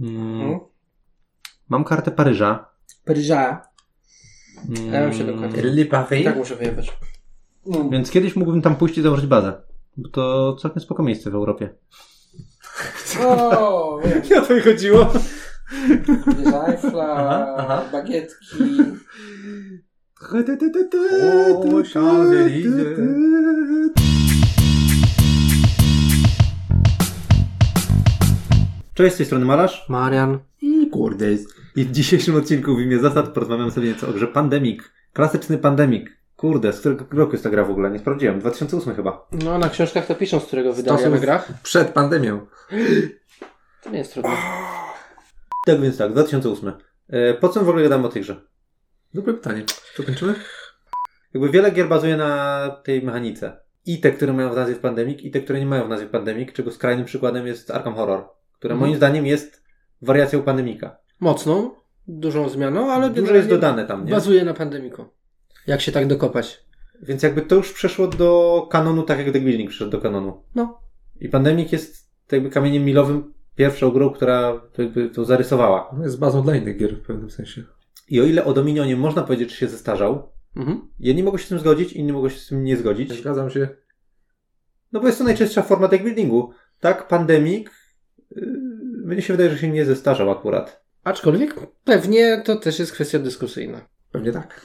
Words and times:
Mm, 0.00 0.40
Mhm. 0.42 0.60
mam 1.68 1.84
kartę 1.84 2.10
Paryża. 2.10 2.66
Paryża. 3.04 3.62
Mm, 4.68 4.92
Ja 4.92 5.00
bym 5.00 5.12
się 5.12 5.24
dokładnie. 5.24 5.62
Le 5.62 5.84
Paris. 5.84 6.24
Tak 6.24 6.36
muszę 6.36 6.56
wyjebać. 6.56 6.92
Mm. 7.66 7.90
Więc 7.90 8.10
kiedyś 8.10 8.36
mógłbym 8.36 8.62
tam 8.62 8.76
pójść 8.76 8.98
i 8.98 9.02
założyć 9.02 9.26
bazę. 9.26 9.62
Bo 9.96 10.08
to 10.08 10.56
całkiem 10.56 10.82
spoko 10.82 11.02
miejsce 11.02 11.30
w 11.30 11.34
Europie. 11.34 11.74
O, 13.26 14.00
wiem. 14.04 14.22
Nie 14.30 14.42
o 14.42 14.46
to 14.46 14.54
mi 14.54 14.60
chodziło. 14.60 15.12
Żajfla, 16.50 17.88
bagietki. 17.92 18.56
O, 20.32 21.60
Cześć, 29.00 29.14
z 29.14 29.16
tej 29.16 29.26
strony 29.26 29.44
Malarz. 29.44 29.88
Marian. 29.88 30.38
I 30.62 30.90
kurde. 30.90 31.26
I 31.76 31.84
w 31.84 31.90
dzisiejszym 31.90 32.36
odcinku 32.36 32.76
w 32.76 32.80
imię 32.80 32.98
zasad 32.98 33.28
porozmawiamy 33.28 33.70
sobie 33.70 33.88
nieco 33.88 34.08
o 34.08 34.12
grze 34.12 34.26
Pandemic. 34.26 34.82
Klasyczny 35.12 35.58
Pandemic. 35.58 36.10
Kurde, 36.36 36.72
z 36.72 36.80
którego 36.80 37.04
roku 37.10 37.32
jest 37.32 37.44
ta 37.44 37.50
gra 37.50 37.64
w 37.64 37.70
ogóle? 37.70 37.90
Nie 37.90 37.98
sprawdziłem. 37.98 38.40
2008 38.40 38.94
chyba. 38.94 39.28
No, 39.44 39.58
na 39.58 39.68
książkach 39.68 40.06
to 40.06 40.14
piszą, 40.14 40.40
z 40.40 40.44
którego 40.44 40.72
wydania 40.72 41.08
na 41.08 41.18
grach. 41.18 41.52
Przed 41.62 41.88
pandemią. 41.88 42.46
To 43.82 43.90
nie 43.90 43.98
jest 43.98 44.12
trudne. 44.12 44.30
Tak 45.66 45.80
więc 45.80 45.98
tak, 45.98 46.12
2008. 46.12 46.72
E, 47.08 47.34
po 47.34 47.48
co 47.48 47.60
w 47.60 47.68
ogóle 47.68 47.82
gadamy 47.82 48.06
o 48.06 48.10
tej 48.10 48.22
grze? 48.22 48.40
Dobre 49.14 49.34
pytanie. 49.34 49.64
Co 49.96 50.02
kończymy? 50.02 50.34
Jakby 51.34 51.48
wiele 51.48 51.70
gier 51.70 51.88
bazuje 51.88 52.16
na 52.16 52.68
tej 52.84 53.02
mechanice. 53.02 53.60
I 53.86 54.00
te, 54.00 54.12
które 54.12 54.32
mają 54.32 54.52
w 54.52 54.56
nazwie 54.56 54.74
Pandemic, 54.74 55.20
i 55.20 55.30
te, 55.30 55.40
które 55.40 55.60
nie 55.60 55.66
mają 55.66 55.86
w 55.86 55.88
nazwie 55.88 56.06
Pandemic, 56.06 56.52
czego 56.52 56.70
skrajnym 56.70 57.04
przykładem 57.04 57.46
jest 57.46 57.70
Arkham 57.70 57.94
Horror, 57.94 58.39
które 58.60 58.74
Mhm. 58.74 58.88
moim 58.90 58.96
zdaniem 58.96 59.26
jest 59.26 59.62
wariacją 60.02 60.42
Pandemika. 60.42 60.96
Mocną, 61.20 61.70
dużą 62.08 62.48
zmianą, 62.48 62.92
ale 62.92 63.10
Dużo 63.10 63.34
jest 63.34 63.48
dodane 63.48 63.86
tam, 63.86 64.04
nie? 64.04 64.10
Bazuje 64.10 64.44
na 64.44 64.54
pandemiku. 64.54 65.04
Jak 65.66 65.80
się 65.80 65.92
tak 65.92 66.06
dokopać? 66.06 66.64
Więc 67.02 67.22
jakby 67.22 67.42
to 67.42 67.54
już 67.54 67.72
przeszło 67.72 68.06
do 68.06 68.66
kanonu, 68.70 69.02
tak 69.02 69.18
jak 69.18 69.32
The 69.32 69.40
Building 69.40 69.70
przeszedł 69.70 69.90
do 69.90 70.00
kanonu. 70.00 70.42
No. 70.54 70.80
I 71.20 71.28
Pandemic 71.28 71.72
jest 71.72 72.10
jakby 72.32 72.50
kamieniem 72.50 72.84
milowym 72.84 73.34
pierwszą 73.56 73.90
grą, 73.90 74.10
która 74.10 74.60
to 74.72 74.82
jakby 74.82 75.10
to 75.10 75.24
zarysowała. 75.24 75.90
No 75.98 76.04
jest 76.04 76.18
bazą 76.18 76.42
dla 76.42 76.56
innych 76.56 76.76
gier 76.76 76.96
w 76.96 77.06
pewnym 77.06 77.30
sensie. 77.30 77.64
I 78.08 78.20
o 78.20 78.24
ile 78.24 78.44
o 78.44 78.52
Dominionie 78.52 78.96
można 78.96 79.22
powiedzieć, 79.22 79.50
że 79.50 79.56
się 79.56 79.68
zestarzał, 79.68 80.32
Mhm. 80.56 80.88
jedni 80.98 81.22
mogą 81.22 81.38
się 81.38 81.44
z 81.44 81.48
tym 81.48 81.58
zgodzić, 81.58 81.92
inni 81.92 82.12
mogą 82.12 82.28
się 82.28 82.38
z 82.38 82.46
tym 82.46 82.64
nie 82.64 82.76
zgodzić. 82.76 83.12
Zgadzam 83.12 83.50
się. 83.50 83.68
No 84.92 85.00
bo 85.00 85.06
jest 85.06 85.18
to 85.18 85.24
najczęstsza 85.24 85.62
forma 85.62 85.88
deck 85.88 86.04
buildingu. 86.04 86.50
Tak, 86.80 87.08
Pandemic, 87.08 87.66
yy, 87.66 87.72
mnie 89.04 89.22
się 89.22 89.32
wydaje, 89.32 89.50
że 89.50 89.58
się 89.58 89.68
nie 89.68 89.84
zestarzał 89.84 90.30
akurat. 90.30 90.84
Aczkolwiek 91.04 91.54
pewnie 91.84 92.42
to 92.44 92.56
też 92.56 92.78
jest 92.78 92.92
kwestia 92.92 93.18
dyskusyjna. 93.18 93.80
Pewnie 94.12 94.32
tak. 94.32 94.60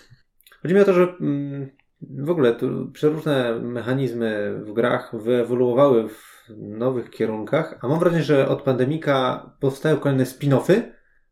Chodzi 0.62 0.74
mi 0.76 0.82
o 0.82 0.86
to, 0.86 0.94
że 0.94 1.08
mm, 1.22 1.70
w 2.02 2.30
ogóle 2.30 2.54
tu 2.56 2.92
przeróżne 2.92 3.60
mechanizmy 3.60 4.60
w 4.64 4.74
grach 4.74 5.16
wyewoluowały 5.24 6.10
w 6.10 6.46
nowych 6.58 7.10
kierunkach, 7.10 7.80
a 7.82 7.88
mam 7.88 8.00
wrażenie, 8.00 8.24
że 8.24 8.48
od 8.48 8.62
Pandemika 8.62 9.50
powstają 9.60 9.98
kolejne 9.98 10.24
spin-offy, 10.24 10.82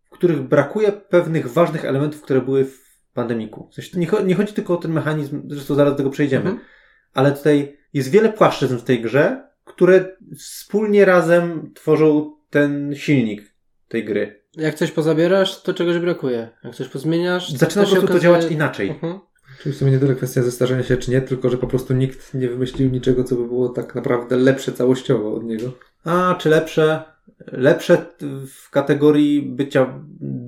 w 0.06 0.10
których 0.10 0.42
brakuje 0.42 0.92
pewnych 0.92 1.48
ważnych 1.48 1.86
elementów, 1.86 2.22
które 2.22 2.42
były 2.42 2.66
w 2.66 2.80
Pandemiku. 3.14 3.70
W 3.72 3.76
sensie, 3.76 4.00
nie, 4.00 4.08
cho- 4.08 4.26
nie 4.26 4.36
chodzi 4.36 4.54
tylko 4.54 4.74
o 4.74 4.78
ten 4.78 4.92
mechanizm, 4.94 5.42
zresztą 5.50 5.76
zaraz 5.76 5.94
do 5.94 5.98
tego 5.98 6.10
przejdziemy, 6.10 6.50
Mhm. 6.50 6.68
ale 7.14 7.32
tutaj 7.32 7.78
jest 7.94 8.10
wiele 8.10 8.34
płaszczyzn 8.34 8.78
w 8.78 8.84
tej 8.84 9.02
grze, 9.02 9.48
które 9.66 10.16
wspólnie 10.38 11.06
razem 11.06 11.72
tworzą 11.74 12.36
ten 12.50 12.96
silnik 12.96 13.54
tej 13.88 14.06
gry. 14.06 14.44
Jak 14.58 14.76
coś 14.76 14.92
pozabierasz, 14.92 15.62
to 15.64 15.74
czegoś 15.74 15.98
brakuje. 15.98 16.50
Jak 16.64 16.76
coś 16.76 16.88
pozmieniasz, 16.88 17.52
to 17.52 17.58
Zaczyna 17.58 17.84
po 17.84 17.90
się 17.90 17.96
prostu 17.96 18.08
to 18.08 18.14
okazuje- 18.14 18.22
działać 18.24 18.52
inaczej. 18.52 18.90
Mhm. 18.90 19.20
Czyli 19.62 19.76
w 19.76 19.78
sumie 19.78 19.92
nie 19.92 20.00
tyle 20.00 20.16
kwestia 20.16 20.42
zestarzenia 20.44 20.84
się 20.84 20.98
czy 20.98 21.12
nie, 21.12 21.22
tylko 21.22 21.50
że 21.50 21.58
po 21.58 21.68
prostu 21.68 21.94
nikt 21.94 22.34
nie 22.34 22.50
wymyślił 22.50 22.90
niczego, 22.90 23.24
co 23.24 23.36
by 23.36 23.48
było 23.48 23.70
tak 23.70 23.96
naprawdę 23.96 24.38
lepsze 24.38 24.72
całościowo 24.72 25.34
od 25.36 25.44
niego. 25.44 25.72
A, 26.06 26.36
czy 26.40 26.50
lepsze? 26.50 27.04
Lepsze 27.52 28.06
w 28.48 28.70
kategorii 28.70 29.42
bycia 29.42 30.00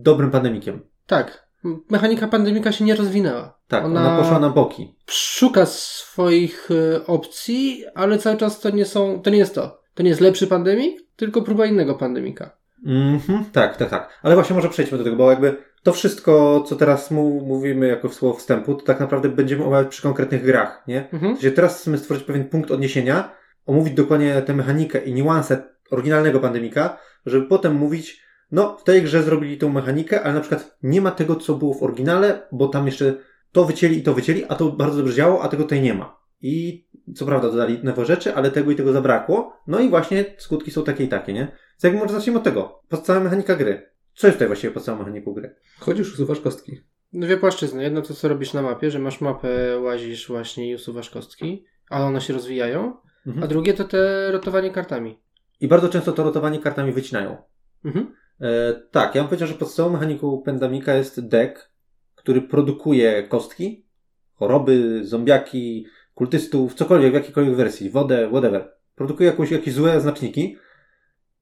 dobrym 0.02 0.32
pandemikiem. 0.32 0.80
Tak. 1.08 1.45
Mechanika 1.90 2.28
pandemika 2.28 2.72
się 2.72 2.86
nie 2.86 2.96
rozwinęła. 2.96 3.60
Tak, 3.68 3.86
ona, 3.86 4.18
poszła 4.18 4.40
na 4.40 4.50
boki. 4.50 4.96
Szuka 5.08 5.66
swoich 5.66 6.70
e, 6.72 7.06
opcji, 7.08 7.84
ale 7.96 8.18
cały 8.18 8.38
czas 8.38 8.60
to 8.60 8.70
nie 8.70 8.86
są, 8.86 9.22
to 9.22 9.30
nie 9.30 9.38
jest 9.38 9.56
to. 9.56 9.82
To 9.94 10.04
nie 10.04 10.10
jest 10.10 10.22
lepszy 10.22 10.48
pandemik, 10.48 11.02
tylko 11.16 11.42
próba 11.42 11.66
innego 11.66 11.96
pandemika. 11.96 12.58
Mhm, 12.86 13.46
tak, 13.52 13.78
tak, 13.78 13.90
tak. 13.90 14.20
Ale 14.24 14.36
właśnie 14.36 14.56
może 14.56 14.70
przejdźmy 14.70 14.98
do 14.98 15.04
tego, 15.04 15.16
bo 15.16 15.32
jakby 15.32 15.58
to 15.84 15.94
wszystko, 15.94 16.64
co 16.68 16.76
teraz 16.76 17.12
mówimy 17.12 17.88
jako 17.88 18.10
słowo 18.10 18.38
wstępu, 18.38 18.76
to 18.76 18.86
tak 18.86 19.00
naprawdę 19.00 19.30
będziemy 19.30 19.66
omawiać 19.66 19.88
przy 19.88 20.02
konkretnych 20.02 20.44
grach, 20.44 20.84
nie? 20.88 21.10
Mhm. 21.12 21.36
W 21.36 21.40
sensie 21.40 21.56
teraz 21.56 21.82
chcemy 21.82 21.98
stworzyć 21.98 22.24
pewien 22.24 22.50
punkt 22.50 22.72
odniesienia, 22.72 23.32
omówić 23.66 23.94
dokładnie 23.94 24.42
tę 24.42 24.54
mechanikę 24.54 25.04
i 25.04 25.14
niuanse 25.14 25.64
oryginalnego 25.92 26.40
pandemika, 26.40 26.98
żeby 27.26 27.48
potem 27.48 27.76
mówić, 27.76 28.25
no 28.56 28.78
w 28.78 28.84
tej 28.84 29.02
grze 29.04 29.24
zrobili 29.24 29.58
tą 29.58 29.70
mechanikę, 29.70 30.24
ale 30.24 30.34
na 30.34 30.40
przykład 30.42 30.78
nie 30.84 31.02
ma 31.02 31.12
tego, 31.12 31.36
co 31.36 31.56
było 31.56 31.74
w 31.74 31.84
oryginale, 31.84 32.48
bo 32.52 32.68
tam 32.68 32.86
jeszcze 32.86 33.14
to 33.52 33.66
wycięli 33.66 33.98
i 33.98 34.04
to 34.04 34.14
wycięli, 34.14 34.44
a 34.50 34.56
to 34.56 34.72
bardzo 34.72 34.98
dobrze 34.98 35.14
działało, 35.14 35.42
a 35.44 35.48
tego 35.48 35.64
tutaj 35.64 35.82
nie 35.82 35.94
ma. 35.94 36.20
I 36.42 36.86
co 37.16 37.26
prawda 37.26 37.50
dodali 37.52 37.80
nowe 37.84 38.06
rzeczy, 38.06 38.36
ale 38.36 38.52
tego 38.52 38.72
i 38.72 38.76
tego 38.76 38.92
zabrakło. 38.94 39.54
No 39.68 39.80
i 39.80 39.90
właśnie 39.90 40.26
skutki 40.38 40.72
są 40.72 40.84
takie 40.84 41.04
i 41.04 41.08
takie, 41.08 41.34
nie? 41.34 41.40
Więc 41.40 41.84
jakby 41.84 42.00
może 42.00 42.14
zacznijmy 42.14 42.40
od 42.40 42.44
tego. 42.46 42.82
Podstawowa 42.90 43.24
mechanika 43.24 43.56
gry. 43.56 43.90
Co 44.16 44.28
jest 44.28 44.36
tutaj 44.38 44.48
właściwie 44.48 44.74
podstawową 44.74 45.04
mechaniką 45.04 45.34
gry? 45.34 45.56
Chodzisz, 45.80 46.14
usuwasz 46.14 46.40
kostki. 46.40 46.82
Dwie 47.14 47.38
płaszczyzny. 47.38 47.84
Jedno 47.84 48.02
to, 48.02 48.14
co 48.14 48.28
robisz 48.28 48.54
na 48.54 48.62
mapie, 48.62 48.92
że 48.92 49.00
masz 49.00 49.22
mapę, 49.22 49.80
łazisz 49.80 50.28
właśnie 50.28 50.72
i 50.72 50.76
usuwasz 50.76 51.10
kostki, 51.10 51.66
ale 51.90 52.06
one 52.06 52.22
się 52.22 52.34
rozwijają. 52.34 52.94
A 53.26 53.30
Mhm. 53.30 53.48
drugie 53.48 53.74
to 53.74 53.84
te 53.84 54.32
rotowanie 54.32 54.72
kartami. 54.72 55.20
I 55.60 55.68
bardzo 55.68 55.90
często 55.90 56.12
to 56.12 56.24
rotowanie 56.24 56.60
kartami 56.60 56.92
wycinają. 56.92 57.38
Mhm. 57.86 58.16
E, 58.42 58.74
tak, 58.92 59.16
ja 59.16 59.22
bym 59.22 59.30
powiedział, 59.30 59.48
że 59.48 59.54
podstawową 59.54 59.94
mechaniką 59.94 60.42
Pandemika 60.46 60.94
jest 60.94 61.28
deck, 61.28 61.72
który 62.16 62.42
produkuje 62.42 63.24
kostki, 63.24 63.86
choroby, 64.34 65.02
zombiaki, 65.04 65.86
kultystów, 66.14 66.74
cokolwiek, 66.74 67.12
w 67.12 67.16
jakiejkolwiek 67.16 67.56
wersji, 67.56 67.90
wodę, 67.90 68.28
whatever. 68.30 68.72
Produkuje 68.96 69.30
jakąś, 69.30 69.52
jakieś 69.52 69.74
złe 69.74 70.02
znaczniki 70.02 70.58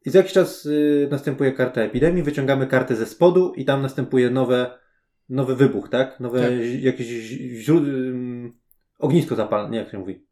i 0.05 0.09
za 0.09 0.19
jakiś 0.19 0.33
czas 0.33 0.65
y, 0.65 1.07
następuje 1.11 1.51
karta 1.51 1.81
epidemii, 1.81 2.23
wyciągamy 2.23 2.67
kartę 2.67 2.95
ze 2.95 3.05
spodu 3.05 3.53
i 3.55 3.65
tam 3.65 3.81
następuje 3.81 4.29
nowe, 4.29 4.77
nowy 5.29 5.55
wybuch, 5.55 5.89
tak? 5.89 6.19
Nowe 6.19 6.41
Tak. 6.41 6.51
jakieś 6.79 7.07
źród... 7.07 7.83
ognisko 8.99 9.35
zapalne, 9.35 9.69
nie 9.69 9.77
jak 9.77 9.91
się 9.91 9.97
mówi? 9.97 10.25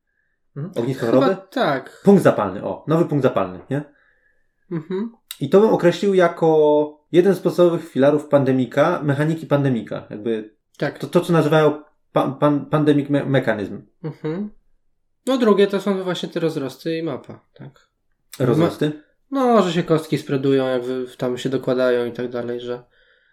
Mhm. 0.55 0.73
Ognisko 0.77 1.05
choroby? 1.05 1.37
tak. 1.51 2.01
Punkt 2.03 2.23
zapalny, 2.23 2.63
o, 2.63 2.85
nowy 2.87 3.05
punkt 3.05 3.23
zapalny, 3.23 3.59
nie? 3.69 3.83
Mhm. 4.71 5.11
I 5.39 5.49
to 5.49 5.61
bym 5.61 5.69
określił 5.69 6.13
jako 6.13 7.01
jeden 7.11 7.35
z 7.35 7.39
podstawowych 7.39 7.89
filarów 7.89 8.27
pandemika, 8.27 9.01
mechaniki 9.03 9.45
pandemika. 9.45 10.07
Jakby 10.09 10.53
Tak. 10.77 10.99
to, 10.99 11.07
to 11.07 11.21
co 11.21 11.33
nazywają 11.33 11.83
pan, 12.13 12.35
pan, 12.35 12.65
pandemic 12.65 13.09
me- 13.09 13.25
mechanizm. 13.25 13.81
Mhm. 14.03 14.49
No 15.25 15.37
drugie 15.37 15.67
to 15.67 15.81
są 15.81 16.03
właśnie 16.03 16.29
te 16.29 16.39
rozrosty 16.39 16.97
i 16.97 17.03
mapa, 17.03 17.45
tak. 17.53 17.87
Rozrosty. 18.39 18.91
No, 19.31 19.61
że 19.61 19.73
się 19.73 19.83
kostki 19.83 20.17
spreadują, 20.17 20.67
jak 20.67 20.81
tam 21.17 21.37
się 21.37 21.49
dokładają 21.49 22.05
i 22.05 22.11
tak 22.11 22.29
dalej, 22.29 22.59
że, 22.59 22.83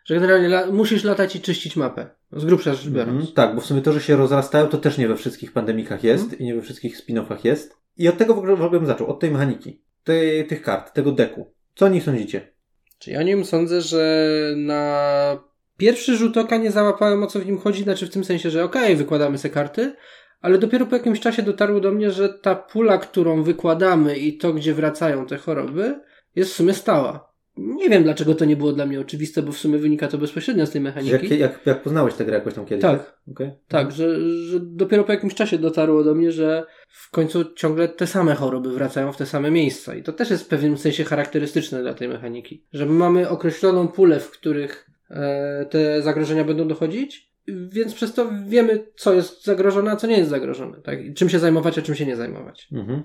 że 0.05 0.15
generalnie 0.15 0.47
la, 0.47 0.67
musisz 0.67 1.05
latać 1.05 1.37
i 1.37 1.41
czyścić 1.41 1.77
mapę. 1.77 2.11
Z 2.33 2.45
grubsza 2.45 2.75
rzecz 2.75 2.89
biorąc. 2.89 3.11
Mhm, 3.17 3.33
tak, 3.35 3.55
bo 3.55 3.61
w 3.61 3.67
sumie 3.67 3.83
to, 3.83 3.93
że 3.93 4.01
się 4.01 4.17
rozrastają, 4.17 4.67
to 4.67 4.79
też 4.79 4.99
nie 4.99 5.09
we 5.09 5.17
wszystkich 5.17 5.53
pandemikach 5.53 6.05
jest 6.05 6.23
Mhm. 6.25 6.41
i 6.41 6.45
nie 6.45 6.55
we 6.55 6.63
wszystkich 6.63 6.99
spin-offach 7.01 7.45
jest. 7.45 7.77
I 7.97 8.09
od 8.09 8.19
tego 8.19 8.35
w 8.35 8.39
ogóle, 8.39 8.57
w 8.57 8.63
ogóle 8.63 8.81
bym 8.81 8.87
zaczął, 8.87 9.07
od 9.07 9.21
tej 9.21 9.31
mechaniki, 9.31 9.83
tej, 10.05 10.47
tych 10.47 10.63
kart, 10.63 10.93
tego 10.95 11.13
deku. 11.13 11.53
Co 11.79 11.87
o 11.87 11.89
nich 11.89 12.05
sądzicie? 12.05 12.53
Czyli 12.99 13.15
ja 13.15 13.21
o 13.21 13.23
nim 13.23 13.45
sądzę, 13.45 13.81
że 13.81 14.27
na 14.57 15.45
pierwszy 15.77 16.17
rzut 16.17 16.37
oka 16.37 16.57
nie 16.57 16.71
załapałem 16.71 17.23
o 17.23 17.27
co 17.27 17.41
w 17.41 17.47
nim 17.47 17.59
chodzi, 17.59 17.83
znaczy 17.83 18.07
w 18.07 18.11
tym 18.11 18.25
sensie, 18.25 18.51
że 18.51 18.65
okej, 18.65 18.97
wykładamy 18.97 19.39
se 19.39 19.51
karty, 19.51 19.97
ale 20.41 20.59
dopiero 20.59 20.87
po 20.87 20.97
jakimś 20.97 21.21
czasie 21.21 21.43
dotarło 21.43 21.81
do 21.81 21.93
mnie, 21.93 22.11
że 22.11 22.29
ta 22.29 22.55
pula, 22.55 22.99
którą 22.99 23.43
wykładamy 23.43 24.19
i 24.19 24.39
to, 24.39 24.53
gdzie 24.53 24.75
wracają 24.75 25.27
te 25.27 25.37
choroby, 25.37 26.01
jest 26.37 26.53
w 26.53 26.57
sumie 26.57 26.75
stała. 26.75 27.28
Nie 27.59 27.89
wiem, 27.89 28.03
dlaczego 28.03 28.35
to 28.35 28.45
nie 28.45 28.57
było 28.57 28.73
dla 28.73 28.87
mnie 28.87 29.01
oczywiste, 29.01 29.43
bo 29.43 29.53
w 29.53 29.59
sumie 29.59 29.79
wynika 29.79 30.09
to 30.09 30.19
bezpośrednio 30.19 30.67
z 30.67 30.71
tej 30.71 30.81
mechaniki. 30.81 31.13
Jak, 31.13 31.31
jak, 31.31 31.67
jak 31.67 31.83
poznałeś 31.83 32.15
tę 32.15 32.25
grę 32.25 32.35
jakoś 32.35 32.55
tam 32.55 32.67
kiedyś? 32.67 32.83
Tak. 32.83 33.19
Okej. 33.31 33.51
Tak, 33.69 33.93
że, 33.93 34.21
że 34.21 34.61
dopiero 34.61 35.05
po 35.05 35.13
jakimś 35.13 35.35
czasie 35.35 35.59
dotarło 35.59 36.05
do 36.05 36.15
mnie, 36.15 36.33
że 36.33 36.67
w 36.89 37.11
końcu 37.11 37.45
ciągle 37.55 37.89
te 37.89 38.07
same 38.07 38.35
choroby 38.35 38.71
wracają 38.71 39.13
w 39.13 39.17
te 39.17 39.27
same 39.27 39.51
miejsca. 39.51 39.95
I 39.95 40.03
to 40.03 40.13
też 40.13 40.31
jest 40.31 40.45
w 40.45 40.49
pewnym 40.49 40.79
sensie 40.79 41.05
charakterystyczne 41.05 41.83
dla 41.83 41.95
tej 41.95 42.09
mechaniki. 42.09 42.65
Że 42.73 42.87
my 42.87 42.93
mamy 42.93 43.29
określoną 43.29 43.89
pulę, 43.89 44.21
w 44.21 44.31
których 44.31 44.91
e, 45.11 45.67
te 45.71 46.03
zagrożenia 46.03 46.45
będą 46.45 46.69
dochodzić, 46.69 47.29
więc 47.49 47.95
przez 47.95 48.15
to 48.15 48.31
wiemy, 48.47 48.87
co 48.95 49.15
jest 49.15 49.45
zagrożone, 49.45 49.91
a 49.91 49.97
co 49.97 50.07
nie 50.07 50.19
jest 50.19 50.31
zagrożone. 50.31 50.81
Tak? 50.83 51.05
I 51.05 51.15
czym 51.15 51.29
się 51.29 51.39
zajmować, 51.39 51.79
a 51.79 51.83
czym 51.83 51.95
się 51.95 52.07
nie 52.07 52.17
zajmować. 52.17 52.69
Mhm. 52.73 53.03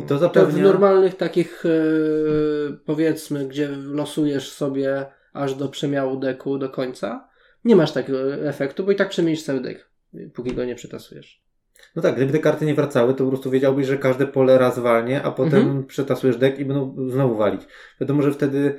I 0.00 0.02
to 0.02 0.08
To 0.08 0.16
w 0.16 0.18
zapewnia... 0.20 0.62
normalnych 0.64 1.14
takich, 1.16 1.64
e, 1.66 1.68
powiedzmy, 2.86 3.48
gdzie 3.48 3.68
losujesz 3.68 4.52
sobie 4.52 5.06
aż 5.32 5.54
do 5.54 5.68
przemiału 5.68 6.16
deku 6.16 6.58
do 6.58 6.68
końca, 6.70 7.28
nie 7.64 7.76
masz 7.76 7.92
takiego 7.92 8.34
efektu, 8.34 8.84
bo 8.84 8.92
i 8.92 8.96
tak 8.96 9.08
przemienisz 9.08 9.42
cały 9.42 9.60
dek, 9.60 9.90
póki 10.34 10.52
go 10.54 10.64
nie 10.64 10.74
przetasujesz. 10.74 11.42
No 11.96 12.02
tak, 12.02 12.16
gdyby 12.16 12.32
te 12.32 12.38
karty 12.38 12.66
nie 12.66 12.74
wracały, 12.74 13.14
to 13.14 13.24
po 13.24 13.30
prostu 13.30 13.50
wiedziałbyś, 13.50 13.86
że 13.86 13.98
każde 13.98 14.26
pole 14.26 14.58
raz 14.58 14.78
walnie, 14.78 15.22
a 15.22 15.30
potem 15.30 15.60
Mhm. 15.62 15.86
przetasujesz 15.86 16.36
dek 16.36 16.58
i 16.58 16.64
będą 16.64 16.96
znowu 17.08 17.36
walić. 17.36 17.62
Wiadomo, 18.00 18.22
że 18.22 18.32
wtedy 18.32 18.78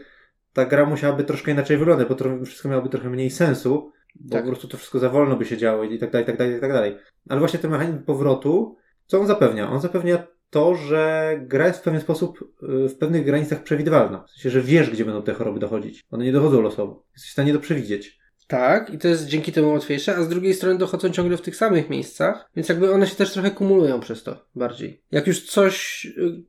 ta 0.53 0.65
gra 0.65 0.85
musiałaby 0.85 1.23
troszkę 1.23 1.51
inaczej 1.51 1.77
wyglądać, 1.77 2.07
bo 2.07 2.15
trochę, 2.15 2.45
wszystko 2.45 2.69
miałoby 2.69 2.89
trochę 2.89 3.09
mniej 3.09 3.29
sensu, 3.29 3.91
bo 4.15 4.31
Tak. 4.35 4.43
po 4.43 4.49
prostu 4.49 4.67
to 4.67 4.77
wszystko 4.77 4.99
za 4.99 5.09
wolno 5.09 5.35
by 5.35 5.45
się 5.45 5.57
działo 5.57 5.83
i 5.83 5.99
tak 5.99 6.11
dalej, 6.11 6.23
i 6.23 6.27
tak 6.27 6.37
dalej, 6.37 6.57
i 6.57 6.59
tak 6.61 6.73
dalej. 6.73 6.97
Ale 7.29 7.39
właśnie 7.39 7.59
ten 7.59 7.71
mechanizm 7.71 8.03
powrotu, 8.03 8.77
co 9.05 9.19
on 9.19 9.27
zapewnia? 9.27 9.69
On 9.71 9.81
zapewnia 9.81 10.27
to, 10.51 10.75
że 10.75 11.33
gra 11.41 11.67
jest 11.67 11.79
w 11.79 11.83
pewien 11.83 12.01
sposób, 12.01 12.55
y, 12.63 12.89
w 12.89 12.97
pewnych 12.97 13.25
granicach 13.25 13.63
przewidywalna. 13.63 14.25
W 14.27 14.31
sensie, 14.31 14.49
że 14.49 14.61
wiesz, 14.61 14.89
gdzie 14.89 15.05
będą 15.05 15.23
te 15.23 15.33
choroby 15.33 15.59
dochodzić. 15.59 16.03
One 16.11 16.25
nie 16.25 16.31
dochodzą 16.31 16.61
losowo. 16.61 17.05
Jesteś 17.13 17.29
w 17.29 17.33
stanie 17.33 17.53
to 17.53 17.59
przewidzieć. 17.59 18.21
Tak, 18.47 18.93
i 18.93 18.97
to 18.97 19.07
jest 19.07 19.25
dzięki 19.25 19.51
temu 19.51 19.71
łatwiejsze, 19.73 20.15
a 20.15 20.23
z 20.23 20.29
drugiej 20.29 20.53
strony 20.53 20.77
dochodzą 20.77 21.09
ciągle 21.09 21.37
w 21.37 21.41
tych 21.41 21.55
samych 21.55 21.89
miejscach, 21.89 22.49
więc 22.55 22.69
jakby 22.69 22.93
one 22.93 23.07
się 23.07 23.15
też 23.15 23.33
trochę 23.33 23.51
kumulują 23.51 23.99
przez 23.99 24.23
to 24.23 24.45
bardziej. 24.55 25.03
Jak 25.11 25.27
już 25.27 25.45
coś 25.45 26.05
y, 26.05 26.43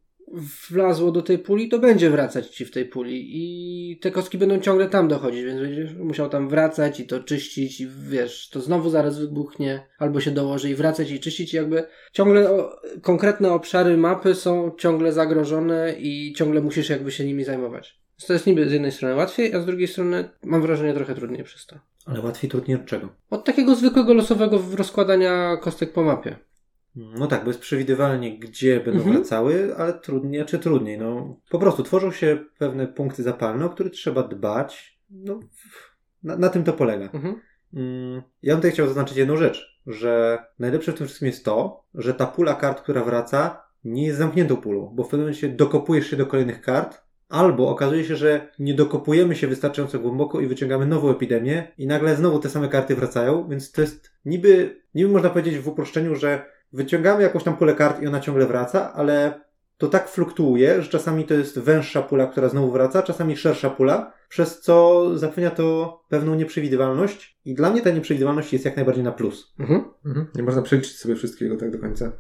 wlazło 0.71 1.13
do 1.13 1.23
tej 1.23 1.39
puli, 1.39 1.69
to 1.69 1.79
będzie 1.79 2.11
wracać 2.11 2.49
ci 2.49 2.65
w 2.65 2.71
tej 2.71 2.85
puli 2.85 3.29
i 3.31 3.99
te 3.99 4.11
kostki 4.11 4.39
będą 4.39 4.61
ciągle 4.61 4.89
tam 4.89 5.09
dochodzić, 5.09 5.45
więc 5.45 5.61
będziesz 5.61 5.95
musiał 5.95 6.29
tam 6.29 6.49
wracać 6.49 7.01
i 7.01 7.07
to 7.07 7.21
czyścić 7.21 7.81
i 7.81 7.89
wiesz, 8.09 8.49
to 8.49 8.61
znowu 8.61 8.91
zaraz 8.91 9.19
wybuchnie, 9.19 9.87
albo 9.99 10.21
się 10.21 10.31
dołoży 10.31 10.71
i 10.71 10.75
wracać 10.75 11.11
i 11.11 11.21
czyścić 11.21 11.53
i 11.53 11.57
jakby 11.57 11.85
ciągle 12.13 12.51
o, 12.51 12.81
konkretne 13.03 13.53
obszary 13.53 13.97
mapy 13.97 14.35
są 14.35 14.71
ciągle 14.79 15.13
zagrożone 15.13 15.95
i 15.99 16.33
ciągle 16.37 16.61
musisz 16.61 16.89
jakby 16.89 17.13
się 17.13 17.25
nimi 17.25 17.45
zajmować. 17.45 18.03
Więc 18.19 18.27
To 18.27 18.33
jest 18.33 18.47
niby 18.47 18.69
z 18.69 18.73
jednej 18.73 18.93
strony 18.93 19.15
łatwiej, 19.15 19.55
a 19.55 19.61
z 19.61 19.67
drugiej 19.67 19.89
strony 19.89 20.29
mam 20.45 20.63
wrażenie 20.63 20.95
trochę 20.95 21.15
trudniej 21.15 21.45
przez 21.45 21.67
to. 21.67 21.77
Ale 22.07 22.21
łatwiej, 22.21 22.51
trudniej 22.51 22.77
od 22.77 22.87
czego? 22.87 23.09
Od 23.31 23.45
takiego 23.45 23.75
zwykłego 23.75 24.15
losowego 24.15 24.63
rozkładania 24.77 25.57
kostek 25.57 25.93
po 25.93 26.03
mapie. 26.03 26.37
No 26.97 27.27
tak, 27.27 27.45
bo 27.45 27.51
jest 27.51 27.61
przewidywalnie, 27.61 28.39
gdzie 28.39 28.81
będą 28.81 28.99
Mhm. 29.01 29.17
wracały, 29.17 29.75
ale 29.77 29.93
trudniej, 29.93 30.45
czy 30.45 30.59
trudniej. 30.59 30.99
No, 30.99 31.37
po 31.51 31.59
prostu 31.59 31.83
tworzą 31.83 32.13
się 32.13 32.39
pewne 32.59 32.87
punkty 32.87 33.23
zapalne, 33.23 33.65
o 33.67 33.71
które 33.71 33.91
trzeba 33.91 34.23
dbać. 34.23 34.99
No, 35.11 35.41
na, 36.23 36.37
na 36.37 36.49
tym 36.49 36.65
to 36.65 36.73
polega. 36.73 37.05
Mhm. 37.05 37.41
Mm, 37.75 38.23
Ja 38.43 38.53
bym 38.55 38.61
tutaj 38.61 38.71
chciał 38.71 38.87
zaznaczyć 38.87 39.17
jedną 39.17 39.37
rzecz, 39.37 39.81
że 39.87 40.39
najlepsze 40.59 40.93
w 40.93 40.95
tym 40.95 41.07
wszystkim 41.07 41.27
jest 41.27 41.45
to, 41.45 41.85
że 41.95 42.15
ta 42.15 42.27
pula 42.27 42.55
kart, 42.55 42.81
która 42.83 43.05
wraca, 43.05 43.63
nie 43.85 44.07
jest 44.07 44.19
zamkniętą 44.19 44.57
pulą, 44.57 44.93
bo 44.95 45.05
w 45.05 45.09
pewnym 45.09 45.21
momencie 45.21 45.49
dokopujesz 45.49 46.11
się 46.11 46.17
do 46.17 46.27
kolejnych 46.27 46.61
kart, 46.61 47.03
albo 47.29 47.69
okazuje 47.69 48.05
się, 48.05 48.17
że 48.17 48.49
nie 48.59 48.75
dokopujemy 48.75 49.37
się 49.37 49.47
wystarczająco 49.47 49.99
głęboko 49.99 50.41
i 50.41 50.47
wyciągamy 50.47 50.87
nową 50.87 51.11
epidemię 51.11 51.73
i 51.79 51.87
nagle 51.87 52.17
znowu 52.17 52.39
te 52.39 52.49
same 52.49 52.69
karty 52.69 52.95
wracają, 52.97 53.49
więc 53.49 53.73
to 53.73 53.81
jest 53.81 54.13
niby, 54.25 54.83
niby 54.95 55.11
można 55.11 55.31
powiedzieć 55.31 55.59
w 55.59 55.69
uproszczeniu, 55.69 56.15
że 56.17 56.52
wyciągamy 56.73 57.23
jakąś 57.23 57.45
tam 57.45 57.57
pulę 57.57 57.75
kart 57.75 58.03
i 58.03 58.07
ona 58.07 58.21
ciągle 58.21 58.47
wraca, 58.47 58.93
ale 58.93 59.41
to 59.79 59.89
tak 59.89 60.09
fluktuuje, 60.09 60.83
że 60.83 60.89
czasami 60.89 61.25
to 61.25 61.35
jest 61.35 61.59
węższa 61.59 62.03
pula, 62.03 62.27
która 62.27 62.49
znowu 62.49 62.71
wraca, 62.71 63.03
czasami 63.03 63.37
szersza 63.37 63.71
pula, 63.71 64.13
przez 64.29 64.61
co 64.61 65.07
zapewnia 65.19 65.51
to 65.51 66.01
pewną 66.09 66.35
nieprzewidywalność 66.35 67.39
i 67.45 67.55
dla 67.55 67.71
mnie 67.71 67.83
ta 67.83 67.91
nieprzewidywalność 67.91 68.53
jest 68.53 68.65
jak 68.65 68.77
najbardziej 68.77 69.05
na 69.05 69.13
plus. 69.13 69.55
Mhm. 69.59 69.85
Mhm. 70.07 70.27
Nie 70.35 70.43
można 70.43 70.63
przeliczyć 70.63 70.99
sobie 70.99 71.17
wszystkiego 71.17 71.57
tak 71.57 71.71
do 71.71 71.79
końca. 71.79 72.13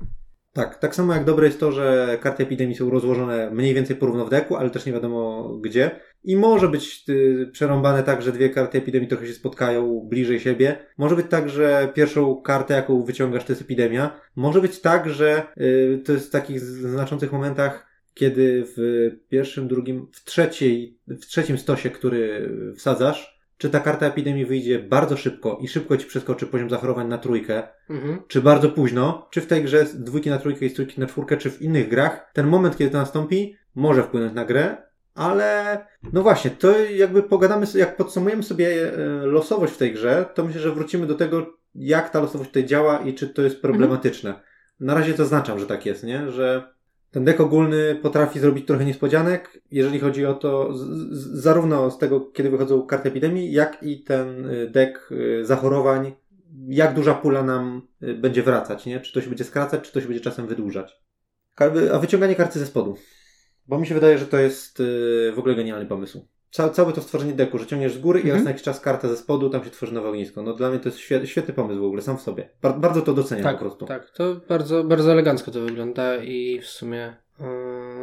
Tak, 0.52 0.78
tak 0.78 0.94
samo 0.94 1.14
jak 1.14 1.25
dobre 1.25 1.46
jest 1.46 1.60
to, 1.60 1.72
że 1.72 2.19
karty 2.22 2.43
epidemii 2.43 2.75
są 2.75 2.90
rozłożone 2.90 3.50
mniej 3.50 3.75
więcej 3.75 3.96
porówno 3.96 4.26
w 4.26 4.31
deku, 4.31 4.56
ale 4.56 4.70
też 4.70 4.87
nie 4.87 4.93
wiadomo 4.93 5.48
gdzie. 5.60 6.00
I 6.24 6.36
może 6.36 6.69
być 6.69 7.04
y, 7.08 7.48
przerąbane 7.52 8.02
tak, 8.02 8.22
że 8.22 8.32
dwie 8.32 8.50
karty 8.50 8.78
epidemii 8.78 9.08
trochę 9.08 9.26
się 9.26 9.32
spotkają 9.34 10.00
bliżej 10.10 10.40
siebie. 10.40 10.76
Może 10.98 11.16
być 11.16 11.26
tak, 11.30 11.48
że 11.48 11.88
pierwszą 11.94 12.42
kartę, 12.42 12.74
jaką 12.74 13.02
wyciągasz, 13.04 13.44
to 13.44 13.52
jest 13.52 13.62
epidemia. 13.62 14.20
Może 14.36 14.60
być 14.60 14.80
tak, 14.80 15.10
że 15.10 15.42
y, 15.60 16.02
to 16.04 16.12
jest 16.12 16.28
w 16.28 16.30
takich 16.30 16.60
znaczących 16.60 17.32
momentach, 17.32 17.86
kiedy 18.14 18.64
w 18.76 19.10
pierwszym, 19.28 19.69
drugim, 19.69 20.06
w 20.12 20.24
trzeciej, 20.24 20.98
w 21.06 21.26
trzecim 21.26 21.58
stosie, 21.58 21.90
który 21.90 22.50
wsadzasz, 22.76 23.42
czy 23.58 23.70
ta 23.70 23.80
karta 23.80 24.06
epidemii 24.06 24.46
wyjdzie 24.46 24.78
bardzo 24.78 25.16
szybko 25.16 25.58
i 25.62 25.69
szybko 25.69 25.96
ci 25.96 26.06
przeskoczy 26.06 26.46
poziom 26.46 26.70
zachorowań 26.70 27.08
na 27.08 27.19
trójkę, 27.19 27.62
Mhm. 27.90 28.19
czy 28.28 28.40
bardzo 28.42 28.69
późno, 28.69 29.28
czy 29.30 29.40
w 29.40 29.46
tej 29.46 29.62
grze 29.62 29.86
z 29.86 30.02
dwójki 30.04 30.30
na 30.30 30.38
trójkę 30.38 30.66
i 30.66 30.69
z 30.69 30.74
trójki 30.74 31.00
na 31.00 31.06
czwórkę, 31.06 31.36
czy 31.36 31.50
w 31.50 31.62
innych 31.62 31.88
grach, 31.88 32.30
ten 32.34 32.46
moment, 32.46 32.76
kiedy 32.76 32.90
to 32.90 32.98
nastąpi, 32.98 33.56
może 33.74 34.02
wpłynąć 34.02 34.34
na 34.34 34.44
grę, 34.44 34.76
ale 35.14 35.79
no 36.12 36.23
właśnie, 36.23 36.50
to 36.50 36.79
jakby 36.79 37.23
pogadamy, 37.23 37.67
jak 37.75 37.97
podsumujemy 37.97 38.43
sobie 38.43 38.94
e, 38.94 39.26
losowość 39.26 39.73
w 39.73 39.79
tej 39.79 39.93
grze, 39.93 40.25
to 40.35 40.44
myślę, 40.44 40.61
że 40.61 40.73
wrócimy 40.73 41.06
do 41.06 41.14
tego, 41.14 41.47
jak 41.75 42.11
ta 42.11 42.20
losowość 42.20 42.50
tutaj 42.50 42.67
działa 42.67 42.99
i 42.99 43.14
czy 43.14 43.29
to 43.29 43.43
jest 43.43 43.62
problematyczne. 43.62 44.35
Na 44.81 44.94
razie 44.94 45.17
zaznaczam, 45.17 45.59
że 45.59 45.67
tak 45.67 45.87
jest, 45.87 46.05
nie? 46.05 46.31
Że 46.31 46.73
ten 47.11 47.25
dek 47.25 47.41
ogólny 47.41 47.99
potrafi 48.03 48.41
zrobić 48.41 48.67
trochę 48.67 48.85
niespodzianek, 48.85 49.62
jeżeli 49.70 50.00
chodzi 50.00 50.26
o 50.26 50.35
to, 50.35 50.75
z, 50.75 50.81
z, 51.11 51.43
zarówno 51.43 51.91
z 51.91 51.99
tego, 51.99 52.20
kiedy 52.20 52.50
wychodzą 52.50 52.87
karty 52.87 53.08
epidemii, 53.08 53.53
jak 53.53 53.82
i 53.82 54.03
ten 54.05 54.47
y, 54.50 54.70
dek 54.70 55.08
y, 55.11 55.44
zachorowań, 55.44 56.12
jak 56.69 56.94
duża 56.94 57.15
pula 57.15 57.43
nam 57.43 57.88
y, 58.03 58.15
będzie 58.15 58.43
wracać, 58.43 58.87
nie? 58.87 59.00
Czy 59.00 59.12
to 59.12 59.20
się 59.20 59.29
będzie 59.29 59.44
skracać, 59.44 59.82
czy 59.82 59.93
to 59.93 60.00
się 60.00 60.06
będzie 60.06 60.25
czasem 60.25 60.47
wydłużać. 60.47 61.03
A 61.93 61.99
wyciąganie 61.99 62.35
karty 62.35 62.58
ze 62.58 62.67
spodu. 62.67 62.97
Bo 63.69 63.79
mi 63.79 63.87
się 63.87 63.94
wydaje, 63.94 64.19
że 64.19 64.26
to 64.26 64.38
jest 64.38 64.81
y, 64.81 65.32
w 65.35 65.38
ogóle 65.38 65.55
genialny 65.55 65.87
pomysł. 65.87 66.26
Ca 66.50 66.69
całe 66.69 66.93
to 66.93 67.03
stworzenie 67.03 67.32
deku, 67.32 67.59
że 67.59 67.67
ciągniesz 67.67 67.94
z 67.94 67.99
góry 67.99 68.19
i 68.20 68.23
Mhm. 68.23 68.37
raz 68.37 68.44
na 68.44 68.50
jakiś 68.50 68.62
czas 68.64 68.81
kartę 68.81 69.09
ze 69.09 69.17
spodu, 69.17 69.50
tam 69.50 69.64
się 69.64 69.70
tworzy 69.70 69.94
nowe 69.94 70.09
ognisko. 70.09 70.43
No 70.43 70.53
dla 70.55 70.70
mnie 70.70 70.79
to 70.79 70.88
jest 70.88 70.99
świe 70.99 71.26
świetny 71.26 71.55
pomysł 71.55 71.81
w 71.81 71.85
ogóle, 71.85 72.03
sam 72.03 72.19
w 72.19 72.20
sobie. 72.23 72.49
Bar 72.62 72.79
bardzo 72.81 73.03
to 73.03 73.14
doceniam 73.14 73.44
Tak, 73.44 73.55
po 73.59 73.61
prostu. 73.64 73.87
tak. 73.87 74.11
To 74.11 74.37
bardzo, 74.49 74.85
bardzo 74.85 75.12
elegancko 75.12 75.50
to 75.50 75.61
wygląda 75.61 76.17
i 76.17 76.61
w 76.61 76.67
sumie 76.67 77.17
yy, 77.41 77.47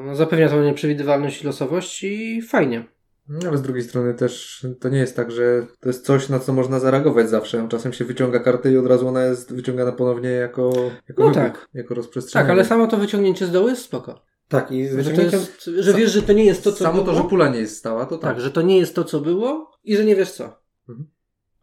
no, 0.05 0.15
zapewnia 0.15 0.49
tą 0.49 0.63
nieprzewidywalność 0.63 1.41
i 1.43 1.45
losowość 1.45 2.03
i 2.03 2.41
fajnie. 2.41 2.85
No, 3.29 3.39
Ale 3.49 3.57
z 3.57 3.61
drugiej 3.61 3.83
strony 3.83 4.13
też 4.13 4.65
to 4.79 4.89
nie 4.89 4.97
jest 4.99 5.15
tak, 5.15 5.31
że 5.31 5.65
to 5.79 5.89
jest 5.89 6.05
coś, 6.05 6.29
na 6.29 6.39
co 6.39 6.53
można 6.53 6.79
zareagować 6.79 7.29
zawsze. 7.29 7.67
Czasem 7.69 7.93
się 7.93 8.05
wyciąga 8.05 8.39
kartę 8.39 8.71
i 8.71 8.77
od 8.77 8.87
razu 8.87 9.07
ona 9.07 9.25
jest 9.25 9.55
wyciągana 9.55 9.91
ponownie 9.91 10.29
jako, 10.29 10.71
jako 11.09 11.23
No 11.23 11.29
wybuch, 11.29 11.33
tak. 11.33 11.67
jako 11.73 11.93
rozprzestrzenianie. 11.95 12.47
Tak, 12.47 12.51
ale 12.57 12.65
samo 12.65 12.87
to 12.87 12.97
wyciągnięcie 12.97 13.45
z 13.45 13.51
dołu 13.51 13.67
jest 13.69 13.81
spoko. 13.81 14.21
Tak, 14.49 14.71
i 14.71 14.87
Że, 14.87 15.11
to 15.11 15.21
jest, 15.21 15.63
że 15.79 15.93
wiesz, 15.93 16.11
że 16.11 16.21
to 16.21 16.33
nie 16.33 16.45
jest 16.45 16.63
to, 16.63 16.71
co 16.71 16.83
Samo 16.83 16.93
było. 16.93 17.05
to, 17.05 17.13
że 17.13 17.23
pula 17.23 17.49
nie 17.49 17.59
jest 17.59 17.77
stała, 17.77 18.05
to 18.05 18.17
Tak, 18.17 18.31
tak. 18.35 18.41
że 18.41 18.51
to 18.51 18.61
nie 18.61 18.77
jest 18.77 18.95
to, 18.95 19.03
co 19.03 19.19
było 19.19 19.71
i 19.83 19.95
że 19.97 20.05
nie 20.05 20.15
wiesz 20.15 20.31
co. 20.31 20.43
Mhm. 20.89 21.09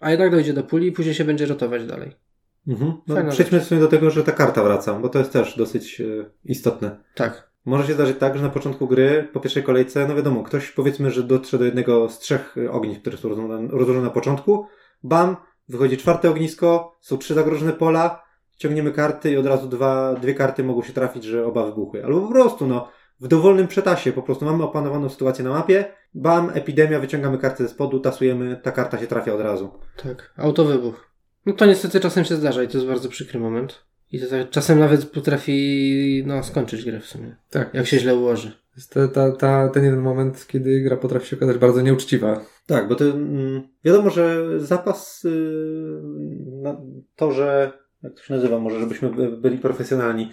A 0.00 0.10
jednak 0.10 0.30
dojdzie 0.30 0.52
do 0.52 0.62
puli 0.62 0.86
i 0.86 0.92
później 0.92 1.14
się 1.14 1.24
będzie 1.24 1.46
rotować 1.46 1.86
dalej. 1.86 2.12
Mhm. 2.68 2.92
No, 3.06 3.14
Fajna 3.14 3.30
przejdźmy 3.30 3.60
w 3.60 3.64
sumie 3.64 3.80
do 3.80 3.88
tego, 3.88 4.10
że 4.10 4.24
ta 4.24 4.32
karta 4.32 4.62
wraca, 4.62 4.94
bo 4.94 5.08
to 5.08 5.18
jest 5.18 5.32
też 5.32 5.56
dosyć 5.56 6.00
y, 6.00 6.30
istotne. 6.44 6.98
Tak. 7.14 7.50
Może 7.64 7.86
się 7.86 7.94
zdarzyć 7.94 8.18
tak, 8.18 8.36
że 8.36 8.42
na 8.42 8.48
początku 8.50 8.86
gry, 8.88 9.28
po 9.32 9.40
pierwszej 9.40 9.62
kolejce, 9.62 10.08
no 10.08 10.14
wiadomo, 10.14 10.42
ktoś 10.42 10.70
powiedzmy, 10.70 11.10
że 11.10 11.22
dotrze 11.22 11.58
do 11.58 11.64
jednego 11.64 12.08
z 12.08 12.18
trzech 12.18 12.56
y, 12.56 12.70
ognisk, 12.70 13.00
które 13.00 13.16
są 13.18 13.28
rozłożone 13.68 14.02
na 14.02 14.10
początku, 14.10 14.66
bam, 15.02 15.36
wychodzi 15.68 15.96
czwarte 15.96 16.30
ognisko, 16.30 16.96
są 17.00 17.18
trzy 17.18 17.34
zagrożone 17.34 17.72
pola, 17.72 18.25
ciągniemy 18.56 18.92
karty 18.92 19.30
i 19.30 19.36
od 19.36 19.46
razu 19.46 19.68
dwa, 19.68 20.14
dwie 20.14 20.34
karty 20.34 20.64
mogą 20.64 20.82
się 20.82 20.92
trafić, 20.92 21.24
że 21.24 21.46
oba 21.46 21.66
wybuchły. 21.66 22.04
Albo 22.04 22.20
po 22.20 22.32
prostu, 22.32 22.66
no, 22.66 22.88
w 23.20 23.28
dowolnym 23.28 23.68
przetasie, 23.68 24.12
po 24.12 24.22
prostu 24.22 24.44
mamy 24.44 24.64
opanowaną 24.64 25.08
sytuację 25.08 25.44
na 25.44 25.50
mapie, 25.50 25.84
bam, 26.14 26.50
epidemia, 26.54 27.00
wyciągamy 27.00 27.38
kartę 27.38 27.64
ze 27.64 27.68
spodu, 27.68 28.00
tasujemy, 28.00 28.60
ta 28.62 28.72
karta 28.72 28.98
się 28.98 29.06
trafia 29.06 29.34
od 29.34 29.40
razu. 29.40 29.70
Tak. 30.02 30.32
Autowybuch. 30.36 31.10
No 31.46 31.52
to 31.52 31.66
niestety 31.66 32.00
czasem 32.00 32.24
się 32.24 32.36
zdarza 32.36 32.62
i 32.62 32.68
to 32.68 32.78
jest 32.78 32.88
bardzo 32.88 33.08
przykry 33.08 33.40
moment. 33.40 33.86
I 34.12 34.20
to 34.20 34.26
tak, 34.26 34.50
czasem 34.50 34.78
nawet 34.78 35.04
potrafi 35.10 36.22
no, 36.26 36.42
skończyć 36.42 36.84
grę 36.84 37.00
w 37.00 37.06
sumie. 37.06 37.36
Tak. 37.50 37.74
Jak 37.74 37.86
się 37.86 37.98
źle 37.98 38.14
ułoży. 38.14 38.52
Jest 38.76 38.94
ta, 38.94 39.08
ta, 39.08 39.32
ta, 39.32 39.68
ten 39.68 39.84
jeden 39.84 40.00
moment, 40.00 40.46
kiedy 40.46 40.80
gra 40.80 40.96
potrafi 40.96 41.26
się 41.26 41.36
okazać 41.36 41.58
bardzo 41.58 41.80
nieuczciwa. 41.80 42.40
Tak, 42.66 42.88
bo 42.88 42.94
to 42.94 43.04
mm, 43.04 43.62
wiadomo, 43.84 44.10
że 44.10 44.44
zapas 44.60 45.24
y, 45.24 45.30
na 46.62 46.80
to, 47.16 47.32
że 47.32 47.72
jak 48.02 48.14
to 48.14 48.22
się 48.22 48.34
nazywa, 48.34 48.58
może 48.58 48.80
żebyśmy 48.80 49.10
by- 49.10 49.36
byli 49.36 49.58
profesjonalni. 49.58 50.30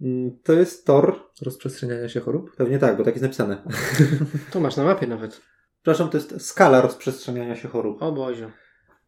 Mm, 0.00 0.38
To 0.44 0.52
jest 0.52 0.86
tor, 0.86 1.20
Rozprzestrzeniania 1.42 2.08
się 2.08 2.20
chorób. 2.20 2.56
pewnie 2.56 2.78
tak, 2.78 2.96
bo 2.96 3.04
tak 3.04 3.14
jest 3.14 3.22
napisane. 3.22 3.62
To 4.52 4.60
masz 4.60 4.76
na 4.76 4.84
mapie 4.84 5.06
nawet. 5.06 5.40
Przepraszam, 5.82 6.08
to 6.10 6.16
jest 6.18 6.46
skala 6.46 6.80
rozprzestrzeniania 6.80 7.56
się 7.56 7.68
chorób. 7.68 8.02
O 8.02 8.12
Boziu. 8.12 8.50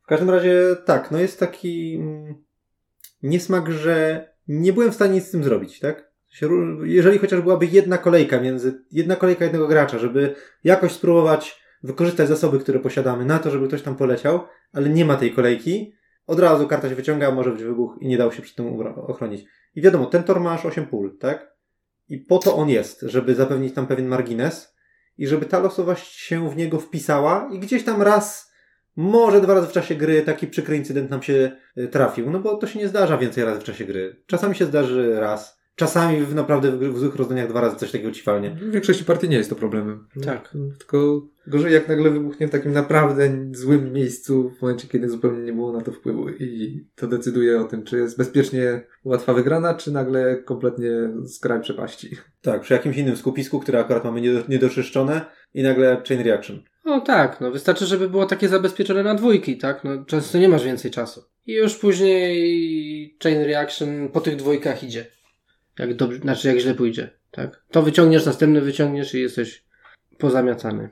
W 0.02 0.06
każdym 0.06 0.30
razie 0.30 0.76
tak, 0.84 1.10
no 1.10 1.18
jest 1.18 1.40
taki 1.40 1.94
mm, 2.00 2.34
niesmak, 3.22 3.72
że 3.72 4.28
nie 4.48 4.72
byłem 4.72 4.90
w 4.92 4.94
stanie 4.94 5.14
nic 5.14 5.24
z 5.24 5.30
tym 5.30 5.44
zrobić, 5.44 5.80
tak? 5.80 6.10
Jeżeli 6.84 7.18
chociaż 7.18 7.40
byłaby 7.40 7.66
jedna 7.66 7.98
kolejka 7.98 8.40
między, 8.40 8.84
jedna 8.92 9.16
kolejka 9.16 9.44
jednego 9.44 9.68
gracza, 9.68 9.98
żeby 9.98 10.34
jakoś 10.64 10.92
spróbować 10.92 11.62
wykorzystać 11.82 12.28
zasoby, 12.28 12.58
które 12.58 12.78
posiadamy 12.80 13.24
na 13.24 13.38
to, 13.38 13.50
żeby 13.50 13.68
ktoś 13.68 13.82
tam 13.82 13.96
poleciał, 13.96 14.40
ale 14.72 14.88
nie 14.88 15.04
ma 15.04 15.16
tej 15.16 15.32
kolejki, 15.32 15.94
od 16.26 16.40
razu 16.40 16.68
karta 16.68 16.88
się 16.88 16.94
wyciąga, 16.94 17.30
może 17.30 17.50
być 17.50 17.62
wybuch 17.62 17.96
i 18.00 18.08
nie 18.08 18.18
dało 18.18 18.32
się 18.32 18.42
przed 18.42 18.56
tym 18.56 18.80
ochronić. 18.96 19.44
I 19.74 19.82
wiadomo, 19.82 20.06
ten 20.06 20.22
tor 20.22 20.40
ma 20.40 20.52
aż 20.52 20.66
8 20.66 20.86
pól, 20.86 21.18
tak? 21.18 21.56
I 22.08 22.18
po 22.18 22.38
to 22.38 22.56
on 22.56 22.68
jest, 22.68 23.00
żeby 23.00 23.34
zapewnić 23.34 23.74
tam 23.74 23.86
pewien 23.86 24.06
margines 24.06 24.76
i 25.18 25.26
żeby 25.26 25.46
ta 25.46 25.58
losowość 25.58 26.16
się 26.16 26.50
w 26.50 26.56
niego 26.56 26.78
wpisała 26.78 27.48
i 27.52 27.58
gdzieś 27.58 27.84
tam 27.84 28.02
raz, 28.02 28.52
może 28.96 29.40
dwa 29.40 29.54
razy 29.54 29.66
w 29.66 29.72
czasie 29.72 29.94
gry 29.94 30.22
taki 30.22 30.46
przykry 30.46 30.76
incydent 30.76 31.10
nam 31.10 31.22
się 31.22 31.56
y, 31.78 31.88
trafił. 31.88 32.30
No 32.30 32.40
bo 32.40 32.56
to 32.56 32.66
się 32.66 32.78
nie 32.78 32.88
zdarza 32.88 33.18
więcej 33.18 33.44
razy 33.44 33.60
w 33.60 33.64
czasie 33.64 33.84
gry. 33.84 34.22
Czasami 34.26 34.54
się 34.54 34.64
zdarzy 34.64 35.20
raz. 35.20 35.55
Czasami 35.76 36.20
w 36.24 36.34
naprawdę 36.34 36.70
w, 36.72 36.78
w 36.94 36.98
złych 36.98 37.14
rozdaniach 37.16 37.48
dwa 37.48 37.60
razy 37.60 37.76
coś 37.76 37.92
takiego 37.92 38.10
ci 38.10 38.22
falnie. 38.22 38.50
W 38.50 38.70
większości 38.70 39.04
partii 39.04 39.28
nie 39.28 39.36
jest 39.36 39.50
to 39.50 39.56
problemem. 39.56 40.06
Tak. 40.24 40.54
Tylko 40.78 41.26
gorzej 41.46 41.72
jak 41.72 41.88
nagle 41.88 42.10
wybuchnie 42.10 42.48
w 42.48 42.50
takim 42.50 42.72
naprawdę 42.72 43.46
złym 43.52 43.92
miejscu 43.92 44.50
w 44.58 44.62
momencie, 44.62 44.88
kiedy 44.88 45.08
zupełnie 45.08 45.42
nie 45.42 45.52
było 45.52 45.72
na 45.72 45.80
to 45.80 45.92
wpływu 45.92 46.28
i 46.28 46.84
to 46.94 47.06
decyduje 47.06 47.60
o 47.60 47.64
tym, 47.64 47.84
czy 47.84 47.96
jest 47.98 48.18
bezpiecznie 48.18 48.80
łatwa 49.04 49.34
wygrana, 49.34 49.74
czy 49.74 49.92
nagle 49.92 50.36
kompletnie 50.36 50.90
skraj 51.26 51.60
przepaści. 51.60 52.16
Tak, 52.42 52.60
przy 52.60 52.74
jakimś 52.74 52.96
innym 52.96 53.16
skupisku, 53.16 53.60
które 53.60 53.78
akurat 53.78 54.04
mamy 54.04 54.20
niedo- 54.20 54.48
niedoczyszczone 54.48 55.20
i 55.54 55.62
nagle 55.62 56.02
chain 56.08 56.20
reaction. 56.20 56.62
No 56.84 57.00
tak, 57.00 57.40
no 57.40 57.50
wystarczy, 57.50 57.86
żeby 57.86 58.08
było 58.08 58.26
takie 58.26 58.48
zabezpieczone 58.48 59.02
na 59.02 59.14
dwójki, 59.14 59.58
tak? 59.58 59.84
No 59.84 60.04
często 60.04 60.38
nie 60.38 60.48
masz 60.48 60.64
więcej 60.64 60.90
czasu. 60.90 61.22
I 61.46 61.52
już 61.54 61.74
później 61.76 63.16
chain 63.22 63.42
reaction 63.42 64.08
po 64.08 64.20
tych 64.20 64.36
dwójkach 64.36 64.84
idzie. 64.84 65.06
Jak 65.78 65.94
dobrze, 65.94 66.18
znaczy 66.18 66.48
jak 66.48 66.58
źle 66.58 66.74
pójdzie, 66.74 67.10
tak? 67.30 67.64
To 67.70 67.82
wyciągniesz, 67.82 68.26
następny 68.26 68.60
wyciągniesz 68.60 69.14
i 69.14 69.20
jesteś 69.20 69.64
pozamiatany. 70.18 70.90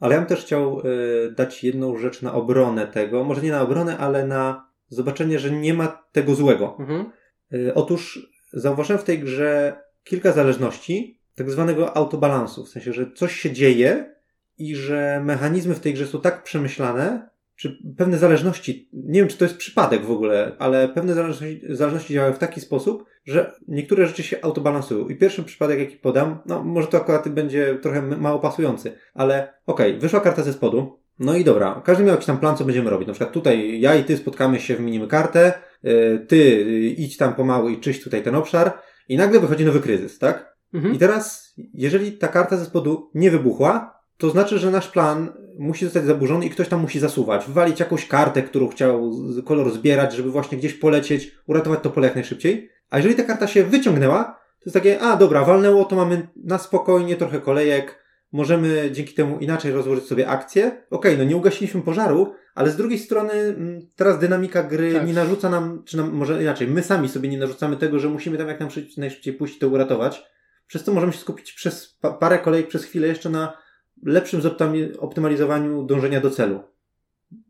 Ale 0.00 0.14
ja 0.14 0.20
bym 0.20 0.28
też 0.28 0.40
chciał 0.40 0.80
y, 0.80 1.32
dać 1.36 1.64
jedną 1.64 1.96
rzecz 1.96 2.22
na 2.22 2.34
obronę 2.34 2.86
tego. 2.86 3.24
Może 3.24 3.42
nie 3.42 3.50
na 3.50 3.62
obronę, 3.62 3.98
ale 3.98 4.26
na 4.26 4.68
zobaczenie, 4.88 5.38
że 5.38 5.50
nie 5.50 5.74
ma 5.74 6.04
tego 6.12 6.34
złego. 6.34 6.76
Mhm. 6.78 7.10
Y, 7.54 7.74
otóż 7.74 8.30
zauważyłem 8.52 9.02
w 9.02 9.04
tej 9.04 9.18
grze 9.18 9.76
kilka 10.04 10.32
zależności, 10.32 11.20
tak 11.34 11.50
zwanego 11.50 11.96
autobalansu. 11.96 12.64
W 12.64 12.68
sensie, 12.68 12.92
że 12.92 13.12
coś 13.12 13.36
się 13.36 13.52
dzieje 13.52 14.14
i 14.58 14.76
że 14.76 15.20
mechanizmy 15.24 15.74
w 15.74 15.80
tej 15.80 15.94
grze 15.94 16.06
są 16.06 16.20
tak 16.20 16.42
przemyślane, 16.42 17.28
czy 17.56 17.78
pewne 17.96 18.18
zależności, 18.18 18.88
nie 18.92 19.20
wiem 19.20 19.28
czy 19.28 19.38
to 19.38 19.44
jest 19.44 19.56
przypadek 19.56 20.04
w 20.04 20.10
ogóle, 20.10 20.56
ale 20.58 20.88
pewne 20.88 21.14
zależności, 21.14 21.60
zależności 21.68 22.14
działają 22.14 22.32
w 22.32 22.38
taki 22.38 22.60
sposób, 22.60 23.04
że 23.24 23.52
niektóre 23.68 24.06
rzeczy 24.06 24.22
się 24.22 24.36
autobalansują. 24.42 25.08
I 25.08 25.16
pierwszy 25.16 25.42
przypadek, 25.42 25.78
jaki 25.78 25.96
podam, 25.96 26.38
no 26.46 26.64
może 26.64 26.88
to 26.88 26.96
akurat 26.96 27.28
będzie 27.28 27.78
trochę 27.82 28.02
mało 28.02 28.38
pasujący, 28.38 28.92
ale 29.14 29.54
okej, 29.66 29.98
wyszła 29.98 30.20
karta 30.20 30.42
ze 30.42 30.52
spodu, 30.52 30.98
no 31.18 31.36
i 31.36 31.44
dobra, 31.44 31.82
każdy 31.84 32.04
miał 32.04 32.12
jakiś 32.12 32.26
tam 32.26 32.38
plan, 32.38 32.56
co 32.56 32.64
będziemy 32.64 32.90
robić. 32.90 33.08
Na 33.08 33.14
przykład 33.14 33.32
tutaj 33.32 33.80
ja 33.80 33.94
i 33.94 34.04
ty 34.04 34.16
spotkamy 34.16 34.60
się, 34.60 34.76
wymienimy 34.76 35.06
kartę, 35.06 35.52
yy, 35.82 36.26
ty 36.28 36.36
yy, 36.36 36.80
idź 36.80 37.16
tam 37.16 37.34
pomału 37.34 37.68
i 37.68 37.80
czyść 37.80 38.02
tutaj 38.02 38.22
ten 38.22 38.34
obszar 38.34 38.72
i 39.08 39.16
nagle 39.16 39.40
wychodzi 39.40 39.64
nowy 39.64 39.80
kryzys, 39.80 40.18
tak? 40.18 40.56
Mhm. 40.74 40.94
I 40.94 40.98
teraz, 40.98 41.54
jeżeli 41.74 42.12
ta 42.12 42.28
karta 42.28 42.56
ze 42.56 42.64
spodu 42.64 43.10
nie 43.14 43.30
wybuchła, 43.30 44.00
to 44.18 44.30
znaczy, 44.30 44.58
że 44.58 44.70
nasz 44.70 44.88
plan 44.88 45.32
musi 45.58 45.84
zostać 45.84 46.04
zaburzony 46.04 46.46
i 46.46 46.50
ktoś 46.50 46.68
tam 46.68 46.80
musi 46.80 46.98
zasuwać, 46.98 47.46
wywalić 47.46 47.80
jakąś 47.80 48.06
kartę, 48.08 48.42
którą 48.42 48.68
chciał 48.68 49.12
kolor 49.44 49.72
zbierać, 49.72 50.14
żeby 50.14 50.30
właśnie 50.30 50.58
gdzieś 50.58 50.74
polecieć, 50.74 51.34
uratować 51.46 51.80
to 51.82 51.90
pole 51.90 52.06
jak 52.06 52.14
najszybciej. 52.14 52.70
A 52.90 52.96
jeżeli 52.96 53.14
ta 53.14 53.22
karta 53.22 53.46
się 53.46 53.64
wyciągnęła, 53.64 54.24
to 54.58 54.64
jest 54.66 54.74
takie, 54.74 55.00
a 55.00 55.16
dobra, 55.16 55.44
walnęło, 55.44 55.84
to 55.84 55.96
mamy 55.96 56.28
na 56.44 56.58
spokojnie 56.58 57.16
trochę 57.16 57.40
kolejek, 57.40 58.04
możemy 58.32 58.88
dzięki 58.92 59.14
temu 59.14 59.38
inaczej 59.38 59.72
rozłożyć 59.72 60.04
sobie 60.04 60.28
akcje. 60.28 60.84
Okej, 60.90 61.18
no 61.18 61.24
nie 61.24 61.36
ugasiliśmy 61.36 61.82
pożaru, 61.82 62.34
ale 62.54 62.70
z 62.70 62.76
drugiej 62.76 62.98
strony 62.98 63.32
mm, 63.32 63.80
teraz 63.96 64.18
dynamika 64.18 64.62
gry 64.62 64.92
Tak. 64.92 65.06
nie 65.06 65.12
narzuca 65.12 65.50
nam, 65.50 65.82
czy 65.84 65.96
nam, 65.96 66.12
może 66.12 66.42
inaczej, 66.42 66.68
my 66.68 66.82
sami 66.82 67.08
sobie 67.08 67.28
nie 67.28 67.38
narzucamy 67.38 67.76
tego, 67.76 67.98
że 67.98 68.08
musimy 68.08 68.38
tam 68.38 68.48
jak 68.48 68.60
nam 68.60 68.70
szybciej, 68.70 68.94
najszybciej 68.98 69.34
pójść 69.34 69.58
to 69.58 69.68
uratować. 69.68 70.24
Przez 70.66 70.84
to 70.84 70.92
możemy 70.92 71.12
się 71.12 71.18
skupić 71.18 71.52
przez 71.52 71.98
pa- 72.00 72.12
parę 72.12 72.38
kolejek, 72.38 72.68
przez 72.68 72.84
chwilę 72.84 73.08
jeszcze 73.08 73.30
na 73.30 73.63
lepszym 74.04 74.40
zoptami- 74.40 74.98
optymalizowaniu 74.98 75.82
dążenia 75.86 76.20
do 76.20 76.30
celu. 76.30 76.60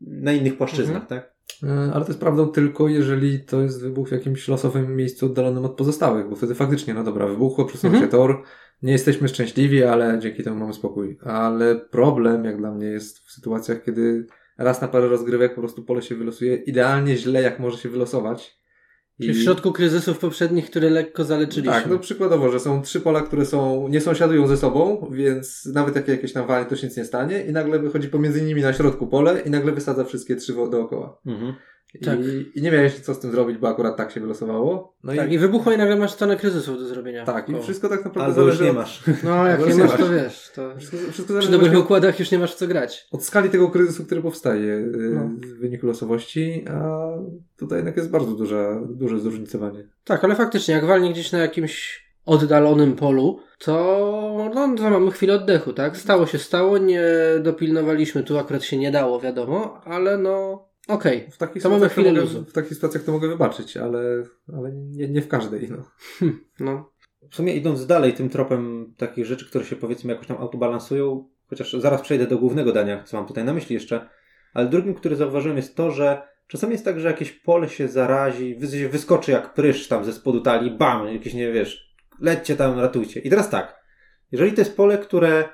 Na 0.01 0.31
innych 0.33 0.57
płaszczyznach, 0.57 1.01
Mhm. 1.03 1.07
tak? 1.21 1.35
E, 1.63 1.93
Ale 1.93 2.05
to 2.05 2.09
jest 2.09 2.19
prawdą 2.19 2.47
tylko, 2.47 2.87
jeżeli 2.87 3.39
to 3.39 3.61
jest 3.61 3.81
wybuch 3.81 4.09
w 4.09 4.11
jakimś 4.11 4.47
losowym 4.47 4.95
miejscu 4.95 5.25
oddalonym 5.25 5.65
od 5.65 5.75
pozostałych, 5.75 6.29
bo 6.29 6.35
wtedy 6.35 6.55
faktycznie, 6.55 6.93
no 6.93 7.03
dobra, 7.03 7.27
wybuchło, 7.27 7.65
przesunął 7.65 7.93
Mhm. 7.93 8.11
się 8.11 8.17
tor, 8.17 8.43
nie 8.81 8.91
jesteśmy 8.91 9.27
szczęśliwi, 9.27 9.83
ale 9.83 10.19
dzięki 10.19 10.43
temu 10.43 10.59
mamy 10.59 10.73
spokój. 10.73 11.17
Ale 11.23 11.75
problem, 11.75 12.45
jak 12.45 12.57
dla 12.57 12.71
mnie, 12.71 12.87
jest 12.87 13.19
w 13.19 13.31
sytuacjach, 13.31 13.83
kiedy 13.83 14.27
raz 14.57 14.81
na 14.81 14.87
parę 14.87 15.07
rozgrywek 15.07 15.55
po 15.55 15.61
prostu 15.61 15.83
pole 15.83 16.01
się 16.01 16.15
wylosuje 16.15 16.55
idealnie 16.55 17.17
źle, 17.17 17.41
jak 17.41 17.59
może 17.59 17.77
się 17.77 17.89
wylosować. 17.89 18.59
Czyli 19.21 19.33
w 19.33 19.43
środku 19.43 19.71
kryzysów 19.71 20.19
poprzednich, 20.19 20.69
które 20.69 20.89
lekko 20.89 21.23
zaleczyliśmy. 21.23 21.73
Tak, 21.73 21.87
no 21.89 21.99
przykładowo, 21.99 22.51
że 22.51 22.59
są 22.59 22.81
trzy 22.81 23.01
pola, 23.01 23.21
które 23.21 23.45
są, 23.45 23.87
nie 23.87 24.01
sąsiadują 24.01 24.47
ze 24.47 24.57
sobą, 24.57 25.09
więc 25.11 25.65
nawet 25.65 25.95
jak 25.95 26.07
jakieś 26.07 26.33
tam 26.33 26.47
walnie, 26.47 26.69
to 26.69 26.75
się 26.75 26.87
nic 26.87 26.97
nie 26.97 27.05
stanie 27.05 27.45
i 27.45 27.51
nagle 27.51 27.79
wychodzi 27.79 28.07
pomiędzy 28.07 28.41
nimi 28.41 28.61
na 28.61 28.73
środku 28.73 29.07
pole 29.07 29.41
i 29.41 29.49
nagle 29.49 29.71
wysadza 29.71 30.03
wszystkie 30.03 30.35
trzy 30.35 30.53
dookoła. 30.53 31.17
Mhm. 31.25 31.53
Tak. 32.05 32.19
I, 32.19 32.59
I 32.59 32.61
nie 32.61 32.71
miałeś 32.71 32.99
co 32.99 33.13
z 33.13 33.19
tym 33.19 33.31
zrobić, 33.31 33.57
bo 33.57 33.67
akurat 33.67 33.97
tak 33.97 34.11
się 34.11 34.19
wylosowało. 34.21 34.95
No 35.03 35.15
tak, 35.15 35.31
i, 35.31 35.33
i 35.33 35.39
wybuchło 35.39 35.71
i 35.71 35.77
nagle 35.77 35.95
masz 35.95 36.11
stonę 36.11 36.35
kryzysów 36.37 36.77
do 36.79 36.87
zrobienia. 36.87 37.25
tak, 37.25 37.49
i 37.49 37.61
wszystko 37.61 37.89
tak 37.89 38.05
naprawdę 38.05 38.33
Albo 38.33 38.41
już 38.41 38.57
zależy 38.57 38.63
nie 38.63 38.69
od, 38.69 38.75
masz. 38.75 39.03
No, 39.23 39.47
jak 39.47 39.59
nie 39.59 39.65
nie 39.65 39.83
masz, 39.83 39.91
masz. 39.91 39.99
to 39.99 40.09
wiesz. 40.09 40.51
To... 40.55 40.75
Wszystko, 40.77 40.97
wszystko 41.11 41.39
Przy 41.39 41.51
dobrych 41.51 41.69
właśnie 41.71 41.79
układach 41.85 42.19
już 42.19 42.31
nie 42.31 42.39
masz 42.39 42.55
co 42.55 42.67
grać. 42.67 43.07
od 43.11 43.23
skali 43.23 43.49
tego 43.49 43.69
kryzysu, 43.69 44.05
który 44.05 44.21
powstaje 44.21 44.65
yy, 44.65 44.89
No. 45.15 45.29
w 45.55 45.59
wyniku 45.59 45.87
losowości, 45.87 46.65
a 46.69 47.07
tutaj 47.57 47.77
jednak 47.77 47.97
jest 47.97 48.09
bardzo 48.09 48.31
duża, 48.31 48.81
duże 48.89 49.19
zróżnicowanie. 49.19 49.87
Tak, 50.03 50.23
ale 50.23 50.35
faktycznie, 50.35 50.73
jak 50.73 50.85
walnie 50.85 51.11
gdzieś 51.11 51.31
na 51.31 51.39
jakimś 51.39 52.05
oddalonym 52.25 52.95
polu, 52.95 53.39
to, 53.59 54.51
no, 54.55 54.75
to 54.77 54.89
mamy 54.89 55.11
chwilę 55.11 55.33
oddechu, 55.33 55.73
tak? 55.73 55.97
Stało 55.97 56.25
się 56.25 56.37
stało, 56.37 56.77
nie 56.77 57.03
dopilnowaliśmy, 57.41 58.23
tu 58.23 58.37
akurat 58.37 58.63
się 58.63 58.77
nie 58.77 58.91
dało, 58.91 59.19
wiadomo, 59.19 59.81
ale 59.85 60.17
no, 60.17 60.65
okej. 60.87 61.31
W 61.31 61.37
takich 61.37 61.63
To 61.63 61.69
mamy 61.69 61.79
sytuacjach 61.79 61.91
chwilę 61.91 62.09
mogę, 62.09 62.21
luzu. 62.21 62.45
W 62.49 62.53
takich 62.53 62.73
sytuacjach 62.73 63.03
to 63.03 63.11
mogę 63.11 63.27
wybaczyć, 63.27 63.77
ale, 63.77 64.23
ale 64.57 64.71
nie, 64.71 65.07
nie 65.07 65.21
w 65.21 65.27
każdej. 65.27 65.69
No. 65.69 65.91
No. 66.59 66.91
W 67.31 67.35
sumie 67.35 67.55
idąc 67.55 67.85
dalej 67.85 68.13
tym 68.13 68.29
tropem 68.29 68.93
takich 68.97 69.25
rzeczy, 69.25 69.45
które 69.45 69.65
się 69.65 69.75
powiedzmy 69.75 70.13
jakoś 70.13 70.27
tam 70.27 70.37
autobalansują, 70.37 71.29
chociaż 71.47 71.73
zaraz 71.73 72.01
przejdę 72.01 72.27
do 72.27 72.37
głównego 72.37 72.71
dania, 72.71 73.03
co 73.03 73.17
mam 73.17 73.25
tutaj 73.27 73.43
na 73.43 73.53
myśli 73.53 73.73
jeszcze, 73.73 74.09
ale 74.53 74.69
drugim, 74.69 74.93
który 74.93 75.15
zauważyłem 75.15 75.57
jest 75.57 75.75
to, 75.75 75.91
że 75.91 76.21
czasami 76.47 76.73
jest 76.73 76.85
tak, 76.85 76.99
że 76.99 77.07
jakieś 77.07 77.31
pole 77.31 77.69
się 77.69 77.87
zarazi, 77.87 78.55
wy- 78.55 78.89
wyskoczy 78.89 79.31
jak 79.31 79.53
prysz 79.53 79.87
tam 79.87 80.05
ze 80.05 80.13
spodu 80.13 80.41
talii, 80.41 80.71
bam, 80.71 81.07
jakieś 81.07 81.33
nie 81.33 81.51
wiesz, 81.51 81.95
lećcie 82.19 82.55
tam, 82.55 82.79
ratujcie. 82.79 83.19
I 83.19 83.29
teraz 83.29 83.49
tak, 83.49 83.75
jeżeli 84.31 84.51
to 84.53 84.61
jest 84.61 84.77
pole, 84.77 84.97
które 84.97 85.49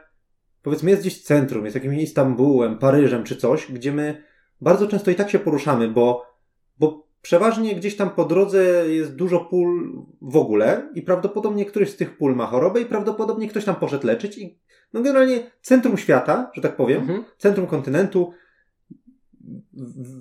powiedzmy 0.61 0.89
jest 0.89 1.01
gdzieś 1.01 1.21
w 1.21 1.23
centrum, 1.23 1.63
jest 1.65 1.75
jakimś 1.75 1.97
Istambułem, 2.03 2.77
Paryżem 2.77 3.23
czy 3.23 3.35
coś, 3.35 3.71
gdzie 3.71 3.91
my 3.91 4.23
bardzo 4.61 4.87
często 4.87 5.11
i 5.11 5.15
tak 5.15 5.29
się 5.29 5.39
poruszamy, 5.39 5.87
bo, 5.87 6.25
bo 6.79 7.07
przeważnie 7.21 7.75
gdzieś 7.75 7.95
tam 7.95 8.09
po 8.09 8.25
drodze 8.25 8.63
jest 8.89 9.15
dużo 9.15 9.39
pól 9.39 9.93
w 10.21 10.37
ogóle 10.37 10.89
i 10.95 11.01
prawdopodobnie 11.01 11.65
któryś 11.65 11.89
z 11.89 11.95
tych 11.95 12.17
pól 12.17 12.35
ma 12.35 12.45
chorobę 12.45 12.81
i 12.81 12.85
prawdopodobnie 12.85 13.47
ktoś 13.47 13.65
tam 13.65 13.75
poszedł 13.75 14.07
leczyć 14.07 14.37
i 14.37 14.59
no 14.93 15.01
generalnie 15.01 15.51
centrum 15.61 15.97
świata, 15.97 16.51
że 16.53 16.61
tak 16.61 16.75
powiem, 16.75 17.01
Mhm. 17.01 17.23
centrum 17.37 17.67
kontynentu, 17.67 18.33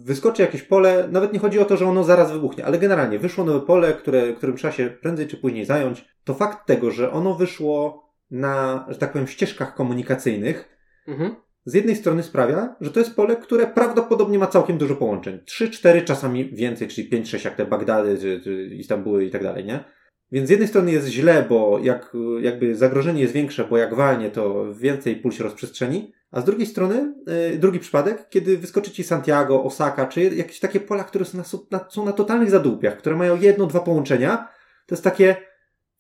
wyskoczy 0.04 0.42
jakieś 0.42 0.62
pole, 0.62 1.09
nawet 1.11 1.32
nie 1.32 1.38
chodzi 1.38 1.59
o 1.59 1.64
to, 1.64 1.76
że 1.76 1.87
ono 1.87 2.04
zaraz 2.04 2.32
wybuchnie, 2.32 2.64
ale 2.66 2.78
generalnie 2.78 3.18
wyszło 3.18 3.44
nowe 3.44 3.61
pole, 3.61 3.92
które, 3.92 4.32
którym 4.32 4.56
trzeba 4.56 4.73
się 4.73 4.90
prędzej 4.90 5.28
czy 5.28 5.37
później 5.37 5.64
zająć, 5.64 6.04
to 6.25 6.35
fakt 6.35 6.66
tego, 6.66 6.90
że 6.90 7.12
ono 7.12 7.35
wyszło 7.35 8.04
na, 8.30 8.87
że 8.88 8.99
tak 8.99 9.12
powiem, 9.12 9.26
ścieżkach 9.26 9.75
komunikacyjnych, 9.75 10.76
Mhm. 11.09 11.37
Z 11.70 11.74
jednej 11.74 11.96
strony 11.96 12.22
sprawia, 12.22 12.76
że 12.80 12.90
to 12.90 13.00
jest 13.00 13.16
pole, 13.16 13.36
które 13.36 13.66
prawdopodobnie 13.66 14.38
ma 14.38 14.46
całkiem 14.46 14.78
dużo 14.78 14.96
połączeń. 14.96 15.38
3, 15.44 15.70
4, 15.70 16.02
czasami 16.02 16.50
więcej, 16.54 16.88
czyli 16.88 17.08
5, 17.08 17.30
6, 17.30 17.44
jak 17.44 17.56
te 17.56 17.66
Bagdady, 17.66 18.18
czy, 18.18 18.40
czy 18.44 18.64
Istambuły 18.66 19.24
i 19.24 19.30
tak 19.30 19.42
dalej, 19.42 19.64
nie? 19.64 19.84
Więc 20.32 20.48
z 20.48 20.50
jednej 20.50 20.68
strony 20.68 20.92
jest 20.92 21.08
źle, 21.08 21.46
bo 21.48 21.80
jak, 21.82 22.16
jakby 22.40 22.74
zagrożenie 22.74 23.20
jest 23.20 23.34
większe, 23.34 23.64
bo 23.64 23.78
jak 23.78 23.94
walnie, 23.94 24.30
to 24.30 24.74
więcej 24.74 25.16
pól 25.16 25.32
się 25.32 25.44
rozprzestrzeni. 25.44 26.12
A 26.30 26.40
z 26.40 26.44
drugiej 26.44 26.66
strony, 26.66 27.14
yy, 27.26 27.58
drugi 27.58 27.78
przypadek, 27.78 28.28
kiedy 28.28 28.58
wyskoczy 28.58 28.90
ci 28.90 29.04
Santiago, 29.04 29.64
Osaka, 29.64 30.06
czy 30.06 30.22
jakieś 30.22 30.60
takie 30.60 30.80
pola, 30.80 31.04
które 31.04 31.24
są 31.24 31.38
na, 31.70 31.88
są 31.88 32.04
na 32.04 32.12
totalnych 32.12 32.50
zadłupiach, 32.50 32.96
które 32.96 33.16
mają 33.16 33.40
jedno, 33.40 33.66
dwa 33.66 33.80
połączenia, 33.80 34.48
to 34.86 34.94
jest 34.94 35.04
takie, 35.04 35.36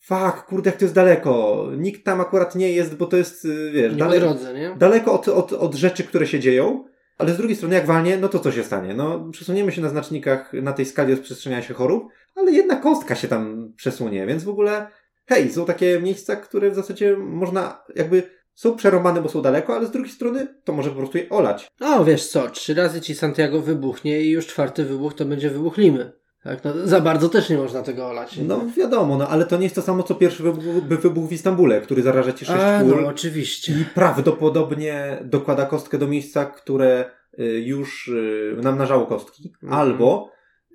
fuck, 0.00 0.44
kurde, 0.46 0.70
jak 0.70 0.78
to 0.78 0.84
jest 0.84 0.94
daleko. 0.94 1.66
Nikt 1.76 2.04
tam 2.04 2.20
akurat 2.20 2.54
nie 2.54 2.72
jest, 2.72 2.96
bo 2.96 3.06
to 3.06 3.16
jest, 3.16 3.44
yy, 3.44 3.70
wiesz, 3.72 3.96
daleko 3.96 4.26
drodze, 4.26 4.54
nie? 4.54 4.74
daleko 4.78 5.12
od, 5.12 5.28
od, 5.28 5.52
od 5.52 5.74
rzeczy, 5.74 6.04
które 6.04 6.26
się 6.26 6.40
dzieją, 6.40 6.84
ale 7.18 7.34
z 7.34 7.36
drugiej 7.36 7.56
strony, 7.56 7.74
jak 7.74 7.86
walnie, 7.86 8.16
no 8.16 8.28
to 8.28 8.38
co 8.38 8.52
się 8.52 8.64
stanie? 8.64 8.94
No, 8.94 9.28
przesuniemy 9.32 9.72
się 9.72 9.82
na 9.82 9.88
znacznikach 9.88 10.52
na 10.52 10.72
tej 10.72 10.86
skali 10.86 11.10
rozprzestrzeniania 11.10 11.62
się 11.62 11.74
chorób, 11.74 12.08
ale 12.36 12.52
jedna 12.52 12.76
kostka 12.76 13.14
się 13.14 13.28
tam 13.28 13.72
przesunie, 13.76 14.26
więc 14.26 14.44
w 14.44 14.48
ogóle, 14.48 14.86
hej, 15.26 15.52
są 15.52 15.64
takie 15.64 16.00
miejsca, 16.00 16.36
które 16.36 16.70
w 16.70 16.74
zasadzie 16.74 17.16
można, 17.16 17.84
jakby, 17.96 18.22
są 18.54 18.76
przerąbane, 18.76 19.22
bo 19.22 19.28
są 19.28 19.42
daleko, 19.42 19.76
ale 19.76 19.86
z 19.86 19.90
drugiej 19.90 20.12
strony, 20.12 20.54
to 20.64 20.72
może 20.72 20.90
po 20.90 20.96
prostu 20.96 21.18
je 21.18 21.28
olać. 21.28 21.68
O, 21.80 22.04
wiesz 22.04 22.26
co, 22.28 22.50
trzy 22.50 22.74
razy 22.74 23.00
ci 23.00 23.14
Santiago 23.14 23.60
wybuchnie 23.60 24.20
i 24.20 24.30
już 24.30 24.46
czwarty 24.46 24.84
wybuch 24.84 25.14
to 25.14 25.24
będzie 25.24 25.50
wybuch 25.50 25.76
Limy. 25.76 26.19
Tak, 26.44 26.64
no, 26.64 26.72
za 26.84 27.00
bardzo 27.00 27.28
też 27.28 27.50
nie 27.50 27.56
można 27.58 27.82
tego 27.82 28.06
olać. 28.06 28.38
No 28.46 28.60
wiadomo, 28.76 29.16
no 29.18 29.28
ale 29.28 29.46
to 29.46 29.56
nie 29.56 29.62
jest 29.62 29.74
to 29.74 29.82
samo 29.82 30.02
co 30.02 30.14
pierwszy 30.14 30.42
wybuch, 30.42 30.64
wybuch 31.00 31.28
w 31.28 31.32
Istambule, 31.32 31.80
który 31.80 32.02
zaraża 32.02 32.32
ci 32.32 32.44
sześć 32.44 32.58
A, 32.62 32.80
pól 32.80 33.02
no 33.02 33.08
oczywiście. 33.08 33.72
i 33.72 33.84
prawdopodobnie 33.94 35.18
dokłada 35.24 35.66
kostkę 35.66 35.98
do 35.98 36.06
miejsca, 36.08 36.44
które 36.46 37.10
y, 37.38 37.42
już 37.44 38.08
y, 38.08 38.56
namnażało 38.62 39.06
kostki, 39.06 39.52
Mhm. 39.62 39.80
albo 39.80 40.30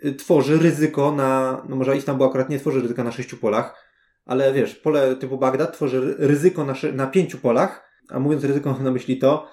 y, 0.05 0.13
tworzy 0.13 0.57
ryzyko 0.57 1.11
na, 1.11 1.61
no 1.69 1.75
może 1.75 1.97
Istanbul 1.97 2.27
akurat 2.27 2.49
nie 2.49 2.59
tworzy 2.59 2.81
ryzyka 2.81 3.03
na 3.03 3.11
sześciu 3.11 3.37
polach, 3.37 3.85
ale 4.25 4.53
wiesz, 4.53 4.75
pole 4.75 5.15
typu 5.15 5.37
Bagdad 5.37 5.73
tworzy 5.73 6.01
ry- 6.01 6.15
ryzyko 6.27 6.65
na, 6.65 6.73
na 6.93 7.07
pięciu 7.07 7.37
polach, 7.37 7.83
a 8.09 8.19
mówiąc 8.19 8.43
ryzyko 8.43 8.71
mam 8.71 8.83
na 8.83 8.91
myśli 8.91 9.17
to, 9.17 9.47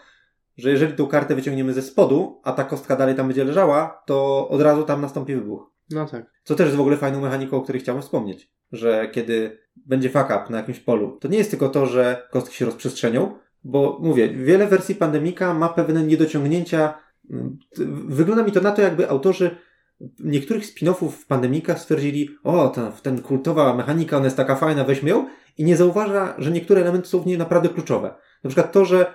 że 0.56 0.70
jeżeli 0.70 0.92
tą 0.92 1.06
kartę 1.06 1.34
wyciągniemy 1.34 1.72
ze 1.72 1.82
spodu, 1.82 2.40
a 2.44 2.52
ta 2.52 2.64
kostka 2.64 2.96
dalej 2.96 3.14
tam 3.14 3.26
będzie 3.26 3.44
leżała, 3.44 4.02
to 4.06 4.48
od 4.48 4.60
razu 4.60 4.82
tam 4.82 5.00
nastąpi 5.00 5.34
wybuch. 5.34 5.71
No 5.92 6.06
tak. 6.06 6.26
Co 6.44 6.54
też 6.54 6.66
jest 6.66 6.76
w 6.76 6.80
ogóle 6.80 6.96
fajną 6.96 7.20
mechaniką, 7.20 7.56
o 7.56 7.62
której 7.62 7.82
chciałem 7.82 8.02
wspomnieć. 8.02 8.50
Że 8.72 9.08
kiedy 9.12 9.58
będzie 9.76 10.10
fuck 10.10 10.24
up 10.24 10.44
na 10.50 10.56
jakimś 10.56 10.80
polu, 10.80 11.18
to 11.20 11.28
nie 11.28 11.38
jest 11.38 11.50
tylko 11.50 11.68
to, 11.68 11.86
że 11.86 12.28
kostki 12.30 12.56
się 12.56 12.64
rozprzestrzenią, 12.64 13.34
bo 13.64 13.98
mówię, 14.02 14.28
wiele 14.28 14.66
wersji 14.66 14.94
pandemika 14.94 15.54
ma 15.54 15.68
pewne 15.68 16.02
niedociągnięcia. 16.02 16.94
Mm, 17.30 17.58
Wygląda 18.08 18.44
mi 18.44 18.52
to 18.52 18.60
na 18.60 18.72
to, 18.72 18.82
jakby 18.82 19.10
autorzy 19.10 19.56
niektórych 20.20 20.64
spin-offów 20.64 21.26
pandemika 21.28 21.76
stwierdzili, 21.76 22.28
o, 22.44 22.68
ta, 22.68 22.92
ten 23.02 23.22
kultowa 23.22 23.74
mechanika, 23.74 24.16
ona 24.16 24.26
jest 24.26 24.36
taka 24.36 24.56
fajna, 24.56 24.84
weźmy 24.84 25.10
ją 25.10 25.26
i 25.58 25.64
nie 25.64 25.76
zauważa, 25.76 26.34
że 26.38 26.50
niektóre 26.50 26.80
elementy 26.80 27.08
są 27.08 27.18
w 27.18 27.26
niej 27.26 27.38
naprawdę 27.38 27.68
kluczowe. 27.68 28.14
Na 28.44 28.50
przykład 28.50 28.72
to, 28.72 28.84
że. 28.84 29.14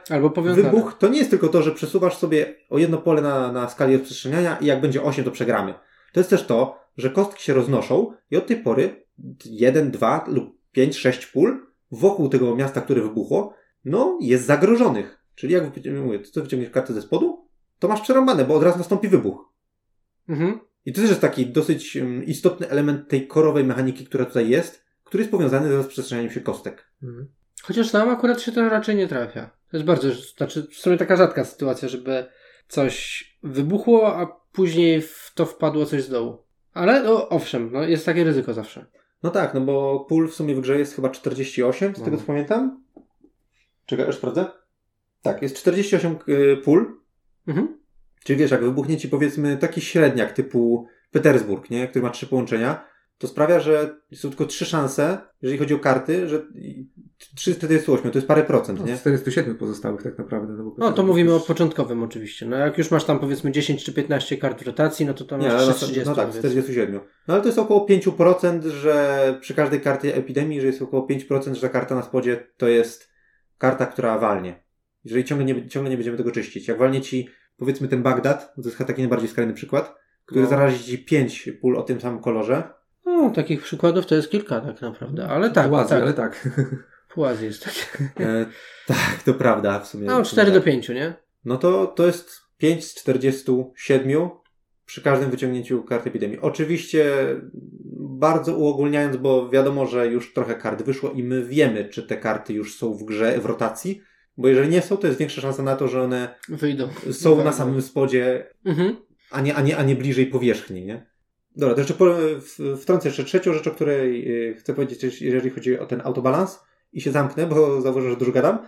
Wybuch 0.72 0.94
to 1.00 1.08
nie 1.08 1.18
jest 1.18 1.30
tylko 1.30 1.48
to, 1.48 1.62
że 1.62 1.72
przesuwasz 1.72 2.18
sobie 2.18 2.56
o 2.70 2.78
jedno 2.78 2.98
pole 2.98 3.22
na, 3.22 3.52
na 3.52 3.70
skali 3.70 3.98
rozprzestrzeniania 3.98 4.58
i 4.62 4.66
jak 4.66 4.82
będzie 4.82 5.04
8, 5.04 5.26
to 5.26 5.32
przegramy. 5.32 5.74
To 6.14 6.20
jest 6.20 6.30
też 6.30 6.46
to, 6.46 6.80
że 6.98 7.10
kostki 7.10 7.44
się 7.44 7.54
roznoszą 7.54 8.14
i 8.32 8.38
od 8.38 8.48
tej 8.48 8.58
pory 8.58 9.06
1, 9.46 9.92
2 9.92 10.26
lub 10.28 10.58
5, 10.72 10.98
6 10.98 11.26
pól 11.26 11.68
wokół 11.92 12.30
tego 12.30 12.56
miasta, 12.56 12.82
które 12.82 13.02
wybuchło, 13.02 13.54
no 13.86 14.18
jest 14.22 14.46
zagrożonych. 14.46 15.24
Czyli 15.36 15.54
jak 15.54 15.64
mówię, 16.04 16.20
ty 16.20 16.42
wyciągniesz 16.42 16.72
kartę 16.72 16.94
ze 16.94 17.02
spodu, 17.02 17.50
to 17.80 17.88
masz 17.88 18.02
przerąbane, 18.02 18.46
bo 18.46 18.56
od 18.56 18.64
razu 18.64 18.78
nastąpi 18.78 19.08
wybuch. 19.08 19.54
Mhm. 20.30 20.60
I 20.86 20.94
to 20.94 21.02
też 21.02 21.10
jest 21.10 21.22
taki 21.22 21.46
dosyć 21.46 21.98
istotny 22.26 22.70
element 22.70 23.10
tej 23.10 23.28
korowej 23.28 23.64
mechaniki, 23.64 24.06
która 24.06 24.26
tutaj 24.26 24.50
jest, 24.50 24.86
który 25.04 25.22
jest 25.22 25.32
powiązany 25.32 25.70
z 25.70 25.72
rozprzestrzenianiem 25.72 26.32
się 26.32 26.42
kostek. 26.42 26.92
Mhm. 27.04 27.28
Chociaż 27.64 27.94
nam 27.94 28.10
akurat 28.10 28.42
się 28.42 28.52
to 28.52 28.70
raczej 28.70 28.96
nie 28.96 29.08
trafia. 29.08 29.50
To 29.72 29.78
jest 29.78 29.86
bardzo, 29.86 30.08
znaczy 30.38 30.68
w 30.72 30.76
sumie 30.76 30.98
taka 30.98 31.16
rzadka 31.16 31.46
sytuacja, 31.46 31.90
żeby 31.90 32.26
coś 32.68 33.24
wybuchło, 33.44 34.18
a 34.18 34.42
później 34.58 35.02
w 35.02 35.32
to 35.36 35.46
wpadło 35.46 35.86
coś 35.86 36.04
z 36.04 36.10
dołu. 36.10 36.38
Ale 36.74 37.04
no, 37.04 37.30
owszem, 37.30 37.70
no, 37.72 37.84
jest 37.84 38.06
takie 38.06 38.24
ryzyko 38.24 38.54
zawsze. 38.54 38.86
No 39.24 39.30
tak, 39.30 39.54
no 39.54 39.62
bo 39.62 40.06
pól 40.10 40.30
w 40.30 40.34
sumie 40.34 40.56
w 40.56 40.62
grze 40.62 40.80
jest 40.80 40.96
chyba 40.96 41.10
48, 41.10 41.96
z 41.96 42.00
No. 42.00 42.06
tego 42.06 42.18
co 42.18 42.24
pamiętam. 42.24 42.84
Czekaj, 43.86 44.06
aż 44.06 44.16
sprawdzę. 44.16 44.46
Tak, 45.22 45.42
jest 45.42 45.58
48 45.58 46.18
y, 46.30 46.58
pól. 46.58 47.00
Mhm. 47.48 47.78
Czyli 48.24 48.40
wiesz, 48.40 48.52
jak 48.52 48.64
wybuchnie 48.64 48.98
ci 48.98 49.10
powiedzmy 49.10 49.58
taki 49.58 49.82
średniak 49.82 50.32
typu 50.34 50.88
Petersburg, 51.12 51.70
nie? 51.70 51.88
który 51.88 52.04
ma 52.04 52.10
trzy 52.10 52.28
połączenia, 52.28 52.86
to 53.18 53.28
sprawia, 53.28 53.60
że 53.60 53.98
są 54.14 54.30
tylko 54.30 54.46
trzy 54.46 54.66
szanse, 54.66 55.22
jeżeli 55.42 55.60
chodzi 55.60 55.74
o 55.74 55.80
karty, 55.80 56.28
że 56.28 56.46
348 57.36 58.12
to 58.12 58.18
jest 58.18 58.28
parę 58.28 58.44
procent, 58.44 58.80
No, 58.80 58.86
nie? 58.86 58.98
z 58.98 59.00
407 59.00 59.56
pozostałych 59.58 60.04
tak 60.04 60.18
naprawdę. 60.18 60.54
No, 60.54 60.64
bo 60.64 60.76
No 60.78 60.92
to 60.92 61.04
mówimy 61.04 61.34
o 61.34 61.40
początkowym 61.40 62.04
oczywiście. 62.04 62.46
No 62.46 62.58
jak 62.58 62.78
już 62.78 62.92
masz 62.92 63.04
tam 63.04 63.20
powiedzmy 63.20 63.52
10 63.52 63.84
czy 63.86 63.94
15 63.94 64.38
kart 64.38 64.64
w 64.64 64.68
rotacji, 64.68 65.06
no 65.06 65.14
to 65.14 65.26
tam 65.26 65.40
Nie, 65.40 65.48
masz 65.48 65.56
ale 65.58 65.68
na, 65.68 65.74
30. 65.74 66.00
no 66.06 66.16
tak, 66.16 66.28
powiedzmy. 66.28 66.50
47. 66.50 67.00
No 67.28 67.34
ale 67.34 67.42
to 67.44 67.48
jest 67.48 67.60
około 67.60 67.86
5%, 67.88 68.62
że 68.68 69.38
przy 69.42 69.54
każdej 69.54 69.82
karcie 69.82 70.16
epidemii, 70.16 70.62
że 70.62 70.68
jest 70.68 70.82
około 70.82 71.08
5%, 71.08 71.54
że 71.54 71.62
ta 71.62 71.70
karta 71.70 71.96
na 71.96 72.02
spodzie 72.02 72.48
to 72.58 72.68
jest 72.68 73.10
karta, 73.58 73.86
która 73.86 74.20
walnie. 74.20 74.64
Jeżeli 75.04 75.26
ciągle 75.26 75.46
nie, 75.46 75.68
ciągle 75.70 75.90
nie 75.90 75.98
będziemy 75.98 76.18
tego 76.18 76.32
czyścić. 76.32 76.68
Jak 76.68 76.78
walnie 76.78 77.02
ci, 77.02 77.30
powiedzmy 77.58 77.88
ten 77.88 78.04
Bagdad, 78.04 78.56
to 78.56 78.62
jest 78.62 78.78
chyba 78.78 78.88
taki 78.88 79.02
najbardziej 79.02 79.30
skrajny 79.30 79.54
przykład, 79.54 79.96
który 80.26 80.42
No. 80.42 80.48
zarazi 80.50 80.84
ci 80.84 80.98
5 81.06 81.50
pól 81.62 81.78
o 81.78 81.84
tym 81.84 82.02
samym 82.02 82.20
kolorze. 82.20 82.64
No, 83.06 83.30
takich 83.30 83.62
przykładów 83.62 84.06
to 84.06 84.16
jest 84.16 84.30
kilka 84.32 84.62
tak 84.62 84.82
naprawdę, 84.82 85.28
ale 85.28 85.50
tak, 85.50 85.72
Ładnie, 85.72 85.90
tak. 85.90 86.02
ale 86.02 86.14
tak. 86.14 86.50
Pół 87.18 87.26
Azji 87.26 87.46
jest 87.46 87.64
takie. 87.66 88.10
E, 88.20 88.46
tak, 88.88 89.24
to 89.26 89.34
prawda 89.34 89.80
w 89.80 89.88
sumie. 89.88 90.06
No, 90.08 90.24
4 90.24 90.52
do 90.52 90.62
5, 90.62 90.90
nie? 90.90 91.14
No 91.46 91.58
to, 91.58 91.86
to 91.88 92.06
jest 92.06 92.42
5 92.58 92.86
z 92.86 92.96
47 92.96 94.30
przy 94.86 95.02
każdym 95.02 95.30
wyciągnięciu 95.32 95.84
kart 95.84 96.08
epidemii. 96.08 96.40
Oczywiście 96.42 97.06
bardzo 98.00 98.58
uogólniając, 98.58 99.18
bo 99.18 99.50
wiadomo, 99.50 99.86
że 99.86 100.08
już 100.08 100.34
trochę 100.34 100.56
kart 100.56 100.82
wyszło 100.84 101.12
i 101.12 101.24
my 101.24 101.46
wiemy, 101.46 101.86
czy 101.90 102.04
te 102.04 102.18
karty 102.18 102.54
już 102.54 102.76
są 102.78 102.94
w 102.94 103.04
grze, 103.04 103.40
w 103.40 103.46
rotacji, 103.46 104.02
bo 104.38 104.48
jeżeli 104.48 104.70
nie 104.70 104.82
są, 104.82 104.98
to 104.98 105.08
jest 105.08 105.20
większa 105.20 105.42
szansa 105.42 105.64
na 105.64 105.76
to, 105.76 105.88
że 105.88 106.02
one 106.04 106.36
Wyjdą. 106.50 106.90
są 107.12 107.44
na 107.44 107.52
samym 107.54 107.82
spodzie, 107.82 108.48
Mhm. 108.66 108.96
a 109.32 109.42
nie, 109.42 109.56
a 109.56 109.62
nie, 109.62 109.78
a 109.78 109.84
nie 109.84 109.96
bliżej 109.96 110.28
powierzchni, 110.28 110.86
nie? 110.86 111.06
Dobra, 111.56 111.76
to 111.76 111.82
jeszcze 111.82 111.94
po, 111.94 112.06
w- 112.16 112.82
wtrącę 112.82 113.08
jeszcze 113.10 113.24
trzecią 113.24 113.54
rzecz, 113.54 113.68
o 113.68 113.72
której 113.72 114.32
y, 114.50 114.56
chcę 114.56 114.74
powiedzieć, 114.74 115.22
jeżeli 115.22 115.50
chodzi 115.50 115.80
o 115.80 115.86
ten 115.86 116.02
autobalans 116.04 116.60
i 116.98 117.02
się 117.02 117.12
zamknę, 117.12 117.48
bo 117.48 117.82
zauważyłem, 117.82 118.14
że 118.14 118.20
dużo 118.20 118.32
gadam. 118.32 118.60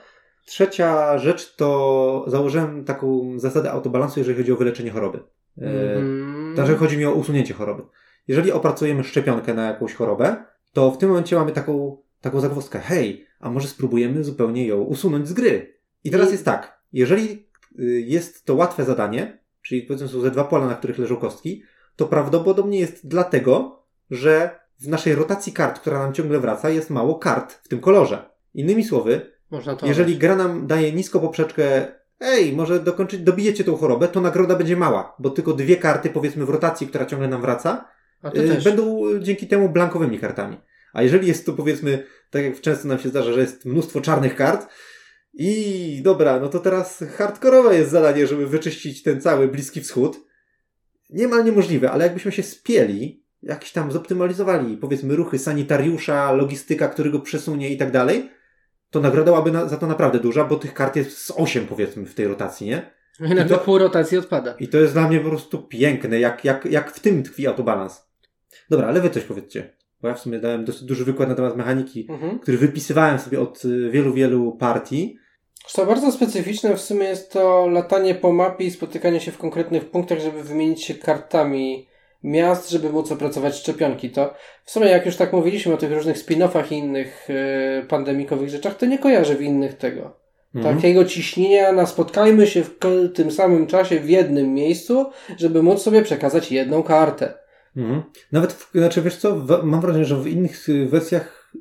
Trzecia 0.46 1.18
rzecz 1.18 1.56
to 1.56 2.26
założyłem 2.28 2.86
taką 2.86 3.34
zasadę 3.40 3.72
autobalansu, 3.72 4.20
jeżeli 4.20 4.38
chodzi 4.38 4.52
o 4.52 4.56
wyleczenie 4.56 4.92
choroby. 4.92 5.18
E, 5.62 5.96
Mhm. 5.96 6.56
Znaczy 6.56 6.76
chodzi 6.76 6.98
mi 6.98 7.06
o 7.06 7.12
usunięcie 7.14 7.54
choroby. 7.54 7.84
Jeżeli 8.28 8.52
opracujemy 8.52 9.04
szczepionkę 9.04 9.54
na 9.54 9.68
jakąś 9.68 9.94
chorobę, 9.94 10.36
to 10.74 10.92
w 10.92 10.98
tym 10.98 11.10
momencie 11.10 11.36
mamy 11.36 11.52
taką, 11.52 11.98
taką 12.22 12.40
zagwozdkę. 12.40 12.80
Hej, 12.80 13.26
a 13.40 13.50
może 13.52 13.68
spróbujemy 13.68 14.24
zupełnie 14.24 14.68
ją 14.68 14.82
usunąć 14.82 15.28
z 15.28 15.34
gry. 15.34 15.80
I 16.04 16.12
teraz 16.12 16.28
I- 16.30 16.32
jest 16.32 16.46
tak. 16.46 16.80
Jeżeli 16.94 17.48
y, 17.80 18.02
jest 18.08 18.46
to 18.46 18.56
łatwe 18.56 18.86
zadanie, 18.86 19.40
czyli 19.62 19.82
powiedzmy 19.82 20.08
są 20.08 20.22
ze 20.22 20.32
dwa 20.32 20.44
pola, 20.44 20.68
na 20.68 20.76
których 20.76 20.98
leżą 21.00 21.16
kostki, 21.16 21.64
to 21.96 22.06
prawdopodobnie 22.06 22.80
jest 22.80 23.08
dlatego, 23.08 23.84
że 24.12 24.60
w 24.80 24.88
naszej 24.88 25.16
rotacji 25.16 25.54
kart, 25.54 25.80
która 25.80 26.00
nam 26.00 26.14
ciągle 26.14 26.40
wraca, 26.40 26.70
jest 26.70 26.90
mało 26.90 27.16
kart 27.16 27.54
w 27.54 27.68
tym 27.68 27.80
kolorze. 27.80 28.30
Innymi 28.54 28.84
słowy, 28.84 29.32
Można 29.52 29.76
to. 29.76 29.86
jeżeli 29.86 30.18
gra 30.18 30.36
nam 30.36 30.68
daje 30.68 30.92
nisko 30.92 31.20
poprzeczkę, 31.20 31.88
ej, 32.20 32.54
może 32.54 32.80
dokończyć, 32.80 33.22
dobijecie 33.22 33.64
tą 33.64 33.78
chorobę, 33.78 34.08
to 34.08 34.22
nagroda 34.22 34.56
będzie 34.56 34.78
mała, 34.78 35.16
bo 35.20 35.30
tylko 35.30 35.54
dwie 35.54 35.78
karty, 35.78 36.10
powiedzmy, 36.10 36.46
w 36.46 36.50
rotacji, 36.50 36.88
która 36.88 37.06
ciągle 37.06 37.28
nam 37.28 37.42
wraca, 37.42 37.86
y, 38.36 38.62
będą 38.64 39.08
y, 39.08 39.20
dzięki 39.20 39.48
temu 39.48 39.70
blankowymi 39.70 40.20
kartami. 40.20 40.58
A 40.94 41.02
jeżeli 41.02 41.28
jest 41.28 41.46
to, 41.46 41.54
powiedzmy, 41.54 42.06
tak 42.30 42.44
jak 42.44 42.62
często 42.62 42.88
nam 42.88 43.00
się 43.00 43.10
zdarza, 43.10 43.34
że 43.34 43.42
jest 43.42 43.66
mnóstwo 43.66 44.02
czarnych 44.02 44.36
kart, 44.36 44.68
i 45.34 46.02
dobra, 46.04 46.40
no 46.40 46.48
to 46.48 46.60
teraz 46.60 47.04
hardkorowe 47.18 47.76
jest 47.76 47.92
zadanie, 47.92 48.28
żeby 48.28 48.48
wyczyścić 48.48 49.04
ten 49.04 49.22
cały 49.22 49.48
Bliski 49.48 49.82
Wschód. 49.82 50.20
Niemal 51.10 51.46
niemożliwe, 51.46 51.92
ale 51.92 52.04
jakbyśmy 52.04 52.32
się 52.32 52.44
spieli, 52.44 53.24
jakiś 53.44 53.72
tam 53.72 53.92
zoptymalizowali, 53.92 54.78
powiedzmy, 54.78 55.16
ruchy 55.16 55.40
sanitariusza, 55.40 56.32
logistyka, 56.32 56.88
który 56.88 57.10
go 57.12 57.20
przesunie 57.20 57.70
i 57.70 57.78
tak 57.78 57.92
dalej, 57.92 58.30
to 58.90 59.00
nagroda 59.00 59.32
byłaby 59.32 59.52
na, 59.52 59.68
za 59.68 59.78
to 59.78 59.88
naprawdę 59.88 60.20
duża, 60.20 60.44
bo 60.46 60.56
tych 60.56 60.74
kart 60.74 60.96
jest 60.96 61.18
z 61.18 61.32
8 61.32 61.68
powiedzmy 61.68 62.06
w 62.06 62.16
tej 62.16 62.28
rotacji, 62.28 62.68
nie? 62.68 62.92
I 63.20 63.24
nagle 63.24 63.46
I 63.46 63.50
to- 63.50 63.58
pół 63.58 63.78
rotacji 63.78 64.18
odpada. 64.18 64.56
I 64.60 64.68
to 64.68 64.78
jest 64.78 64.94
dla 64.94 65.08
mnie 65.08 65.20
po 65.20 65.30
prostu 65.30 65.62
piękne, 65.64 66.20
jak, 66.20 66.46
jak, 66.46 66.66
jak 66.66 66.92
w 66.92 67.00
tym 67.00 67.24
tkwi 67.24 67.48
autobalans. 67.48 68.10
Dobra, 68.70 68.88
ale 68.88 69.02
wy 69.02 69.10
coś 69.10 69.24
powiedzcie. 69.24 69.74
Bo 70.02 70.08
ja 70.08 70.14
w 70.14 70.20
sumie 70.20 70.40
dałem 70.40 70.66
dosyć 70.66 70.84
duży 70.84 71.06
wykład 71.06 71.30
na 71.30 71.36
temat 71.36 71.56
mechaniki, 71.58 72.08
Mhm. 72.10 72.40
który 72.40 72.58
wypisywałem 72.58 73.20
sobie 73.20 73.40
od 73.40 73.66
y, 73.66 73.90
wielu, 73.92 74.14
wielu 74.14 74.52
partii. 74.52 75.18
Co 75.68 75.86
bardzo 75.86 76.12
specyficzne 76.12 76.76
w 76.76 76.82
sumie 76.82 77.06
jest 77.08 77.32
to 77.32 77.68
latanie 77.68 78.16
po 78.16 78.32
mapie 78.34 78.66
i 78.66 78.72
spotykanie 78.72 79.20
się 79.20 79.32
w 79.32 79.38
konkretnych 79.38 79.90
punktach, 79.92 80.20
żeby 80.20 80.44
wymienić 80.44 80.84
się 80.84 80.94
kartami 80.96 81.88
miast, 82.24 82.70
żeby 82.70 82.90
móc 82.90 83.12
opracować 83.12 83.56
szczepionki. 83.56 84.10
To 84.10 84.34
w 84.64 84.72
sumie 84.72 84.88
jak 84.88 85.06
już 85.06 85.16
tak 85.16 85.34
mówiliśmy 85.34 85.74
o 85.74 85.78
tych 85.78 85.92
różnych 85.92 86.18
spin-offach 86.18 86.72
i 86.72 86.76
innych 86.76 87.28
e, 87.30 87.86
pandemikowych 87.88 88.50
rzeczach, 88.50 88.78
to 88.78 88.86
nie 88.86 89.00
kojarzę 89.00 89.36
w 89.36 89.42
innych 89.42 89.78
tego. 89.78 90.20
Mhm. 90.56 90.76
Takiego 90.76 91.06
ciśnienia 91.06 91.72
na 91.72 91.86
spotkajmy 91.86 92.48
się 92.48 92.64
w 92.64 92.80
tym 93.14 93.32
samym 93.32 93.68
czasie 93.68 94.00
w 94.00 94.10
jednym 94.10 94.54
miejscu, 94.54 95.06
żeby 95.38 95.64
móc 95.64 95.82
sobie 95.82 96.02
przekazać 96.02 96.52
jedną 96.52 96.84
kartę. 96.84 97.34
Mhm. 97.78 98.04
Nawet, 98.32 98.54
w, 98.54 98.72
znaczy 98.72 99.02
wiesz 99.02 99.18
co, 99.18 99.36
w, 99.36 99.64
mam 99.64 99.82
wrażenie, 99.82 100.06
że 100.06 100.16
w 100.16 100.28
innych 100.28 100.70
y, 100.70 100.86
wersjach 100.86 101.54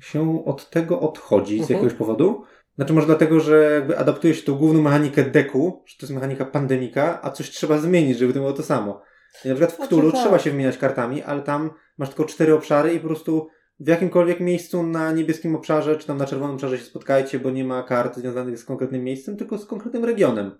się 0.00 0.44
od 0.44 0.70
tego 0.70 1.00
odchodzi 1.00 1.58
z 1.58 1.60
Mhm. 1.60 1.78
jakiegoś 1.78 1.98
powodu. 1.98 2.42
Znaczy 2.76 2.92
może 2.92 3.06
dlatego, 3.06 3.40
że 3.40 3.70
jakby 3.74 3.98
adaptuje 3.98 4.34
się 4.34 4.42
tą 4.42 4.54
główną 4.54 4.82
mechanikę 4.82 5.22
deku, 5.22 5.82
że 5.86 5.96
to 5.98 6.06
jest 6.06 6.14
mechanika 6.14 6.44
pandemika, 6.44 7.20
a 7.22 7.30
coś 7.30 7.50
trzeba 7.50 7.78
zmienić, 7.78 8.18
żeby 8.18 8.32
to 8.32 8.38
było 8.38 8.52
to 8.52 8.62
samo. 8.62 9.02
I 9.44 9.48
na 9.48 9.54
przykład 9.54 9.72
w 9.72 9.86
Cthulhu 9.86 10.12
tak. 10.12 10.20
trzeba 10.20 10.38
się 10.38 10.50
wymieniać 10.50 10.78
kartami, 10.78 11.22
ale 11.22 11.42
tam 11.42 11.70
masz 11.98 12.08
tylko 12.08 12.24
cztery 12.24 12.54
obszary 12.54 12.94
i 12.94 13.00
po 13.00 13.06
prostu 13.06 13.48
w 13.80 13.88
jakimkolwiek 13.88 14.40
miejscu 14.40 14.82
na 14.82 15.12
niebieskim 15.12 15.56
obszarze, 15.56 15.96
czy 15.96 16.06
tam 16.06 16.18
na 16.18 16.26
czerwonym 16.26 16.54
obszarze 16.54 16.78
się 16.78 16.84
spotkajcie, 16.84 17.38
bo 17.38 17.50
nie 17.50 17.64
ma 17.64 17.82
kart 17.82 18.16
związanych 18.16 18.58
z 18.58 18.64
konkretnym 18.64 19.04
miejscem, 19.04 19.36
tylko 19.36 19.58
z 19.58 19.66
konkretnym 19.66 20.04
regionem. 20.04 20.58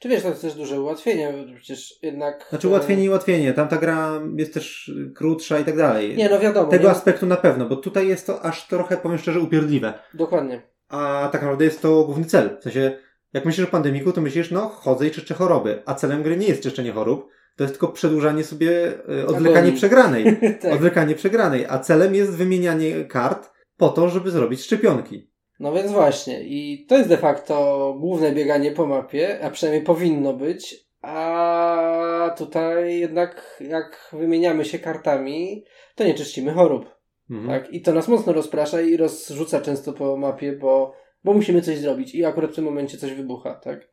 Czy 0.00 0.08
wiesz, 0.08 0.22
to 0.22 0.28
jest 0.28 0.42
też 0.42 0.54
duże 0.54 0.80
ułatwienie, 0.80 1.32
bo 1.32 1.56
przecież 1.56 1.94
jednak... 2.02 2.46
Znaczy 2.48 2.66
e, 2.66 2.70
ułatwienie 2.70 3.04
i 3.04 3.08
ułatwienie. 3.08 3.52
Tam 3.52 3.68
ta 3.68 3.76
gra 3.76 4.20
jest 4.36 4.54
też 4.54 4.92
krótsza 5.14 5.58
i 5.58 5.64
tak 5.64 5.76
dalej. 5.76 6.16
Nie, 6.16 6.28
no 6.28 6.38
wiadomo. 6.38 6.70
Tego 6.70 6.84
nie? 6.84 6.90
aspektu 6.90 7.26
na 7.26 7.36
pewno, 7.36 7.66
bo 7.66 7.76
tutaj 7.76 8.08
jest 8.08 8.26
to 8.26 8.42
aż 8.42 8.68
trochę, 8.68 8.96
powiem 8.96 9.18
szczerze, 9.18 9.40
upierdliwe. 9.40 9.94
Dokładnie. 10.14 10.62
A 10.88 11.28
tak 11.32 11.42
naprawdę 11.42 11.64
jest 11.64 11.82
to 11.82 12.04
główny 12.04 12.24
cel. 12.24 12.58
W 12.60 12.62
sensie, 12.62 12.98
jak 13.32 13.44
myślisz 13.44 13.66
o 13.66 13.70
pandemiku, 13.70 14.12
to 14.12 14.20
myślisz, 14.20 14.50
no, 14.50 14.68
chodzę 14.68 15.06
i 15.06 15.10
czeszczę 15.10 15.34
choroby. 15.34 15.82
A 15.86 15.94
celem 15.94 16.22
gry 16.22 16.36
nie 16.36 16.46
jest 16.46 16.62
czyszczenie 16.62 16.92
chorób, 16.92 17.28
to 17.58 17.64
jest 17.64 17.74
tylko 17.74 17.88
przedłużanie 17.88 18.44
sobie, 18.44 18.92
e, 19.22 19.26
odwlekanie 19.26 19.72
przegranej. 19.72 20.24
tak. 20.62 20.72
Odwlekanie 20.72 21.14
przegranej. 21.14 21.66
A 21.68 21.78
celem 21.78 22.14
jest 22.14 22.36
wymienianie 22.36 23.04
kart 23.04 23.50
po 23.76 23.88
to, 23.88 24.08
żeby 24.08 24.30
zrobić 24.30 24.60
szczepionki. 24.60 25.30
No 25.60 25.72
więc 25.72 25.92
właśnie. 25.92 26.42
I 26.42 26.86
to 26.86 26.96
jest 26.96 27.08
de 27.08 27.16
facto 27.16 27.96
główne 28.00 28.32
bieganie 28.32 28.72
po 28.72 28.86
mapie, 28.86 29.44
a 29.44 29.50
przynajmniej 29.50 29.84
powinno 29.84 30.32
być. 30.34 30.88
A 31.02 32.34
tutaj 32.38 32.98
jednak 32.98 33.60
jak 33.60 34.10
wymieniamy 34.12 34.64
się 34.64 34.78
kartami, 34.78 35.64
to 35.94 36.04
nie 36.04 36.14
czyścimy 36.14 36.52
chorób. 36.52 36.84
Mhm. 37.30 37.48
Tak? 37.48 37.72
I 37.72 37.82
to 37.82 37.92
nas 37.92 38.08
mocno 38.08 38.32
rozprasza 38.32 38.80
i 38.80 38.96
rozrzuca 38.96 39.60
często 39.60 39.92
po 39.92 40.16
mapie, 40.16 40.52
bo, 40.52 40.94
bo 41.24 41.34
musimy 41.34 41.62
coś 41.62 41.78
zrobić 41.78 42.14
i 42.14 42.24
akurat 42.24 42.50
w 42.50 42.54
tym 42.54 42.64
momencie 42.64 42.98
coś 42.98 43.12
wybucha, 43.12 43.54
tak? 43.54 43.88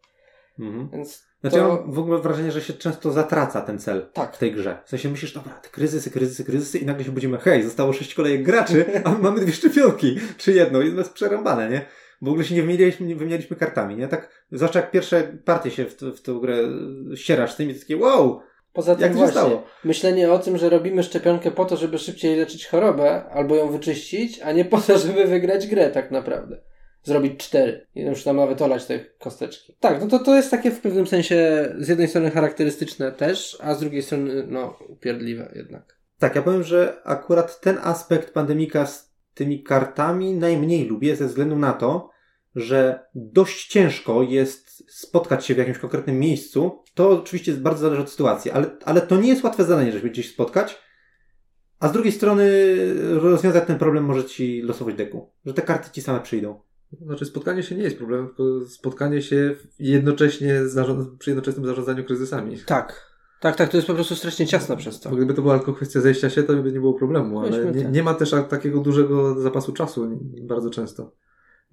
Mhm. 0.60 0.89
Więc 0.93 1.25
Znaczy, 1.49 1.58
to... 1.58 1.69
ja 1.69 1.75
mam 1.75 1.91
w 1.91 1.99
ogóle 1.99 2.19
wrażenie, 2.19 2.51
że 2.51 2.62
się 2.62 2.73
często 2.73 3.12
zatraca 3.12 3.62
ten 3.62 3.79
cel 3.79 4.05
Tak. 4.13 4.36
w 4.36 4.39
tej 4.39 4.51
grze. 4.51 4.77
W 4.86 4.89
sensie 4.89 5.10
myślisz, 5.10 5.34
dobra, 5.34 5.53
te 5.53 5.69
kryzysy, 5.69 6.12
kryzysy, 6.12 6.43
kryzysy 6.43 6.77
i 6.77 6.86
nagle 6.86 7.03
się 7.03 7.12
budzimy, 7.12 7.38
hej, 7.38 7.63
zostało 7.63 7.93
sześć 7.93 8.13
kolejek 8.13 8.43
graczy, 8.43 8.86
a 9.03 9.12
my 9.12 9.17
mamy 9.17 9.39
dwie 9.39 9.53
szczepionki, 9.53 10.17
czy 10.38 10.53
jedną, 10.53 10.79
to 10.79 10.86
jest 10.86 11.13
przerąbane, 11.13 11.69
nie? 11.69 11.86
W 12.21 12.27
ogóle 12.27 12.43
się 12.43 12.55
nie 12.55 12.62
wymienialiśmy, 12.62 13.08
nie 13.08 13.15
wymienialiśmy 13.15 13.55
kartami, 13.55 13.95
nie? 13.95 14.08
Tak, 14.08 14.45
zwłaszcza 14.51 14.79
jak 14.79 14.91
pierwsze 14.91 15.38
partie 15.45 15.71
się 15.71 15.86
w, 15.86 15.95
w 16.01 16.21
tę 16.21 16.39
grę 16.41 16.58
ścierasz 17.15 17.53
z 17.53 17.55
tymi, 17.55 17.73
to 17.73 17.79
takie, 17.79 17.97
wow, 17.97 18.41
Poza 18.73 18.95
tym 18.95 19.13
właśnie, 19.13 19.31
stało? 19.31 19.63
myślenie 19.84 20.31
o 20.31 20.39
tym, 20.39 20.58
że 20.58 20.69
robimy 20.69 21.03
szczepionkę 21.03 21.51
po 21.51 21.65
to, 21.65 21.77
żeby 21.77 21.97
szybciej 21.97 22.36
leczyć 22.36 22.67
chorobę 22.67 23.25
albo 23.25 23.55
ją 23.55 23.71
wyczyścić, 23.71 24.39
a 24.39 24.51
nie 24.51 24.65
po 24.65 24.81
to, 24.81 24.97
żeby 24.97 25.25
wygrać 25.25 25.67
grę 25.67 25.89
tak 25.89 26.12
naprawdę. 26.12 26.62
Zrobić 27.06 27.39
cztery. 27.39 27.88
I 27.96 28.02
już 28.02 28.24
tam 28.24 28.36
nawet 28.36 28.62
olać 28.62 28.86
te 28.86 29.00
kosteczki. 29.00 29.76
Tak, 29.80 30.02
no 30.02 30.08
to 30.08 30.20
to 30.20 30.36
jest 30.36 30.52
takie 30.52 30.72
w 30.72 30.82
pewnym 30.82 31.08
sensie 31.08 31.70
z 31.78 31.88
jednej 31.88 32.08
strony 32.08 32.32
charakterystyczne 32.32 33.12
też, 33.12 33.58
a 33.62 33.76
z 33.76 33.80
drugiej 33.80 34.04
strony 34.04 34.48
no 34.48 34.80
upierdliwe 34.89 35.52
jednak. 35.56 36.00
Tak, 36.20 36.36
ja 36.36 36.41
powiem, 36.41 36.63
że 36.63 37.02
akurat 37.04 37.62
ten 37.62 37.78
aspekt 37.84 38.34
pandemika 38.34 38.86
z 38.86 39.13
tymi 39.34 39.63
kartami 39.63 40.34
najmniej 40.34 40.88
lubię 40.88 41.15
ze 41.15 41.28
względu 41.28 41.56
na 41.56 41.74
to, 41.74 42.10
że 42.56 43.00
dość 43.15 43.68
ciężko 43.68 44.24
jest 44.24 44.91
spotkać 45.00 45.46
się 45.46 45.56
w 45.56 45.58
jakimś 45.58 45.78
konkretnym 45.78 46.20
miejscu. 46.20 46.84
To 46.94 47.10
oczywiście 47.10 47.54
bardzo 47.54 47.82
zależy 47.82 48.02
od 48.02 48.10
sytuacji, 48.10 48.52
ale, 48.52 48.68
ale 48.86 49.02
to 49.02 49.18
nie 49.18 49.30
jest 49.30 49.44
łatwe 49.44 49.63
zadanie, 49.63 49.91
żeby 49.91 50.10
gdzieś 50.10 50.34
spotkać. 50.34 50.78
A 51.80 51.88
z 51.88 51.91
drugiej 51.91 52.12
strony 52.12 52.50
rozwiązać 53.20 53.68
ten 53.68 53.78
problem 53.78 54.04
może 54.04 54.26
ci 54.26 54.62
losować 54.62 54.96
deku, 54.96 55.32
że 55.46 55.54
te 55.54 55.62
karty 55.62 55.91
ci 55.91 56.02
same 56.02 56.20
przyjdą. 56.20 56.62
Znaczy 57.02 57.26
spotkanie 57.26 57.63
się 57.63 57.76
nie 57.76 57.84
jest 57.84 57.98
problemem, 57.98 58.28
tylko 58.28 58.65
spotkanie 58.69 59.21
się 59.21 59.56
jednocześnie 59.80 60.67
zarząd, 60.67 61.19
przy 61.19 61.30
jednoczesnym 61.30 61.65
zarządzaniu 61.65 62.04
kryzysami. 62.04 62.58
Tak. 62.65 63.15
Tak, 63.41 63.56
tak, 63.56 63.69
to 63.69 63.78
jest 63.78 63.88
po 63.88 63.93
prostu 63.93 64.15
strasznie 64.15 64.48
ciasno 64.48 64.78
przez 64.78 65.00
to. 65.00 65.10
Bo 65.10 65.15
gdyby 65.15 65.34
to 65.34 65.41
była 65.41 65.58
tylko 65.58 65.74
kwestia 65.74 66.02
zejścia 66.02 66.30
się, 66.30 66.43
to 66.43 66.54
by 66.54 66.71
nie 66.71 66.80
było 66.80 66.93
problemu, 66.93 67.39
ale 67.39 67.65
nie, 67.65 67.86
nie 67.86 68.04
ma 68.04 68.13
też 68.13 68.36
takiego 68.50 68.80
dużego 68.80 69.41
zapasu 69.41 69.74
czasu 69.74 70.19
bardzo 70.41 70.69
często. 70.69 71.12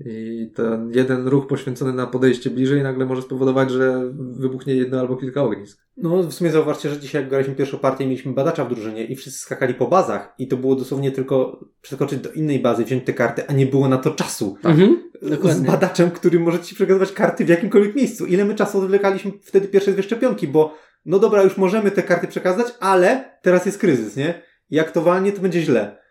I 0.06 0.50
ten 0.54 0.90
jeden 0.94 1.28
ruch 1.28 1.46
poświęcony 1.46 1.92
na 1.92 2.06
podejście 2.06 2.50
bliżej 2.50 2.82
nagle 2.82 3.06
może 3.06 3.22
spowodować, 3.22 3.70
że 3.70 4.12
wybuchnie 4.14 4.74
jedno 4.74 5.00
albo 5.00 5.16
kilka 5.16 5.42
ognisk. 5.42 5.82
No, 5.96 6.22
w 6.22 6.32
sumie 6.32 6.50
zauważcie, 6.50 6.88
że 6.88 7.00
dzisiaj 7.00 7.22
jak 7.22 7.30
graliśmy 7.30 7.54
pierwszą 7.54 7.78
partię, 7.78 8.06
mieliśmy 8.06 8.32
badacza 8.32 8.64
w 8.64 8.68
drużynie 8.68 9.04
i 9.04 9.16
wszyscy 9.16 9.40
skakali 9.40 9.74
po 9.74 9.86
bazach 9.86 10.34
i 10.38 10.48
to 10.48 10.56
było 10.56 10.76
dosłownie 10.76 11.10
tylko 11.10 11.64
przeskoczyć 11.82 12.18
do 12.18 12.32
innej 12.32 12.58
bazy, 12.58 12.84
wziąć 12.84 13.04
te 13.04 13.12
karty, 13.12 13.46
a 13.46 13.52
nie 13.52 13.66
było 13.66 13.88
na 13.88 13.98
to 13.98 14.10
czasu. 14.10 14.56
Mhm, 14.64 15.10
z 15.22 15.30
dokładnie. 15.30 15.66
badaczem, 15.66 16.10
który 16.10 16.40
może 16.40 16.60
ci 16.60 16.74
przekazywać 16.74 17.12
karty 17.12 17.44
w 17.44 17.48
jakimkolwiek 17.48 17.96
miejscu. 17.96 18.26
Ile 18.26 18.44
my 18.44 18.54
czasu 18.54 18.78
odwlekaliśmy 18.78 19.32
wtedy 19.42 19.68
pierwsze 19.68 19.92
dwie 19.92 20.02
szczepionki, 20.02 20.48
bo 20.48 20.74
no 21.06 21.18
dobra, 21.18 21.42
już 21.42 21.56
możemy 21.56 21.90
te 21.90 22.02
karty 22.02 22.26
przekazać, 22.26 22.66
ale 22.80 23.38
teraz 23.42 23.66
jest 23.66 23.78
kryzys, 23.78 24.16
nie? 24.16 24.42
Jak 24.70 24.90
to 24.90 25.02
walnie, 25.02 25.32
to 25.32 25.42
będzie 25.42 25.62
źle. 25.62 26.01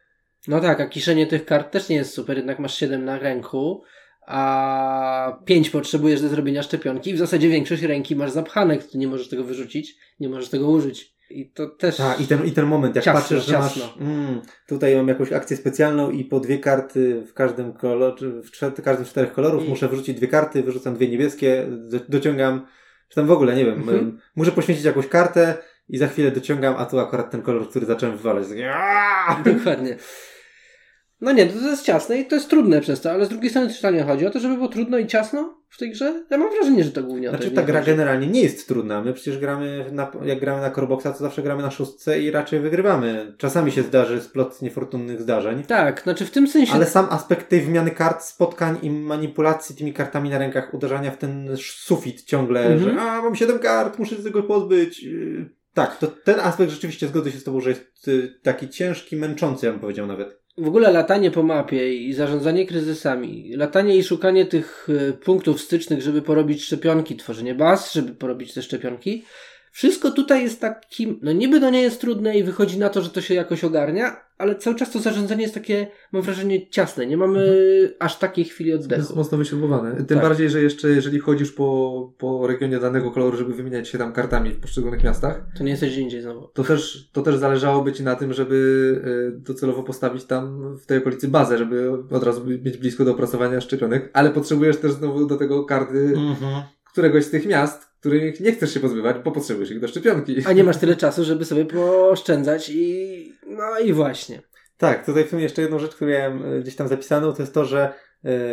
No 0.48 0.60
tak, 0.60 0.82
a 0.82 0.88
kiszenie 0.88 1.28
tych 1.28 1.46
kart 1.46 1.72
też 1.72 1.90
nie 1.90 1.96
jest 1.96 2.14
super, 2.14 2.38
jednak 2.38 2.60
masz 2.60 2.76
7 2.78 3.06
na 3.06 3.20
ręku, 3.20 3.84
a 4.28 5.40
5 5.46 5.70
potrzebujesz 5.70 6.22
do 6.22 6.30
zrobienia 6.30 6.64
szczepionki 6.64 7.10
i 7.10 7.14
w 7.14 7.18
zasadzie 7.18 7.50
większość 7.50 7.82
ręki 7.84 8.16
masz 8.16 8.32
zapchane, 8.32 8.78
ty 8.78 8.98
nie 8.98 9.08
możesz 9.08 9.30
tego 9.30 9.44
wyrzucić, 9.44 9.96
nie 10.20 10.30
możesz 10.30 10.50
tego 10.50 10.70
użyć. 10.70 11.14
I 11.30 11.50
to 11.52 11.68
też... 11.70 11.98
Tak, 11.98 12.22
i 12.22 12.28
ten, 12.28 12.46
i 12.46 12.52
ten 12.52 12.66
moment, 12.66 12.96
jak 12.96 13.06
Ciasno, 13.06 13.22
patrzysz, 13.22 13.46
że 13.46 13.52
ciasno. 13.52 13.86
masz, 13.86 13.96
mm, 14.02 14.42
tutaj 14.68 14.96
mam 14.96 15.08
jakąś 15.08 15.32
akcję 15.32 15.58
specjalną 15.58 16.12
i 16.12 16.26
po 16.26 16.40
dwie 16.40 16.60
karty 16.60 17.24
w 17.28 17.34
każdym 17.34 17.74
kolorze, 17.74 18.30
w 18.30 18.52
czter- 18.52 18.82
każdym 18.84 19.06
z 19.06 19.10
czterech 19.10 19.34
kolorów 19.34 19.66
I- 19.66 19.70
muszę 19.70 19.88
wrzucić 19.88 20.18
dwie 20.18 20.28
karty, 20.28 20.64
wyrzucam 20.64 20.96
dwie 20.96 21.08
niebieskie, 21.10 21.66
do, 21.70 21.98
dociągam, 22.10 22.66
czy 23.10 23.16
tam 23.16 23.28
w 23.28 23.32
ogóle, 23.32 23.56
nie 23.56 23.66
wiem, 23.66 23.74
Mhm. 23.80 24.00
em, 24.00 24.20
muszę 24.36 24.52
poświęcić 24.52 24.86
jakąś 24.86 25.08
kartę 25.08 25.58
i 25.90 25.98
za 25.98 26.08
chwilę 26.08 26.32
dociągam, 26.32 26.76
a 26.78 26.86
tu 26.86 27.00
akurat 27.00 27.32
ten 27.32 27.42
kolor, 27.42 27.70
który 27.70 27.86
zacząłem 27.86 28.18
wywalać. 28.18 28.48
Takie! 28.50 29.54
Dokładnie. 29.54 29.98
No 31.22 31.32
nie, 31.32 31.46
to, 31.46 31.70
jest 31.70 31.84
ciasne 31.86 32.18
i 32.20 32.26
to 32.26 32.36
jest 32.36 32.50
trudne 32.50 32.82
przez 32.82 33.02
to, 33.02 33.12
ale 33.12 33.26
z 33.26 33.30
drugiej 33.30 33.50
strony 33.50 33.68
też 33.68 33.82
to 33.82 33.92
nie 33.92 34.04
chodzi 34.04 34.26
o 34.26 34.30
to, 34.30 34.40
żeby 34.40 34.56
było 34.56 34.68
trudno 34.68 34.98
i 34.98 35.08
ciasno 35.08 35.62
w 35.70 35.78
tej 35.78 35.92
grze. 35.92 36.24
Ja 36.30 36.38
mam 36.38 36.50
wrażenie, 36.54 36.84
że 36.84 36.92
to 36.92 37.04
głównie 37.04 37.30
o 37.30 37.32
to 37.32 37.38
Znaczy 37.38 37.52
ta 37.56 37.64
gra 37.64 37.80
chodzi. 37.80 37.92
generalnie 37.92 38.28
nie 38.28 38.42
jest 38.42 38.68
trudna. 38.68 39.02
My 39.02 39.14
przecież 39.14 39.38
gramy, 39.40 39.86
na, 39.92 40.12
jak 40.26 40.40
gramy 40.40 40.62
na 40.62 40.72
Coreboxa, 40.72 41.04
to 41.04 41.18
zawsze 41.18 41.44
gramy 41.44 41.62
na 41.64 41.72
szóstce 41.72 42.22
i 42.22 42.32
raczej 42.32 42.60
wygrywamy. 42.60 43.34
Czasami 43.38 43.72
się 43.72 43.84
zdarzy 43.84 44.22
splot 44.22 44.62
niefortunnych 44.62 45.22
zdarzeń. 45.22 45.64
Tak, 45.64 46.02
znaczy 46.02 46.26
w 46.26 46.32
tym 46.32 46.48
sensie... 46.48 46.74
Ale 46.74 46.86
sam 46.86 47.08
aspekt 47.10 47.50
tej 47.50 47.62
wymiany 47.62 47.92
kart, 47.92 48.24
spotkań 48.24 48.78
i 48.82 48.90
manipulacji 48.90 49.76
tymi 49.76 49.94
kartami 49.94 50.30
na 50.30 50.38
rękach, 50.38 50.74
uderzania 50.74 51.12
w 51.12 51.18
ten 51.18 51.50
sufit 51.58 52.24
ciągle, 52.24 52.66
Mhm. 52.66 52.80
że 52.96 53.02
a, 53.02 53.22
mam 53.22 53.36
7 53.36 53.60
kart, 53.60 54.00
muszę 54.00 54.16
się 54.16 54.24
tego 54.24 54.44
pozbyć. 54.44 55.04
Yy, 55.04 55.50
Tak, 55.74 55.98
to 55.98 56.08
ten 56.08 56.40
aspekt 56.40 56.72
rzeczywiście 56.72 57.08
zgodzę 57.08 57.32
się 57.32 57.38
z 57.38 57.44
Tobą, 57.44 57.60
że 57.62 57.70
jest 57.70 58.08
y, 58.08 58.40
taki 58.44 58.70
ciężki, 58.70 59.16
męczący, 59.16 59.66
ja 59.66 59.72
bym 59.72 59.82
powiedział 59.82 60.08
nawet. 60.08 60.41
W 60.58 60.68
ogóle 60.68 60.92
latanie 60.92 61.32
po 61.32 61.44
mapie 61.44 61.96
i 61.96 62.14
zarządzanie 62.14 62.66
kryzysami, 62.66 63.54
latanie 63.56 63.96
i 63.96 64.04
szukanie 64.04 64.46
tych 64.46 64.88
y, 64.90 65.14
punktów 65.14 65.62
stycznych, 65.62 66.02
żeby 66.02 66.22
porobić 66.22 66.64
szczepionki, 66.64 67.16
tworzenie 67.16 67.56
baz, 67.56 67.94
żeby 67.94 68.16
porobić 68.16 68.54
te 68.54 68.62
szczepionki, 68.62 69.26
wszystko 69.72 70.12
tutaj 70.12 70.44
jest 70.44 70.62
takim, 70.62 71.20
no 71.22 71.32
niby 71.32 71.60
to 71.60 71.70
nie 71.70 71.82
jest 71.82 72.02
trudne 72.02 72.38
i 72.38 72.44
wychodzi 72.44 72.80
na 72.80 72.90
to, 72.90 73.02
że 73.02 73.10
to 73.10 73.22
się 73.22 73.34
jakoś 73.34 73.64
ogarnia, 73.64 74.16
ale 74.38 74.56
cały 74.56 74.76
czas 74.76 74.92
to 74.92 75.00
zarządzanie 75.00 75.42
jest 75.42 75.54
takie, 75.54 75.88
mam 76.12 76.22
wrażenie, 76.22 76.70
ciasne. 76.70 77.06
Nie 77.06 77.18
mamy 77.18 77.44
aż 78.00 78.20
takiej 78.20 78.46
chwili 78.46 78.70
Jest 78.70 78.84
oddechu. 78.84 79.16
mocno 79.16 79.38
wyśrubowane. 79.38 79.96
Tym 79.96 80.06
Tak. 80.08 80.22
bardziej, 80.22 80.50
że 80.50 80.62
jeszcze 80.62 80.90
jeżeli 80.90 81.20
chodzisz 81.20 81.52
po, 81.52 82.14
po 82.18 82.48
regionie 82.48 82.80
danego 82.80 83.12
koloru, 83.12 83.38
żeby 83.38 83.54
wymieniać 83.54 83.88
się 83.88 83.98
tam 83.98 84.14
kartami 84.14 84.52
w 84.52 84.60
poszczególnych 84.60 85.04
miastach, 85.04 85.46
To 85.58 85.64
nie 85.64 85.72
jesteś 85.72 85.92
gdzie 85.92 86.02
indziej 86.02 86.22
znowu. 86.22 86.48
to 86.54 86.64
też, 86.64 87.10
to 87.14 87.22
też 87.22 87.36
zależałoby 87.38 87.94
Ci 87.94 88.04
na 88.04 88.16
tym, 88.16 88.34
żeby 88.34 88.56
y, 89.38 89.40
docelowo 89.40 89.84
postawić 89.84 90.24
tam 90.26 90.78
w 90.78 90.86
tej 90.86 90.98
okolicy 90.98 91.28
bazę, 91.28 91.58
żeby 91.58 91.92
od 92.12 92.24
razu 92.24 92.46
mieć 92.46 92.78
blisko 92.78 93.06
do 93.06 93.12
opracowania 93.12 93.62
szczepionek, 93.62 94.10
ale 94.14 94.30
potrzebujesz 94.30 94.78
też 94.78 94.92
znowu 94.92 95.26
do 95.26 95.38
tego 95.38 95.66
karty 95.66 96.14
Mhm. 96.18 96.64
któregoś 96.92 97.26
z 97.26 97.30
tych 97.30 97.46
miast, 97.46 97.91
których 98.02 98.40
nie 98.40 98.52
chcesz 98.52 98.74
się 98.74 98.80
pozbywać, 98.80 99.18
bo 99.26 99.32
potrzebujesz 99.32 99.72
ich 99.72 99.80
do 99.80 99.88
szczepionki. 99.88 100.36
A 100.46 100.54
nie 100.54 100.64
masz 100.64 100.78
tyle 100.78 100.96
czasu, 100.96 101.24
żeby 101.24 101.46
sobie 101.46 101.66
pooszczędzać 101.66 102.70
i 102.70 103.34
no 103.48 103.80
i 103.80 103.94
właśnie. 103.94 104.42
Tak, 104.78 105.06
tutaj 105.06 105.26
w 105.26 105.30
sumie 105.30 105.44
jeszcze 105.44 105.62
jedną 105.62 105.80
rzecz, 105.80 105.96
którą 105.96 106.12
miałem 106.12 106.54
y, 106.54 106.62
gdzieś 106.62 106.76
tam 106.76 106.88
zapisaną, 106.88 107.34
to 107.34 107.42
jest 107.42 107.54
to, 107.54 107.66
że 107.66 107.94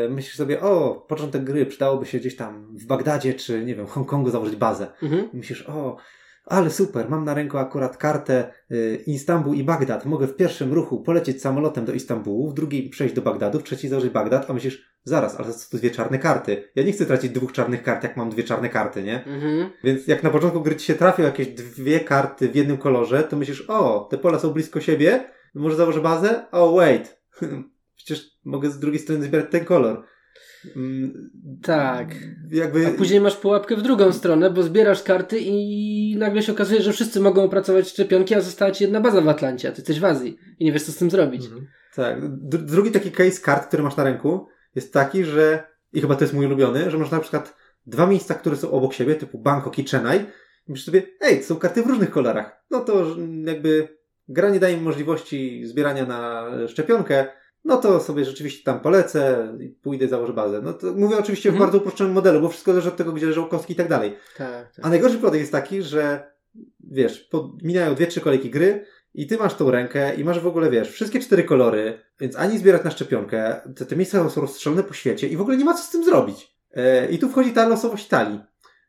y, 0.06 0.08
myślisz 0.11 0.37
sobie, 0.37 0.61
o, 0.61 0.94
początek 1.08 1.44
gry, 1.44 1.66
przydałoby 1.66 2.06
się 2.06 2.18
gdzieś 2.18 2.37
tam 2.37 2.76
w 2.76 2.87
Bagdadzie, 2.87 3.34
czy 3.34 3.64
nie 3.64 3.74
wiem, 3.74 3.87
w 3.87 3.90
Hongkongu 3.90 4.30
założyć 4.30 4.56
bazę. 4.56 4.87
Mhm. 5.02 5.32
I 5.32 5.37
myślisz, 5.37 5.68
o, 5.68 5.96
ale 6.48 6.70
super, 6.70 7.11
mam 7.11 7.24
na 7.24 7.34
ręku 7.34 7.58
akurat 7.58 7.96
kartę 7.96 8.52
y, 8.70 9.02
Istanbul 9.06 9.56
i 9.56 9.64
Bagdad. 9.64 10.06
Mogę 10.06 10.26
w 10.26 10.37
pierwszym 10.37 10.72
ruchu 10.72 11.02
polecieć 11.02 11.42
samolotem 11.42 11.84
do 11.84 11.92
Istambułu, 11.92 12.50
w 12.50 12.54
drugim 12.54 12.90
przejść 12.90 13.14
do 13.14 13.22
Bagdadu, 13.22 13.58
w 13.58 13.62
trzeciej 13.62 13.90
założyć 13.90 14.12
Bagdad, 14.12 14.50
a 14.50 14.52
myślisz, 14.52 14.88
zaraz, 15.04 15.37
ale 15.37 15.46
to 15.46 15.52
są 15.52 15.78
dwie 15.78 15.90
czarne 15.90 16.18
karty. 16.18 16.70
Ja 16.74 16.82
nie 16.82 16.92
chcę 16.92 17.06
tracić 17.06 17.30
dwóch 17.30 17.52
czarnych 17.52 17.82
kart, 17.82 18.02
jak 18.02 18.16
mam 18.16 18.30
dwie 18.30 18.44
czarne 18.44 18.68
karty, 18.68 19.02
nie? 19.02 19.24
Mhm. 19.24 19.70
Więc 19.84 20.06
jak 20.06 20.22
na 20.22 20.30
początku 20.30 20.61
gry 20.61 20.76
ci 20.76 20.87
się 20.87 20.94
trafią 20.94 21.22
jakieś 21.22 21.48
dwie 21.48 22.00
karty 22.00 22.48
w 22.48 22.54
jednym 22.54 22.76
kolorze, 22.76 23.22
to 23.22 23.37
myślisz, 23.37 23.64
o, 23.68 24.08
te 24.11 24.18
pola 24.18 24.38
są 24.38 24.50
blisko 24.50 24.80
siebie, 24.80 25.24
może 25.54 25.76
założę 25.76 26.00
bazę? 26.00 26.50
O, 26.50 26.76
wait. 26.76 27.20
Przecież 27.96 28.30
mogę 28.44 28.70
z 28.70 28.78
drugiej 28.78 29.00
strony 29.00 29.24
zbierać 29.24 29.50
ten 29.50 29.64
kolor. 29.64 30.04
Mm, 30.76 31.30
Tak. 31.62 32.08
Jakby... 32.50 32.86
A 32.86 32.90
później 32.90 33.20
masz 33.20 33.36
pułapkę 33.36 33.76
w 33.76 33.82
drugą 33.82 34.12
stronę, 34.12 34.50
bo 34.50 34.62
zbierasz 34.62 35.02
karty 35.02 35.38
i 35.40 36.16
nagle 36.18 36.42
się 36.42 36.52
okazuje, 36.52 36.82
że 36.82 36.92
wszyscy 36.92 37.20
mogą 37.20 37.42
opracować 37.42 37.88
szczepionki, 37.88 38.34
a 38.34 38.40
została 38.40 38.70
ci 38.70 38.84
jedna 38.84 39.00
baza 39.00 39.20
w 39.20 39.28
Atlancie, 39.28 39.68
a 39.68 39.72
ty 39.72 39.80
jesteś 39.80 40.00
w 40.00 40.04
Azji 40.04 40.38
i 40.58 40.64
nie 40.64 40.72
wiesz, 40.72 40.82
co 40.82 40.92
z 40.92 40.96
tym 40.96 41.10
zrobić. 41.10 41.44
Mhm. 41.44 41.66
Tak. 41.94 42.38
D- 42.38 42.58
drugi 42.58 42.90
taki 42.90 43.10
case 43.12 43.40
kart, 43.42 43.66
który 43.68 43.82
masz 43.82 43.96
na 43.96 44.04
ręku, 44.04 44.46
jest 44.74 44.92
taki, 44.92 45.24
że, 45.24 45.66
i 45.92 46.00
chyba 46.00 46.14
to 46.16 46.24
jest 46.24 46.34
mój 46.34 46.46
ulubiony, 46.46 46.90
że 46.90 46.98
masz 46.98 47.10
na 47.10 47.20
przykład 47.20 47.56
dwa 47.86 48.06
miejsca, 48.06 48.34
które 48.34 48.56
są 48.56 48.70
obok 48.70 48.94
siebie, 48.94 49.14
typu 49.14 49.38
Bangkok 49.38 49.78
i 49.78 49.84
Chennai, 49.84 50.18
i 50.18 50.70
myślisz 50.70 50.86
sobie, 50.86 51.02
ej, 51.20 51.38
to 51.40 51.44
są 51.44 51.56
karty 51.56 51.82
w 51.82 51.86
różnych 51.86 52.10
kolorach. 52.10 52.64
No 52.70 52.80
to 52.80 53.16
jakby 53.44 53.88
gra 54.28 54.50
nie 54.50 54.60
daje 54.60 54.76
mi 54.76 54.82
możliwości 54.82 55.66
zbierania 55.66 56.06
na 56.06 56.44
szczepionkę, 56.68 57.26
no 57.64 57.76
to 57.76 58.00
sobie 58.00 58.24
rzeczywiście 58.24 58.64
tam 58.64 58.80
polecę 58.80 59.52
i 59.60 59.68
pójdę, 59.68 60.08
założę 60.08 60.32
bazę. 60.32 60.62
No 60.62 60.72
to 60.72 60.92
mówię 60.94 61.18
oczywiście 61.18 61.48
Mhm. 61.48 61.62
w 61.62 61.66
bardzo 61.66 61.78
uproszczonym 61.78 62.12
modelu, 62.12 62.40
bo 62.40 62.48
wszystko 62.48 62.72
zależy 62.72 62.88
od 62.88 62.96
tego, 62.96 63.12
gdzie 63.12 63.26
leżą 63.26 63.44
kostki 63.46 63.72
i 63.72 63.76
tak 63.76 63.88
dalej. 63.88 64.16
Tak, 64.36 64.72
tak. 64.76 64.86
A 64.86 64.88
najgorszy 64.88 65.16
przypadek 65.16 65.40
jest 65.40 65.52
taki, 65.52 65.82
że 65.82 66.32
wiesz, 66.80 67.18
po, 67.20 67.52
mijają 67.62 67.94
dwie, 67.94 68.06
trzy 68.06 68.20
kolejki 68.20 68.50
gry 68.50 68.84
i 69.14 69.26
ty 69.26 69.36
masz 69.36 69.54
tą 69.54 69.70
rękę 69.70 70.14
i 70.14 70.24
masz 70.24 70.40
w 70.40 70.46
ogóle, 70.46 70.70
wiesz, 70.70 70.90
wszystkie 70.90 71.20
cztery 71.20 71.44
kolory, 71.44 71.98
więc 72.20 72.36
ani 72.36 72.58
zbierać 72.58 72.84
na 72.84 72.90
szczepionkę, 72.90 73.60
te, 73.76 73.86
te 73.86 73.96
miejsca 73.96 74.30
są 74.30 74.40
rozstrzelone 74.40 74.82
po 74.82 74.94
świecie 74.94 75.28
i 75.28 75.36
w 75.36 75.40
ogóle 75.40 75.56
nie 75.56 75.64
ma 75.64 75.74
co 75.74 75.82
z 75.82 75.90
tym 75.90 76.04
zrobić. 76.04 76.54
E, 76.74 77.10
I 77.10 77.18
tu 77.18 77.28
wchodzi 77.28 77.52
ta 77.52 77.68
losowość 77.68 78.08
talii. 78.08 78.40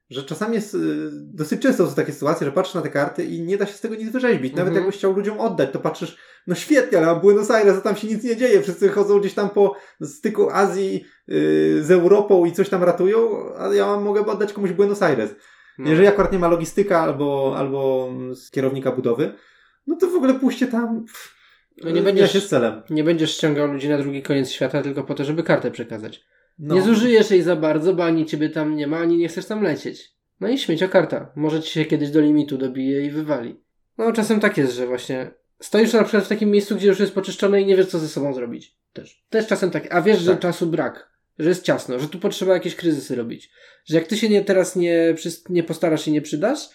Że 0.09 0.23
czasami 0.23 0.55
jest, 0.55 0.73
y, 0.73 0.77
dosyć 1.13 1.61
często 1.61 1.87
są 1.89 1.95
takie 1.95 2.13
sytuacje, 2.13 2.45
że 2.45 2.51
patrzysz 2.51 2.75
na 2.75 2.81
te 2.81 2.89
karty 2.89 3.25
i 3.25 3.41
nie 3.41 3.57
da 3.57 3.65
się 3.65 3.73
z 3.73 3.81
tego 3.81 3.95
nic 3.95 4.09
wyrzeźbić. 4.11 4.51
Nawet 4.53 4.67
Mhm. 4.67 4.75
jakbyś 4.75 4.95
chciał 4.97 5.13
ludziom 5.13 5.39
oddać, 5.39 5.69
to 5.73 5.79
patrzysz, 5.79 6.17
no 6.47 6.55
świetnie, 6.55 6.97
ale 6.97 7.07
mam 7.07 7.19
Buenos 7.21 7.51
Aires, 7.51 7.77
a 7.77 7.81
tam 7.81 7.95
się 7.95 8.07
nic 8.07 8.23
nie 8.23 8.35
dzieje. 8.37 8.61
Wszyscy 8.61 8.89
chodzą 8.89 9.19
gdzieś 9.19 9.33
tam 9.33 9.49
po 9.49 9.75
styku 10.03 10.49
Azji 10.49 11.05
y, 11.29 11.83
z 11.83 11.91
Europą 11.91 12.45
i 12.45 12.51
coś 12.51 12.69
tam 12.69 12.83
ratują, 12.83 13.29
a 13.57 13.67
ja 13.73 13.97
mogę 13.99 14.25
oddać 14.25 14.53
komuś 14.53 14.71
Buenos 14.71 15.01
Aires. 15.01 15.35
No. 15.77 15.89
Jeżeli 15.89 16.07
akurat 16.07 16.31
nie 16.33 16.39
ma 16.39 16.47
logistyka 16.47 16.99
albo, 16.99 17.53
albo 17.57 18.09
z 18.33 18.51
kierownika 18.51 18.91
budowy, 18.91 19.33
no 19.87 19.95
to 19.95 20.07
w 20.07 20.15
ogóle 20.15 20.33
pójście 20.33 20.67
tam. 20.67 21.05
No 21.83 21.91
nie 21.91 22.01
będziesz- 22.01 22.33
się 22.33 22.39
z 22.39 22.47
celem. 22.49 22.81
Nie 22.89 23.03
będziesz 23.03 23.31
ściągał 23.37 23.67
ludzi 23.71 23.89
na 23.89 23.97
drugi 23.97 24.23
koniec 24.23 24.49
świata 24.49 24.81
tylko 24.81 25.03
po 25.03 25.15
to, 25.15 25.23
żeby 25.23 25.43
kartę 25.43 25.71
przekazać. 25.71 26.25
No. 26.59 26.75
Nie 26.75 26.81
zużyjesz 26.81 27.31
jej 27.31 27.41
za 27.41 27.55
bardzo, 27.55 27.93
bo 27.93 28.05
ani 28.05 28.25
ciebie 28.25 28.49
tam 28.49 28.75
nie 28.75 28.87
ma, 28.87 28.97
ani 28.97 29.17
nie 29.17 29.27
chcesz 29.27 29.45
tam 29.45 29.63
lecieć. 29.63 30.11
No 30.39 30.47
i 30.49 30.57
śmiecia 30.57 30.87
karta. 30.87 31.31
Może 31.35 31.61
ci 31.61 31.71
się 31.71 31.85
kiedyś 31.85 32.09
do 32.09 32.21
limitu 32.21 32.57
dobije 32.57 33.05
i 33.05 33.09
wywali. 33.09 33.61
No 33.97 34.13
czasem 34.13 34.39
tak 34.39 34.57
jest, 34.57 34.73
że 34.73 34.87
właśnie 34.87 35.31
stoisz 35.59 35.93
na 35.93 36.03
przykład 36.03 36.23
w 36.23 36.29
takim 36.29 36.51
miejscu, 36.51 36.75
gdzie 36.75 36.87
już 36.87 36.99
jest 36.99 37.13
poczyszczone 37.13 37.61
i 37.61 37.65
nie 37.65 37.75
wiesz, 37.75 37.87
co 37.87 37.99
ze 37.99 38.07
sobą 38.07 38.33
zrobić. 38.33 38.75
Też. 38.93 39.23
Też 39.29 39.47
czasem 39.47 39.71
tak. 39.71 39.95
A 39.95 40.01
wiesz, 40.01 40.19
że 40.19 40.31
Tak. 40.31 40.39
czasu 40.39 40.67
brak. 40.67 41.09
Że 41.39 41.49
jest 41.49 41.63
ciasno, 41.63 41.99
że 41.99 42.09
tu 42.09 42.19
potrzeba 42.19 42.53
jakieś 42.53 42.75
kryzysy 42.75 43.15
robić. 43.15 43.51
Że 43.85 43.97
jak 43.97 44.07
ty 44.07 44.17
się 44.17 44.29
nie, 44.29 44.43
teraz 44.43 44.75
nie, 44.75 45.15
nie 45.49 45.63
postarasz 45.63 46.07
i 46.07 46.11
nie 46.11 46.21
przydasz, 46.21 46.69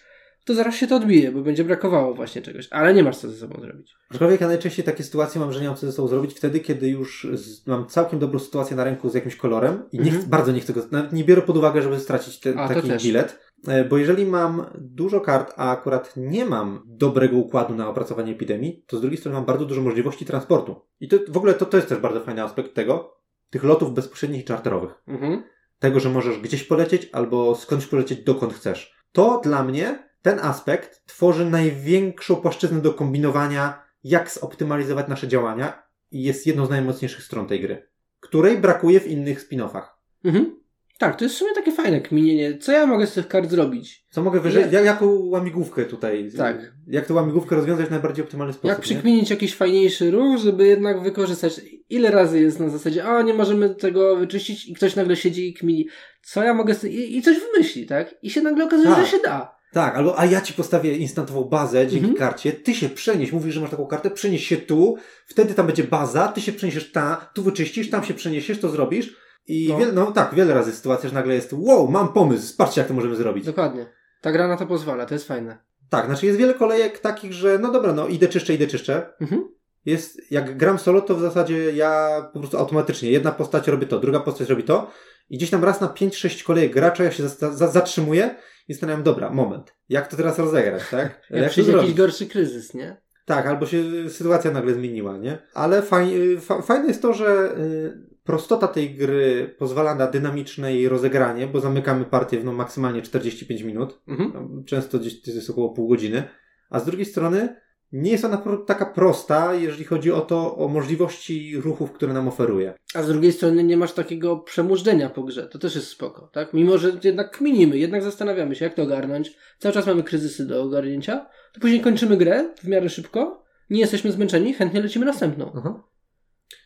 to 0.45 0.53
zaraz 0.53 0.75
się 0.75 0.87
to 0.87 0.95
odbije, 0.95 1.31
bo 1.31 1.41
będzie 1.41 1.63
brakowało 1.63 2.13
właśnie 2.13 2.41
czegoś. 2.41 2.67
Ale 2.71 2.93
nie 2.93 3.03
masz 3.03 3.17
co 3.17 3.29
ze 3.29 3.37
sobą 3.37 3.61
zrobić. 3.61 3.95
Aczkolwiek 4.11 4.41
ja 4.41 4.47
najczęściej 4.47 4.85
takie 4.85 5.03
sytuacje 5.03 5.41
mam, 5.41 5.51
że 5.51 5.61
nie 5.61 5.67
mam 5.67 5.75
co 5.75 5.85
ze 5.85 5.91
sobą 5.91 6.07
zrobić 6.07 6.33
wtedy, 6.33 6.59
kiedy 6.59 6.89
już 6.89 7.27
z, 7.33 7.67
mam 7.67 7.87
całkiem 7.87 8.19
dobrą 8.19 8.39
sytuację 8.39 8.77
na 8.77 8.83
ręku 8.83 9.09
z 9.09 9.13
jakimś 9.13 9.35
kolorem 9.35 9.83
i 9.91 9.97
nie 9.97 10.03
Mhm. 10.03 10.21
chcę, 10.21 10.29
bardzo 10.29 10.51
nie 10.51 10.59
chcę 10.59 10.73
go, 10.73 10.81
nawet 10.91 11.13
nie 11.13 11.23
biorę 11.23 11.41
pod 11.41 11.57
uwagę, 11.57 11.81
żeby 11.81 11.99
stracić 11.99 12.47
A, 12.57 12.67
taki 12.67 12.91
bilet. 13.03 13.39
E, 13.67 13.85
Bo 13.85 13.97
jeżeli 13.97 14.25
mam 14.25 14.65
dużo 14.77 15.21
kart, 15.21 15.53
a 15.57 15.71
akurat 15.71 16.13
nie 16.17 16.45
mam 16.45 16.83
dobrego 16.85 17.37
układu 17.37 17.75
na 17.75 17.89
opracowanie 17.89 18.31
epidemii, 18.31 18.83
to 18.87 18.97
z 18.97 19.01
drugiej 19.01 19.17
strony 19.17 19.35
mam 19.35 19.45
bardzo 19.45 19.65
dużo 19.65 19.81
możliwości 19.81 20.25
transportu. 20.25 20.75
I 20.99 21.07
to 21.07 21.17
w 21.29 21.37
ogóle 21.37 21.53
to, 21.53 21.65
to 21.65 21.77
jest 21.77 21.89
też 21.89 21.99
bardzo 21.99 22.19
fajny 22.19 22.43
aspekt 22.43 22.73
tego, 22.73 23.17
tych 23.49 23.63
lotów 23.63 23.93
bezpośrednich 23.93 24.41
i 24.41 24.45
czarterowych. 24.45 24.91
Mhm. 25.07 25.43
tego, 25.79 25.99
że 25.99 26.09
możesz 26.09 26.39
gdzieś 26.39 26.63
polecieć 26.63 27.09
albo 27.11 27.55
skądś 27.55 27.85
polecieć 27.85 28.23
dokąd 28.23 28.53
chcesz. 28.53 28.95
To 29.11 29.41
dla 29.43 29.63
mnie, 29.63 30.09
ten 30.25 30.39
aspekt 30.39 31.05
tworzy 31.05 31.45
największą 31.45 32.35
płaszczyznę 32.35 32.81
do 32.81 32.93
kombinowania, 32.93 33.83
jak 34.03 34.31
zoptymalizować 34.31 35.07
nasze 35.07 35.27
działania 35.27 35.83
i 36.11 36.23
jest 36.23 36.47
jedną 36.47 36.65
z 36.65 36.69
najmocniejszych 36.69 37.23
stron 37.23 37.47
tej 37.47 37.61
gry, 37.61 37.87
której 38.19 38.57
brakuje 38.57 38.99
w 38.99 39.07
innych 39.07 39.47
spin-offach. 39.47 39.83
Mhm. 40.23 40.59
Tak, 40.97 41.15
to 41.15 41.25
jest 41.25 41.35
w 41.35 41.37
sumie 41.37 41.53
takie 41.55 41.71
fajne 41.71 42.01
kminienie. 42.01 42.57
Co 42.57 42.71
ja 42.71 42.85
mogę 42.85 43.07
z 43.07 43.13
tych 43.13 43.27
kart 43.27 43.49
zrobić? 43.49 44.05
Co 44.09 44.23
mogę 44.23 44.39
wyżej, 44.39 44.63
jak, 44.71 44.85
jaką 44.85 45.05
łamigłówkę 45.09 45.85
tutaj, 45.85 46.31
Tak. 46.37 46.73
jak 46.87 47.05
tę 47.05 47.13
łamigłówkę 47.13 47.55
rozwiązać 47.55 47.87
w 47.87 47.91
najbardziej 47.91 48.25
optymalny 48.25 48.53
sposób. 48.53 48.69
Jak 48.69 48.77
nie? 48.77 48.83
przykminić 48.83 49.29
jakiś 49.29 49.55
fajniejszy 49.55 50.11
ruch, 50.11 50.37
żeby 50.37 50.67
jednak 50.67 51.03
wykorzystać. 51.03 51.61
Ile 51.89 52.11
razy 52.11 52.41
jest 52.41 52.59
na 52.59 52.69
zasadzie, 52.69 53.05
a 53.05 53.21
nie 53.21 53.33
możemy 53.33 53.75
tego 53.75 54.15
wyczyścić 54.15 54.67
i 54.69 54.73
ktoś 54.73 54.95
nagle 54.95 55.15
siedzi 55.15 55.49
i 55.49 55.53
kmini, 55.53 55.87
co 56.21 56.43
ja 56.43 56.53
mogę 56.53 56.73
z 56.73 56.79
tym... 56.79 56.91
I, 56.91 57.17
I 57.17 57.21
coś 57.21 57.37
wymyśli, 57.39 57.85
tak? 57.85 58.15
I 58.21 58.29
się 58.29 58.41
nagle 58.41 58.65
okazuje, 58.65 58.89
Tak. 58.89 59.05
że 59.05 59.11
się 59.11 59.17
da. 59.23 59.54
Tak, 59.75 59.95
albo 59.95 60.19
a 60.19 60.25
ja 60.25 60.41
ci 60.41 60.53
postawię 60.53 60.97
instantową 60.97 61.43
bazę 61.43 61.87
dzięki 61.87 62.09
Mhm. 62.09 62.15
karcie, 62.15 62.53
ty 62.53 62.73
się 62.73 62.89
przenieś, 62.89 63.31
mówisz, 63.31 63.53
że 63.53 63.61
masz 63.61 63.69
taką 63.69 63.85
kartę, 63.87 64.11
przenieś 64.11 64.47
się 64.47 64.57
tu, 64.57 64.95
wtedy 65.25 65.53
tam 65.53 65.65
będzie 65.65 65.83
baza, 65.83 66.27
ty 66.27 66.41
się 66.41 66.51
przeniesiesz 66.51 66.91
tam, 66.91 67.15
tu 67.33 67.43
wyczyścisz, 67.43 67.89
tam 67.89 68.03
się 68.03 68.13
przeniesiesz, 68.13 68.59
to 68.59 68.69
zrobisz. 68.69 69.15
I 69.47 69.69
No. 69.69 69.79
no, 69.79 69.91
no 69.91 70.11
tak, 70.11 70.35
wiele 70.35 70.53
razy 70.53 70.71
sytuacja, 70.71 71.09
że 71.09 71.15
nagle 71.15 71.33
jest 71.33 71.53
wow, 71.53 71.87
mam 71.87 72.13
pomysł, 72.13 72.57
patrzcie 72.57 72.81
jak 72.81 72.87
to 72.87 72.93
możemy 72.93 73.15
zrobić. 73.15 73.45
Dokładnie. 73.45 73.85
Ta 74.21 74.31
gra 74.31 74.47
na 74.47 74.57
to 74.57 74.65
pozwala, 74.65 75.05
to 75.05 75.13
jest 75.13 75.27
fajne. 75.27 75.57
Tak, 75.89 76.05
znaczy 76.05 76.25
jest 76.25 76.39
wiele 76.39 76.53
kolejek 76.53 76.99
takich, 76.99 77.33
że 77.33 77.59
no 77.59 77.71
dobra, 77.71 77.93
no 77.93 78.07
idę 78.07 78.27
czyszczę, 78.27 78.53
idę 78.53 78.67
czyszczę. 78.67 79.13
Mhm. 79.21 79.47
Jest, 79.85 80.31
jak 80.31 80.57
gram 80.57 80.79
solo, 80.79 81.01
to 81.01 81.15
w 81.15 81.21
zasadzie 81.21 81.71
ja 81.71 82.21
po 82.33 82.39
prostu 82.39 82.57
automatycznie, 82.57 83.11
jedna 83.11 83.31
postać 83.31 83.67
robi 83.67 83.87
to, 83.87 83.99
druga 83.99 84.19
postać 84.19 84.49
robi 84.49 84.63
to 84.63 84.91
i 85.29 85.37
gdzieś 85.37 85.49
tam 85.49 85.63
raz 85.63 85.81
na 85.81 85.87
5-6 85.87 86.43
kolejek 86.43 86.73
gracza 86.73 87.03
ja 87.03 87.11
się 87.11 87.29
za, 87.29 87.53
za, 87.53 87.67
zatrzymuję 87.67 88.35
i 88.67 88.73
zastanawiam, 88.73 89.03
dobra, 89.03 89.29
moment, 89.29 89.75
jak 89.89 90.07
to 90.07 90.17
teraz 90.17 90.39
rozegrać, 90.39 90.83
tak? 90.91 91.21
Jak, 91.29 91.43
to 91.43 91.49
przyjdzie 91.49 91.71
jakiś 91.71 91.93
gorszy 91.93 92.25
kryzys, 92.25 92.73
nie? 92.73 92.97
Tak, 93.25 93.47
albo 93.47 93.65
się 93.65 94.09
sytuacja 94.09 94.51
nagle 94.51 94.73
zmieniła, 94.73 95.17
nie? 95.17 95.37
Ale 95.53 95.81
faj, 95.81 96.37
fa, 96.39 96.61
fajne 96.61 96.87
jest 96.87 97.01
to, 97.01 97.13
że 97.13 97.55
y, 97.57 98.15
prostota 98.23 98.67
tej 98.67 98.95
gry 98.95 99.55
pozwala 99.59 99.95
na 99.95 100.07
dynamiczne 100.07 100.73
jej 100.73 100.89
rozegranie, 100.89 101.47
bo 101.47 101.59
zamykamy 101.59 102.05
partię 102.05 102.39
w 102.39 102.45
no, 102.45 102.53
maksymalnie 102.53 103.01
45 103.01 103.61
minut. 103.61 104.01
Mhm. 104.07 104.63
Często 104.65 104.99
gdzieś 104.99 105.21
to 105.21 105.31
jest 105.31 105.49
około 105.49 105.69
pół 105.69 105.87
godziny. 105.87 106.23
A 106.69 106.79
z 106.79 106.85
drugiej 106.85 107.05
strony 107.05 107.55
nie 107.91 108.11
jest 108.11 108.25
ona 108.25 108.43
taka 108.67 108.85
prosta, 108.85 109.53
jeżeli 109.53 109.83
chodzi 109.83 110.11
o 110.11 110.21
to, 110.21 110.57
o 110.57 110.67
możliwości 110.67 111.57
ruchów, 111.57 111.91
które 111.91 112.13
nam 112.13 112.27
oferuje. 112.27 112.73
A 112.95 113.03
z 113.03 113.07
drugiej 113.07 113.31
strony 113.31 113.63
nie 113.63 113.77
masz 113.77 113.93
takiego 113.93 114.37
przemużdżenia 114.37 115.09
po 115.09 115.23
grze. 115.23 115.47
To 115.47 115.59
też 115.59 115.75
jest 115.75 115.87
spoko, 115.87 116.29
tak? 116.33 116.53
Mimo, 116.53 116.77
że 116.77 116.91
jednak 117.03 117.37
kminimy, 117.37 117.77
jednak 117.77 118.03
zastanawiamy 118.03 118.55
się, 118.55 118.65
jak 118.65 118.73
to 118.73 118.83
ogarnąć. 118.83 119.37
Cały 119.59 119.73
czas 119.73 119.87
mamy 119.87 120.03
kryzysy 120.03 120.47
do 120.47 120.63
ogarnięcia. 120.63 121.25
To 121.53 121.59
później 121.59 121.81
kończymy 121.81 122.17
grę 122.17 122.53
w 122.63 122.67
miarę 122.67 122.89
szybko. 122.89 123.43
Nie 123.69 123.79
jesteśmy 123.79 124.11
zmęczeni, 124.11 124.53
chętnie 124.53 124.81
lecimy 124.81 125.05
następną. 125.05 125.51
Aha. 125.57 125.83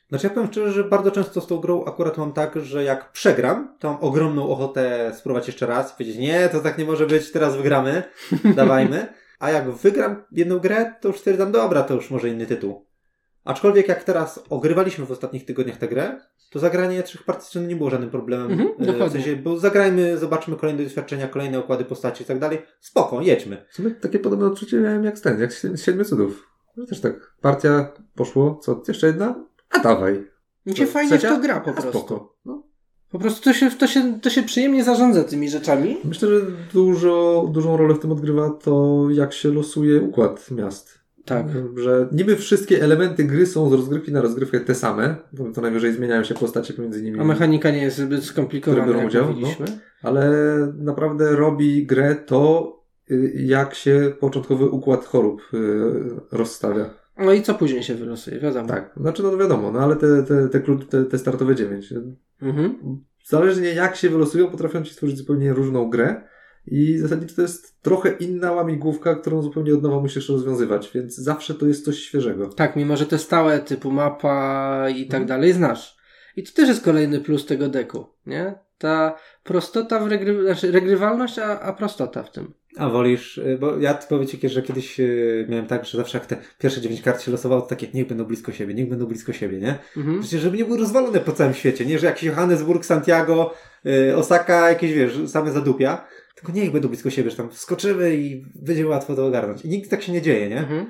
Znaczy 0.10 0.28
ja 0.28 0.34
powiem 0.34 0.52
szczerze, 0.52 0.72
że 0.72 0.84
bardzo 0.84 1.12
często 1.12 1.42
z 1.42 1.48
tą 1.48 1.58
grą 1.58 1.86
akurat 1.86 2.18
mam 2.18 2.34
tak, 2.34 2.60
że 2.62 2.84
jak 2.84 3.12
przegram, 3.12 3.76
to 3.80 3.92
mam 3.92 4.04
ogromną 4.04 4.50
ochotę 4.50 5.12
spróbować 5.16 5.48
jeszcze 5.48 5.66
raz, 5.66 5.92
powiedzieć 5.92 6.18
nie, 6.18 6.50
to 6.50 6.60
tak 6.60 6.78
nie 6.78 6.86
może 6.86 7.08
być, 7.08 7.32
teraz 7.32 7.58
wygramy, 7.58 8.04
dawajmy. 8.56 9.14
A 9.40 9.52
jak 9.52 9.72
wygram 9.72 10.24
jedną 10.32 10.60
grę, 10.60 10.94
to 11.02 11.08
już 11.08 11.18
stwierdzam, 11.18 11.52
dobra, 11.52 11.84
to 11.84 11.94
już 11.94 12.12
może 12.12 12.30
inny 12.30 12.46
tytuł. 12.46 12.86
Aczkolwiek 13.44 13.88
jak 13.88 14.04
teraz 14.04 14.44
ogrywaliśmy 14.50 15.06
w 15.06 15.12
ostatnich 15.12 15.46
tygodniach 15.46 15.78
tę 15.78 15.88
grę, 15.88 16.20
to 16.52 16.60
zagranie 16.60 17.04
trzech 17.04 17.24
rzędu 17.52 17.70
nie 17.70 17.76
było 17.76 17.90
żadnym 17.90 18.10
problemem. 18.10 18.52
Mhm, 18.52 19.02
E, 19.02 19.10
w 19.10 19.12
sensie, 19.12 19.36
bo 19.36 19.58
zagrajmy, 19.58 20.18
zobaczmy 20.18 20.56
kolejne 20.56 20.84
doświadczenia, 20.84 21.28
kolejne 21.28 21.60
układy 21.60 21.86
postaci 21.86 22.24
i 22.24 22.26
tak 22.26 22.40
dalej. 22.40 22.62
Spoko, 22.80 23.22
jedźmy. 23.22 23.66
W 23.70 23.76
sumie 23.76 23.92
takie 23.92 24.20
podobne 24.20 24.46
odczucie 24.46 24.78
miałem 24.80 25.04
jak 25.04 25.20
ten, 25.20 25.40
jak 25.40 25.54
z 25.54 25.82
Siedmiu 25.82 26.06
Cudów. 26.06 26.48
Że 26.78 26.86
też 26.86 27.02
tak, 27.02 27.34
partia 27.42 27.92
poszło, 28.16 28.60
co, 28.64 28.82
jeszcze 28.88 29.08
jedna? 29.08 29.46
A 29.70 29.80
dawaj. 29.80 30.28
Mi 30.66 30.76
się 30.76 30.86
fajnie 30.86 31.18
w 31.18 31.22
to 31.22 31.40
gra 31.40 31.60
po 31.60 31.70
A 31.70 31.74
prostu. 31.74 31.92
spoko. 31.92 32.36
No. 32.46 32.69
Po 33.12 33.20
prostu 33.20 33.44
to 33.44 33.54
się, 33.54 33.72
to, 33.72 33.88
się, 33.88 34.20
to 34.22 34.30
się 34.30 34.44
przyjemnie 34.44 34.84
zarządza 34.84 35.24
tymi 35.24 35.50
rzeczami. 35.50 35.98
Myślę, 36.04 36.30
że 36.30 36.42
dużo, 36.74 37.46
dużą 37.54 37.78
rolę 37.78 37.94
w 37.94 38.00
tym 38.00 38.12
odgrywa 38.12 38.50
to, 38.50 39.06
jak 39.12 39.34
się 39.34 39.54
losuje 39.54 40.02
układ 40.02 40.52
miast. 40.52 41.00
Tak. 41.26 41.46
Że 41.76 42.08
niby 42.12 42.36
wszystkie 42.36 42.84
elementy 42.84 43.24
gry 43.24 43.46
są 43.46 43.70
z 43.70 43.74
rozgrywki 43.74 44.12
na 44.12 44.22
rozgrywkę 44.22 44.60
te 44.60 44.76
same, 44.76 45.16
bo 45.34 45.52
to 45.52 45.62
najwyżej 45.62 45.94
zmieniają 45.94 46.24
się 46.24 46.34
postacie 46.34 46.74
pomiędzy 46.74 47.02
nimi. 47.02 47.20
A 47.20 47.24
mechanika 47.24 47.72
nie 47.72 47.82
jest 47.82 47.98
zbyt 47.98 48.24
skomplikowana, 48.24 48.82
Które 48.84 48.98
biorą 48.98 49.08
udział, 49.08 49.28
mówiliśmy. 49.28 49.66
ale 50.04 50.32
naprawdę 50.78 51.36
robi 51.36 51.86
grę 51.86 52.16
to, 52.16 52.74
y, 53.12 53.34
jak 53.36 53.76
się 53.76 54.14
początkowy 54.20 54.70
układ 54.70 55.06
chorób 55.06 55.42
y, 55.54 55.58
rozstawia. 56.32 56.90
No 57.18 57.34
i 57.34 57.42
co 57.42 57.54
później 57.54 57.84
się 57.84 57.96
wylosuje, 57.96 58.40
wiadomo. 58.40 58.68
Tak, 58.68 58.94
znaczy 58.98 59.24
no 59.24 59.38
wiadomo, 59.38 59.72
no 59.72 59.80
ale 59.80 59.96
te, 59.96 60.24
te, 60.24 60.60
te, 60.90 61.04
te 61.06 61.18
startowe 61.18 61.56
dziewięć. 61.56 61.94
Mhm. 62.42 63.00
Zależnie 63.26 63.70
jak 63.74 63.96
się 63.96 64.10
wylosują, 64.10 64.48
potrafią 64.52 64.84
ci 64.84 64.94
stworzyć 64.94 65.18
zupełnie 65.18 65.54
różną 65.54 65.90
grę 65.90 66.22
i 66.68 66.98
zasadniczo 66.98 67.36
to 67.36 67.42
jest 67.42 67.82
trochę 67.82 68.12
inna 68.12 68.52
łamigłówka, 68.52 69.16
którą 69.16 69.42
zupełnie 69.42 69.74
od 69.74 69.84
nowa 69.84 70.00
musisz 70.00 70.30
rozwiązywać, 70.30 70.92
więc 70.96 71.16
zawsze 71.16 71.54
to 71.54 71.66
jest 71.68 71.86
coś 71.86 72.00
świeżego. 72.00 72.50
Tak, 72.50 72.76
mimo 72.76 72.98
że 72.98 73.06
te 73.06 73.18
stałe 73.18 73.60
typu 73.60 73.92
mapa 73.92 74.86
i 74.90 75.08
tak 75.08 75.22
Mhm. 75.22 75.26
dalej 75.28 75.54
znasz. 75.54 75.98
I 76.36 76.44
to 76.44 76.52
też 76.54 76.70
jest 76.70 76.84
kolejny 76.84 77.20
plus 77.20 77.46
tego 77.46 77.70
deku, 77.70 78.06
nie? 78.26 78.60
Ta 78.78 79.16
prostota 79.50 80.00
w 80.00 80.08
regry... 80.08 80.44
znaczy 80.44 80.72
regrywalność, 80.72 81.40
a, 81.40 81.60
a 81.60 81.74
prostota 81.74 82.24
w 82.24 82.32
tym. 82.32 82.54
A 82.78 82.90
wolisz, 82.90 83.38
y, 83.38 83.58
bo 83.60 83.78
ja 83.78 83.94
powiem 83.94 84.28
Ci, 84.28 84.50
że 84.50 84.62
kiedyś 84.62 85.00
y, 85.00 85.46
miałem 85.50 85.66
tak, 85.66 85.86
że 85.86 85.98
zawsze 85.98 86.18
jak 86.18 86.28
te 86.28 86.38
pierwsze 86.60 86.82
dziewięć 86.82 87.02
kart 87.02 87.22
się 87.22 87.32
losowało, 87.32 87.62
to 87.62 87.68
takie 87.68 87.88
niech 87.94 88.08
będą 88.08 88.24
blisko 88.24 88.52
siebie, 88.52 88.74
niech 88.74 88.90
będą 88.90 89.06
blisko 89.06 89.34
siebie, 89.34 89.60
nie? 89.60 89.76
Mhm. 89.98 90.22
Przecież 90.22 90.42
żeby 90.42 90.58
nie 90.58 90.66
były 90.66 90.78
rozwalone 90.78 91.20
po 91.20 91.32
całym 91.32 91.54
świecie, 91.54 91.86
nie? 91.86 92.00
Że 92.00 92.08
jakiś 92.08 92.24
Johannesburg, 92.24 92.86
Santiago, 92.86 93.54
y, 93.86 94.16
Osaka, 94.18 94.70
jakieś 94.70 94.94
wiesz, 94.94 95.14
same 95.28 95.52
zadupia, 95.52 96.08
tylko 96.36 96.52
niech 96.52 96.72
będą 96.72 96.88
blisko 96.88 97.10
siebie, 97.10 97.30
że 97.30 97.38
tam 97.38 97.50
wskoczymy 97.50 98.16
i 98.16 98.46
będzie 98.56 98.88
łatwo 98.88 99.16
to 99.16 99.26
ogarnąć. 99.26 99.66
I 99.66 99.70
nigdy 99.70 99.90
tak 99.90 100.02
się 100.02 100.12
nie 100.12 100.22
dzieje, 100.22 100.50
nie? 100.50 100.60
Mhm. 100.60 100.86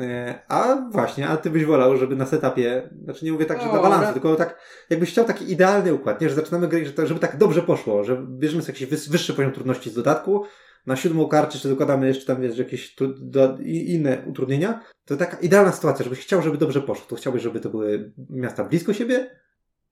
E, 0.00 0.42
A 0.48 0.88
właśnie, 0.90 1.28
a 1.28 1.36
ty 1.36 1.50
byś 1.50 1.64
wolał, 1.64 1.96
żeby 1.96 2.16
na 2.16 2.26
setupie, 2.26 2.90
znaczy 3.04 3.24
nie 3.24 3.32
mówię 3.32 3.46
tak, 3.46 3.60
że 3.60 3.68
dla 3.68 3.82
balansu, 3.82 4.04
ale- 4.04 4.12
tylko 4.12 4.36
tak, 4.36 4.60
jakbyś 4.90 5.10
chciał 5.10 5.24
taki 5.24 5.52
idealny 5.52 5.94
układ, 5.94 6.20
nie? 6.20 6.28
Że 6.28 6.34
zaczynamy 6.34 6.68
grę, 6.68 6.84
że 6.84 6.92
to, 6.92 7.06
żeby 7.06 7.20
tak 7.20 7.36
dobrze 7.36 7.62
poszło, 7.62 8.04
że 8.04 8.26
bierzemy 8.28 8.62
sobie 8.62 8.78
jakiś 8.78 9.08
wyższy 9.08 9.34
poziom 9.34 9.52
trudności 9.52 9.90
z 9.90 9.94
dodatku, 9.94 10.44
na 10.86 10.96
siódmą 10.96 11.28
kartę, 11.28 11.58
czy 11.58 11.68
dokładamy 11.68 12.06
jeszcze 12.06 12.26
tam, 12.26 12.42
wiesz, 12.42 12.58
jakieś 12.58 12.94
tu, 12.94 13.14
do, 13.18 13.58
inne 13.64 14.22
utrudnienia, 14.26 14.80
to 15.04 15.16
taka 15.16 15.36
idealna 15.36 15.72
sytuacja, 15.72 16.04
żebyś 16.04 16.18
chciał, 16.18 16.42
żeby 16.42 16.58
dobrze 16.58 16.82
poszło. 16.82 17.06
To 17.08 17.16
chciałbyś, 17.16 17.42
żeby 17.42 17.60
to 17.60 17.70
były 17.70 18.12
miasta 18.30 18.64
blisko 18.64 18.92
siebie, 18.92 19.40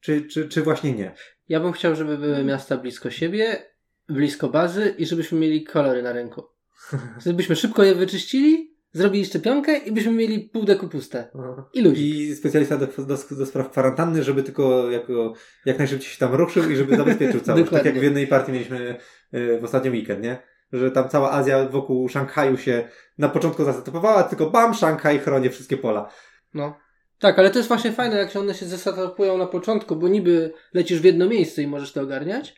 czy, 0.01 0.23
czy, 0.23 0.49
czy 0.49 0.63
właśnie 0.63 0.93
nie? 0.93 1.15
Ja 1.49 1.61
bym 1.61 1.73
chciał, 1.73 1.97
żeby 1.97 2.19
były 2.19 2.45
miasta 2.45 2.77
blisko 2.77 3.11
siebie, 3.11 3.73
blisko 4.09 4.49
bazy 4.49 4.95
i 4.99 5.07
żebyśmy 5.07 5.39
mieli 5.39 5.65
kolory 5.65 6.03
na 6.03 6.13
ręku. 6.13 6.43
Żebyśmy 7.27 7.57
szybko 7.57 7.83
je 7.85 7.95
wyczyścili, 7.95 8.68
zrobili 8.93 9.25
szczepionkę 9.25 9.77
i 9.77 9.93
byśmy 9.93 10.13
mieli 10.13 10.41
pół 10.41 10.65
deku 10.65 10.89
puste. 10.89 11.31
I 11.75 11.81
ludzi. 11.81 12.19
I 12.19 12.35
specjalista 12.35 12.77
do, 12.77 12.87
do, 12.87 13.17
do 13.31 13.47
spraw 13.47 13.71
kwarantanny, 13.71 14.23
żeby 14.23 14.43
tylko 14.43 14.91
jako, 14.91 15.33
jak 15.67 15.79
najszybciej 15.79 16.11
się 16.11 16.19
tam 16.19 16.35
ruszył 16.35 16.71
i 16.71 16.77
żeby 16.77 16.97
zabezpieczył 16.97 17.41
całość. 17.41 17.71
tak 17.71 17.85
jak 17.85 17.99
w 17.99 18.03
jednej 18.03 18.27
partii 18.27 18.53
mieliśmy 18.53 18.97
y, 19.35 19.59
w 19.61 19.65
ostatnim 19.65 19.93
weekend, 19.93 20.23
nie? 20.23 20.43
Że 20.73 20.91
tam 20.91 21.09
cała 21.09 21.33
Azja 21.33 21.69
wokół 21.69 22.09
Szanghaju 22.09 22.57
się 22.57 22.89
na 23.19 23.29
początku 23.29 23.65
zasetupowała, 23.65 24.23
tylko 24.23 24.51
bam, 24.51 24.75
Szanghaj 24.75 25.19
chroni 25.19 25.51
wszystkie 25.51 25.77
pola. 25.77 26.11
No. 26.55 26.77
Tak, 27.19 27.39
ale 27.39 27.51
to 27.51 27.59
jest 27.59 27.69
właśnie 27.69 27.93
fajne, 27.93 28.17
jak 28.17 28.31
się 28.31 28.41
one 28.41 28.55
się 28.55 28.67
zesetapują 28.67 29.39
na 29.39 29.47
początku, 29.47 29.97
bo 29.97 30.09
niby 30.09 30.53
lecisz 30.75 31.01
w 31.01 31.05
jedno 31.05 31.29
miejsce 31.29 31.63
i 31.63 31.67
możesz 31.67 31.93
to 31.93 32.03
ogarniać, 32.03 32.55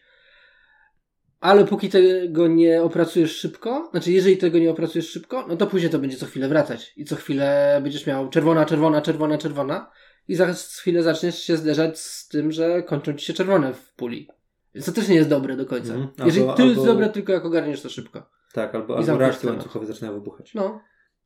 ale 1.40 1.64
póki 1.64 1.88
tego 1.88 2.48
nie 2.48 2.83
opracujesz 2.83 3.37
szybko, 3.37 3.88
znaczy 3.90 4.12
jeżeli 4.12 4.37
tego 4.37 4.59
nie 4.59 4.70
opracujesz 4.70 5.11
szybko, 5.11 5.46
no 5.48 5.57
to 5.57 5.66
później 5.66 5.90
to 5.90 5.98
będzie 5.98 6.16
co 6.16 6.26
chwilę 6.26 6.48
wracać 6.48 6.92
i 6.96 7.05
co 7.05 7.16
chwilę 7.16 7.81
będziesz 7.83 8.07
miał 8.07 8.29
czerwona, 8.29 8.64
czerwona, 8.64 9.03
czerwona, 9.03 9.38
czerwona 9.38 9.90
i 10.29 10.35
za 10.35 10.53
chwilę 10.53 11.03
zaczniesz 11.03 11.42
się 11.42 11.57
zderzać 11.57 11.98
z 12.00 12.29
tym, 12.29 12.53
że 12.53 12.83
kończą 12.83 13.14
ci 13.14 13.26
się 13.26 13.33
czerwone 13.33 13.74
w 13.74 13.92
puli. 13.94 14.29
Więc 14.74 14.87
to 14.87 14.92
też 14.92 15.09
nie 15.09 15.14
jest 15.14 15.29
dobre 15.29 15.57
do 15.57 15.66
końca. 15.66 15.94
Jeżeli 16.24 16.46
Albo- 16.46 16.57
to 16.57 16.66
jest 16.66 16.85
dobre 16.85 17.09
tylko 17.09 17.33
jak 17.33 17.44
ogarniesz 17.44 17.83
to 17.83 17.88
szybko. 17.88 18.31
Tak, 18.53 18.74
albo, 18.74 18.94
I 18.94 18.96
albo 18.96 19.18
temat. 19.18 19.44
łańcuchowe 19.44 19.87
zaczynają 19.87 20.14
wybuchać. 20.14 20.55
No, 20.55 20.81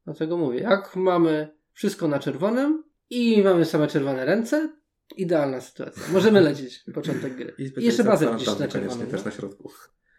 dlatego 0.05 0.37
mówię. 0.37 0.61
Jak 0.61 0.97
mamy 0.97 1.49
wszystko 1.73 2.09
na 2.09 2.19
czerwonym 2.19 2.85
i 3.11 3.43
mamy 3.43 3.65
same 3.65 3.87
czerwone 3.87 4.25
ręce, 4.25 4.73
idealna 5.17 5.61
sytuacja. 5.61 6.03
Możemy 6.13 6.41
lecieć 6.41 6.85
początek 6.95 7.37
gry. 7.37 7.55
I 7.59 7.85
jeszcze 7.85 8.05
bazę 8.05 8.33
widzisz 8.33 8.59
na 8.59 8.69
czerwonym. 8.69 9.07
też 9.07 9.25
no. 9.25 9.31
na 9.31 9.37
środku. 9.37 9.71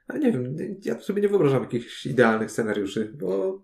Ale 0.08 0.20
nie 0.20 0.32
wiem, 0.32 0.56
ja 0.86 1.00
sobie 1.00 1.22
nie 1.22 1.30
wyobrażam 1.30 1.64
jakichś 1.64 2.06
idealnych 2.06 2.52
scenariuszy, 2.52 3.14
bo 3.20 3.62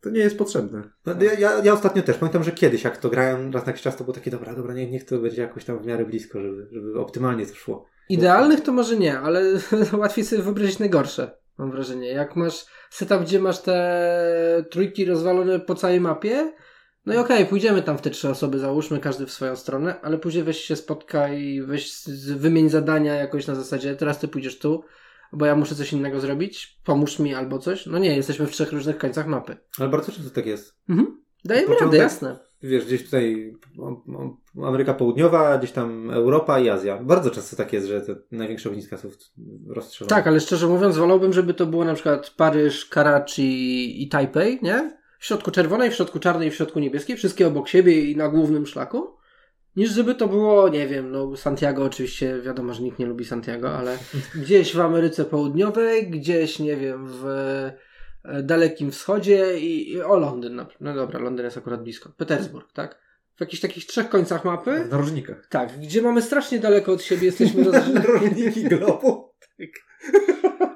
to 0.00 0.10
nie 0.10 0.20
jest 0.20 0.38
potrzebne. 0.38 0.82
No, 1.06 1.14
ja, 1.22 1.32
ja, 1.32 1.64
ja 1.64 1.72
ostatnio 1.72 2.02
też 2.02 2.16
pamiętam, 2.16 2.44
że 2.44 2.52
kiedyś 2.52 2.84
jak 2.84 2.96
to 2.96 3.10
grałem 3.10 3.52
raz 3.52 3.66
na 3.66 3.70
jakiś 3.70 3.82
czas, 3.82 3.96
to 3.96 4.04
było 4.04 4.14
takie 4.14 4.30
dobra, 4.30 4.54
dobra, 4.54 4.74
niech, 4.74 4.90
niech 4.90 5.04
to 5.04 5.18
będzie 5.18 5.42
jakoś 5.42 5.64
tam 5.64 5.78
w 5.78 5.86
miarę 5.86 6.04
blisko, 6.04 6.40
żeby, 6.40 6.68
żeby 6.72 7.00
optymalnie 7.00 7.46
to 7.46 7.54
szło. 7.54 7.86
Idealnych 8.08 8.60
to 8.60 8.72
może 8.72 8.96
nie, 8.96 9.18
ale 9.18 9.42
łatwiej 9.98 10.24
sobie 10.24 10.42
wyobrazić 10.42 10.78
najgorsze. 10.78 11.40
Mam 11.58 11.70
wrażenie. 11.70 12.08
Jak 12.08 12.36
masz 12.36 12.66
setup, 12.90 13.22
gdzie 13.22 13.40
masz 13.40 13.62
te 13.62 14.64
trójki 14.70 15.04
rozwalone 15.04 15.60
po 15.60 15.74
całej 15.74 16.00
mapie, 16.00 16.52
no 17.06 17.14
i 17.14 17.16
okej, 17.16 17.46
pójdziemy 17.46 17.82
tam 17.82 17.98
w 17.98 18.00
te 18.00 18.10
trzy 18.10 18.28
osoby, 18.28 18.58
załóżmy 18.58 19.00
każdy 19.00 19.26
w 19.26 19.32
swoją 19.32 19.56
stronę, 19.56 20.00
ale 20.00 20.18
później 20.18 20.44
weź 20.44 20.58
się 20.64 20.76
spotkaj, 20.76 21.62
weź 21.66 21.92
wymień 22.36 22.68
zadania 22.68 23.14
jakoś 23.14 23.46
na 23.46 23.54
zasadzie, 23.54 23.96
teraz 23.96 24.18
ty 24.18 24.28
pójdziesz 24.28 24.58
tu, 24.58 24.84
bo 25.32 25.46
ja 25.46 25.56
muszę 25.56 25.74
coś 25.74 25.92
innego 25.92 26.20
zrobić, 26.20 26.80
pomóż 26.84 27.18
mi 27.18 27.34
albo 27.34 27.58
coś. 27.58 27.86
No 27.86 27.98
nie, 27.98 28.16
jesteśmy 28.16 28.46
w 28.46 28.50
trzech 28.50 28.72
różnych 28.72 28.98
końcach 28.98 29.26
mapy. 29.26 29.56
Ale 29.78 29.88
bardzo 29.88 30.12
często 30.12 30.30
tak 30.30 30.46
jest. 30.46 30.76
Mhm. 30.88 31.22
Dajemy 31.44 31.66
Początek- 31.68 31.84
radę, 31.84 31.96
jasne. 31.96 32.38
Wiesz, 32.62 32.86
gdzieś 32.86 33.04
tutaj 33.04 33.54
Ameryka 34.62 34.94
Południowa, 34.94 35.58
gdzieś 35.58 35.72
tam 35.72 36.10
Europa 36.10 36.58
i 36.58 36.68
Azja. 36.68 37.02
Bardzo 37.02 37.30
często 37.30 37.56
tak 37.56 37.72
jest, 37.72 37.86
że 37.86 38.00
te 38.00 38.16
największe 38.30 38.68
ogniska 38.68 38.96
są 38.96 39.08
rozstrzelone. 39.68 40.08
Tak, 40.08 40.26
ale 40.26 40.40
szczerze 40.40 40.66
mówiąc, 40.66 40.96
wolałbym, 40.96 41.32
żeby 41.32 41.54
to 41.54 41.66
było 41.66 41.84
na 41.84 41.94
przykład 41.94 42.30
Paryż, 42.30 42.86
Karachi 42.86 44.02
i 44.02 44.08
Tajpej, 44.08 44.58
nie? 44.62 44.98
W 45.18 45.24
środku 45.26 45.50
czerwonej, 45.50 45.90
w 45.90 45.94
środku 45.94 46.18
czarnej 46.18 46.48
i 46.48 46.50
w 46.50 46.54
środku 46.54 46.80
niebieskiej, 46.80 47.16
wszystkie 47.16 47.46
obok 47.46 47.68
siebie 47.68 48.10
i 48.10 48.16
na 48.16 48.28
głównym 48.28 48.66
szlaku. 48.66 49.19
Niż 49.76 49.90
żeby 49.90 50.14
to 50.14 50.28
było, 50.28 50.68
nie 50.68 50.86
wiem, 50.86 51.10
no 51.10 51.36
Santiago 51.36 51.84
oczywiście, 51.84 52.40
wiadomo, 52.42 52.74
że 52.74 52.82
nikt 52.82 52.98
nie 52.98 53.06
lubi 53.06 53.24
Santiago, 53.24 53.76
ale 53.78 53.98
gdzieś 54.34 54.74
w 54.74 54.80
Ameryce 54.80 55.24
Południowej, 55.24 56.10
gdzieś, 56.10 56.58
nie 56.58 56.76
wiem, 56.76 57.06
w 57.08 57.26
e, 57.26 58.42
Dalekim 58.42 58.90
Wschodzie 58.90 59.58
i, 59.60 59.92
i 59.92 60.02
o 60.02 60.16
Londyn, 60.18 60.64
no 60.80 60.94
dobra, 60.94 61.18
Londyn 61.20 61.44
jest 61.44 61.56
akurat 61.58 61.82
blisko, 61.82 62.10
Petersburg, 62.16 62.72
tak? 62.72 62.98
W 63.36 63.40
jakichś 63.40 63.60
takich 63.60 63.86
trzech 63.86 64.08
końcach 64.08 64.44
mapy, 64.44 64.84
W 64.84 64.90
narożnikach. 64.90 65.46
tak, 65.50 65.78
gdzie 65.80 66.02
mamy 66.02 66.22
strasznie 66.22 66.58
daleko 66.58 66.92
od 66.92 67.02
siebie, 67.02 67.26
jesteśmy 67.26 67.64
rozdzieleni. 67.70 67.94
Narożniki 68.06 68.64
globu. 68.64 69.30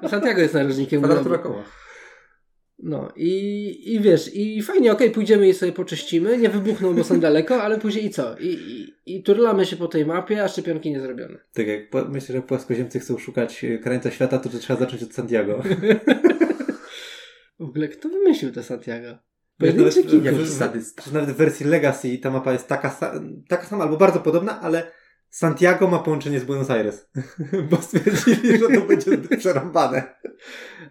Santiago 0.09 0.41
jest 0.41 0.53
narożnikiem 0.53 1.01
globu. 1.01 1.53
No 2.79 3.11
i, 3.15 3.93
i 3.93 3.99
wiesz, 3.99 4.35
i 4.35 4.61
fajnie, 4.61 4.91
okej, 4.91 5.11
pójdziemy 5.11 5.49
i 5.49 5.53
sobie 5.53 5.71
poczyścimy, 5.71 6.37
nie 6.37 6.49
wybuchną, 6.49 6.93
bo 6.93 7.03
są 7.03 7.19
daleko, 7.19 7.63
ale 7.63 7.79
później 7.79 8.05
i 8.05 8.09
co? 8.09 8.37
I, 8.37 8.47
i, 8.47 9.15
i 9.15 9.23
turlamy 9.23 9.65
się 9.65 9.77
po 9.77 9.87
tej 9.87 10.05
mapie, 10.05 10.43
a 10.43 10.47
szczepionki 10.47 10.91
nie 10.91 11.01
zrobione. 11.01 11.37
Tak 11.53 11.67
jak 11.67 11.89
po, 11.89 12.05
myślę, 12.05 12.35
że 12.35 12.41
płaskoziemcy 12.41 12.99
chcą 12.99 13.17
szukać 13.17 13.63
e, 13.63 13.77
krańca 13.77 14.11
świata, 14.11 14.39
to 14.39 14.49
trzeba 14.49 14.79
zacząć 14.79 15.03
od 15.03 15.13
Santiago. 15.13 15.63
W 17.59 17.63
ogóle 17.63 17.87
kto 17.87 18.09
wymyślił 18.09 18.51
to 18.51 18.63
Santiago? 18.63 19.17
Pojedynczy. 19.57 20.03
Jakiś 20.23 20.49
sadysta. 20.49 21.03
Nawet 21.13 21.29
w 21.29 21.35
wersji 21.35 21.65
Legacy 21.65 22.17
ta 22.17 22.31
mapa 22.31 22.53
jest 22.53 22.67
taka, 22.67 23.19
taka 23.47 23.65
sama 23.65 23.83
albo 23.83 23.97
bardzo 23.97 24.19
podobna, 24.19 24.61
ale 24.61 24.91
Santiago 25.35 25.87
ma 25.87 25.99
połączenie 25.99 26.39
z 26.39 26.43
Buenos 26.43 26.69
Aires. 26.69 27.09
Bo 27.69 27.81
stwierdzili, 27.81 28.57
że 28.57 28.69
to 28.69 28.81
będzie 28.81 29.17
przerąbane. 29.37 30.15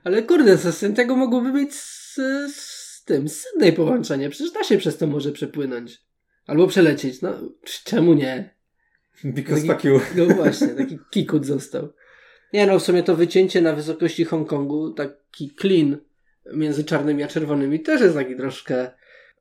Ale 0.04 0.22
kurde, 0.22 0.56
z 0.56 0.78
Santiago 0.78 1.16
mogłoby 1.16 1.52
mieć 1.52 1.74
z, 1.74 2.14
z 2.54 3.04
tym, 3.04 3.28
z 3.28 3.40
Sydney 3.40 3.72
połączenie, 3.72 4.30
przecież 4.30 4.52
da 4.52 4.64
się 4.64 4.78
przez 4.78 4.96
to 4.96 5.06
może 5.06 5.32
przepłynąć. 5.32 6.02
Albo 6.46 6.66
przelecieć, 6.66 7.22
no 7.22 7.32
czemu 7.84 8.14
nie? 8.14 8.54
Because 9.24 9.66
Taki- 9.66 9.68
fuck 9.68 9.84
you. 9.84 10.00
No 10.28 10.34
właśnie, 10.34 10.68
taki 10.68 10.98
kikut 11.10 11.46
został. 11.46 11.88
Nie 12.52 12.66
no, 12.66 12.78
w 12.78 12.82
sumie 12.82 13.02
to 13.02 13.16
wycięcie 13.16 13.62
na 13.62 13.72
wysokości 13.72 14.24
Hongkongu, 14.24 14.90
taki 14.90 15.54
clean 15.60 15.96
między 16.54 16.84
czarnymi 16.84 17.22
a 17.22 17.28
czerwonymi 17.28 17.80
też 17.80 18.00
jest 18.00 18.14
taki 18.14 18.36
troszkę, 18.36 18.90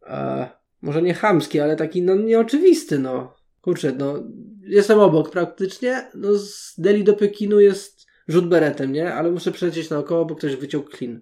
e, 0.07 0.49
może 0.81 1.01
nie 1.01 1.13
chamski, 1.13 1.59
ale 1.59 1.75
taki 1.75 2.01
no 2.01 2.15
nieoczywisty, 2.15 2.99
no. 2.99 3.42
Kurczę, 3.63 3.91
no, 3.91 4.23
jestem 4.61 4.99
obok 4.99 5.29
praktycznie, 5.29 6.11
no 6.15 6.33
z 6.37 6.73
Delhi 6.77 7.03
do 7.03 7.13
Pekinu 7.13 7.59
jest 7.59 8.05
rzut 8.27 8.47
beretem, 8.47 8.91
nie? 8.91 9.13
Ale 9.13 9.31
muszę 9.31 9.51
przelecieć 9.51 9.89
naokoło, 9.89 10.25
bo 10.25 10.35
ktoś 10.35 10.55
wyciął 10.55 10.83
clean 10.83 11.21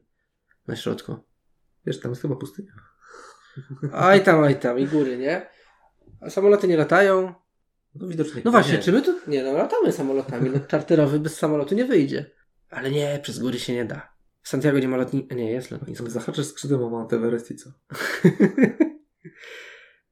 na 0.67 0.75
środku. 0.75 1.15
Wiesz, 1.86 1.99
tam 1.99 2.12
jest 2.12 2.21
chyba 2.21 2.36
pustynia. 2.36 2.71
Aj 3.93 4.23
tam, 4.23 4.43
aj 4.43 4.60
tam, 4.60 4.80
i 4.80 4.88
góry, 4.88 5.17
nie? 5.17 5.47
A 6.21 6.30
samoloty 6.30 6.67
nie 6.67 6.77
latają. 6.77 7.34
No 7.95 8.08
widocznie. 8.08 8.41
No 8.45 8.51
właśnie, 8.51 8.73
nie. 8.73 8.80
czy 8.80 8.91
my 8.91 9.01
tu... 9.01 9.19
Nie, 9.27 9.43
no 9.43 9.51
latamy 9.51 9.91
samolotami. 9.91 10.49
No, 10.49 10.60
czarterowy 10.67 11.19
bez 11.19 11.38
samolotu 11.38 11.75
nie 11.75 11.86
wyjdzie. 11.86 12.25
Ale 12.69 12.91
nie, 12.91 13.19
przez 13.23 13.39
góry 13.39 13.60
się 13.60 13.73
nie 13.73 13.86
da. 13.86 14.13
W 14.41 14.49
Santiago 14.49 14.80
nie 14.80 14.88
ma 14.88 14.97
lotniska. 14.97 15.36
Nie, 15.36 15.51
jest 15.51 15.71
lotnisko. 15.71 16.10
Zahaczysz 16.10 16.45
skrzydłem 16.45 16.84
o 16.84 16.89
Mount 16.89 17.13
Everest 17.13 17.51
i 17.51 17.56
co? 17.56 17.69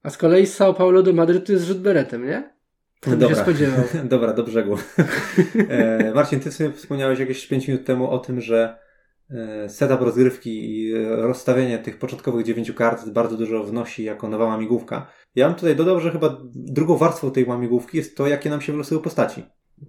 A 0.04 0.10
z 0.10 0.18
kolei 0.18 0.48
z 0.48 0.60
São 0.60 0.74
Paulo 0.74 1.04
do 1.04 1.14
Madrytu 1.14 1.52
jest 1.52 1.66
rzut 1.66 1.80
beretem, 1.80 2.26
nie? 2.26 2.60
Kto 3.00 3.18
by 3.18 3.28
się 3.28 3.36
spodziewał. 3.36 3.84
Dobra, 4.04 4.34
do 4.34 4.44
brzegu. 4.44 4.78
e, 5.70 6.12
Marcin, 6.16 6.40
ty 6.40 6.52
sobie 6.52 6.72
wspomniałeś 6.72 7.20
jakieś 7.20 7.48
5 7.48 7.68
minut 7.68 7.86
temu 7.86 8.10
o 8.10 8.20
tym, 8.20 8.42
że 8.42 8.78
e, 9.30 9.70
setup 9.70 10.02
rozgrywki 10.02 10.80
i 10.80 10.94
rozstawienie 11.08 11.80
tych 11.80 12.00
początkowych 12.00 12.46
dziewięciu 12.46 12.74
kart 12.74 13.10
bardzo 13.10 13.38
dużo 13.38 13.64
wnosi 13.64 14.04
jako 14.04 14.30
nowa 14.30 14.46
łamigłówka. 14.46 15.08
Ja 15.36 15.48
bym 15.48 15.56
tutaj 15.56 15.76
dodał, 15.76 16.00
że 16.00 16.12
chyba 16.12 16.38
drugą 16.56 16.98
warstwą 16.98 17.32
tej 17.32 17.46
łamigłówki 17.46 17.98
jest 17.98 18.18
to, 18.18 18.28
jakie 18.28 18.50
nam 18.50 18.62
się 18.62 18.72
wylosują 18.72 19.02
postaci. 19.02 19.44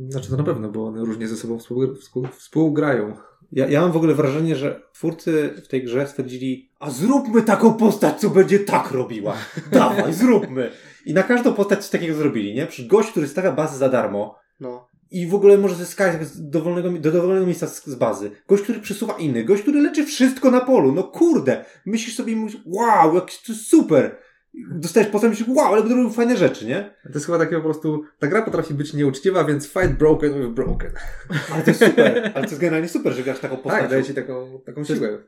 Znaczy 0.09 0.30
to 0.30 0.37
na 0.37 0.45
pewno, 0.45 0.68
bo 0.68 0.87
one 0.87 1.05
różnie 1.05 1.28
ze 1.28 1.37
sobą 1.37 1.59
współ, 1.59 1.95
współ, 1.95 2.26
współgrają. 2.26 3.16
Ja, 3.53 3.66
ja 3.68 3.80
mam 3.80 3.92
w 3.92 3.96
ogóle 3.96 4.14
wrażenie, 4.14 4.57
że 4.57 4.82
twórcy 4.92 5.55
w 5.64 5.68
tej 5.68 5.84
grze 5.84 6.07
stwierdzili, 6.07 6.70
a 6.80 6.90
zróbmy 6.90 7.42
taką 7.42 7.74
postać, 7.74 8.20
co 8.20 8.30
będzie 8.30 8.59
tak 8.59 8.90
robiła. 8.90 9.34
Dawaj, 9.72 10.12
zróbmy. 10.14 10.70
I 11.07 11.14
na 11.14 11.22
każdą 11.22 11.53
postać 11.55 11.78
coś 11.80 11.88
takiego 11.90 12.14
zrobili, 12.14 12.55
nie? 12.55 12.66
Przy 12.66 12.86
gość, 12.86 13.11
który 13.11 13.28
stawia 13.28 13.53
bazę 13.53 13.78
za 13.78 13.88
darmo, 13.88 14.38
No. 14.61 14.88
i 15.11 15.26
w 15.26 15.34
ogóle 15.34 15.59
może 15.59 15.74
zyskać 15.74 16.16
dowolnego, 16.36 16.90
do 16.90 17.12
dowolnego 17.12 17.46
miejsca 17.46 17.66
z, 17.66 17.86
z 17.86 17.94
bazy. 17.94 18.30
Gość, 18.48 18.62
który 18.62 18.80
przesuwa 18.80 19.14
innych. 19.14 19.44
Gość, 19.44 19.62
który 19.62 19.80
leczy 19.80 20.07
wszystko 20.07 20.51
na 20.51 20.61
polu. 20.61 20.92
No 20.92 21.03
kurde. 21.03 21.64
Myślisz 21.86 22.16
sobie 22.16 22.32
i 22.32 22.36
mówisz, 22.36 22.57
wow, 22.66 23.14
jak 23.14 23.24
to 23.46 23.55
super. 23.55 24.16
Dostajesz 24.55 25.09
potem 25.09 25.30
myślisz, 25.30 25.48
wow, 25.48 25.72
ale 25.72 25.80
będę 25.82 25.96
robił 25.96 26.11
fajne 26.11 26.36
rzeczy, 26.36 26.66
nie? 26.66 26.94
To 27.03 27.11
jest 27.14 27.26
chyba 27.26 27.38
takie 27.38 27.57
po 27.57 27.62
prostu, 27.62 28.05
ta 28.18 28.26
gra 28.26 28.42
potrafi 28.42 28.74
być 28.74 28.94
nieuczciwa, 28.94 29.44
więc 29.44 29.66
fight 29.66 29.92
broken 29.92 30.40
with 30.40 30.53
broken. 30.53 30.90
Ale 31.53 31.62
to 31.62 31.70
jest 31.70 31.84
super. 31.84 32.16
Ale 32.34 32.44
to 32.44 32.51
jest 32.51 32.61
generalnie 32.61 32.88
super, 32.88 33.12
że 33.12 33.22
grasz 33.22 33.38
taką 33.40 33.57
postacią. 33.57 33.80
Tak, 33.80 33.90
daje 33.90 34.05
ci 34.05 34.14
taką, 34.14 34.61
taką 34.66 34.84
To 34.84 34.92
jest- 34.92 35.03
siłę. 35.03 35.18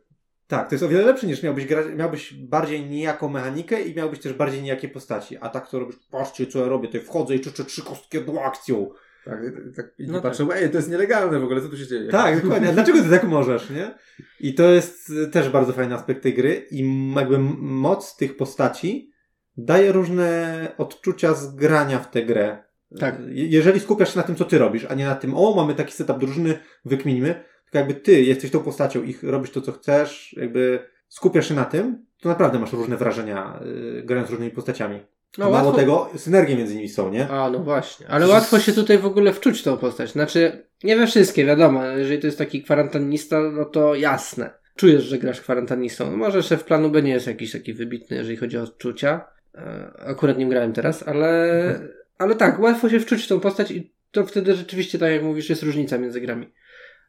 Tak, 0.47 0.69
to 0.69 0.75
jest 0.75 0.85
o 0.85 0.89
wiele 0.89 1.05
lepsze 1.05 1.27
niż 1.27 1.43
miałbyś 1.43 1.67
grać, 1.67 1.87
miałbyś 1.97 2.35
bardziej 2.35 2.87
nijaką 2.87 3.29
mechanikę 3.29 3.83
i 3.83 3.95
miałbyś 3.95 4.19
też 4.19 4.33
bardziej 4.33 4.63
nijakie 4.63 4.89
postaci. 4.89 5.37
A 5.41 5.49
tak 5.49 5.71
to 5.71 5.79
robisz, 5.79 5.97
patrzcie 6.11 6.47
co 6.47 6.59
ja 6.59 6.69
robię, 6.69 6.89
tutaj 6.89 7.01
wchodzę 7.01 7.35
i 7.35 7.41
czyczę 7.41 7.65
trzy 7.65 7.83
kostki 7.83 8.17
jedną 8.17 8.43
akcją. 8.43 8.91
Tak, 9.25 9.41
tak 9.77 9.87
i 9.99 10.07
No 10.07 10.21
patrzę, 10.21 10.47
ej, 10.55 10.71
to 10.71 10.77
jest 10.77 10.91
nielegalne 10.91 11.41
w 11.41 11.45
ogóle, 11.45 11.61
co 11.61 11.69
tu 11.69 11.77
się 11.77 11.87
dzieje? 11.87 12.11
Tak, 12.11 12.43
dokładnie. 12.43 12.69
A 12.69 12.73
dlaczego 12.73 13.03
ty 13.03 13.11
tak 13.11 13.25
możesz, 13.25 13.71
nie? 13.71 13.95
I 14.41 14.55
to 14.55 14.73
jest 14.73 15.11
y, 15.11 15.29
też 15.29 15.49
bardzo 15.49 15.73
fajny 15.73 15.95
aspekt 15.95 16.23
tej 16.23 16.35
gry 16.35 16.67
i 16.71 17.13
jakby 17.17 17.39
moc 17.59 18.17
tych 18.17 18.37
postaci 18.37 19.12
daje 19.57 19.93
różne 19.93 20.69
odczucia 20.79 21.35
z 21.35 21.55
grania 21.55 21.99
w 21.99 22.11
tę 22.11 22.23
grę. 22.23 22.59
Tak. 23.01 23.17
Je- 23.29 23.47
Jeżeli 23.47 23.81
skupiasz 23.81 24.13
się 24.13 24.17
na 24.19 24.23
tym, 24.23 24.37
co 24.37 24.45
ty 24.45 24.59
robisz, 24.59 24.87
a 24.89 24.95
nie 24.95 25.05
na 25.05 25.15
tym, 25.15 25.35
o, 25.37 25.55
mamy 25.57 25.75
taki 25.75 25.93
setup 25.93 26.19
drużyny, 26.19 26.59
wykminimy, 26.85 27.27
tylko 27.65 27.79
jakby 27.79 27.95
ty 27.95 28.23
jesteś 28.23 28.51
tą 28.51 28.61
postacią 28.61 29.03
i 29.03 29.15
robisz 29.23 29.51
to, 29.51 29.61
co 29.61 29.73
chcesz, 29.73 30.35
jakby 30.39 30.79
skupiasz 31.09 31.49
się 31.49 31.55
na 31.55 31.65
tym, 31.65 32.07
to 32.21 32.29
naprawdę 32.29 32.59
masz 32.59 32.73
różne 32.73 32.97
wrażenia 32.97 33.61
yy, 33.95 34.03
grając 34.03 34.29
z 34.29 34.31
różnymi 34.31 34.53
postaciami. 34.53 35.01
No, 35.39 35.51
mało 35.51 35.71
łatwo- 35.73 35.77
tego, 35.77 36.11
synergie 36.17 36.57
między 36.57 36.75
nimi 36.75 36.89
są, 36.89 37.11
nie? 37.11 37.29
A, 37.29 37.51
no 37.51 37.59
właśnie. 37.59 38.07
Ale 38.09 38.29
łatwo 38.29 38.59
się 38.59 38.73
tutaj 38.73 38.99
w 38.99 39.07
ogóle 39.07 39.33
wczuć 39.33 39.63
tą 39.63 39.77
postać. 39.77 40.13
Znaczy, 40.13 40.67
nie 40.85 40.97
we 40.97 41.07
wszystkie, 41.07 41.45
wiadomo. 41.45 41.85
Jeżeli 41.85 42.19
to 42.21 42.27
jest 42.27 42.39
taki 42.39 42.63
kwarantannista, 42.63 43.41
no 43.41 43.65
to 43.65 43.95
jasne. 43.95 44.51
Czujesz, 44.77 45.03
że 45.05 45.19
grasz 45.19 45.41
kwarantannistą. 45.41 46.11
No 46.11 46.17
może 46.17 46.43
szef 46.43 46.65
planu 46.65 46.91
B 46.91 47.03
nie 47.03 47.11
jest 47.13 47.27
jakiś 47.27 47.53
taki 47.53 47.75
wybitny, 47.75 48.17
jeżeli 48.17 48.37
chodzi 48.37 48.59
o 48.59 48.63
odczucia. 48.63 49.25
E, 49.55 49.93
Akurat 50.07 50.39
nim 50.39 50.49
grałem 50.49 50.73
teraz, 50.73 51.09
ale, 51.09 51.81
ale 52.19 52.35
tak, 52.35 52.61
łatwo 52.61 52.89
się 52.89 53.01
wczuć 53.01 53.25
w 53.25 53.29
tą 53.29 53.41
postać 53.41 53.71
i 53.71 53.95
to 54.11 54.27
wtedy 54.27 54.55
rzeczywiście, 54.55 54.99
tak 54.99 55.13
jak 55.13 55.23
mówisz, 55.23 55.51
jest 55.51 55.63
różnica 55.63 55.99
między 55.99 56.21
grami. 56.21 56.53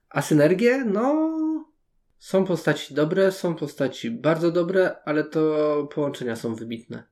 A 0.09 0.21
synergie, 0.21 0.85
no... 0.85 1.33
Są 2.17 2.45
postaci 2.45 2.93
dobre, 2.93 3.31
są 3.31 3.55
postaci 3.55 4.11
bardzo 4.11 4.51
dobre, 4.51 4.95
ale 5.05 5.23
to 5.23 5.87
połączenia 5.95 6.35
są 6.35 6.55
wybitne. 6.55 7.03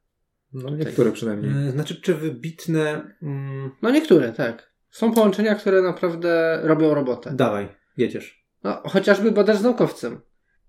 No 0.54 0.70
niektóre 0.70 1.12
przynajmniej. 1.12 1.66
Yy, 1.66 1.72
Znaczy, 1.72 2.02
czy 2.02 2.14
wybitne... 2.16 3.16
Mm, 3.24 3.72
No 3.82 3.92
niektóre, 3.92 4.32
tak. 4.34 4.72
Są 4.90 5.14
połączenia, 5.14 5.56
które 5.56 5.82
naprawdę 5.82 6.60
robią 6.64 6.94
robotę. 6.94 7.32
dawaj, 7.36 7.68
jedziesz. 7.98 8.46
No, 8.64 8.82
chociażby 8.86 9.32
badacz 9.32 9.58
z 9.58 9.64
naukowcem. 9.64 10.22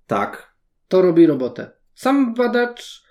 Tak. 0.06 0.54
To 0.88 1.02
robi 1.02 1.26
robotę. 1.26 1.70
Sam 1.94 2.34
badacz 2.34 3.01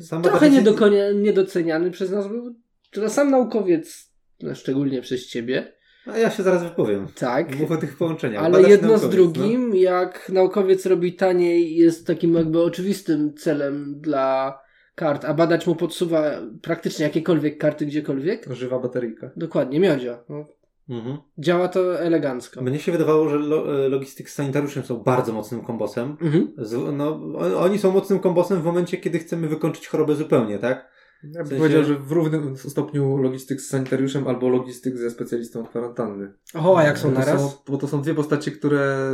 Sam 0.00 0.22
trochę 0.22 0.36
badacz 0.38 0.50
nie 0.50 0.60
jest- 0.60 0.70
do 0.70 0.74
konia, 0.78 1.12
niedoceniany 1.12 1.90
przez 1.90 2.10
nas 2.10 2.28
był. 2.28 2.54
To 2.90 3.10
sam 3.10 3.30
naukowiec, 3.30 4.12
no, 4.42 4.54
szczególnie 4.54 5.00
przez 5.02 5.26
ciebie, 5.26 5.72
A 6.06 6.18
ja 6.18 6.30
się 6.30 6.42
zaraz 6.42 6.62
wypowiem. 6.62 7.06
tak. 7.18 7.58
Mów 7.58 7.70
o 7.70 7.76
tych 7.76 7.96
połączeniach. 7.96 8.42
Ale 8.44 8.52
Badacz 8.52 8.70
jedno 8.70 8.98
z 8.98 9.08
drugim, 9.10 9.74
jak 9.76 10.28
naukowiec 10.28 10.86
robi 10.86 11.12
taniej, 11.12 11.76
jest 11.76 12.06
takim 12.06 12.34
jakby 12.34 12.62
oczywistym 12.62 13.34
celem 13.34 14.00
dla 14.00 14.58
kart, 14.94 15.24
a 15.24 15.34
badacz 15.34 15.66
mu 15.66 15.74
podsuwa 15.74 16.40
praktycznie 16.62 17.04
jakiekolwiek 17.04 17.58
karty 17.58 17.86
gdziekolwiek. 17.86 18.46
Żywa 18.54 18.78
bateryjka. 18.78 19.30
Dokładnie, 19.36 19.80
miodzio. 19.80 20.24
No, 20.28 20.36
No. 20.38 20.46
Mhm. 20.88 21.18
działa 21.38 21.68
to 21.68 22.00
elegancko. 22.00 22.62
Mnie 22.62 22.78
się 22.78 22.92
wydawało, 22.92 23.28
że 23.28 23.36
lo, 23.38 23.84
e, 23.84 23.88
logistyk 23.88 24.30
z 24.30 24.34
sanitariuszem 24.34 24.82
są 24.82 24.96
bardzo 24.96 25.32
mocnym 25.32 25.60
kombosem. 25.60 26.16
Mhm. 26.20 26.52
Z, 26.58 26.96
no, 26.96 27.20
oni 27.56 27.78
są 27.78 27.92
mocnym 27.92 28.18
kombosem 28.18 28.60
w 28.60 28.64
momencie, 28.64 28.96
kiedy 28.96 29.18
chcemy 29.18 29.48
wykończyć 29.48 29.88
chorobę 29.88 30.14
zupełnie, 30.14 30.58
tak? 30.58 30.98
Ja 31.22 31.30
bym 31.30 31.46
sensie- 31.46 31.58
powiedział, 31.58 31.84
że 31.84 31.98
w 31.98 32.12
równym 32.12 32.56
stopniu 32.56 33.16
logistyk 33.16 33.60
z 33.60 33.68
sanitariuszem 33.68 34.28
albo 34.28 34.48
logistyk 34.48 34.96
ze 34.96 35.10
specjalistą 35.10 35.60
od 35.60 35.68
kwarantanny. 35.68 36.32
O, 36.54 36.78
a 36.78 36.84
jak 36.84 36.98
są 36.98 37.08
Bo 37.08 37.14
to 37.14 37.20
naraz? 37.20 37.40
Są, 37.40 37.50
bo 37.68 37.78
to 37.78 37.88
są 37.88 38.02
dwie 38.02 38.14
postacie, 38.14 38.50
które 38.50 39.12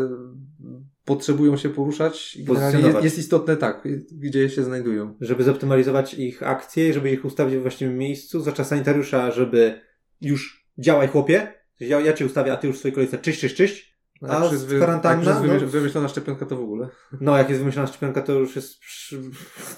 potrzebują 1.05 1.57
się 1.57 1.69
poruszać 1.69 2.37
jest, 2.37 3.05
jest 3.05 3.19
istotne 3.19 3.57
tak, 3.57 3.89
gdzie 4.13 4.51
się 4.51 4.65
znajdują. 4.65 5.15
Żeby 5.21 5.45
zoptymalizować 5.45 6.15
ich 6.15 6.43
akcje, 6.43 6.93
żeby 6.93 7.11
ich 7.11 7.25
ustawić 7.25 7.55
we 7.55 7.61
właściwym 7.61 7.99
miejscu. 7.99 8.41
Zwłaszcza 8.41 8.65
sanitariusza, 8.65 9.31
żeby 9.31 9.81
już 10.21 10.67
działaj 10.79 11.09
chłopie. 11.09 11.64
Ja, 11.89 12.01
ja 12.01 12.13
cię 12.13 12.27
ustawię, 12.27 12.53
a 12.53 12.57
ty 12.57 12.67
już 12.67 12.77
w 12.77 12.79
swojej 12.79 12.95
kolejce 12.95 13.19
czyść, 13.19 13.41
czyść, 13.41 13.55
czyść. 13.57 13.95
No, 14.23 14.49
A 14.49 14.53
jest 14.53 14.67
wy- 14.67 14.77
kwarantanna, 14.77 15.31
jak 15.31 15.43
no- 15.43 15.49
wymyśl- 15.49 15.67
wymyślona 15.67 16.09
szczepionka 16.09 16.47
to 16.47 16.57
w 16.57 16.61
ogóle. 16.61 16.89
No, 17.21 17.39
jak 17.39 17.49
jest 17.49 17.61
wymyślona 17.61 17.89
szczepionka, 17.89 18.23
to 18.23 18.33
już 18.33 18.57
jest... 18.57 18.79
Przy, 18.79 19.21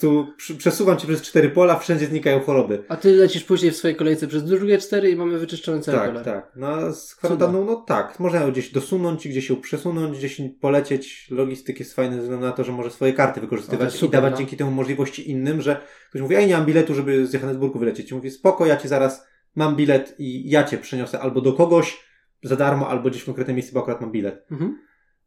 tu 0.01 0.27
przy, 0.37 0.55
przesuwam 0.55 0.97
cię 0.97 1.07
przez 1.07 1.23
cztery 1.23 1.51
pola, 1.51 1.79
wszędzie 1.79 2.07
znikają 2.07 2.41
choroby. 2.41 2.85
A 2.89 2.97
ty 2.97 3.13
lecisz 3.13 3.45
później 3.45 3.71
w 3.73 3.77
swojej 3.77 3.97
kolejce 3.97 4.27
przez 4.27 4.45
drugie 4.45 4.79
cztery 4.79 5.11
i 5.11 5.17
mamy 5.17 5.39
wyczyszczone 5.39 5.81
całe 5.81 5.99
Tak, 5.99 6.09
pole. 6.11 6.25
tak. 6.25 6.53
No, 6.57 6.67
a 6.69 6.93
z 6.93 7.15
kwarantanną, 7.15 7.65
no 7.65 7.77
tak. 7.77 8.21
Można 8.21 8.41
ją 8.41 8.51
gdzieś 8.53 8.73
dosunąć, 8.73 9.29
gdzieś 9.29 9.51
ją 9.51 9.57
przesunąć, 9.57 10.19
gdzieś 10.19 10.41
polecieć. 10.61 11.27
Logistyk 11.31 11.79
jest 11.81 11.95
fajny 11.95 12.17
ze 12.17 12.23
względu 12.23 12.47
na 12.47 12.53
to, 12.53 12.65
że 12.65 12.73
może 12.73 12.91
swoje 12.91 13.13
karty 13.13 13.41
wykorzystywać 13.41 13.85
jest 13.85 13.97
i 13.97 14.01
super, 14.01 14.13
dawać 14.21 14.33
no. 14.33 14.39
dzięki 14.39 14.57
temu 14.57 14.71
możliwości 14.71 15.31
innym, 15.31 15.63
że 15.63 15.81
ktoś 16.11 16.23
mówi, 16.23 16.35
ej, 16.37 16.47
nie 16.47 16.57
mam 16.57 16.67
biletu, 16.67 16.95
żeby 16.95 17.27
z 17.27 17.33
Johannesburgu 17.33 17.79
wylecieć. 17.79 18.11
I 18.11 18.15
mówi, 18.15 18.31
spoko, 18.31 18.67
ja 18.67 18.77
ci 18.77 18.89
zaraz 18.89 19.27
mam 19.57 19.77
bilet 19.77 20.15
i 20.19 20.51
ja 20.51 20.65
cię 20.65 20.79
przeniosę 20.79 21.21
albo 21.21 21.41
do 21.41 21.53
kogoś 21.53 22.07
za 22.43 22.57
darmo, 22.57 22.89
albo 22.89 23.11
gdzieś 23.11 23.23
w 23.23 23.27
konkretnym 23.27 23.57
miejscu, 23.57 23.75
bo 23.75 23.81
akurat 23.81 24.01
mam 24.01 24.13
bilet. 24.13 24.47
Mhm. 24.51 24.79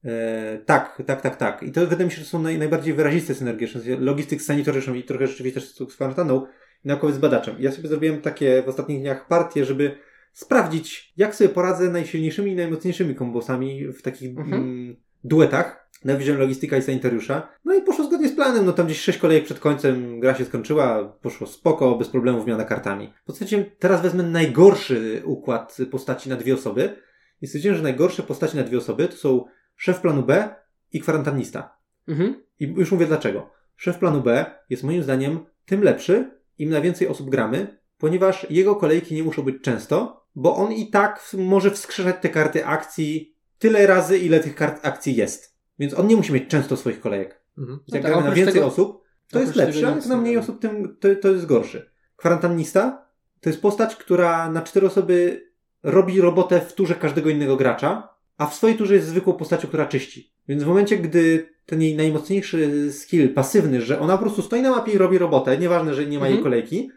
E, 0.05 0.57
tak, 0.65 1.03
tak, 1.05 1.21
tak, 1.21 1.35
tak. 1.35 1.63
I 1.63 1.71
to 1.71 1.81
wydaje 1.87 2.05
mi 2.05 2.11
się, 2.11 2.17
że 2.19 2.25
są 2.25 2.41
naj, 2.41 2.57
najbardziej 2.57 2.93
wyraziste 2.93 3.35
synergie. 3.35 3.67
Logistyk 3.99 4.41
z 4.41 4.45
sanitoriuszem 4.45 4.97
i 4.97 5.03
trochę 5.03 5.27
rzeczywiście 5.27 5.61
też 5.61 5.69
z 5.69 5.95
kwarantanną 5.95 6.45
i 6.85 6.87
naukowiec 6.87 7.15
z 7.15 7.19
badaczem. 7.19 7.55
Ja 7.59 7.71
sobie 7.71 7.89
zrobiłem 7.89 8.21
takie 8.21 8.63
w 8.63 8.69
ostatnich 8.69 8.99
dniach 8.99 9.27
partie, 9.27 9.65
żeby 9.65 9.95
sprawdzić, 10.31 11.13
jak 11.17 11.35
sobie 11.35 11.49
poradzę 11.49 11.89
najsilniejszymi 11.89 12.51
i 12.51 12.55
najmocniejszymi 12.55 13.15
kombosami 13.15 13.87
w 13.87 14.01
takich 14.01 14.29
Mhm. 14.37 14.53
mm, 14.53 14.95
duetach. 15.23 15.78
Na 16.05 16.15
Vision 16.15 16.37
Logistyka 16.37 16.77
i 16.77 16.81
Sanitariusza. 16.81 17.49
No 17.65 17.75
i 17.75 17.81
poszło 17.81 18.05
zgodnie 18.05 18.29
z 18.29 18.35
planem. 18.35 18.65
No 18.65 18.73
tam 18.73 18.85
gdzieś 18.85 19.01
sześć 19.01 19.19
kolejek 19.19 19.45
przed 19.45 19.59
końcem 19.59 20.19
gra 20.19 20.35
się 20.35 20.45
skończyła, 20.45 21.03
poszło 21.21 21.47
spoko, 21.47 21.95
bez 21.95 22.09
problemu 22.09 22.43
wymiana 22.43 22.65
kartami. 22.65 23.13
Postanowiłem, 23.25 23.65
teraz 23.79 24.01
wezmę 24.01 24.23
najgorszy 24.23 25.21
układ 25.25 25.77
postaci 25.91 26.29
na 26.29 26.35
dwie 26.35 26.53
osoby. 26.53 26.95
I 27.41 27.47
stwierdziłem, 27.47 27.77
że 27.77 27.83
najgorsze 27.83 28.23
postaci 28.23 28.57
na 28.57 28.63
dwie 28.63 28.77
osoby 28.77 29.07
to 29.07 29.15
są 29.15 29.45
szef 29.75 29.99
planu 30.01 30.23
B 30.23 30.55
i 30.91 31.01
kwarantannista. 31.01 31.77
Mhm. 32.07 32.43
I 32.59 32.65
już 32.65 32.91
mówię 32.91 33.05
dlaczego. 33.05 33.49
Szef 33.75 33.97
planu 33.97 34.21
B 34.21 34.45
jest 34.69 34.83
moim 34.83 35.03
zdaniem 35.03 35.39
tym 35.65 35.83
lepszy, 35.83 36.31
im 36.57 36.69
na 36.69 36.81
więcej 36.81 37.07
osób 37.07 37.29
gramy, 37.29 37.79
ponieważ 37.97 38.47
jego 38.49 38.75
kolejki 38.75 39.15
nie 39.15 39.23
muszą 39.23 39.41
być 39.41 39.55
często, 39.61 40.25
bo 40.35 40.55
on 40.55 40.71
i 40.71 40.89
tak 40.89 41.31
może 41.37 41.71
wskrzeszać 41.71 42.15
te 42.21 42.29
karty 42.29 42.65
akcji 42.65 43.35
tyle 43.59 43.87
razy, 43.87 44.17
ile 44.17 44.39
tych 44.39 44.55
kart 44.55 44.85
akcji 44.85 45.15
jest. 45.15 45.58
Więc 45.79 45.93
on 45.93 46.07
nie 46.07 46.15
musi 46.15 46.33
mieć 46.33 46.47
często 46.49 46.77
swoich 46.77 46.99
kolejek. 46.99 47.41
Mhm. 47.57 47.79
Jak 47.87 48.01
tak, 48.01 48.11
gramy 48.11 48.27
na 48.29 48.35
więcej 48.35 48.53
tego- 48.53 48.65
osób, 48.67 49.03
to 49.31 49.39
jest 49.39 49.55
lepsze, 49.55 49.87
a 49.87 49.95
jak 49.95 50.05
na 50.05 50.17
mniej 50.17 50.33
nie 50.33 50.39
osób, 50.39 50.61
tym 50.61 50.97
to, 50.99 51.07
to 51.21 51.27
jest 51.27 51.45
gorszy. 51.45 51.91
Kwarantannista 52.15 53.05
to 53.41 53.49
jest 53.49 53.61
postać, 53.61 53.95
która 53.95 54.51
na 54.51 54.61
cztery 54.61 54.87
osoby 54.87 55.45
robi 55.83 56.21
robotę 56.21 56.61
w 56.61 56.73
turze 56.73 56.95
każdego 56.95 57.29
innego 57.29 57.55
gracza, 57.57 58.09
a 58.37 58.45
w 58.47 58.55
swojej 58.55 58.77
turze 58.77 58.95
jest 58.95 59.07
zwykłą 59.07 59.33
postacią, 59.33 59.67
która 59.67 59.85
czyści. 59.85 60.33
Więc 60.47 60.63
w 60.63 60.67
momencie, 60.67 60.97
gdy 60.97 61.49
ten 61.65 61.81
jej 61.81 61.95
najmocniejszy 61.95 62.91
skill, 62.93 63.33
pasywny, 63.33 63.81
że 63.81 63.99
ona 63.99 64.17
po 64.17 64.23
prostu 64.23 64.41
stoi 64.41 64.61
na 64.61 64.69
mapie 64.71 64.91
i 64.91 64.97
robi 64.97 65.17
robotę, 65.17 65.57
nieważne, 65.57 65.93
że 65.93 66.05
nie 66.05 66.19
ma 66.19 66.25
jej 66.27 66.37
Mhm. 66.37 66.43
kolejki, 66.43 66.91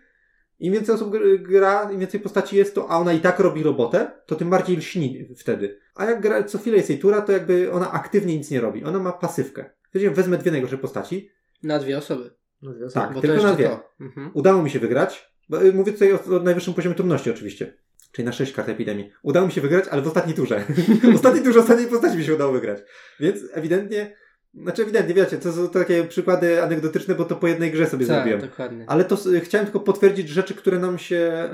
im 0.61 0.73
więcej 0.73 0.95
osób 0.95 1.15
gr- 1.15 1.43
gra, 1.43 1.91
im 1.93 2.01
więcej 2.01 2.21
postaci 2.21 2.57
jest 2.57 2.75
to, 2.75 2.91
a 2.91 2.99
ona 2.99 3.13
i 3.13 3.21
tak 3.21 3.39
robi 3.39 3.63
robotę, 3.63 4.11
to 4.27 4.35
tym 4.37 4.51
bardziej 4.51 4.77
lśni 4.77 5.29
wtedy. 5.37 5.79
A 5.95 6.05
jak 6.05 6.21
gra, 6.21 6.43
co 6.43 6.59
chwilę 6.59 6.77
jest 6.77 6.91
jej 6.91 6.99
tura, 6.99 7.21
to 7.21 7.33
jakby 7.33 7.73
ona 7.73 7.93
aktywnie 7.93 8.37
nic 8.37 8.51
nie 8.51 8.61
robi. 8.61 8.85
Ona 8.85 8.99
ma 8.99 9.13
pasywkę. 9.13 9.71
Wiecie, 9.95 10.11
wezmę 10.11 10.39
dwie 10.39 10.51
najgorsze 10.51 10.79
postaci. 10.79 11.31
Na 11.63 11.79
dwie 11.79 11.99
osoby. 11.99 12.31
No, 12.63 12.73
związek. 12.75 12.95
Tak, 12.95 13.15
Bo 13.15 13.21
tylko 13.21 13.37
to 13.37 13.43
na 13.43 13.55
dwie. 13.55 13.69
to. 13.69 13.93
Mhm. 14.01 14.31
Udało 14.35 14.63
mi 14.63 14.71
się 14.71 14.79
wygrać. 14.79 15.33
Bo, 15.49 15.65
y, 15.65 15.73
mówię 15.73 15.93
tutaj 15.93 16.13
o, 16.13 16.25
o 16.37 16.39
najwyższym 16.39 16.75
poziomie 16.75 16.95
trudności 16.95 17.31
oczywiście. 17.31 17.77
Czyli 18.13 18.27
na 18.27 18.33
6 18.33 18.53
kart 18.53 18.69
epidemii. 18.69 19.11
Udało 19.23 19.47
mi 19.47 19.53
się 19.53 19.61
wygrać, 19.61 19.85
ale 19.91 20.03
w 20.03 20.07
ostatniej 20.07 20.37
turze. 20.37 20.65
w 21.13 21.15
ostatniej 21.15 21.45
turze 21.45 21.61
ostatniej 21.61 21.89
postaci 21.89 22.17
mi 22.19 22.25
się 22.25 22.35
udało 22.35 22.53
wygrać. 22.53 22.79
Więc 23.21 23.39
ewidentnie, 23.53 24.17
znaczy 24.55 24.83
ewidentnie, 24.83 25.15
wiecie, 25.15 25.39
to 25.39 25.53
są 25.53 25.69
takie 25.69 26.05
przykłady 26.05 26.63
anegdotyczne, 26.63 27.15
bo 27.15 27.25
to 27.25 27.37
po 27.37 27.47
jednej 27.49 27.71
grze 27.71 27.87
sobie 27.87 28.07
Tak, 28.07 28.17
zrobiłem. 28.17 28.41
dokładnie. 28.41 28.85
Ale 28.89 29.05
to 29.05 29.17
chciałem 29.43 29.67
tylko 29.67 29.81
potwierdzić 29.81 30.29
rzeczy, 30.29 30.55
które 30.55 30.79
nam 30.79 30.99
się 30.99 31.49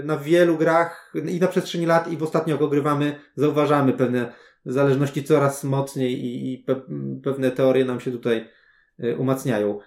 y, 0.00 0.04
na 0.04 0.16
wielu 0.16 0.56
grach 0.58 1.12
i 1.28 1.40
na 1.40 1.46
przestrzeni 1.48 1.86
lat 1.86 2.12
i 2.12 2.16
w 2.16 2.22
ostatnio 2.22 2.54
jak 2.54 2.62
ogrywamy, 2.62 3.20
zauważamy 3.36 3.92
pewne 3.92 4.32
zależności 4.66 5.24
coraz 5.24 5.64
mocniej 5.64 6.12
i, 6.24 6.52
i 6.54 6.58
pe, 6.58 6.80
pewne 7.24 7.50
teorie 7.50 7.84
nam 7.84 8.00
się 8.00 8.10
tutaj 8.10 8.48
y, 9.04 9.16
umacniają. 9.16 9.78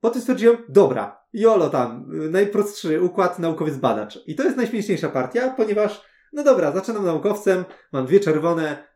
Potem 0.00 0.20
stwierdziłem, 0.20 0.56
dobra, 0.68 1.22
jolo 1.32 1.70
tam, 1.70 2.10
y, 2.26 2.30
najprostszy 2.30 3.00
układ 3.00 3.38
naukowiec 3.38 3.76
badacz. 3.76 4.18
I 4.26 4.34
to 4.34 4.42
jest 4.42 4.56
najśmieszniejsza 4.56 5.08
partia, 5.08 5.50
ponieważ 5.56 6.12
No 6.34 6.44
dobra, 6.44 6.72
zaczynam 6.72 7.04
naukowcem, 7.04 7.64
mam 7.92 8.06
dwie 8.06 8.20
czerwone, 8.20 8.91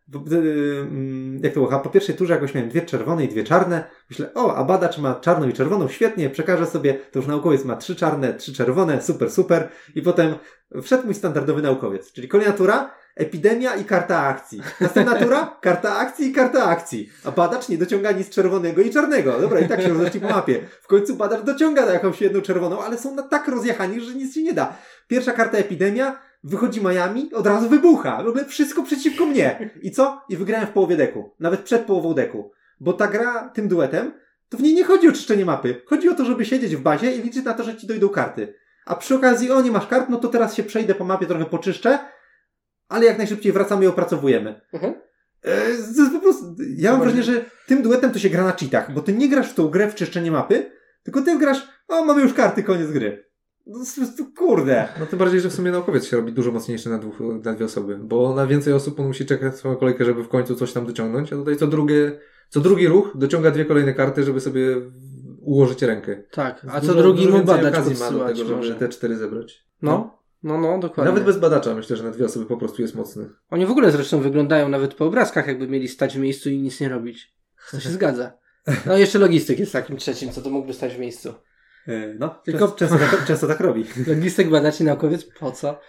jak 1.42 1.54
to 1.54 1.60
było, 1.60 1.72
a 1.72 1.78
po 1.78 1.90
pierwszej 1.90 2.14
turze 2.14 2.34
jakoś 2.34 2.54
miałem 2.54 2.70
dwie 2.70 2.82
czerwone 2.82 3.24
i 3.24 3.28
dwie 3.28 3.44
czarne. 3.44 3.84
Myślę, 4.10 4.34
o, 4.34 4.56
a 4.56 4.64
badacz 4.64 4.98
ma 4.98 5.14
czarną 5.14 5.48
i 5.48 5.52
czerwoną, 5.52 5.88
świetnie, 5.88 6.30
przekażę 6.30 6.66
sobie, 6.66 6.94
to 6.94 7.18
już 7.18 7.28
naukowiec 7.28 7.64
ma 7.64 7.76
trzy 7.76 7.96
czarne, 7.96 8.34
trzy 8.34 8.52
czerwone, 8.52 9.02
super, 9.02 9.30
super. 9.30 9.68
I 9.94 10.02
potem 10.02 10.34
wszedł 10.82 11.04
mój 11.04 11.14
standardowy 11.14 11.62
naukowiec, 11.62 12.12
czyli 12.12 12.28
kolejna 12.28 12.52
tura, 12.52 12.90
epidemia 13.16 13.74
i 13.74 13.84
karta 13.84 14.18
akcji. 14.18 14.62
Następna 14.80 15.18
tura, 15.24 15.58
karta 15.60 15.96
akcji 15.96 16.26
i 16.26 16.32
karta 16.32 16.64
akcji. 16.64 17.10
A 17.24 17.30
badacz 17.30 17.68
nie 17.68 17.78
dociąga 17.78 18.12
nic 18.12 18.30
czerwonego 18.30 18.82
i 18.82 18.90
czarnego. 18.90 19.40
Dobra, 19.40 19.60
i 19.60 19.68
tak 19.68 19.82
się 19.82 19.88
rozleci 19.88 20.20
po 20.20 20.28
mapie. 20.28 20.60
W 20.82 20.86
końcu 20.86 21.16
badacz 21.16 21.42
dociąga 21.42 21.92
jakąś 21.92 22.20
jedną 22.20 22.40
czerwoną, 22.40 22.82
ale 22.82 22.98
są 22.98 23.14
na 23.14 23.22
tak 23.22 23.48
rozjechani, 23.48 24.00
że 24.00 24.14
nic 24.14 24.34
się 24.34 24.42
nie 24.42 24.52
da. 24.52 24.76
Pierwsza 25.08 25.32
karta 25.32 25.58
epidemia, 25.58 26.18
wychodzi 26.46 26.80
Miami, 26.80 27.34
od 27.34 27.46
razu 27.46 27.68
wybucha. 27.68 28.22
W 28.22 28.26
ogóle 28.26 28.44
wszystko 28.44 28.82
przeciwko 28.82 29.26
mnie. 29.26 29.70
I 29.82 29.90
co? 29.90 30.22
I 30.28 30.36
wygrałem 30.36 30.66
w 30.66 30.70
połowie 30.70 30.96
deku. 30.96 31.30
Nawet 31.40 31.60
przed 31.60 31.82
połową 31.82 32.14
deku. 32.14 32.52
Bo 32.80 32.92
ta 32.92 33.08
gra 33.08 33.48
tym 33.48 33.68
duetem, 33.68 34.12
to 34.48 34.58
w 34.58 34.62
niej 34.62 34.74
nie 34.74 34.84
chodzi 34.84 35.08
o 35.08 35.12
czyszczenie 35.12 35.44
mapy. 35.44 35.82
Chodzi 35.86 36.08
o 36.08 36.14
to, 36.14 36.24
żeby 36.24 36.44
siedzieć 36.44 36.76
w 36.76 36.80
bazie 36.80 37.16
i 37.16 37.22
liczyć 37.22 37.44
na 37.44 37.54
to, 37.54 37.64
że 37.64 37.76
ci 37.76 37.86
dojdą 37.86 38.08
karty. 38.08 38.54
A 38.86 38.94
przy 38.94 39.14
okazji, 39.14 39.50
o 39.50 39.62
nie 39.62 39.70
masz 39.70 39.86
kart, 39.86 40.08
no 40.08 40.16
to 40.16 40.28
teraz 40.28 40.54
się 40.54 40.62
przejdę 40.62 40.94
po 40.94 41.04
mapie, 41.04 41.26
trochę 41.26 41.44
poczyszczę, 41.44 41.98
ale 42.88 43.06
jak 43.06 43.18
najszybciej 43.18 43.52
wracamy 43.52 43.84
i 43.84 43.88
opracowujemy. 43.88 44.60
Mhm. 44.72 44.94
E, 45.44 46.10
po 46.12 46.20
prostu, 46.20 46.56
ja 46.76 46.90
mam 46.90 47.00
wrażenie, 47.00 47.22
że 47.22 47.44
tym 47.66 47.82
duetem 47.82 48.12
to 48.12 48.18
się 48.18 48.30
gra 48.30 48.44
na 48.44 48.52
cheatach, 48.52 48.92
bo 48.92 49.00
ty 49.00 49.12
nie 49.12 49.28
grasz 49.28 49.50
w 49.50 49.54
tą 49.54 49.68
grę 49.68 49.90
w 49.90 49.94
czyszczenie 49.94 50.30
mapy, 50.30 50.70
tylko 51.02 51.22
ty 51.22 51.38
grasz, 51.38 51.68
o 51.88 52.04
mamy 52.04 52.22
już 52.22 52.34
karty, 52.34 52.62
koniec 52.62 52.90
gry. 52.90 53.25
No, 53.66 53.78
po 53.78 54.00
prostu, 54.00 54.32
kurde. 54.36 54.88
No 55.00 55.06
tym 55.06 55.18
bardziej, 55.18 55.40
że 55.40 55.48
w 55.50 55.52
sumie 55.54 55.70
naukowiec 55.70 56.04
się 56.04 56.16
robi 56.16 56.32
dużo 56.32 56.52
mocniejszy 56.52 56.90
na, 56.90 56.98
dwóch, 56.98 57.18
na 57.44 57.52
dwie 57.54 57.64
osoby, 57.64 57.98
bo 58.02 58.34
na 58.34 58.46
więcej 58.46 58.72
osób 58.72 59.00
on 59.00 59.06
musi 59.06 59.26
czekać 59.26 59.56
swoją 59.56 59.76
kolejkę, 59.76 60.04
żeby 60.04 60.24
w 60.24 60.28
końcu 60.28 60.54
coś 60.56 60.72
tam 60.72 60.86
dociągnąć, 60.86 61.32
a 61.32 61.36
tutaj 61.36 61.56
co 61.56 61.66
drugie, 61.66 62.18
co 62.48 62.60
drugi 62.60 62.88
ruch 62.88 63.12
dociąga 63.14 63.50
dwie 63.50 63.64
kolejne 63.64 63.94
karty, 63.94 64.22
żeby 64.22 64.40
sobie 64.40 64.76
ułożyć 65.40 65.82
rękę. 65.82 66.22
Tak, 66.30 66.66
a 66.70 66.80
Dużo- 66.80 66.92
co 66.92 66.98
drugi 66.98 67.28
mu 67.28 67.44
badać 67.44 67.74
okazji 67.74 67.96
ma 68.00 68.10
do 68.10 68.24
tego, 68.24 68.38
żeby 68.38 68.56
może. 68.56 68.74
te 68.74 68.88
cztery 68.88 69.16
zebrać. 69.16 69.66
No, 69.82 70.18
no, 70.42 70.58
no, 70.60 70.78
dokładnie. 70.78 71.12
Nawet 71.12 71.24
bez 71.24 71.38
badacza 71.38 71.74
myślę, 71.74 71.96
że 71.96 72.04
na 72.04 72.10
dwie 72.10 72.24
osoby 72.24 72.46
po 72.46 72.56
prostu 72.56 72.82
jest 72.82 72.94
mocny. 72.94 73.30
Oni 73.50 73.66
w 73.66 73.70
ogóle 73.70 73.90
zresztą 73.90 74.20
wyglądają 74.20 74.68
nawet 74.68 74.94
po 74.94 75.04
obrazkach, 75.06 75.46
jakby 75.46 75.68
mieli 75.68 75.88
stać 75.88 76.16
w 76.16 76.20
miejscu 76.20 76.50
i 76.50 76.58
nic 76.58 76.80
nie 76.80 76.88
robić. 76.88 77.34
To 77.70 77.80
się 77.80 77.90
zgadza. 77.98 78.32
No 78.86 78.96
jeszcze 78.96 79.18
logistyk 79.18 79.58
jest 79.58 79.72
takim 79.72 79.96
trzecim, 79.96 80.30
co 80.32 80.42
to 80.42 80.50
mógłby 80.50 80.72
stać 80.74 80.94
w 80.94 80.98
miejscu. 80.98 81.34
E, 81.88 82.14
No, 82.18 82.28
Tylko- 82.44 82.68
często, 82.68 82.76
często, 82.98 83.16
tak, 83.16 83.24
często 83.28 83.46
tak 83.46 83.60
robi. 83.60 83.84
Logistyk, 84.06 84.48
badacz 84.48 84.80
i 84.80 84.84
naukowiec, 84.84 85.24
po 85.24 85.52
co? 85.52 85.80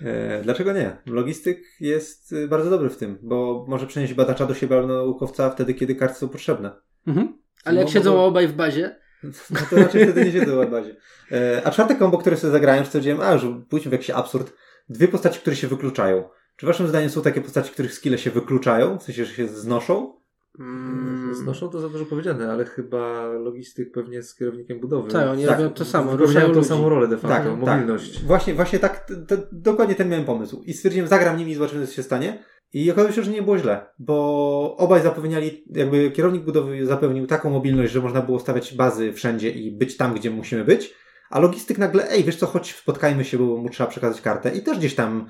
E, 0.00 0.40
Dlaczego 0.42 0.72
nie? 0.72 0.96
Logistyk 1.06 1.62
jest 1.80 2.32
e, 2.32 2.48
bardzo 2.48 2.70
dobry 2.70 2.90
w 2.90 2.96
tym, 2.96 3.18
bo 3.22 3.64
może 3.68 3.86
przenieść 3.86 4.14
badacza 4.14 4.46
do 4.46 4.54
siebie 4.54 4.76
albo 4.76 4.88
naukowca 4.88 5.50
wtedy, 5.50 5.74
kiedy 5.74 5.94
karty 5.94 6.14
są 6.18 6.28
potrzebne. 6.28 6.70
Mhm. 7.06 7.38
Ale 7.64 7.76
jak 7.76 7.86
No, 7.86 7.92
siedzą 7.92 8.12
bo- 8.12 8.26
obaj 8.26 8.48
w 8.48 8.52
bazie, 8.52 8.96
No 9.50 9.58
to 9.70 9.76
raczej 9.76 10.02
wtedy 10.04 10.24
nie 10.24 10.32
siedzą 10.32 10.66
w 10.66 10.70
bazie. 10.70 10.96
E, 11.32 11.62
A 11.64 11.70
czwarte 11.70 11.94
kombo, 11.94 12.18
które 12.18 12.36
sobie 12.36 12.50
zagrałem, 12.50 12.84
stwierdziłem, 12.86 13.20
a 13.20 13.32
już 13.32 13.42
pójdźmy 13.70 13.88
w 13.88 13.92
jakiś 13.92 14.10
absurd. 14.10 14.52
Dwie 14.88 15.08
postaci, 15.08 15.40
które 15.40 15.56
się 15.56 15.68
wykluczają. 15.68 16.28
Czy 16.56 16.66
waszym 16.66 16.88
zdaniem 16.88 17.10
są 17.10 17.22
takie 17.22 17.40
postaci, 17.40 17.70
których 17.70 17.94
skille 17.94 18.18
się 18.18 18.30
wykluczają? 18.30 18.98
W 18.98 19.02
sensie, 19.02 19.24
że 19.24 19.34
się 19.34 19.48
znoszą? 19.48 20.21
Mm, 20.58 21.34
Znoszą 21.34 21.68
to 21.68 21.80
za 21.80 21.88
dużo 21.88 22.04
powiedziane, 22.06 22.52
ale 22.52 22.64
chyba 22.64 23.22
logistyk 23.32 23.92
pewnie 23.92 24.16
jest 24.16 24.38
kierownikiem 24.38 24.80
budowy. 24.80 25.10
tak, 25.10 25.28
oni 25.28 25.46
Tak, 25.46 25.58
robią 25.58 25.70
to 25.70 25.84
samo, 25.84 26.16
ruszają 26.16 26.52
tą 26.52 26.64
samą 26.64 26.88
rolę 26.88 27.08
de 27.08 27.18
facto, 27.18 27.50
Tak, 27.50 27.58
mobilność. 27.60 28.24
Właśnie, 28.24 28.54
właśnie 28.54 28.78
tak, 28.78 28.98
t- 29.06 29.16
t- 29.16 29.42
dokładnie 29.52 29.94
ten 29.94 30.08
miałem 30.08 30.24
pomysł. 30.24 30.62
I 30.66 30.72
stwierdziłem, 30.74 31.08
zagram 31.08 31.36
nimi 31.36 31.52
i 31.52 31.54
zobaczymy, 31.54 31.86
co 31.86 31.92
się 31.92 32.02
stanie. 32.02 32.44
I 32.72 32.90
okazało 32.90 33.12
się, 33.12 33.22
że 33.22 33.30
nie 33.30 33.42
było 33.42 33.58
źle, 33.58 33.86
bo 33.98 34.76
obaj 34.78 35.02
zapewniali, 35.02 35.64
jakby 35.70 36.10
kierownik 36.10 36.44
budowy 36.44 36.86
zapewnił 36.86 37.26
taką 37.26 37.50
mobilność, 37.50 37.92
że 37.92 38.00
można 38.00 38.20
było 38.22 38.38
stawiać 38.38 38.74
bazy 38.74 39.12
wszędzie 39.12 39.50
i 39.50 39.70
być 39.72 39.96
tam, 39.96 40.14
gdzie 40.14 40.30
musimy 40.30 40.64
być, 40.64 40.94
a 41.30 41.38
logistyk 41.40 41.78
nagle, 41.78 42.10
ej, 42.10 42.24
wiesz 42.24 42.36
co, 42.36 42.46
chodź, 42.46 42.74
spotkajmy 42.74 43.24
się, 43.24 43.38
bo 43.38 43.56
mu 43.56 43.68
trzeba 43.70 43.90
przekazać 43.90 44.20
kartę. 44.20 44.50
I 44.50 44.62
też 44.62 44.78
gdzieś 44.78 44.94
tam 44.94 45.26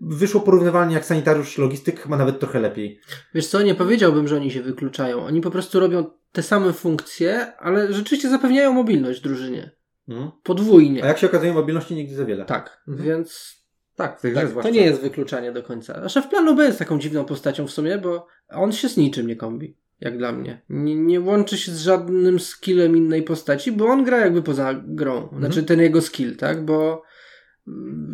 wyszło 0.00 0.40
porównywalnie 0.40 0.94
jak 0.94 1.04
sanitariusz, 1.04 1.58
logistyk, 1.58 2.00
chyba 2.00 2.16
nawet 2.16 2.38
trochę 2.40 2.60
lepiej. 2.60 3.00
Wiesz 3.34 3.46
co, 3.46 3.62
nie 3.62 3.74
powiedziałbym, 3.74 4.28
że 4.28 4.36
oni 4.36 4.50
się 4.50 4.62
wykluczają. 4.62 5.24
Oni 5.26 5.40
po 5.40 5.50
prostu 5.50 5.80
robią 5.80 6.04
te 6.32 6.42
same 6.42 6.72
funkcje, 6.72 7.56
ale 7.56 7.92
rzeczywiście 7.92 8.28
zapewniają 8.28 8.72
mobilność 8.72 9.20
drużynie. 9.20 9.70
Mhm. 10.08 10.30
Podwójnie. 10.42 11.04
A 11.04 11.06
jak 11.06 11.18
się 11.18 11.26
okazuje, 11.26 11.52
mobilności 11.52 11.94
nigdy 11.94 12.14
za 12.14 12.24
wiele. 12.24 12.44
Tak, 12.44 12.82
Mhm. 12.88 13.08
więc 13.08 13.54
Tak, 13.96 14.20
tak, 14.34 14.62
to 14.62 14.70
nie 14.70 14.80
jest 14.84 15.00
wykluczanie 15.00 15.52
do 15.52 15.62
końca. 15.62 16.02
A 16.04 16.08
szef 16.08 16.28
planu 16.28 16.54
B 16.54 16.64
jest 16.64 16.78
taką 16.78 16.98
dziwną 16.98 17.24
postacią 17.24 17.66
w 17.66 17.70
sumie, 17.70 17.98
bo 17.98 18.26
on 18.48 18.72
się 18.72 18.88
z 18.88 18.96
niczym 18.96 19.26
nie 19.26 19.36
kombi. 19.36 19.76
Jak 20.00 20.18
dla 20.18 20.32
mnie. 20.32 20.62
Nie, 20.68 20.94
nie 20.96 21.20
łączy 21.20 21.58
się 21.58 21.72
z 21.72 21.80
żadnym 21.82 22.40
skillem 22.40 22.96
innej 22.96 23.22
postaci, 23.22 23.72
bo 23.72 23.86
on 23.86 24.04
gra 24.04 24.18
jakby 24.18 24.42
poza 24.42 24.74
grą. 24.86 25.28
Znaczy 25.38 25.62
ten 25.62 25.80
jego 25.80 26.00
skill, 26.02 26.36
tak? 26.36 26.64
Bo 26.64 27.02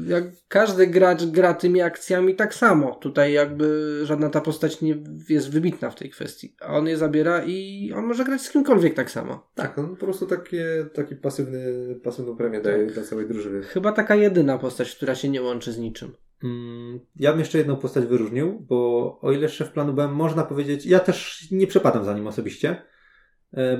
jak 0.08 0.24
każdy 0.48 0.86
gracz 0.86 1.24
gra 1.24 1.54
tymi 1.54 1.82
akcjami 1.82 2.34
tak 2.34 2.54
samo. 2.54 2.94
Tutaj 2.94 3.32
jakby 3.32 4.00
żadna 4.04 4.30
ta 4.30 4.40
postać 4.40 4.80
nie 4.80 4.96
jest 5.28 5.50
wybitna 5.50 5.90
w 5.90 5.94
tej 5.94 6.10
kwestii. 6.10 6.54
A 6.60 6.66
on 6.78 6.86
je 6.86 6.96
zabiera 6.96 7.44
i 7.44 7.92
on 7.96 8.06
może 8.06 8.24
grać 8.24 8.40
z 8.42 8.50
kimkolwiek 8.50 8.94
tak 8.94 9.10
samo. 9.10 9.50
Tak, 9.54 9.78
on 9.78 9.88
po 9.96 9.96
prostu 10.06 10.26
takie, 10.26 10.86
taki 10.94 11.16
pasywny, 11.16 11.60
pasywną 12.04 12.36
premię 12.36 12.60
daje 12.60 12.84
Tak. 12.84 12.94
dla 12.94 13.02
całej 13.02 13.28
drużyny. 13.28 13.62
Chyba 13.62 13.92
taka 13.92 14.14
jedyna 14.14 14.58
postać, 14.58 14.96
która 14.96 15.14
się 15.14 15.28
nie 15.28 15.42
łączy 15.42 15.72
z 15.72 15.78
niczym. 15.78 16.12
Mm, 16.44 17.00
Ja 17.16 17.30
bym 17.30 17.38
jeszcze 17.40 17.58
jedną 17.58 17.76
postać 17.76 18.04
wyróżnił, 18.06 18.60
bo 18.68 19.18
o 19.22 19.32
ile 19.32 19.48
szef 19.48 19.70
planu 19.72 19.92
B 19.92 20.08
można 20.08 20.42
powiedzieć, 20.42 20.86
ja 20.86 20.98
też 20.98 21.48
nie 21.50 21.66
przepadam 21.66 22.04
za 22.04 22.14
nim 22.14 22.26
osobiście, 22.26 22.82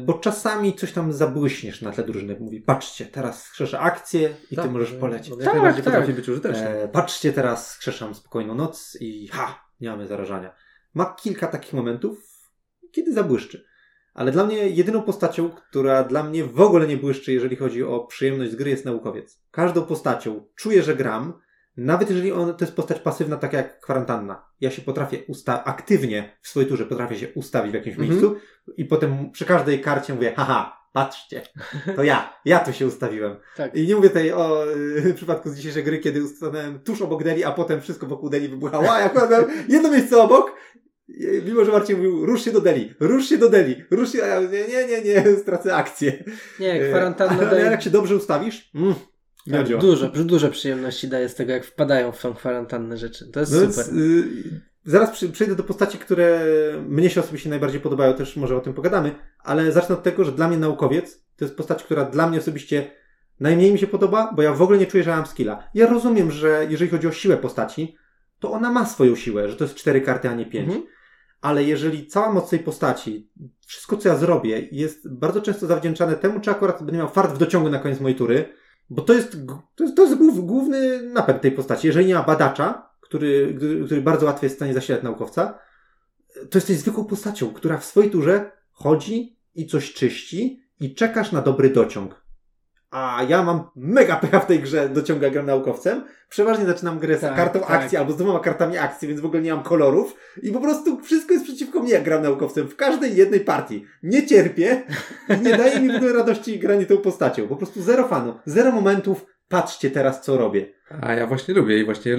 bo 0.07 0.15
czasami 0.15 0.75
coś 0.75 0.93
tam 0.93 1.13
zabłyśniesz 1.13 1.83
na 1.83 1.93
tle 1.93 2.05
drużyny. 2.05 2.37
Mówi, 2.41 2.61
patrzcie, 2.61 3.07
teraz 3.07 3.43
skrzeszę 3.43 3.81
akcję 3.81 4.35
i 4.51 4.57
ty 4.57 4.71
możesz 4.71 4.93
polecieć. 4.93 5.33
On 5.33 5.39
jak 5.39 5.45
Tak, 5.45 5.55
najbardziej 5.55 5.85
tak. 5.85 5.93
potrafi 5.95 6.13
być 6.13 6.29
użyteczny. 6.29 6.69
E, 6.69 6.89
patrzcie, 6.89 7.33
teraz 7.33 7.71
skrzeszam 7.71 8.15
spokojną 8.15 8.55
noc 8.55 8.97
i 9.01 9.29
ha, 9.29 9.65
nie 9.81 9.91
mamy 9.91 10.07
zarażania. 10.07 10.55
Ma 10.95 11.15
kilka 11.23 11.47
takich 11.47 11.73
momentów, 11.73 12.19
kiedy 12.93 13.13
zabłyszczy. 13.13 13.65
Ale 14.15 14.33
dla 14.33 14.45
mnie 14.45 14.57
jedyną 14.69 15.03
postacią, 15.03 15.51
która 15.51 16.05
dla 16.05 16.23
mnie 16.23 16.45
w 16.45 16.61
ogóle 16.61 16.87
nie 16.87 16.97
błyszczy, 16.97 17.33
jeżeli 17.33 17.57
chodzi 17.57 17.83
o 17.83 18.01
przyjemność 18.01 18.53
z 18.53 18.57
gry, 18.57 18.71
jest 18.71 18.85
naukowiec. 18.85 19.43
Każdą 19.51 19.83
postacią 19.83 20.47
czuję, 20.55 20.83
że 20.83 20.97
gram, 20.97 21.33
nawet 21.85 22.11
jeżeli 22.11 22.33
on, 22.33 22.55
to 22.57 22.65
jest 22.65 22.77
postać 22.77 22.99
pasywna, 23.01 23.37
taka 23.37 23.57
jak 23.57 23.81
kwarantanna. 23.81 24.47
Ja 24.61 24.71
się 24.71 24.83
potrafię 24.83 25.19
usta- 25.29 25.63
aktywnie 25.65 26.37
w 26.43 26.49
swojej 26.49 26.69
turze 26.69 26.87
potrafię 26.87 27.17
się 27.17 27.29
ustawić 27.35 27.73
w 27.73 27.75
jakimś 27.75 27.95
Mhm. 27.97 28.11
miejscu 28.11 28.37
i 28.77 28.85
potem 28.85 29.31
przy 29.31 29.45
każdej 29.45 29.81
karcie 29.81 30.15
mówię, 30.15 30.33
haha, 30.37 30.81
patrzcie, 30.93 31.43
to 31.97 32.03
ja, 32.05 32.33
ja 32.45 32.59
tu 32.59 32.73
się 32.73 32.87
ustawiłem. 32.87 33.37
Tak. 33.57 33.75
I 33.77 33.87
nie 33.87 33.97
mówię 33.97 34.09
tutaj 34.09 34.33
o 34.33 34.67
y, 35.07 35.15
przypadku 35.15 35.51
z 35.51 35.57
dzisiejszej 35.57 35.85
gry, 35.85 35.99
kiedy 35.99 36.25
ustanąłem 36.25 36.81
tuż 36.81 37.03
obok 37.03 37.25
Deli, 37.25 37.45
a 37.45 37.53
potem 37.53 37.81
wszystko 37.81 38.07
wokół 38.07 38.31
Deli 38.31 38.49
wybuchało, 38.49 38.93
a 38.93 39.01
ja 39.01 39.09
kładłem 39.09 39.45
jedno 39.69 39.91
miejsce 39.91 40.23
obok, 40.23 40.53
y, 41.09 41.43
mimo 41.47 41.65
że 41.65 41.73
Marcin 41.73 41.97
mówił, 41.97 42.27
rusz 42.27 42.45
się 42.45 42.53
do 42.53 42.61
Deli, 42.61 42.95
rusz 43.01 43.29
się 43.29 43.39
do 43.39 43.49
Deli, 43.49 43.85
rusz 43.91 44.13
się, 44.13 44.23
a 44.25 44.27
ja 44.27 44.41
mówię, 44.41 44.65
nie, 44.69 44.87
nie, 44.87 45.03
nie, 45.03 45.37
stracę 45.37 45.77
akcję. 45.77 46.25
Nie, 46.61 46.83
Y, 46.85 46.89
kwarantanna 46.89 47.39
Ale 47.41 47.51
daje 47.51 47.65
jak 47.65 47.83
się 47.83 47.91
dobrze 47.91 48.17
ustawisz, 48.17 48.71
mm, 48.75 48.95
Tak, 49.45 49.55
miodzio. 49.55 49.79
dużo, 49.79 50.09
duże 50.09 50.51
przyjemności 50.51 51.09
daje 51.09 51.29
z 51.29 51.35
tego, 51.35 51.53
jak 51.53 51.65
wpadają 51.65 52.13
w 52.13 52.23
tą 52.23 52.35
kwarantannę 52.35 52.97
rzeczy. 52.97 53.31
To 53.33 53.41
jest 53.41 53.53
No 53.53 53.61
więc, 53.61 53.77
super. 53.77 53.99
y, 53.99 54.61
zaraz 54.85 55.11
przy, 55.11 55.29
przejdę 55.29 55.55
do 55.55 55.63
postaci, 55.63 55.99
które 55.99 56.41
mnie 56.89 57.11
się 57.11 57.21
osobiście 57.21 57.51
najbardziej 57.51 57.81
podobają, 57.81 58.15
też 58.15 58.37
może 58.37 58.57
o 58.57 58.61
tym 58.61 58.75
pogadamy, 58.75 59.15
ale 59.45 59.73
zacznę 59.73 59.95
od 59.95 60.03
tego, 60.03 60.25
że 60.25 60.33
dla 60.33 60.49
mnie 60.49 60.57
naukowiec 60.57 61.25
to 61.37 61.45
jest 61.45 61.57
postać, 61.57 61.85
która 61.85 62.05
dla 62.05 62.29
mnie 62.29 62.39
osobiście 62.39 62.91
najmniej 63.41 63.73
mi 63.73 63.79
się 63.79 63.87
podoba, 63.87 64.33
bo 64.37 64.43
ja 64.43 64.55
w 64.55 64.63
ogóle 64.63 64.79
nie 64.79 64.87
czuję, 64.87 65.05
że 65.05 65.11
mam 65.11 65.27
skilla. 65.27 65.69
Ja 65.75 65.87
rozumiem, 65.87 66.31
że 66.31 66.67
jeżeli 66.69 66.91
chodzi 66.91 67.07
o 67.09 67.13
siłę 67.13 67.37
postaci, 67.37 67.97
to 68.39 68.53
ona 68.53 68.71
ma 68.73 68.87
swoją 68.87 69.17
siłę, 69.17 69.49
że 69.49 69.57
to 69.57 69.65
jest 69.65 69.77
cztery 69.77 70.01
karty, 70.01 70.29
a 70.29 70.35
nie 70.35 70.47
pięć. 70.47 70.69
Mhm. 70.69 70.87
Ale 71.41 71.65
jeżeli 71.65 72.07
cała 72.07 72.33
moc 72.33 72.51
tej 72.51 72.59
postaci, 72.59 73.31
wszystko 73.67 73.97
co 73.97 74.09
ja 74.09 74.17
zrobię, 74.17 74.69
jest 74.73 75.15
bardzo 75.15 75.43
często 75.43 75.67
zawdzięczane 75.67 76.17
temu, 76.17 76.41
czy 76.41 76.51
akurat 76.51 76.79
będę 76.83 76.99
miał 76.99 77.09
fart 77.09 77.35
w 77.35 77.39
dociągu 77.39 77.71
na 77.71 77.79
koniec 77.79 78.01
mojej 78.01 78.17
tury, 78.17 78.49
bo 78.91 79.03
to 79.03 79.13
jest, 79.13 79.37
to 79.75 79.85
jest, 79.85 79.97
to 79.97 80.03
jest 80.03 80.15
głów, 80.15 80.47
główny 80.47 81.03
napęd 81.03 81.43
tej 81.43 81.53
postaci. 81.53 81.87
Jeżeli 81.87 82.07
nie 82.07 82.15
ma 82.15 82.23
badacza, 82.23 82.91
który, 83.01 83.59
który 83.87 84.03
bardzo 84.03 84.27
łatwo 84.27 84.47
jest 84.47 84.57
w 84.57 84.59
stanie 84.59 84.75
zasilać 84.75 85.03
naukowca, 85.03 85.59
to 86.51 86.59
jesteś 86.59 86.77
zwykłą 86.77 87.05
postacią, 87.05 87.53
która 87.55 87.79
w 87.79 87.85
swojej 87.85 88.11
turze 88.11 88.53
chodzi 88.73 89.39
i 89.55 89.67
coś 89.67 89.93
czyści 89.93 90.63
i 90.81 90.95
czekasz 90.95 91.33
na 91.33 91.43
dobry 91.43 91.71
dociąg. 91.71 92.20
A 92.91 93.23
ja 93.29 93.43
mam 93.43 93.63
mega 93.77 94.17
pecha 94.17 94.41
w 94.41 94.47
tej 94.47 94.61
grze, 94.61 94.89
dociąga 94.89 95.31
gram 95.31 95.47
naukowcem. 95.47 96.05
Przeważnie 96.29 96.67
zaczynam 96.67 96.99
grę 96.99 97.19
z 97.19 97.21
Tak, 97.21 97.37
kartą 97.37 97.61
tak. 97.61 97.71
akcji 97.71 97.99
albo 97.99 98.13
z 98.13 98.17
dwoma 98.17 98.41
kartami 98.41 98.79
akcji, 98.79 99.09
więc 99.09 99.21
w 99.21 99.25
ogóle 99.25 99.43
nie 99.43 99.55
mam 99.55 99.63
kolorów. 99.65 100.15
I 100.43 100.53
po 100.53 100.61
prostu 100.61 101.01
wszystko 101.01 101.33
jest 101.33 101.45
przeciwko 101.45 101.81
mnie, 101.81 101.93
jak 101.93 102.05
gram 102.05 102.23
naukowcem 102.23 102.69
w 102.69 102.77
każdej 102.77 103.17
jednej 103.17 103.41
partii. 103.41 103.85
Nie 104.03 104.27
cierpię 104.27 104.83
i 105.39 105.41
nie 105.45 105.57
daje 105.57 105.81
mi 105.81 105.93
w 105.93 105.97
ogóle 105.97 106.13
radości 106.13 106.59
granie 106.59 106.87
tą 106.87 106.97
postacią. 106.97 107.49
Po 107.49 107.57
prostu 107.57 107.83
zero 107.83 108.09
fanu, 108.09 108.35
zero 108.47 108.73
momentów. 108.73 109.27
patrzcie 109.49 109.91
teraz 109.91 110.23
co 110.25 110.37
robię. 110.37 110.73
A 111.01 111.15
ja 111.15 111.27
właśnie 111.27 111.55
lubię 111.55 111.79
i 111.79 111.85
właśnie 111.85 112.19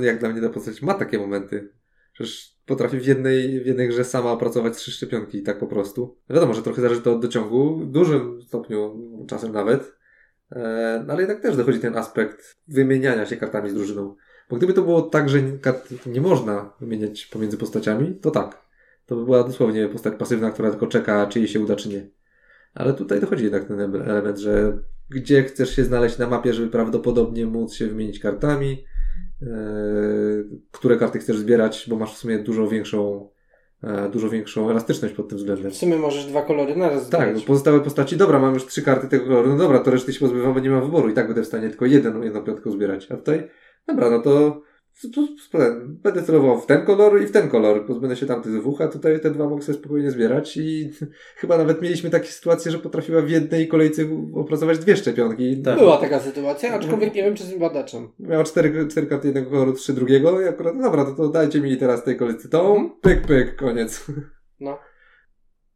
jak 0.00 0.18
dla 0.18 0.28
mnie 0.28 0.40
ta 0.40 0.48
postać 0.48 0.82
ma 0.82 0.94
takie 0.94 1.18
momenty. 1.18 1.72
Przecież 2.12 2.56
potrafi 2.66 3.00
w 3.00 3.06
jednej, 3.06 3.60
w 3.60 3.66
jednej 3.66 3.88
grze 3.88 4.04
sama 4.04 4.32
opracować 4.32 4.76
trzy 4.76 4.90
szczepionki 4.92 5.38
i 5.38 5.42
tak 5.42 5.58
po 5.58 5.66
prostu. 5.66 6.18
Wiadomo, 6.30 6.54
że 6.54 6.62
trochę 6.62 6.82
zależy 6.82 7.00
to 7.00 7.12
od 7.12 7.22
dociągu, 7.22 7.76
w 7.78 7.86
dużym 7.90 8.42
stopniu 8.42 8.96
czasem 9.28 9.52
nawet. 9.52 9.99
E, 10.52 11.04
no 11.06 11.12
ale 11.12 11.22
jednak 11.22 11.40
też 11.40 11.56
dochodzi 11.56 11.78
ten 11.78 11.96
aspekt 11.96 12.56
wymieniania 12.68 13.26
się 13.26 13.36
kartami 13.36 13.70
z 13.70 13.74
drużyną. 13.74 14.16
Bo 14.50 14.56
gdyby 14.56 14.72
to 14.72 14.82
było 14.82 15.02
tak, 15.02 15.28
że 15.28 15.38
kart 15.60 16.06
nie 16.06 16.20
można 16.20 16.72
wymieniać 16.80 17.26
pomiędzy 17.26 17.56
postaciami, 17.56 18.14
to 18.14 18.30
tak. 18.30 18.62
To 19.06 19.16
by 19.16 19.24
była 19.24 19.44
dosłownie 19.44 19.88
postać 19.88 20.14
pasywna, 20.18 20.50
która 20.50 20.70
tylko 20.70 20.86
czeka, 20.86 21.26
czy 21.26 21.38
jej 21.38 21.48
się 21.48 21.60
uda, 21.60 21.76
czy 21.76 21.88
nie. 21.88 22.10
Ale 22.74 22.94
tutaj 22.94 23.20
dochodzi 23.20 23.44
jednak 23.44 23.64
ten 23.64 23.80
element, 23.80 24.38
że 24.38 24.78
gdzie 25.10 25.42
chcesz 25.42 25.76
się 25.76 25.84
znaleźć 25.84 26.18
na 26.18 26.26
mapie, 26.26 26.54
żeby 26.54 26.70
prawdopodobnie 26.70 27.46
móc 27.46 27.74
się 27.74 27.86
wymienić 27.86 28.18
kartami, 28.18 28.84
yy, 29.40 29.48
które 30.70 30.96
karty 30.96 31.18
chcesz 31.18 31.38
zbierać, 31.38 31.86
bo 31.88 31.96
masz 31.96 32.14
w 32.14 32.18
sumie 32.18 32.38
dużo 32.38 32.68
większą, 32.68 33.30
dużo 34.12 34.30
większą 34.30 34.70
elastyczność 34.70 35.14
pod 35.14 35.28
tym 35.28 35.38
względem. 35.38 35.70
W 35.70 35.76
sumie 35.76 35.96
możesz 35.96 36.24
dwa 36.26 36.42
kolory 36.42 36.76
naraz 36.76 37.08
Tak, 37.08 37.34
bo 37.34 37.40
pozostałe 37.40 37.80
postaci, 37.80 38.16
dobra, 38.16 38.38
mam 38.38 38.54
już 38.54 38.66
trzy 38.66 38.82
karty 38.82 39.08
tego 39.08 39.24
koloru, 39.24 39.48
no 39.48 39.56
dobra, 39.56 39.78
to 39.78 39.90
reszty 39.90 40.12
się 40.12 40.20
pozbywam, 40.20 40.54
bo 40.54 40.60
nie 40.60 40.70
mam 40.70 40.84
wyboru 40.84 41.08
i 41.08 41.12
tak 41.12 41.26
będę 41.26 41.42
w 41.42 41.46
stanie 41.46 41.68
tylko 41.68 41.86
jeden, 41.86 42.22
jedną 42.22 42.42
piątkę 42.42 42.70
zbierać. 42.70 43.06
A 43.10 43.16
tutaj, 43.16 43.48
dobra, 43.86 44.10
no 44.10 44.18
to 44.18 44.62
będę 46.02 46.22
celował 46.22 46.60
w 46.60 46.66
ten 46.66 46.86
kolor 46.86 47.22
i 47.22 47.26
w 47.26 47.32
ten 47.32 47.48
kolor. 47.48 47.86
Pozbędę 47.86 48.16
się 48.16 48.26
tamtych 48.26 48.52
dwóch, 48.60 48.80
a 48.80 48.88
tutaj 48.88 49.20
te 49.20 49.30
dwa 49.30 49.48
mogę 49.48 49.62
sobie 49.62 49.78
spokojnie 49.78 50.10
zbierać 50.10 50.56
i 50.56 50.90
chyba 51.40 51.58
nawet 51.58 51.82
mieliśmy 51.82 52.10
takie 52.10 52.26
sytuacje, 52.28 52.72
że 52.72 52.78
potrafiła 52.78 53.22
w 53.22 53.30
jednej 53.30 53.68
kolejce 53.68 54.02
opracować 54.34 54.78
dwie 54.78 54.96
szczepionki. 54.96 55.62
Tak. 55.62 55.78
Była 55.78 55.96
taka 55.96 56.20
sytuacja, 56.20 56.74
aczkolwiek 56.74 57.14
nie 57.14 57.22
wiem, 57.22 57.34
czy 57.34 57.44
z 57.44 57.58
badaczem. 57.58 58.08
Miała 58.18 58.44
cztery, 58.44 58.86
cztery 58.88 59.06
karty 59.06 59.26
jednego 59.28 59.50
koloru, 59.50 59.72
trzy 59.72 59.92
drugiego 59.92 60.40
i 60.40 60.44
akurat, 60.44 60.74
no 60.76 60.82
dobra, 60.82 61.04
to, 61.04 61.12
to 61.12 61.28
dajcie 61.28 61.60
mi 61.60 61.76
teraz 61.76 62.04
tej 62.04 62.16
kolejce 62.16 62.48
tą, 62.48 62.70
Mhm. 62.70 62.90
pyk, 63.00 63.26
pyk, 63.26 63.56
koniec. 63.56 64.06
No. 64.60 64.78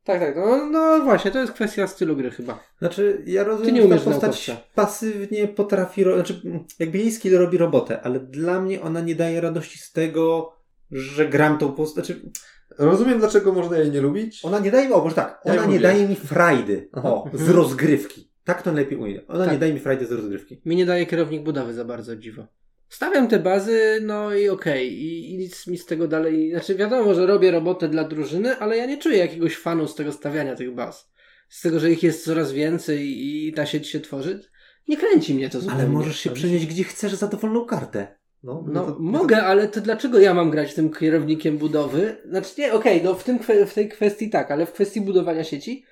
Tak, 0.04 0.20
tak. 0.20 0.36
No, 0.36 0.66
no 0.70 1.00
właśnie, 1.04 1.30
to 1.30 1.38
jest 1.40 1.52
kwestia 1.52 1.86
stylu 1.86 2.16
gry 2.16 2.30
chyba. 2.30 2.60
Znaczy, 2.78 3.22
ja 3.26 3.44
rozumiem, 3.44 3.66
Ty 3.66 3.72
nie 3.72 3.82
że 3.82 3.88
ta 3.88 3.94
umiesz 3.94 4.04
postać 4.04 4.48
naukowca. 4.48 4.70
pasywnie 4.74 5.48
potrafi, 5.48 6.04
ro- 6.04 6.14
znaczy, 6.14 6.40
jakby 6.78 6.98
jej 6.98 7.12
skill 7.12 7.38
robi 7.38 7.58
robotę, 7.58 8.02
ale 8.02 8.20
dla 8.20 8.60
mnie 8.60 8.82
ona 8.82 9.00
nie 9.00 9.14
daje 9.14 9.40
radości 9.40 9.78
z 9.78 9.92
tego, 9.92 10.52
że 10.90 11.28
gram 11.28 11.58
tą 11.58 11.72
postać. 11.72 12.06
Znaczy, 12.06 12.30
Rozumiem, 12.78 13.18
dlaczego 13.18 13.52
można 13.52 13.78
jej 13.78 13.90
nie 13.90 14.00
lubić. 14.00 14.44
ona 14.44 14.58
nie 14.58 14.70
daje 14.70 14.88
mi, 14.88 14.92
o 14.94 15.02
może 15.04 15.14
tak, 15.14 15.40
Ja 15.44 15.52
ona 15.52 15.62
ją 15.62 15.68
nie 15.68 15.74
lubię. 15.76 15.88
daje 15.88 16.08
mi 16.08 16.16
frajdy, 16.16 16.88
o, 16.92 17.30
z 17.32 17.48
rozgrywki. 17.48 18.30
Tak 18.44 18.62
to 18.62 18.72
lepiej 18.72 18.98
ujmę. 18.98 19.20
Ona 19.28 19.44
Tak. 19.44 19.52
nie 19.52 19.58
daje 19.58 19.74
mi 19.74 19.80
frajdy 19.80 20.06
z 20.06 20.12
rozgrywki. 20.12 20.60
Mi 20.64 20.76
nie 20.76 20.86
daje 20.86 21.06
kierownik 21.06 21.42
budowy 21.42 21.74
za 21.74 21.84
bardzo 21.84 22.16
dziwo. 22.16 22.46
Stawiam 22.94 23.28
te 23.28 23.38
bazy, 23.38 23.98
no 24.02 24.34
i 24.34 24.48
okej, 24.48 24.92
i, 25.02 25.34
i 25.34 25.38
nic 25.38 25.66
mi 25.66 25.78
z 25.78 25.86
tego 25.86 26.08
dalej. 26.08 26.50
Znaczy, 26.50 26.74
wiadomo, 26.74 27.14
że 27.14 27.26
robię 27.26 27.50
robotę 27.50 27.88
dla 27.88 28.04
drużyny, 28.04 28.56
ale 28.58 28.76
ja 28.76 28.86
nie 28.86 28.98
czuję 28.98 29.18
jakiegoś 29.18 29.56
fanu 29.56 29.86
z 29.88 29.94
tego 29.94 30.12
stawiania 30.12 30.56
tych 30.56 30.74
baz. 30.74 31.10
Z 31.48 31.60
tego, 31.60 31.80
że 31.80 31.90
ich 31.90 32.02
jest 32.02 32.24
coraz 32.24 32.52
więcej 32.52 33.26
i 33.26 33.52
ta 33.52 33.66
sieć 33.66 33.88
się 33.88 34.00
tworzy. 34.00 34.40
Nie 34.88 34.96
kręci 34.96 35.34
mnie 35.34 35.50
to 35.50 35.60
zupełnie. 35.60 35.82
Ale 35.82 35.92
możesz 35.92 36.18
się 36.20 36.30
przenieść 36.30 36.66
gdzie 36.66 36.84
chcesz 36.84 37.14
za 37.14 37.26
dowolną 37.26 37.64
kartę. 37.66 38.16
No, 38.42 38.64
No, 38.68 38.84
to- 38.86 38.96
mogę, 39.00 39.42
ale 39.42 39.68
to 39.68 39.80
dlaczego 39.80 40.18
ja 40.18 40.34
mam 40.34 40.50
grać 40.50 40.74
tym 40.74 40.92
kierownikiem 40.92 41.58
budowy? 41.58 42.16
Znaczy 42.28 42.48
nie, 42.58 42.72
okej, 42.72 43.00
no 43.04 43.14
w, 43.14 43.24
tym, 43.24 43.38
w 43.66 43.74
tej 43.74 43.88
kwestii 43.88 44.30
tak, 44.30 44.50
ale 44.50 44.66
w 44.66 44.72
kwestii 44.72 45.00
budowania 45.00 45.44
sieci 45.44 45.84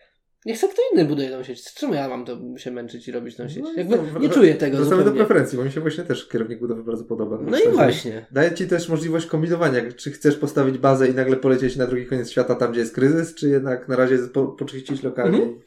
niech 0.46 0.58
sobie 0.58 0.72
kto 0.72 0.82
inny 0.92 1.04
buduje 1.04 1.30
tą 1.30 1.42
sieć. 1.42 1.74
Czemu 1.74 1.94
ja 1.94 2.08
mam 2.08 2.24
to 2.24 2.38
się 2.56 2.70
męczyć 2.70 3.08
i 3.08 3.12
robić 3.12 3.36
tą 3.36 3.48
sieć? 3.48 3.62
No, 3.62 3.72
Jakby 3.76 3.96
no, 3.96 4.18
nie 4.18 4.28
czuję 4.28 4.54
tego 4.54 4.76
Wracamy 4.76 4.96
do 4.96 5.02
zupełnie. 5.02 5.18
preferencji, 5.18 5.58
bo 5.58 5.64
mi 5.64 5.72
się 5.72 5.80
właśnie 5.80 6.04
też 6.04 6.28
kierownik 6.28 6.58
budowy 6.60 6.84
bardzo 6.84 7.04
podoba. 7.04 7.38
No 7.42 7.58
i 7.58 7.68
właśnie. 7.68 8.26
Daje 8.30 8.54
ci 8.54 8.68
też 8.68 8.88
możliwość 8.88 9.26
kombinowania. 9.26 9.92
Czy 9.96 10.10
chcesz 10.10 10.36
postawić 10.36 10.78
bazę 10.78 11.08
i 11.08 11.14
nagle 11.14 11.36
polecieć 11.36 11.76
na 11.76 11.86
drugi 11.86 12.06
koniec 12.06 12.30
świata, 12.30 12.54
tam 12.54 12.72
gdzie 12.72 12.80
jest 12.80 12.94
kryzys, 12.94 13.34
czy 13.34 13.48
jednak 13.48 13.88
na 13.88 13.96
razie 13.96 14.18
po, 14.18 14.46
poczyścić 14.46 15.02
lokalnie. 15.02 15.38
Mhm. 15.38 15.60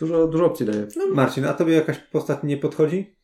Dużo, 0.00 0.26
dużo 0.26 0.46
opcji 0.46 0.66
daje. 0.66 0.86
Marcin, 1.12 1.44
a 1.44 1.52
tobie 1.52 1.74
jakaś 1.74 1.98
postać 1.98 2.38
nie 2.42 2.56
podchodzi? 2.56 3.16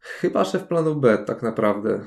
Chyba 0.00 0.44
szef 0.44 0.64
planu 0.64 0.94
B, 0.94 1.18
tak 1.26 1.42
naprawdę. 1.42 2.06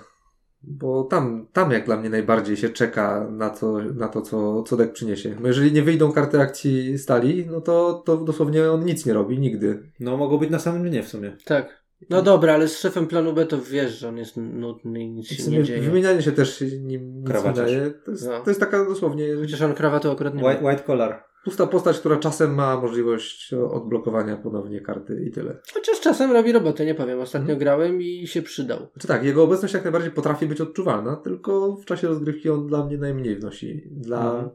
Bo 0.63 1.03
tam, 1.03 1.47
tam 1.53 1.71
jak 1.71 1.85
dla 1.85 1.97
mnie 1.97 2.09
najbardziej 2.09 2.57
się 2.57 2.69
czeka 2.69 3.27
na 3.31 3.49
to, 3.49 3.79
na 3.79 4.07
to 4.07 4.21
co, 4.21 4.63
co 4.63 4.77
deck 4.77 4.93
przyniesie. 4.93 5.35
Bo 5.41 5.47
jeżeli 5.47 5.71
nie 5.71 5.83
wyjdą 5.83 6.11
karty 6.11 6.39
akcji 6.41 6.97
stali, 6.97 7.45
no 7.51 7.61
to, 7.61 7.93
to 8.05 8.17
dosłownie 8.17 8.71
on 8.71 8.85
nic 8.85 9.05
nie 9.05 9.13
robi, 9.13 9.39
nigdy. 9.39 9.83
No, 9.99 10.17
mogą 10.17 10.37
być 10.37 10.49
na 10.49 10.59
samym 10.59 10.89
dnie 10.89 11.03
w 11.03 11.07
sumie. 11.07 11.37
Tak. 11.45 11.79
No 12.09 12.21
dobra, 12.21 12.53
ale 12.53 12.67
z 12.67 12.79
szefem 12.79 13.07
planu 13.07 13.33
B 13.33 13.45
to 13.45 13.61
wiesz, 13.61 13.99
że 13.99 14.09
on 14.09 14.17
jest 14.17 14.37
nudny 14.37 14.99
i 15.03 15.09
nic 15.09 15.27
się 15.27 15.51
nie 15.51 15.63
dzieje. 15.63 15.81
wymienianie 15.81 16.21
się 16.21 16.31
też 16.31 16.61
nim 16.81 17.21
nic 17.23 17.43
nie 17.45 17.53
daje. 17.53 17.91
To 17.91 18.11
jest, 18.11 18.27
No. 18.27 18.39
to 18.43 18.49
jest 18.49 18.59
taka 18.59 18.85
dosłownie 18.85 19.25
Chociaż 19.41 19.61
on 19.61 19.73
krawatu 19.73 20.11
akurat 20.11 20.35
nie 20.35 20.41
ma. 20.43 20.49
White, 20.49 20.63
white 20.65 20.83
collar. 20.83 21.23
Pusta 21.43 21.67
postać, 21.67 21.99
która 21.99 22.17
czasem 22.17 22.55
ma 22.55 22.81
możliwość 22.81 23.53
odblokowania 23.53 24.37
ponownie 24.37 24.81
karty 24.81 25.23
i 25.27 25.31
tyle. 25.31 25.57
Chociaż 25.73 25.99
czasem 25.99 26.31
robi 26.31 26.51
robotę, 26.51 26.85
nie 26.85 26.95
powiem. 26.95 27.19
Ostatnio 27.19 27.53
Mhm. 27.53 27.59
grałem 27.59 28.01
i 28.01 28.27
się 28.27 28.41
przydał. 28.41 28.77
Znaczy 28.93 29.07
tak, 29.07 29.23
jego 29.23 29.43
obecność 29.43 29.73
jak 29.73 29.83
najbardziej 29.83 30.11
potrafi 30.11 30.45
być 30.45 30.61
odczuwalna, 30.61 31.15
tylko 31.15 31.75
w 31.75 31.85
czasie 31.85 32.07
rozgrywki 32.07 32.49
on 32.49 32.67
dla 32.67 32.85
mnie 32.85 32.97
najmniej 32.97 33.35
wnosi. 33.35 33.83
Dla 33.91 34.31
Mhm. 34.31 34.49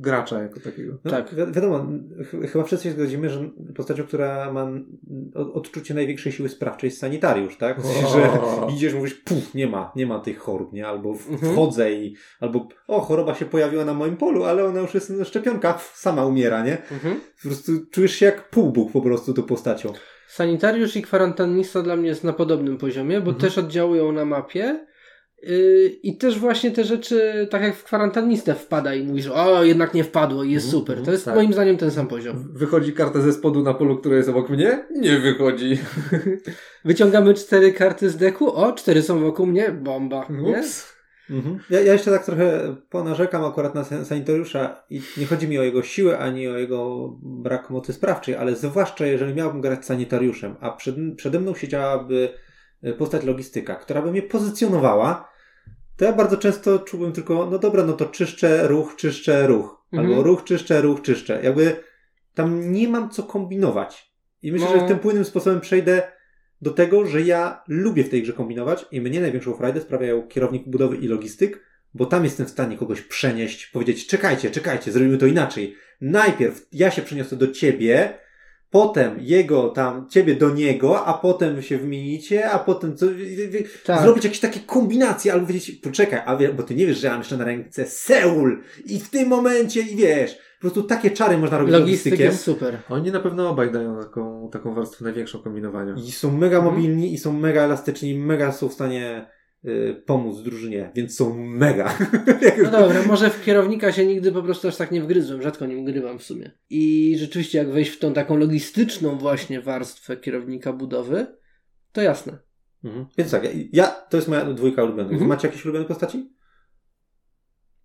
Gracza 0.00 0.42
jako 0.42 0.60
takiego. 0.60 0.98
No, 1.04 1.10
Tak. 1.10 1.34
Wi- 1.34 1.52
wiadomo, 1.52 1.86
ch- 2.24 2.50
chyba 2.52 2.64
wszyscy 2.64 2.84
się 2.88 2.92
zgodzimy, 2.94 3.30
że 3.30 3.50
postacią, 3.76 4.04
która 4.04 4.52
ma 4.52 4.70
o- 5.34 5.52
odczucie 5.52 5.94
największej 5.94 6.32
siły 6.32 6.48
sprawczej 6.48 6.88
jest 6.88 6.98
sanitariusz, 7.00 7.56
tak? 7.56 7.80
W 7.80 7.86
sensie, 7.86 8.08
że 8.08 8.32
O. 8.40 8.68
idziesz, 8.76 8.94
mówisz, 8.94 9.14
puf, 9.14 9.54
nie 9.54 9.66
ma, 9.66 9.92
nie 9.96 10.06
ma 10.06 10.18
tych 10.20 10.38
chorób, 10.38 10.72
nie? 10.72 10.86
Albo 10.88 11.10
Mhm. 11.30 11.52
wchodzę 11.52 11.92
i, 11.92 12.16
albo, 12.40 12.68
o, 12.88 13.00
choroba 13.00 13.34
się 13.34 13.44
pojawiła 13.44 13.84
na 13.84 13.94
moim 13.94 14.16
polu, 14.16 14.44
ale 14.44 14.64
ona 14.64 14.80
już 14.80 14.94
jest 14.94 15.12
szczepionka, 15.24 15.78
sama 15.94 16.26
umiera, 16.26 16.64
nie? 16.64 16.78
Mhm. 16.92 17.20
Po 17.42 17.48
prostu 17.48 17.72
czujesz 17.90 18.12
się 18.12 18.26
jak 18.26 18.50
półbóg 18.50 18.92
po 18.92 19.00
prostu 19.00 19.34
tą 19.34 19.42
postacią. 19.42 19.92
Sanitariusz 20.28 20.96
i 20.96 21.02
kwarantannista 21.02 21.82
dla 21.82 21.96
mnie 21.96 22.08
jest 22.08 22.24
na 22.24 22.32
podobnym 22.32 22.78
poziomie, 22.78 23.20
bo 23.20 23.30
Mhm. 23.30 23.36
też 23.40 23.58
oddziałują 23.58 24.12
na 24.12 24.24
mapie. 24.24 24.86
Yy, 25.42 25.88
I 26.02 26.16
też 26.18 26.38
właśnie 26.38 26.70
te 26.70 26.84
rzeczy, 26.84 27.48
tak 27.50 27.62
jak 27.62 27.76
w 27.76 27.84
kwarantannistę 27.84 28.54
wpada 28.54 28.94
i 28.94 29.02
mówisz, 29.04 29.26
o, 29.26 29.64
jednak 29.64 29.94
nie 29.94 30.04
wpadło 30.04 30.44
i 30.44 30.50
jest 30.52 30.66
Mhm, 30.66 30.80
super. 30.80 31.02
To 31.02 31.12
jest 31.12 31.24
tak. 31.24 31.34
moim 31.34 31.52
zdaniem 31.52 31.76
ten 31.76 31.90
sam 31.90 32.06
poziom. 32.08 32.48
Wychodzi 32.52 32.92
karta 32.92 33.20
ze 33.20 33.32
spodu 33.32 33.62
na 33.62 33.74
polu, 33.74 33.98
które 33.98 34.16
jest 34.16 34.28
obok 34.28 34.48
mnie? 34.50 34.86
Nie 34.90 35.18
wychodzi. 35.18 35.78
Wyciągamy 36.84 37.34
cztery 37.34 37.72
karty 37.72 38.10
z 38.10 38.16
deku, 38.16 38.52
o, 38.52 38.72
cztery 38.72 39.02
są 39.02 39.20
wokół 39.20 39.46
mnie, 39.46 39.70
bomba. 39.70 40.26
Ups. 40.58 40.96
Mhm. 41.30 41.58
Ja, 41.70 41.80
ja 41.80 41.92
jeszcze 41.92 42.10
tak 42.10 42.24
trochę 42.24 42.76
ponarzekam 42.90 43.44
akurat 43.44 43.74
na 43.74 43.84
san- 43.84 44.04
sanitariusza 44.04 44.84
i 44.90 45.00
nie 45.16 45.26
chodzi 45.26 45.48
mi 45.48 45.58
o 45.58 45.62
jego 45.62 45.82
siłę, 45.82 46.18
ani 46.18 46.48
o 46.48 46.58
jego 46.58 47.10
brak 47.22 47.70
mocy 47.70 47.92
sprawczej, 47.92 48.34
ale 48.34 48.56
zwłaszcza 48.56 49.06
jeżeli 49.06 49.34
miałbym 49.34 49.60
grać 49.60 49.84
sanitariuszem, 49.86 50.54
a 50.60 50.70
przed, 50.70 50.94
przede 51.16 51.40
mną 51.40 51.54
siedziałaby 51.54 52.28
postać 52.98 53.24
logistyka, 53.24 53.74
która 53.74 54.02
by 54.02 54.10
mnie 54.10 54.22
pozycjonowała, 54.22 55.28
to 55.96 56.04
ja 56.04 56.12
bardzo 56.12 56.36
często 56.36 56.78
czułbym 56.78 57.12
tylko, 57.12 57.50
no 57.50 57.58
dobra, 57.58 57.84
no 57.84 57.92
to 57.92 58.06
czyszczę 58.06 58.68
ruch, 58.68 58.96
czyszczę 58.96 59.46
ruch. 59.46 59.86
Mhm. 59.92 60.10
Albo 60.10 60.22
ruch, 60.22 60.44
czyszczę, 60.44 60.80
ruch, 60.80 61.02
czyszczę. 61.02 61.40
Jakby 61.42 61.76
tam 62.34 62.72
nie 62.72 62.88
mam 62.88 63.10
co 63.10 63.22
kombinować. 63.22 64.12
I 64.42 64.52
myślę, 64.52 64.68
No. 64.74 64.80
że 64.80 64.88
tym 64.88 64.98
płynnym 64.98 65.24
sposobem 65.24 65.60
przejdę 65.60 66.02
do 66.62 66.70
tego, 66.70 67.06
że 67.06 67.22
ja 67.22 67.62
lubię 67.68 68.04
w 68.04 68.08
tej 68.08 68.22
grze 68.22 68.32
kombinować 68.32 68.86
i 68.90 69.00
mnie 69.00 69.20
największą 69.20 69.54
frajdę 69.54 69.80
sprawiają 69.80 70.28
kierownik 70.28 70.68
budowy 70.68 70.96
i 70.96 71.08
logistyk, 71.08 71.64
bo 71.94 72.06
tam 72.06 72.24
jestem 72.24 72.46
w 72.46 72.50
stanie 72.50 72.76
kogoś 72.76 73.02
przenieść, 73.02 73.66
powiedzieć 73.66 74.06
czekajcie, 74.06 74.50
czekajcie, 74.50 74.92
zrobimy 74.92 75.18
to 75.18 75.26
inaczej. 75.26 75.76
Najpierw 76.00 76.66
ja 76.72 76.90
się 76.90 77.02
przeniosę 77.02 77.36
do 77.36 77.52
ciebie, 77.52 78.18
potem 78.76 79.16
jego 79.20 79.68
tam, 79.68 80.08
ciebie 80.08 80.34
do 80.34 80.50
niego, 80.50 81.06
a 81.06 81.14
potem 81.14 81.62
się 81.62 81.78
wymienicie, 81.78 82.50
a 82.50 82.58
potem 82.58 82.96
co, 82.96 83.06
Tak. 83.84 84.02
zrobić 84.02 84.24
jakieś 84.24 84.40
takie 84.40 84.60
kombinacje, 84.60 85.32
albo 85.32 85.46
powiedzieć, 85.46 85.70
poczekaj, 85.70 86.20
a 86.26 86.36
wie, 86.36 86.52
bo 86.52 86.62
ty 86.62 86.74
nie 86.74 86.86
wiesz, 86.86 86.98
że 86.98 87.06
ja 87.06 87.12
mam 87.12 87.20
jeszcze 87.20 87.36
na 87.36 87.44
ręce 87.44 87.84
Seul 87.86 88.62
i 88.84 89.00
w 89.00 89.10
tym 89.10 89.28
momencie 89.28 89.80
i 89.80 89.96
wiesz, 89.96 90.34
po 90.34 90.60
prostu 90.60 90.82
takie 90.82 91.10
czary 91.10 91.38
można 91.38 91.58
robić 91.58 91.72
Logistyk 91.72 92.04
logistykiem. 92.12 92.26
jest 92.32 92.44
super. 92.44 92.78
Oni 92.90 93.10
na 93.12 93.20
pewno 93.20 93.50
obaj 93.50 93.72
dają 93.72 94.00
taką, 94.02 94.48
taką 94.52 94.74
warstwę 94.74 95.04
największą 95.04 95.38
kombinowania. 95.38 95.94
I 96.08 96.12
są 96.12 96.32
mega 96.36 96.56
Mhm. 96.56 96.74
mobilni 96.74 97.14
i 97.14 97.18
są 97.18 97.32
mega 97.32 97.62
elastyczni, 97.62 98.10
i 98.10 98.18
mega 98.18 98.52
są 98.52 98.68
w 98.68 98.72
stanie 98.72 99.26
pomóc 100.06 100.42
drużynie, 100.42 100.90
więc 100.94 101.16
są 101.16 101.38
mega. 101.44 101.98
No 102.64 102.70
dobra, 102.70 103.02
może 103.06 103.30
w 103.30 103.44
kierownika 103.44 103.92
się 103.92 104.06
nigdy 104.06 104.32
po 104.32 104.42
prostu 104.42 104.68
aż 104.68 104.76
tak 104.76 104.90
nie 104.90 105.02
wgryzłem, 105.02 105.42
rzadko 105.42 105.66
nim 105.66 105.84
grywam 105.84 106.18
w 106.18 106.22
sumie. 106.22 106.50
I 106.70 107.14
rzeczywiście 107.18 107.58
jak 107.58 107.70
wejść 107.70 107.90
w 107.90 107.98
tą 107.98 108.12
taką 108.14 108.36
logistyczną 108.36 109.18
właśnie 109.18 109.60
warstwę 109.60 110.16
kierownika 110.16 110.72
budowy, 110.72 111.26
to 111.92 112.02
jasne. 112.02 112.38
Mhm. 112.84 113.06
Więc 113.18 113.30
tak, 113.30 113.44
ja, 113.44 113.50
ja, 113.72 113.86
to 113.86 114.16
jest 114.16 114.28
moja 114.28 114.44
dwójka 114.44 114.84
ulubionych. 114.84 115.12
Mhm. 115.12 115.28
Macie 115.28 115.48
jakieś 115.48 115.64
ulubione 115.64 115.84
postaci? 115.84 116.30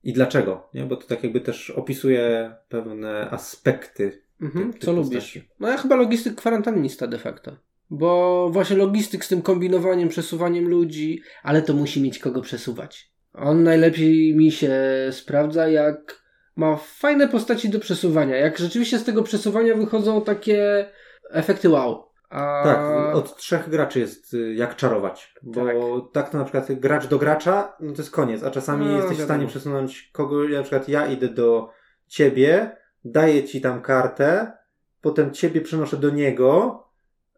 I 0.03 0.13
dlaczego? 0.13 0.69
Nie? 0.73 0.85
Bo 0.85 0.95
to 0.95 1.07
tak 1.07 1.23
jakby 1.23 1.41
też 1.41 1.69
opisuje 1.69 2.55
pewne 2.69 3.29
aspekty. 3.29 4.21
Mhm, 4.41 4.65
Tych- 4.65 4.73
tych 4.81 4.89
co 4.89 4.95
postaci. 4.95 5.15
lubisz? 5.39 5.49
No 5.59 5.67
ja 5.67 5.77
chyba 5.77 5.95
logistyk 5.95 6.35
kwarantannista 6.35 7.07
de 7.07 7.17
facto. 7.17 7.57
Bo 7.93 8.49
właśnie 8.49 8.77
logistyk 8.77 9.25
z 9.25 9.27
tym 9.27 9.41
kombinowaniem, 9.41 10.09
przesuwaniem 10.09 10.69
ludzi, 10.69 11.21
ale 11.43 11.61
to 11.61 11.73
musi 11.73 12.01
mieć 12.01 12.19
kogo 12.19 12.41
przesuwać. 12.41 13.11
On 13.33 13.63
najlepiej 13.63 14.35
mi 14.35 14.51
się 14.51 14.73
sprawdza, 15.11 15.67
jak 15.67 16.21
ma 16.55 16.75
fajne 16.75 17.27
postaci 17.27 17.69
do 17.69 17.79
przesuwania. 17.79 18.35
Jak 18.35 18.57
rzeczywiście 18.57 18.99
z 18.99 19.03
tego 19.03 19.23
przesuwania 19.23 19.75
wychodzą 19.75 20.21
takie 20.21 20.89
efekty 21.31 21.69
wow. 21.69 22.11
A... 22.29 22.63
Tak, 22.63 23.15
od 23.15 23.37
trzech 23.37 23.69
graczy 23.69 23.99
jest 23.99 24.33
y, 24.33 24.53
jak 24.53 24.75
czarować. 24.75 25.33
Bo 25.43 25.65
tak. 26.01 26.13
tak 26.13 26.29
to 26.29 26.37
na 26.37 26.43
przykład 26.43 26.71
gracz 26.71 27.07
do 27.07 27.17
gracza, 27.17 27.73
no 27.79 27.91
to 27.91 27.97
jest 27.97 28.11
koniec, 28.11 28.43
a 28.43 28.51
czasami 28.51 28.85
no, 28.85 28.91
jesteś 28.91 29.11
wiadomo. 29.11 29.23
w 29.23 29.25
stanie 29.25 29.47
przesunąć 29.47 30.09
kogo, 30.13 30.47
na 30.49 30.61
przykład 30.61 30.89
ja 30.89 31.07
idę 31.07 31.27
do 31.27 31.69
ciebie, 32.07 32.77
daję 33.05 33.43
ci 33.43 33.61
tam 33.61 33.81
kartę, 33.81 34.51
potem 35.01 35.31
ciebie 35.31 35.61
przenoszę 35.61 35.97
do 35.97 36.09
niego, 36.09 36.79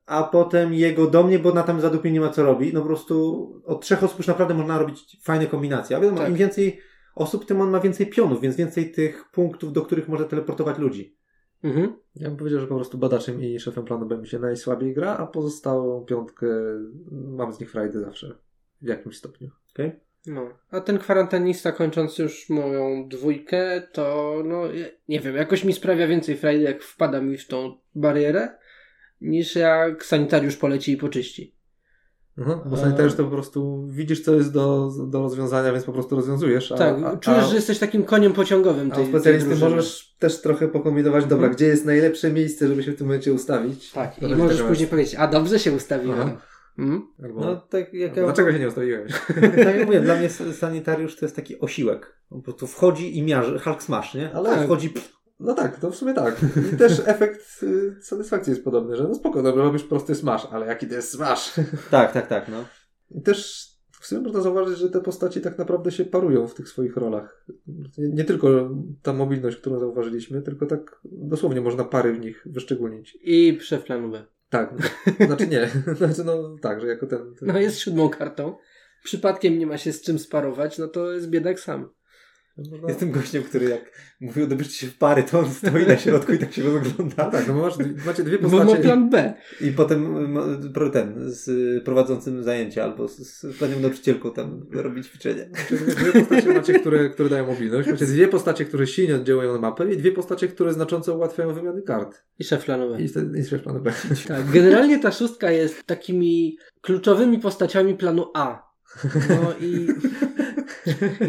a 0.06 0.24
potem 0.24 0.74
jego 0.74 1.08
do 1.08 1.24
mnie, 1.24 1.40
bo 1.40 1.54
na 1.54 1.64
tam 1.64 1.82
zadupie 1.82 2.12
nie 2.12 2.22
ma 2.22 2.30
co 2.30 2.44
robić. 2.44 2.74
No 2.74 2.82
po 2.82 2.88
prostu 2.88 3.48
od 3.66 3.82
trzech 3.82 4.04
osób 4.04 4.18
już 4.18 4.28
naprawdę 4.28 4.54
można 4.54 4.78
robić 4.78 5.18
fajne 5.24 5.48
kombinacje. 5.48 5.98
A 5.98 6.00
wiadomo, 6.00 6.18
tak. 6.18 6.30
im 6.30 6.36
więcej 6.36 6.80
osób, 7.16 7.46
tym 7.46 7.62
on 7.62 7.70
ma 7.70 7.80
więcej 7.80 8.08
pionów, 8.08 8.42
więc 8.42 8.56
więcej 8.56 8.92
tych 8.92 9.26
punktów, 9.32 9.74
do 9.74 9.82
których 9.82 10.08
może 10.08 10.26
teleportować 10.26 10.78
ludzi. 10.78 11.18
Mhm. 11.64 11.94
Ja 12.16 12.28
bym 12.28 12.38
powiedział, 12.38 12.60
że 12.60 12.68
po 12.68 12.76
prostu 12.76 12.98
badaczem 12.98 13.42
i 13.42 13.60
szefem 13.60 13.86
planu 13.86 14.06
B 14.06 14.18
mi 14.18 14.28
się 14.28 14.40
najsłabiej 14.40 14.94
gra, 14.94 15.18
a 15.18 15.28
pozostałą 15.28 16.06
piątkę 16.06 16.48
mam 17.12 17.54
z 17.54 17.60
nich 17.60 17.72
frajdy 17.72 18.00
zawsze 18.00 18.38
w 18.82 18.88
jakimś 18.88 19.18
stopniu. 19.18 19.50
Okay. 19.74 20.00
No. 20.28 20.50
A 20.72 20.82
ten 20.82 21.00
kwarantannista 21.00 21.72
kończąc 21.72 22.18
już 22.18 22.50
moją 22.50 23.08
dwójkę, 23.08 23.82
to 23.92 24.36
no 24.46 24.62
nie 25.08 25.20
wiem, 25.20 25.36
jakoś 25.36 25.64
mi 25.64 25.74
sprawia 25.74 26.08
więcej 26.08 26.38
frajdy, 26.38 26.64
jak 26.64 26.84
wpada 26.84 27.22
mi 27.22 27.38
w 27.38 27.48
tą 27.48 27.78
barierę, 27.96 28.50
niż 29.24 29.56
jak 29.56 30.06
sanitariusz 30.06 30.56
poleci 30.56 30.92
i 30.92 30.98
poczyści. 30.98 31.56
Mhm, 32.38 32.60
bo 32.66 32.78
sanitariusz 32.78 33.16
to 33.16 33.24
po 33.24 33.30
prostu 33.30 33.88
widzisz, 33.90 34.22
co 34.22 34.36
jest 34.36 34.54
do, 34.54 34.92
do 35.08 35.22
rozwiązania, 35.22 35.72
więc 35.72 35.86
po 35.86 35.94
prostu 35.94 36.16
rozwiązujesz. 36.16 36.72
A, 36.72 36.78
tak, 36.78 36.96
a, 37.04 37.18
czujesz, 37.18 37.44
a, 37.44 37.48
że 37.48 37.56
jesteś 37.56 37.80
takim 37.80 38.04
koniem 38.04 38.34
pociągowym. 38.34 38.92
Tej, 38.92 39.04
a 39.04 39.08
specjalisty 39.08 39.56
możesz 39.56 40.16
też 40.20 40.42
trochę 40.42 40.68
pokombinować, 40.68 41.24
dobra, 41.24 41.36
mhm. 41.36 41.54
gdzie 41.54 41.66
jest 41.66 41.86
najlepsze 41.86 42.32
miejsce, 42.32 42.68
żeby 42.68 42.84
się 42.84 42.92
w 42.92 42.96
tym 42.96 43.08
momencie 43.08 43.34
ustawić. 43.34 43.92
Tak, 43.92 44.22
i 44.22 44.36
możesz 44.36 44.62
później 44.62 44.88
powiedzieć, 44.88 45.16
a 45.16 45.28
dobrze 45.28 45.60
się 45.60 45.72
ustawiłem. 45.72 46.38
Mhm. 46.78 47.08
Albo, 47.24 47.42
no, 47.42 47.56
tak 47.56 47.94
jak 47.94 48.18
ja... 48.18 48.24
Dlaczego 48.24 48.52
się 48.52 48.60
nie 48.60 48.68
ustawiłeś? 48.68 49.12
tak 49.66 49.76
jak 49.76 49.86
mówię, 49.86 50.00
dla 50.00 50.16
mnie 50.16 50.30
sanitariusz 50.30 51.16
to 51.16 51.26
jest 51.26 51.36
taki 51.36 51.60
osiłek. 51.60 52.18
Po 52.30 52.42
prostu 52.42 52.68
wchodzi 52.68 53.18
i 53.18 53.24
miarzy, 53.24 53.60
Hulk 53.60 53.84
smash, 53.84 54.14
nie? 54.14 54.34
Ale 54.34 54.50
tak. 54.50 54.66
wchodzi... 54.66 54.90
Pff, 54.90 55.23
no 55.44 55.54
tak, 55.54 55.80
to 55.80 55.92
w 55.92 55.96
sumie 55.96 56.14
tak. 56.14 56.38
I 56.74 56.78
też 56.78 57.02
efekt 57.06 57.64
y, 57.64 57.96
satysfakcji 58.02 58.52
jest 58.52 58.64
podobny, 58.64 58.96
że 58.96 59.04
no 59.04 59.16
spoko, 59.16 59.44
dobra, 59.44 59.64
robisz 59.64 59.84
prosty 59.84 60.16
smash, 60.16 60.48
ale 60.52 60.66
jaki 60.66 60.88
to 60.88 60.96
jest 60.96 61.12
smash? 61.12 61.54
Tak, 61.92 62.12
tak, 62.12 62.28
tak, 62.28 62.48
no. 62.50 62.66
I 63.12 63.22
też 63.22 63.70
w 63.92 64.08
sumie 64.08 64.22
można 64.22 64.42
zauważyć, 64.42 64.78
że 64.78 64.90
te 64.90 65.02
postaci 65.02 65.42
tak 65.42 65.58
naprawdę 65.58 65.92
się 65.92 66.06
parują 66.06 66.48
w 66.48 66.54
tych 66.54 66.70
swoich 66.70 66.98
rolach. 66.98 67.46
Nie, 67.98 68.10
nie, 68.10 68.24
tylko 68.24 68.70
ta 69.02 69.14
mobilność, 69.14 69.58
którą 69.58 69.80
zauważyliśmy, 69.80 70.42
tylko 70.42 70.66
tak 70.66 71.00
dosłownie 71.04 71.62
można 71.62 71.84
pary 71.84 72.14
w 72.14 72.20
nich 72.20 72.44
wyszczególnić. 72.46 73.18
I 73.24 73.60
B. 74.12 74.26
Tak, 74.50 74.74
znaczy 75.28 75.48
nie. 75.48 75.70
Znaczy 75.96 76.24
no 76.24 76.56
tak, 76.62 76.82
że 76.82 76.88
jako 76.88 77.08
ten, 77.08 77.36
ten... 77.40 77.48
No 77.48 77.60
jest 77.60 77.80
siódmą 77.80 78.10
kartą. 78.10 78.56
Przypadkiem 79.04 79.60
nie 79.60 79.68
ma 79.68 79.78
się 79.78 79.94
z 79.94 80.02
czym 80.02 80.20
sparować, 80.20 80.78
no 80.78 80.88
to 80.88 81.12
jest 81.12 81.30
biedak 81.30 81.60
sam. 81.60 81.90
No, 82.58 82.78
no. 82.82 82.88
Jestem 82.88 83.12
gościem, 83.12 83.44
który 83.44 83.70
jak 83.70 83.92
mówił, 84.22 84.48
dobierzcie 84.48 84.74
się 84.74 84.88
w 84.88 84.98
pary, 84.98 85.24
to 85.24 85.40
on 85.40 85.52
stoi 85.52 85.88
na 85.88 85.98
środku 85.98 86.34
i 86.34 86.38
tak 86.38 86.54
się 86.54 86.64
rozgląda. 86.64 87.16
No 87.26 87.32
tak, 87.32 87.48
no 87.48 87.54
masz, 87.54 87.74
macie 88.06 88.24
dwie 88.24 88.38
postacie. 88.38 88.76
Ma 88.76 88.82
plan 88.82 89.10
B. 89.10 89.34
I 89.62 89.72
potem 89.72 90.34
ten, 90.94 91.14
z 91.26 91.84
prowadzącym 91.84 92.44
zajęcia 92.44 92.84
albo 92.84 93.08
z, 93.08 93.18
z 93.18 93.58
panią 93.60 93.80
nauczycielką 93.80 94.32
tam 94.32 94.66
robi 94.72 95.04
ćwiczenie. 95.04 95.50
Dwie 95.70 96.12
postacie 96.12 96.54
macie, 96.54 96.80
które, 96.80 97.10
które 97.10 97.30
dają 97.30 97.48
mobilność. 97.48 97.90
Macie 97.90 98.06
dwie 98.06 98.28
postacie, 98.28 98.66
które 98.66 98.88
silnie 98.88 99.16
oddziałują 99.16 99.54
na 99.54 99.60
mapę 99.60 99.94
i 99.94 99.98
dwie 99.98 100.12
postacie, 100.12 100.48
które 100.48 100.74
znacząco 100.74 101.16
ułatwiają 101.16 101.54
wymiany 101.54 101.82
kart. 101.82 102.24
I 102.40 102.44
szef 102.44 102.66
planu 102.66 102.90
B. 102.90 103.02
I, 103.02 103.40
i 103.40 103.46
szef 103.46 103.64
planu 103.64 103.80
B. 103.84 103.92
Tak, 104.28 104.52
generalnie 104.52 105.00
ta 105.00 105.12
szóstka 105.12 105.52
jest 105.52 105.84
takimi 105.84 106.58
kluczowymi 106.82 107.40
postaciami 107.40 107.96
planu 107.96 108.32
A. 108.34 108.74
No 109.30 109.54
i 109.62 109.88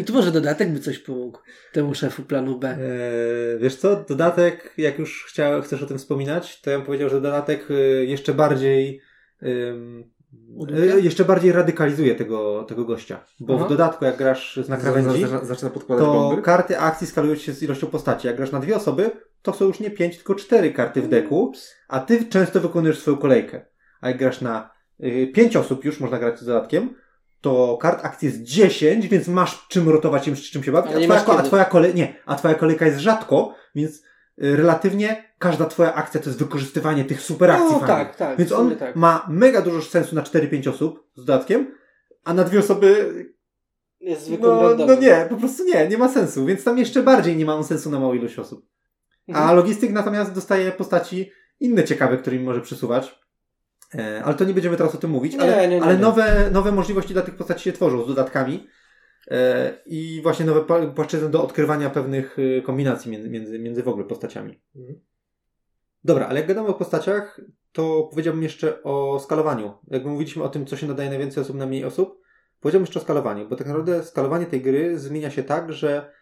i 0.01 0.05
tu 0.05 0.13
może 0.13 0.33
dodatek 0.33 0.73
by 0.73 0.81
coś 0.81 0.99
pomógł 0.99 1.39
temu 1.73 1.95
szefu 1.95 2.23
planu 2.23 2.59
B. 2.59 2.69
Eee, 2.69 3.59
wiesz 3.59 3.77
co, 3.77 4.05
dodatek, 4.09 4.75
jak 4.79 4.99
już 4.99 5.25
chciał, 5.29 5.63
chcesz 5.63 5.83
o 5.83 5.87
tym 5.87 5.99
wspominać, 5.99 6.61
to 6.61 6.71
ja 6.71 6.77
bym 6.77 6.87
powiedział, 6.87 7.09
że 7.09 7.21
dodatek 7.21 7.71
y, 7.71 8.07
jeszcze 8.09 8.35
bardziej 8.35 9.01
jeszcze 11.03 11.25
bardziej 11.25 11.53
radykalizuje 11.53 12.15
tego, 12.15 12.65
tego 12.65 12.85
gościa. 12.85 13.25
Bo 13.41 13.57
Aha. 13.57 13.65
w 13.65 13.69
dodatku, 13.69 14.05
jak 14.05 14.17
grasz 14.17 14.61
na 14.69 14.77
krawędzi, 14.77 15.21
zaczyna, 15.21 15.45
zaczyna 15.45 15.71
podkładać 15.71 16.05
to 16.05 16.13
bomby. 16.13 16.43
karty 16.43 16.79
akcji 16.79 17.07
skalują 17.07 17.35
się 17.35 17.53
z 17.53 17.63
ilością 17.63 17.87
postaci. 17.87 18.27
Jak 18.27 18.37
grasz 18.37 18.53
na 18.53 18.61
dwie 18.61 18.77
osoby, 18.77 19.11
to 19.43 19.53
są 19.53 19.65
już 19.65 19.81
nie 19.81 19.91
pięć, 19.91 20.17
tylko 20.17 20.35
cztery 20.35 20.73
karty 20.73 21.03
w 21.03 21.09
deku, 21.09 21.53
a 21.89 22.01
ty 22.01 22.25
często 22.25 22.61
wykonujesz 22.61 22.99
swoją 22.99 23.17
kolejkę. 23.17 23.67
A 24.01 24.09
jak 24.09 24.19
grasz 24.19 24.41
na 24.41 24.71
y, 25.05 25.31
pięć 25.35 25.57
osób, 25.57 25.85
już 25.85 26.01
można 26.01 26.19
grać 26.19 26.41
z 26.41 26.45
dodatkiem, 26.45 26.95
to 27.45 27.79
kart 27.81 28.05
akcji 28.05 28.27
jest 28.27 28.43
10, 28.43 29.09
więc 29.09 29.29
masz 29.29 29.67
czym 29.69 29.89
rotować, 29.89 30.25
czym, 30.25 30.37
czym 30.37 30.63
się 30.63 30.73
bawić, 30.73 30.93
a 30.93 31.01
twoja, 31.01 31.39
a 31.39 31.43
twoja 31.43 31.65
kolej, 31.65 31.95
nie, 31.95 32.15
a 32.27 32.35
twoja 32.35 32.55
kolejka 32.55 32.87
jest 32.87 32.99
rzadko, 32.99 33.55
więc 33.75 33.97
y, 33.97 34.03
relatywnie 34.57 35.25
każda 35.39 35.65
twoja 35.65 35.95
akcja 35.95 36.21
to 36.21 36.29
jest 36.29 36.39
wykorzystywanie 36.39 37.05
tych 37.05 37.23
super 37.23 37.51
akcji. 37.51 37.77
No, 37.81 37.87
tak, 37.87 38.17
tak. 38.17 38.39
Więc 38.39 38.53
on 38.53 38.77
tak. 38.77 38.97
ma 38.97 39.27
mega 39.29 39.63
dużo 39.63 39.83
sensu 39.83 40.15
na 40.15 40.23
4-5 40.23 40.71
osób 40.71 41.09
z 41.15 41.25
dodatkiem, 41.25 41.75
a 42.25 42.35
na 42.35 42.45
dwie 42.45 42.59
osoby 42.59 43.11
jest 44.01 44.31
no, 44.41 44.75
no 44.87 44.95
nie, 44.95 45.27
po 45.31 45.37
prostu 45.37 45.65
nie, 45.65 45.89
nie 45.89 45.99
ma 45.99 46.09
sensu, 46.09 46.47
więc 46.47 46.65
tam 46.65 46.79
jeszcze 46.79 47.03
bardziej 47.03 47.37
nie 47.37 47.45
ma 47.45 47.55
on 47.55 47.65
sensu 47.65 47.91
na 47.91 48.01
małą 48.01 48.15
ilość 48.15 48.39
osób. 48.39 48.67
Mhm. 49.29 49.49
A 49.49 49.53
logistyk 49.53 49.93
natomiast 49.93 50.33
dostaje 50.33 50.73
postaci 50.73 51.31
inne 51.61 51.85
ciekawe, 51.85 52.19
którymi 52.19 52.45
może 52.45 52.61
przesuwać. 52.61 53.24
E, 53.95 54.25
ale 54.25 54.35
to 54.35 54.45
nie 54.45 54.55
będziemy 54.55 54.77
teraz 54.77 54.95
o 54.95 54.99
tym 54.99 55.11
mówić, 55.11 55.33
nie, 55.33 55.41
ale, 55.41 55.69
nie, 55.69 55.77
nie, 55.77 55.83
ale 55.83 55.99
nowe, 55.99 56.51
nowe 56.51 56.73
możliwości 56.73 57.13
dla 57.13 57.23
tych 57.23 57.37
postaci 57.37 57.65
się 57.65 57.73
tworzą 57.73 58.05
z 58.05 58.07
dodatkami 58.07 58.67
e, 59.31 59.73
i 59.87 60.21
właśnie 60.23 60.47
nowe 60.47 60.91
płaszczyzny 60.95 61.29
do 61.29 61.43
odkrywania 61.43 61.91
pewnych 61.91 62.39
y, 62.39 62.63
kombinacji 62.67 63.11
między, 63.11 63.31
między, 63.31 63.59
między 63.59 63.83
w 63.83 63.89
ogóle 63.89 64.05
postaciami. 64.05 64.63
Mhm. 64.77 65.01
Dobra, 66.05 66.27
ale 66.27 66.41
jak 66.41 66.49
gadamy 66.49 66.69
o 66.69 66.75
postaciach, 66.75 67.41
to 67.73 68.09
powiedziałbym 68.11 68.43
jeszcze 68.43 68.83
o 68.83 69.21
skalowaniu. 69.21 69.79
Jakby 69.89 70.09
mówiliśmy 70.09 70.43
o 70.43 70.49
tym, 70.49 70.67
co 70.67 70.77
się 70.77 70.87
nadaje 70.87 71.11
na 71.11 71.19
więcej 71.19 71.43
osób, 71.43 71.57
na 71.57 71.67
mniej 71.67 71.85
osób, 71.85 72.21
powiedziałbym 72.61 72.87
jeszcze 72.87 73.01
o 73.01 73.03
skalowaniu, 73.03 73.49
bo 73.49 73.57
tak 73.57 73.67
naprawdę 73.67 74.05
skalowanie 74.05 74.47
tej 74.47 74.63
gry 74.63 74.99
zmienia 74.99 75.31
się 75.31 75.43
tak, 75.43 75.73
że 75.73 76.13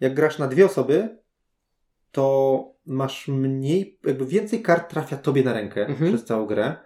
jak 0.00 0.14
grasz 0.14 0.38
na 0.38 0.48
dwie 0.48 0.66
osoby, 0.66 1.18
to 2.12 2.77
masz 2.88 3.28
mniej, 3.28 3.98
jakby 4.06 4.26
więcej 4.26 4.62
kart 4.62 4.90
trafia 4.90 5.16
tobie 5.16 5.42
na 5.42 5.52
rękę 5.52 5.86
mhm. 5.86 6.10
przez 6.10 6.24
całą 6.24 6.46
grę. 6.46 6.76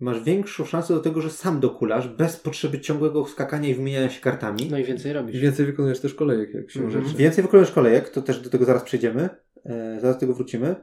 Masz 0.00 0.24
większą 0.24 0.64
szansę 0.64 0.94
do 0.94 1.00
tego, 1.00 1.20
że 1.20 1.30
sam 1.30 1.60
dokulasz, 1.60 2.08
bez 2.08 2.36
potrzeby 2.36 2.80
ciągłego 2.80 3.26
skakania 3.26 3.68
i 3.68 3.74
wymieniania 3.74 4.10
się 4.10 4.20
kartami. 4.20 4.68
No 4.70 4.78
i 4.78 4.84
więcej 4.84 5.12
robisz. 5.12 5.36
I 5.36 5.40
więcej 5.40 5.66
wykonujesz 5.66 6.00
też 6.00 6.14
kolejek, 6.14 6.54
jak 6.54 6.70
się 6.70 6.80
mhm. 6.80 7.04
rzeczy. 7.04 7.16
Więcej 7.16 7.42
wykonujesz 7.42 7.70
kolejek, 7.70 8.08
to 8.08 8.22
też 8.22 8.40
do 8.40 8.50
tego 8.50 8.64
zaraz 8.64 8.82
przejdziemy. 8.82 9.28
E, 9.64 10.00
zaraz 10.00 10.16
do 10.16 10.20
tego 10.20 10.34
wrócimy. 10.34 10.74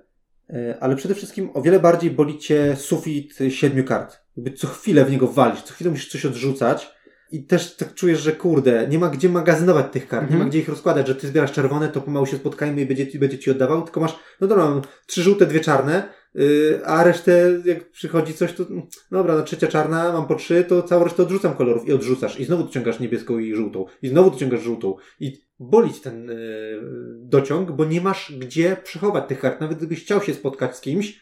E, 0.50 0.78
ale 0.80 0.96
przede 0.96 1.16
wszystkim 1.16 1.50
o 1.54 1.62
wiele 1.62 1.80
bardziej 1.80 2.12
boli 2.12 2.40
cię 2.40 2.76
sufit 2.76 3.40
siedmiu 3.50 3.84
kart. 3.84 4.20
Jakby 4.38 4.52
co 4.52 4.68
chwilę 4.68 5.06
w 5.06 5.12
niego 5.12 5.28
walić, 5.28 5.62
co 5.62 5.74
chwilę 5.74 5.92
musisz 5.92 6.12
coś 6.12 6.26
odrzucać 6.26 6.92
i 7.32 7.44
też 7.44 7.76
tak 7.76 7.94
czujesz, 7.94 8.20
że 8.20 8.32
kurde, 8.32 8.88
nie 8.88 9.00
ma 9.00 9.10
gdzie 9.10 9.30
magazynować 9.30 9.86
tych 9.92 10.08
kart, 10.08 10.24
nie 10.24 10.30
ma 10.30 10.34
mhm. 10.34 10.50
gdzie 10.50 10.60
ich 10.60 10.70
rozkładać, 10.70 11.08
że 11.08 11.16
ty 11.16 11.28
zbierasz 11.28 11.52
czerwone, 11.52 11.90
to 11.90 12.02
pomału 12.02 12.26
się 12.26 12.38
spotkajmy 12.38 12.82
i 12.82 12.86
będzie, 12.86 13.20
będzie 13.20 13.40
ci 13.40 13.52
oddawał, 13.52 13.82
tylko 13.82 14.00
masz, 14.00 14.16
no 14.42 14.48
dobra, 14.48 14.66
mam 14.66 14.82
trzy 15.06 15.24
żółte, 15.24 15.46
dwie 15.46 15.60
czarne, 15.60 16.10
yy, 16.36 16.82
a 16.86 17.04
resztę, 17.04 17.62
jak 17.66 17.92
przychodzi 17.92 18.34
coś, 18.34 18.54
to 18.54 18.66
no 18.70 18.82
dobra, 19.12 19.36
no 19.36 19.42
trzecia 19.42 19.68
czarna, 19.68 20.14
mam 20.14 20.28
po 20.28 20.36
trzy, 20.36 20.64
to 20.64 20.84
całą 20.84 21.04
resztę 21.04 21.24
odrzucam 21.24 21.54
kolorów 21.54 21.88
i 21.88 21.94
odrzucasz. 21.94 22.40
I 22.40 22.46
znowu 22.46 22.64
dociągasz 22.64 23.00
niebieską 23.00 23.40
i 23.40 23.56
żółtą. 23.56 23.86
I 24.02 24.08
znowu 24.08 24.32
dociągasz 24.32 24.62
żółtą. 24.62 24.96
I 25.20 25.46
bolić 25.60 26.02
ten 26.02 26.28
yy, 26.28 26.82
dociąg, 27.20 27.72
bo 27.72 27.86
nie 27.86 28.02
masz 28.02 28.34
gdzie 28.40 28.78
przechować 28.84 29.28
tych 29.28 29.40
kart, 29.40 29.62
nawet 29.62 29.78
gdybyś 29.78 30.04
chciał 30.04 30.22
się 30.22 30.34
spotkać 30.34 30.78
z 30.78 30.82
kimś, 30.82 31.22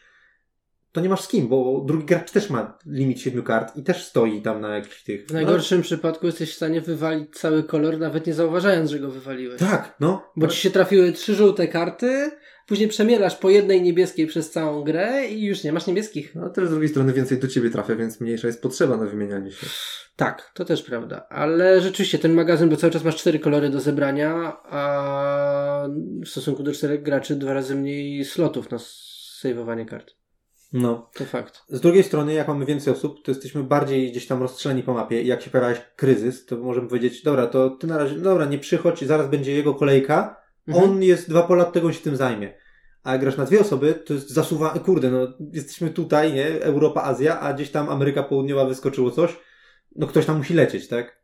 to 0.92 1.02
nie 1.02 1.10
masz 1.10 1.22
z 1.22 1.28
kim, 1.28 1.48
bo 1.48 1.84
drugi 1.88 2.06
gracz 2.06 2.32
też 2.32 2.50
ma 2.50 2.78
limit 2.86 3.22
siedmiu 3.22 3.44
kart 3.44 3.78
i 3.78 3.84
też 3.84 4.06
stoi 4.06 4.42
tam 4.42 4.62
na 4.62 4.76
jakichś 4.76 5.04
tych. 5.04 5.26
W 5.26 5.34
najgorszym 5.34 5.78
no. 5.78 5.84
przypadku 5.84 6.26
jesteś 6.26 6.52
w 6.52 6.56
stanie 6.56 6.82
wywalić 6.82 7.36
cały 7.36 7.64
kolor, 7.64 8.00
nawet 8.00 8.28
nie 8.28 8.34
zauważając, 8.34 8.90
że 8.90 9.00
go 9.00 9.12
wywaliłeś. 9.12 9.60
Tak, 9.60 9.96
no. 10.00 10.32
Bo 10.36 10.48
ci 10.48 10.58
się 10.58 10.72
trafiły 10.72 11.12
trzy 11.12 11.36
żółte 11.36 11.68
karty, 11.68 12.32
później 12.68 12.90
przemielasz 12.90 13.36
po 13.36 13.50
jednej 13.50 13.82
niebieskiej 13.82 14.28
przez 14.28 14.52
całą 14.52 14.84
grę 14.84 15.28
i 15.28 15.46
już 15.46 15.64
nie 15.64 15.74
masz 15.74 15.88
niebieskich. 15.88 16.36
No 16.36 16.50
też 16.50 16.68
z 16.68 16.72
drugiej 16.72 16.90
strony 16.90 17.14
więcej 17.14 17.40
do 17.40 17.48
ciebie 17.48 17.70
trafia, 17.70 17.96
więc 17.96 18.22
mniejsza 18.22 18.48
jest 18.48 18.62
potrzeba 18.62 18.98
na 18.98 19.06
wymienianie 19.06 19.52
się. 19.52 19.68
Tak, 20.16 20.52
to 20.54 20.66
też 20.66 20.84
prawda. 20.84 21.28
Ale 21.30 21.82
rzeczywiście 21.82 22.20
ten 22.20 22.34
magazyn, 22.34 22.70
bo 22.70 22.76
cały 22.76 22.94
czas 22.94 23.04
masz 23.04 23.16
cztery 23.16 23.40
kolory 23.40 23.70
do 23.70 23.80
zebrania, 23.80 24.58
a 24.64 25.88
w 26.26 26.30
stosunku 26.30 26.64
do 26.64 26.74
czterech 26.74 27.04
graczy 27.04 27.36
dwa 27.36 27.54
razy 27.54 27.76
mniej 27.76 28.26
slotów 28.26 28.72
na 28.72 28.78
sejwowanie 29.40 29.86
kart. 29.86 30.19
No. 30.74 31.10
To 31.14 31.26
fakt. 31.26 31.64
Z 31.70 31.82
drugiej 31.82 32.04
strony, 32.04 32.34
jak 32.34 32.48
mamy 32.48 32.66
więcej 32.66 32.94
osób, 32.94 33.24
to 33.24 33.32
jesteśmy 33.32 33.64
bardziej 33.64 34.12
gdzieś 34.12 34.28
tam 34.28 34.42
rozstrzeleni 34.42 34.84
po 34.84 34.94
mapie. 34.94 35.22
I 35.22 35.28
jak 35.28 35.42
się 35.42 35.50
pojawia 35.52 35.76
kryzys, 35.96 36.46
to 36.46 36.58
możemy 36.58 36.88
powiedzieć, 36.88 37.24
dobra, 37.24 37.48
to 37.48 37.70
ty 37.70 37.88
na 37.88 37.98
razie, 37.98 38.16
dobra, 38.16 38.46
nie 38.46 38.60
przychodź, 38.60 39.06
zaraz 39.06 39.30
będzie 39.30 39.52
jego 39.52 39.76
kolejka, 39.76 40.40
Mhm. 40.68 40.86
on 40.92 41.04
jest 41.04 41.30
dwa 41.30 41.44
pola 41.44 41.66
tego, 41.66 41.88
on 41.88 41.94
się 41.94 42.00
tym 42.00 42.16
zajmie. 42.16 42.54
A 43.04 43.12
jak 43.12 43.22
grasz 43.22 43.38
na 43.38 43.46
dwie 43.46 43.60
osoby, 43.60 43.94
to 43.94 44.14
jest 44.14 44.30
zasuwa, 44.30 44.70
kurde, 44.70 45.12
no, 45.12 45.28
jesteśmy 45.54 45.90
tutaj, 45.90 46.34
nie, 46.34 46.48
Europa, 46.62 47.04
Azja, 47.04 47.40
a 47.40 47.54
gdzieś 47.54 47.72
tam 47.72 47.90
Ameryka 47.90 48.24
Południowa 48.24 48.66
wyskoczyło 48.66 49.12
coś, 49.12 49.38
no 49.96 50.08
ktoś 50.08 50.26
tam 50.26 50.38
musi 50.38 50.54
lecieć, 50.54 50.88
tak? 50.88 51.19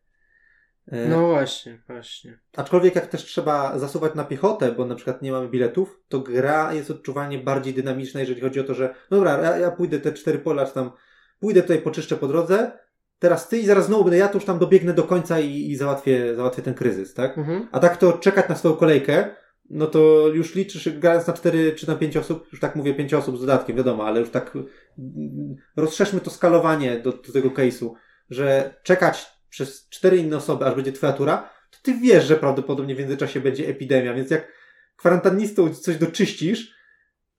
E, 0.88 1.08
No 1.08 1.28
właśnie, 1.28 1.82
właśnie. 1.88 2.40
Aczkolwiek 2.58 2.96
jak 2.96 3.08
też 3.08 3.26
trzeba 3.26 3.80
zasuwać 3.80 4.16
na 4.16 4.24
piechotę, 4.24 4.72
bo 4.72 4.86
na 4.86 4.96
przykład 4.96 5.22
nie 5.22 5.32
mamy 5.32 5.50
biletów, 5.50 6.00
to 6.08 6.20
gra 6.20 6.74
jest 6.74 6.92
odczuwalnie 6.92 7.40
bardziej 7.40 7.74
dynamiczna, 7.74 8.20
jeżeli 8.20 8.42
chodzi 8.42 8.60
o 8.60 8.64
to, 8.64 8.74
że 8.74 8.96
no 9.12 9.18
dobra, 9.18 9.38
ja, 9.42 9.58
ja 9.58 9.72
pójdę 9.72 10.00
te 10.00 10.14
cztery 10.14 10.40
pola, 10.40 10.66
czy 10.66 10.74
tam 10.74 10.92
pójdę 11.40 11.62
tutaj, 11.62 11.78
poczyszczę 11.78 12.16
po 12.16 12.28
drodze, 12.28 12.72
teraz 13.20 13.48
ty 13.50 13.58
i 13.58 13.66
zaraz 13.66 13.86
znowu 13.86 14.04
będę 14.04 14.18
ja, 14.18 14.28
to 14.28 14.34
już 14.34 14.46
tam 14.46 14.60
dobiegnę 14.60 14.94
do 14.94 15.04
końca 15.04 15.40
i, 15.40 15.72
i 15.72 15.76
załatwię, 15.76 16.36
załatwię 16.36 16.62
ten 16.62 16.74
kryzys, 16.74 17.14
tak? 17.14 17.38
Mhm. 17.38 17.68
A 17.72 17.80
tak 17.80 17.98
to 17.98 18.14
czekać 18.14 18.50
na 18.50 18.56
swoją 18.56 18.76
kolejkę, 18.76 19.36
no 19.70 19.88
to 19.88 20.28
już 20.28 20.56
liczysz, 20.56 20.90
grając 20.90 21.28
na 21.28 21.34
cztery 21.34 21.74
czy 21.74 21.88
na 21.88 21.96
pięć 21.96 22.18
osób, 22.18 22.48
już 22.52 22.62
tak 22.62 22.76
mówię 22.76 22.94
pięć 22.94 23.14
osób 23.14 23.38
z 23.38 23.42
dodatkiem, 23.42 23.78
wiadomo, 23.78 24.08
ale 24.08 24.20
już 24.20 24.30
tak 24.30 24.56
mm, 24.56 25.56
rozszerzmy 25.76 26.22
to 26.22 26.30
skalowanie 26.30 27.00
do, 27.00 27.12
do 27.12 27.34
tego 27.34 27.50
case'u, 27.50 27.92
że 28.30 28.74
czekać 28.84 29.35
przez 29.56 29.89
cztery 29.89 30.18
inne 30.18 30.38
osoby, 30.38 30.66
aż 30.66 30.76
będzie 30.76 30.91
twoja 30.91 31.14
tura, 31.14 31.49
to 31.72 31.78
ty 31.82 31.93
wiesz, 31.93 32.26
że 32.26 32.36
prawdopodobnie 32.36 32.95
w 32.95 32.99
międzyczasie 32.99 33.39
będzie 33.39 33.68
epidemia, 33.68 34.14
więc 34.14 34.32
jak 34.32 34.51
kwarantannistą 34.95 35.74
coś 35.74 35.97
doczyścisz, 35.97 36.76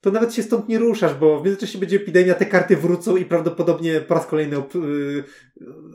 to 0.01 0.11
nawet 0.11 0.35
się 0.35 0.43
stąd 0.43 0.69
nie 0.69 0.79
ruszasz, 0.79 1.15
bo 1.15 1.41
w 1.41 1.45
międzyczasie 1.45 1.79
będzie 1.79 1.97
epidemia, 1.97 2.35
te 2.35 2.47
karty 2.47 2.77
wrócą 2.77 3.17
i 3.17 3.25
prawdopodobnie 3.25 4.01
po 4.01 4.15
raz 4.15 4.27
kolejny 4.27 4.57
ob, 4.57 4.75
yy, 4.75 5.25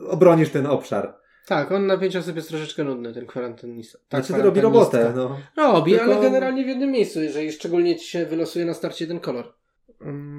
obronisz 0.08 0.50
ten 0.50 0.66
obszar. 0.66 1.18
Tak, 1.46 1.72
on 1.72 1.86
na 1.86 1.98
pięć 1.98 2.16
osób 2.16 2.36
jest 2.36 2.48
troszeczkę 2.48 2.84
nudny, 2.84 3.14
ten 3.14 3.26
kwarantannista. 3.26 3.98
Tak, 4.08 4.24
Znaczy, 4.24 4.42
robi 4.42 4.60
robotę, 4.60 5.12
no. 5.16 5.38
Robi, 5.56 5.92
Tylko- 5.92 6.04
ale 6.04 6.22
generalnie 6.22 6.64
w 6.64 6.68
jednym 6.68 6.90
miejscu, 6.90 7.20
jeżeli 7.20 7.52
szczególnie 7.52 7.96
ci 7.96 8.06
się 8.06 8.26
wylosuje 8.26 8.64
na 8.64 8.74
starcie 8.74 9.06
ten 9.06 9.20
kolor. 9.20 9.54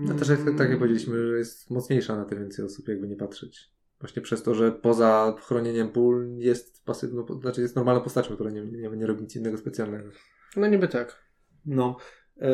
No 0.01 0.13
też 0.15 0.29
jak, 0.29 0.39
tak 0.57 0.69
jak 0.69 0.79
powiedzieliśmy, 0.79 1.27
że 1.27 1.37
jest 1.37 1.69
mocniejsza 1.69 2.15
na 2.15 2.25
te 2.25 2.35
więcej 2.35 2.65
osób, 2.65 2.87
jakby 2.87 3.07
nie 3.07 3.15
patrzeć. 3.15 3.73
Właśnie 4.03 4.21
przez 4.21 4.43
to, 4.43 4.55
że 4.55 4.71
poza 4.71 5.35
chronieniem 5.39 5.89
pól 5.89 6.35
jest 6.37 6.85
pasywną, 6.85 7.25
znaczy 7.41 7.61
jest 7.61 7.75
normalną 7.75 8.01
postacią, 8.01 8.35
która 8.35 8.51
nie, 8.51 8.61
nie, 8.61 8.89
nie 8.89 9.07
robi 9.07 9.21
nic 9.21 9.35
innego 9.35 9.57
specjalnego. 9.57 10.09
No 10.55 10.67
niby 10.67 10.87
tak. 10.87 11.23
No, 11.65 11.97
e, 12.41 12.49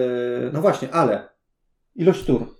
no 0.54 0.62
właśnie, 0.62 0.92
ale 0.94 1.30
ilość 1.96 2.26
tur. 2.26 2.56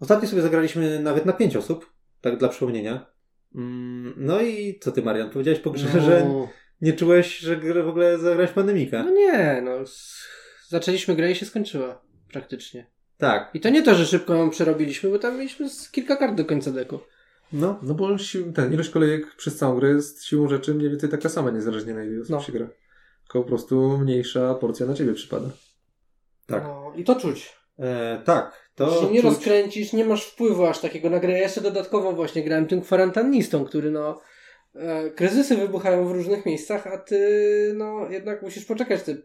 Ostatnio 0.00 0.28
sobie 0.28 0.42
zagraliśmy 0.42 1.00
nawet 1.00 1.26
na 1.26 1.32
pięć 1.32 1.56
osób, 1.56 1.92
tak 2.20 2.38
dla 2.38 2.48
przypomnienia. 2.48 3.06
Mm, 3.54 4.14
No 4.16 4.40
i 4.40 4.78
co 4.78 4.92
ty, 4.92 5.02
Marian? 5.02 5.30
Powiedziałeś 5.30 5.60
po 5.60 5.70
grze, 5.70 5.88
No. 5.94 6.00
że 6.00 6.26
nie 6.80 6.92
czułeś, 6.92 7.38
że 7.38 7.56
w 7.82 7.88
ogóle 7.88 8.18
zagrałeś 8.18 8.50
pandemika. 8.50 9.02
No 9.02 9.10
nie, 9.10 9.62
no. 9.64 9.72
Zaczęliśmy 10.68 11.16
grę 11.16 11.30
i 11.30 11.34
się 11.34 11.46
skończyła. 11.46 12.02
Praktycznie. 12.32 12.86
Tak, 13.18 13.50
I 13.54 13.60
to 13.60 13.68
nie 13.70 13.82
to, 13.82 13.94
że 13.94 14.06
szybko 14.06 14.34
ją 14.34 14.50
przerobiliśmy, 14.50 15.10
bo 15.10 15.18
tam 15.18 15.36
mieliśmy 15.36 15.66
kilka 15.92 16.16
kart 16.16 16.34
do 16.34 16.44
końca 16.44 16.70
deku. 16.70 16.98
No. 17.54 17.78
No 17.82 17.94
bo 17.94 18.18
sił, 18.18 18.52
ten, 18.52 18.72
ilość 18.72 18.90
kolejek 18.90 19.34
przez 19.36 19.56
całą 19.56 19.76
grę 19.78 19.88
jest 19.88 20.24
siłą 20.24 20.48
rzeczy 20.48 20.74
mniej 20.74 20.90
więcej 20.90 21.08
taka 21.10 21.28
sama, 21.28 21.50
niezależnie 21.50 21.94
na 21.94 22.04
ile 22.04 22.20
osób 22.20 22.30
No. 22.30 22.40
się 22.40 22.52
gra. 22.52 22.68
Tylko 23.22 23.42
po 23.42 23.48
prostu 23.48 23.98
mniejsza 23.98 24.54
porcja 24.54 24.86
na 24.86 24.94
ciebie 24.94 25.12
przypada. 25.14 25.50
Tak. 26.46 26.62
No, 26.64 26.92
I 26.96 27.04
to 27.04 27.14
czuć. 27.20 27.56
E, 27.78 28.22
tak, 28.24 28.70
to 28.74 29.00
się 29.00 29.10
nie 29.12 29.20
czuć- 29.20 29.24
rozkręcisz, 29.24 29.92
nie 29.92 30.04
masz 30.04 30.24
wpływu 30.26 30.64
aż 30.66 30.80
takiego 30.80 31.10
na 31.10 31.20
grę. 31.20 31.32
Ja 31.32 31.38
jeszcze 31.38 31.60
dodatkowo 31.60 32.12
właśnie 32.12 32.44
grałem 32.44 32.66
tym 32.66 32.80
kwarantannistą, 32.80 33.64
który 33.64 33.90
no 33.90 34.20
e, 34.74 35.10
kryzysy 35.10 35.56
wybuchają 35.56 36.08
w 36.08 36.12
różnych 36.12 36.46
miejscach, 36.46 36.86
a 36.86 36.98
ty 36.98 37.18
no 37.76 38.08
jednak 38.10 38.42
musisz 38.42 38.64
poczekać 38.64 39.02
te 39.02 39.16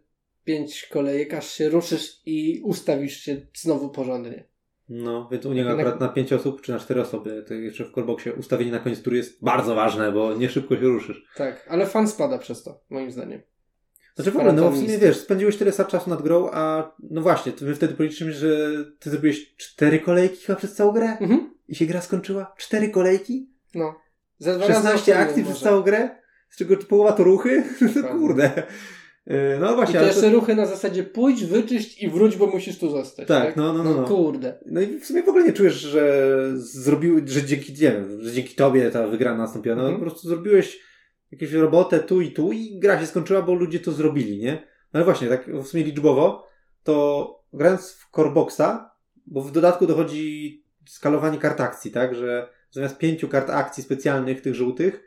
pięć 0.43 0.85
kolejek, 0.91 1.33
aż 1.33 1.49
się 1.53 1.69
ruszysz 1.69 2.21
i 2.25 2.61
ustawisz 2.63 3.17
się 3.19 3.41
znowu 3.57 3.89
porządnie. 3.89 4.48
No, 4.89 5.29
więc 5.31 5.45
u 5.45 5.53
niego 5.53 5.69
Jednak- 5.69 5.87
akurat 5.87 6.01
na 6.01 6.07
pięć 6.09 6.33
osób, 6.33 6.61
czy 6.61 6.71
na 6.71 6.79
cztery 6.79 7.01
osoby, 7.01 7.43
to 7.47 7.53
jeszcze 7.53 7.85
w 7.85 7.91
Coreboxie 7.91 8.33
ustawienie 8.33 8.71
na 8.71 8.79
koniec 8.79 9.01
tury 9.01 9.17
jest 9.17 9.43
bardzo 9.43 9.75
ważne, 9.75 10.11
bo 10.11 10.33
nie 10.33 10.49
szybko 10.49 10.75
się 10.75 10.81
ruszysz. 10.81 11.25
Tak, 11.35 11.65
ale 11.69 11.85
fan 11.85 12.07
spada 12.07 12.37
przez 12.37 12.63
to, 12.63 12.81
moim 12.89 13.11
zdaniem. 13.11 13.41
Znaczy 14.15 14.31
w 14.31 14.35
ogóle, 14.37 14.53
no 14.53 14.71
w 14.71 14.75
sumie 14.77 14.97
wiesz, 14.97 15.17
spędziłeś 15.17 15.57
tyle 15.57 15.71
czasu 15.71 16.09
nad 16.09 16.21
grą, 16.21 16.49
a 16.51 16.91
no 17.09 17.21
właśnie, 17.21 17.51
to 17.51 17.65
my 17.65 17.75
wtedy 17.75 17.93
policzymy, 17.93 18.31
że 18.31 18.69
ty 18.99 19.09
zrobiłeś 19.09 19.55
cztery 19.55 19.99
kolejki 19.99 20.45
chyba 20.45 20.57
przez 20.57 20.75
całą 20.75 20.91
grę 20.91 21.17
Mhm. 21.19 21.55
i 21.67 21.75
się 21.75 21.85
gra 21.85 22.01
skończyła. 22.01 22.53
Cztery 22.57 22.89
kolejki? 22.89 23.49
No. 23.75 23.95
Za 24.37 24.55
dwa 24.55 24.67
razy 24.67 24.73
16 24.73 24.99
oszczędzę 25.01 25.19
akcji 25.19 25.43
przez 25.43 25.59
całą 25.59 25.81
grę? 25.81 26.09
Z 26.49 26.57
czego 26.57 26.77
połowa 26.77 27.11
to 27.11 27.23
ruchy? 27.23 27.63
No 27.95 28.07
kurde. 28.07 28.63
Yy, 29.29 29.35
No 29.59 29.71
I 29.71 29.75
właśnie, 29.75 29.93
to 29.93 29.99
ale 29.99 30.07
jeszcze 30.07 30.29
to, 30.29 30.35
ruchy 30.35 30.55
na 30.55 30.65
zasadzie 30.65 31.03
pójdź, 31.03 31.45
wyczyść 31.45 32.03
i 32.03 32.09
wróć, 32.09 32.37
bo 32.37 32.47
musisz 32.47 32.79
tu 32.79 32.89
zostać. 32.89 33.27
Tak, 33.27 33.45
Tak, 33.45 33.55
no, 33.55 33.73
no, 33.73 33.83
no, 33.83 33.93
no. 33.93 34.03
kurde. 34.07 34.59
no 34.65 34.81
i 34.81 34.99
w 34.99 35.05
sumie 35.05 35.23
w 35.23 35.29
ogóle 35.29 35.45
nie 35.45 35.53
czujesz, 35.53 35.73
że 35.75 36.33
zrobił, 36.55 37.21
że 37.25 37.43
dzięki, 37.43 37.71
nie 37.71 37.77
wiem, 37.91 38.21
że 38.21 38.31
dzięki 38.31 38.55
tobie 38.55 38.91
ta 38.91 39.07
wygrana 39.07 39.37
nastąpiła. 39.37 39.75
No 39.75 39.81
Mhm. 39.81 39.99
po 39.99 40.05
prostu 40.05 40.27
zrobiłeś 40.27 40.79
jakąś 41.31 41.51
robotę 41.51 41.99
tu 41.99 42.21
i 42.21 42.31
tu 42.31 42.51
i 42.51 42.79
gra 42.79 42.99
się 42.99 43.05
skończyła, 43.05 43.41
bo 43.41 43.53
ludzie 43.53 43.79
to 43.79 43.91
zrobili, 43.91 44.37
nie? 44.37 44.53
No 44.93 44.97
ale 44.97 45.03
właśnie, 45.03 45.27
tak 45.27 45.47
w 45.47 45.67
sumie 45.67 45.83
liczbowo, 45.83 46.47
to 46.83 47.35
grając 47.53 47.91
w 47.91 48.11
Coreboxa, 48.15 48.91
bo 49.27 49.41
w 49.41 49.51
dodatku 49.51 49.87
dochodzi 49.87 50.63
skalowanie 50.87 51.37
kart 51.37 51.61
akcji, 51.61 51.91
tak? 51.91 52.15
Że 52.15 52.47
zamiast 52.71 52.97
pięciu 52.97 53.27
kart 53.27 53.49
akcji 53.49 53.83
specjalnych, 53.83 54.41
tych 54.41 54.55
żółtych, 54.55 55.03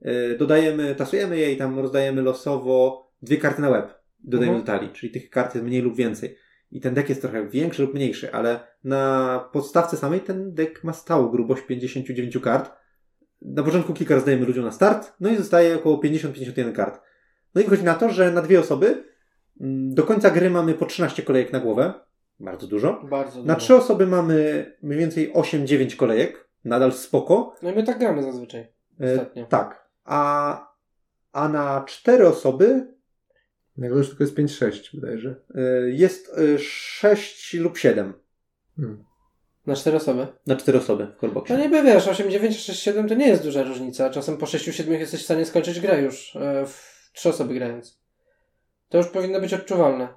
yy, 0.00 0.36
dodajemy, 0.38 0.94
tasujemy 0.94 1.38
je 1.38 1.52
i 1.52 1.56
tam 1.56 1.78
rozdajemy 1.78 2.22
losowo 2.22 3.01
dwie 3.22 3.36
karty 3.36 3.62
na 3.62 3.70
web. 3.70 3.94
Dodajemy 4.24 4.56
Mhm. 4.58 4.66
do 4.66 4.72
talii, 4.78 4.92
czyli 4.94 5.12
tych 5.12 5.30
kart 5.30 5.54
jest 5.54 5.66
mniej 5.66 5.82
lub 5.82 5.96
więcej. 5.96 6.36
I 6.70 6.80
ten 6.80 6.94
deck 6.94 7.08
jest 7.08 7.20
trochę 7.20 7.48
większy 7.48 7.82
lub 7.82 7.94
mniejszy, 7.94 8.32
ale 8.32 8.60
na 8.84 9.38
podstawce 9.52 9.96
samej 9.96 10.20
ten 10.20 10.54
deck 10.54 10.84
ma 10.84 10.92
stałą 10.92 11.28
grubość 11.28 11.62
59 11.62 12.40
kart. 12.40 12.70
Na 13.42 13.62
początku 13.62 13.94
kilka 13.94 14.14
rozdajemy 14.14 14.46
ludziom 14.46 14.64
na 14.64 14.72
start, 14.72 15.12
no 15.20 15.30
i 15.30 15.36
zostaje 15.36 15.76
około 15.76 15.98
50-51 15.98 16.72
kart. 16.72 17.00
No 17.54 17.60
i 17.60 17.64
wychodzi 17.64 17.84
na 17.84 17.94
to, 17.94 18.08
że 18.08 18.30
na 18.32 18.42
dwie 18.42 18.60
osoby 18.60 19.04
mm, 19.60 19.94
do 19.94 20.02
końca 20.02 20.30
gry 20.30 20.50
mamy 20.50 20.74
po 20.74 20.86
13 20.86 21.22
kolejek 21.22 21.52
na 21.52 21.60
głowę. 21.60 21.92
Bardzo 22.40 22.66
dużo. 22.66 23.00
Bardzo 23.10 23.44
Na 23.44 23.54
dużo. 23.54 23.64
trzy 23.64 23.74
osoby 23.76 24.06
mamy 24.06 24.66
mniej 24.82 24.98
więcej 24.98 25.32
8-9 25.32 25.96
kolejek. 25.96 26.48
Nadal 26.64 26.92
spoko. 26.92 27.54
No 27.62 27.70
i 27.70 27.74
my 27.74 27.82
tak 27.82 27.98
gramy 27.98 28.22
zazwyczaj. 28.22 28.60
E, 29.00 29.12
Ostatnio. 29.12 29.46
tak. 29.46 29.88
A, 30.04 30.72
a 31.32 31.48
na 31.48 31.84
cztery 31.86 32.28
osoby 32.28 32.94
Jak 33.78 33.92
już 33.92 34.08
tylko 34.08 34.24
jest 34.24 34.36
5-6, 34.36 34.90
wydaje 34.94 35.18
że. 35.18 35.34
e, 35.54 35.90
jest 35.90 36.36
6 36.58 37.54
lub 37.54 37.78
7. 37.78 38.12
Hmm. 38.76 39.04
Na 39.66 39.76
cztery 39.76 39.96
osoby. 39.96 40.26
Na 40.46 40.56
cztery 40.56 40.78
osoby 40.78 41.06
w 41.06 41.20
Coreboxie. 41.20 41.56
No 41.56 41.64
niby 41.64 41.82
wiesz, 41.82 42.08
8, 42.08 42.30
9, 42.30 42.58
6, 42.58 42.82
7 42.82 43.08
to 43.08 43.14
nie 43.14 43.28
jest 43.28 43.42
duża 43.42 43.62
różnica. 43.62 44.10
Czasem 44.10 44.36
po 44.36 44.46
6, 44.46 44.64
7 44.64 44.94
jesteś 44.94 45.20
w 45.20 45.24
stanie 45.24 45.44
skończyć 45.46 45.80
grę 45.80 46.02
już. 46.02 46.36
E, 46.36 46.66
w 46.66 47.10
trzy 47.12 47.28
osoby 47.28 47.54
grając. 47.54 48.00
To 48.88 48.98
już 48.98 49.06
powinno 49.06 49.40
być 49.40 49.54
odczuwalne. 49.54 50.08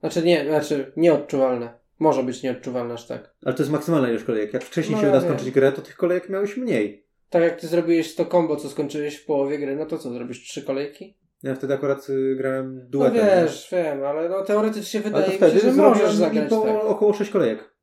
Znaczy 0.00 0.22
nie, 0.22 0.44
znaczy 0.44 0.92
nieodczuwalne. 0.96 1.78
Może 1.98 2.22
być 2.22 2.42
nieodczuwalne 2.42 2.94
aż 2.94 3.06
tak. 3.06 3.34
Ale 3.44 3.54
to 3.54 3.62
jest 3.62 3.72
maksymalna 3.72 4.08
ilość 4.08 4.24
kolejek. 4.24 4.54
Jak 4.54 4.64
wcześniej 4.64 4.96
No 4.96 5.02
się 5.02 5.08
uda 5.08 5.20
skończyć 5.20 5.50
grę, 5.50 5.72
to 5.72 5.82
tych 5.82 5.96
kolejek 5.96 6.28
miałeś 6.28 6.56
mniej. 6.56 7.06
Tak 7.30 7.42
jak 7.42 7.60
ty 7.60 7.68
zrobiłeś 7.68 8.14
to 8.14 8.26
combo, 8.26 8.56
co 8.56 8.70
skończyłeś 8.70 9.16
w 9.16 9.24
połowie 9.24 9.58
gry, 9.58 9.76
no 9.76 9.86
to 9.86 9.98
co, 9.98 10.12
zrobisz 10.12 10.42
trzy 10.42 10.62
kolejki? 10.62 11.16
Ja 11.44 11.54
wtedy 11.54 11.74
akurat 11.74 12.10
y, 12.10 12.36
grałem 12.36 12.76
No 12.78 12.84
duetem. 12.90 13.26
wiesz, 13.26 13.68
wiem, 13.72 14.04
ale 14.04 14.28
no 14.28 14.44
teoretycznie 14.44 15.00
wydaje 15.00 15.32
mi 15.32 15.38
się, 15.38 15.58
że 15.60 15.72
możesz 15.72 16.14
zagrać 16.14 16.50
po 16.50 16.60
tak. 16.60 16.84
około 16.84 17.12
6 17.14 17.30
kolejek. 17.30 17.74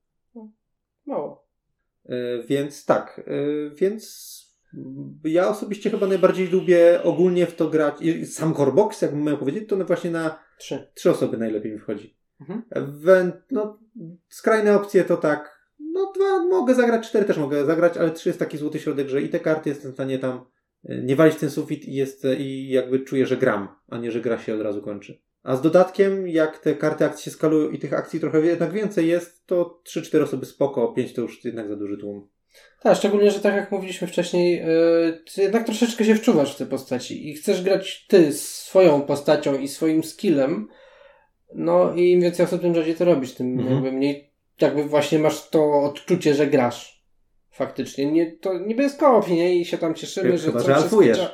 Mało. 1.05 1.47
Y, 2.09 2.43
Więc 2.47 2.85
tak, 2.85 3.21
y, 3.27 3.71
więc 3.75 4.31
ja 5.23 5.47
osobiście 5.49 5.89
chyba 5.89 6.07
najbardziej 6.07 6.47
lubię 6.47 6.99
ogólnie 7.03 7.45
w 7.47 7.55
to 7.55 7.69
grać. 7.69 8.01
i 8.01 8.25
Sam 8.25 8.53
Corebox, 8.53 9.01
jakbym 9.01 9.23
miał 9.23 9.37
powiedzieć, 9.37 9.69
to 9.69 9.75
no 9.75 9.85
właśnie 9.85 10.11
na 10.11 10.39
Trzy. 10.59 10.87
trzy 10.93 11.11
osoby 11.11 11.37
najlepiej 11.37 11.71
mi 11.71 11.79
wchodzi. 11.79 12.17
Mhm. 12.41 12.63
No 13.51 13.79
skrajne 14.29 14.75
opcje 14.75 15.03
to 15.03 15.17
tak, 15.17 15.61
no 15.79 16.11
dwa 16.15 16.39
mogę 16.45 16.75
zagrać, 16.75 17.07
cztery 17.09 17.25
też 17.25 17.37
mogę 17.37 17.65
zagrać, 17.65 17.97
ale 17.97 18.11
trzy 18.11 18.29
jest 18.29 18.39
taki 18.39 18.57
złoty 18.57 18.79
środek, 18.79 19.09
że 19.09 19.21
i 19.21 19.29
te 19.29 19.39
karty 19.39 19.69
jestem 19.69 19.91
w 19.91 19.93
stanie 19.93 20.19
tam 20.19 20.45
nie 20.83 21.15
walić 21.15 21.35
w 21.35 21.39
ten 21.39 21.49
sufit 21.49 21.85
i, 21.85 21.93
jest, 21.93 22.23
i 22.37 22.69
jakby 22.69 22.99
czuję, 22.99 23.25
że 23.25 23.37
gram, 23.37 23.67
a 23.89 23.97
nie, 23.97 24.11
że 24.11 24.21
gra 24.21 24.39
się 24.39 24.55
od 24.55 24.61
razu 24.61 24.81
kończy. 24.81 25.21
A 25.43 25.55
z 25.55 25.61
dodatkiem, 25.61 26.27
jak 26.27 26.57
te 26.59 26.75
karty 26.75 27.05
akcji 27.05 27.23
się 27.23 27.31
skalują 27.31 27.69
i 27.69 27.79
tych 27.79 27.93
akcji 27.93 28.19
trochę 28.19 28.41
jednak 28.41 28.71
więcej 28.71 29.07
jest, 29.07 29.47
to 29.47 29.81
3-4 29.87 30.23
osoby 30.23 30.45
spoko, 30.45 30.87
5 30.87 31.13
to 31.13 31.21
już 31.21 31.45
jednak 31.45 31.67
za 31.67 31.75
duży 31.75 31.97
tłum. 31.97 32.27
Tak, 32.81 32.97
szczególnie, 32.97 33.31
że 33.31 33.39
tak 33.39 33.55
jak 33.55 33.71
mówiliśmy 33.71 34.07
wcześniej, 34.07 34.55
yy, 34.55 35.23
ty 35.35 35.41
jednak 35.41 35.65
troszeczkę 35.65 36.05
się 36.05 36.15
wczuwasz 36.15 36.55
w 36.55 36.57
te 36.57 36.65
postaci 36.65 37.29
i 37.29 37.33
chcesz 37.33 37.63
grać 37.63 38.05
ty 38.07 38.33
swoją 38.33 39.01
postacią 39.01 39.59
i 39.59 39.67
swoim 39.67 40.03
skillem, 40.03 40.67
no 41.55 41.93
i 41.95 42.11
im 42.11 42.21
więcej 42.21 42.45
osób 42.45 42.61
tym 42.61 42.75
rzadziej 42.75 42.95
to 42.95 43.05
robisz, 43.05 43.33
tym 43.33 43.59
Mhm. 43.59 43.73
jakby 43.73 43.91
mniej 43.91 44.31
jakby 44.61 44.83
właśnie 44.83 45.19
masz 45.19 45.49
to 45.49 45.81
odczucie, 45.81 46.33
że 46.33 46.47
grasz. 46.47 47.00
Faktycznie. 47.51 48.11
Nie, 48.11 48.31
to 48.37 48.53
niby 48.59 48.83
jest 48.83 48.99
koop, 48.99 49.27
nie? 49.27 49.55
I 49.59 49.65
się 49.65 49.77
tam 49.77 49.93
cieszymy, 49.93 50.37
że 50.37 50.47
Chyba, 50.47 50.59
że 50.59 50.75
alfujesz. 50.75 51.17
trzeba- 51.17 51.33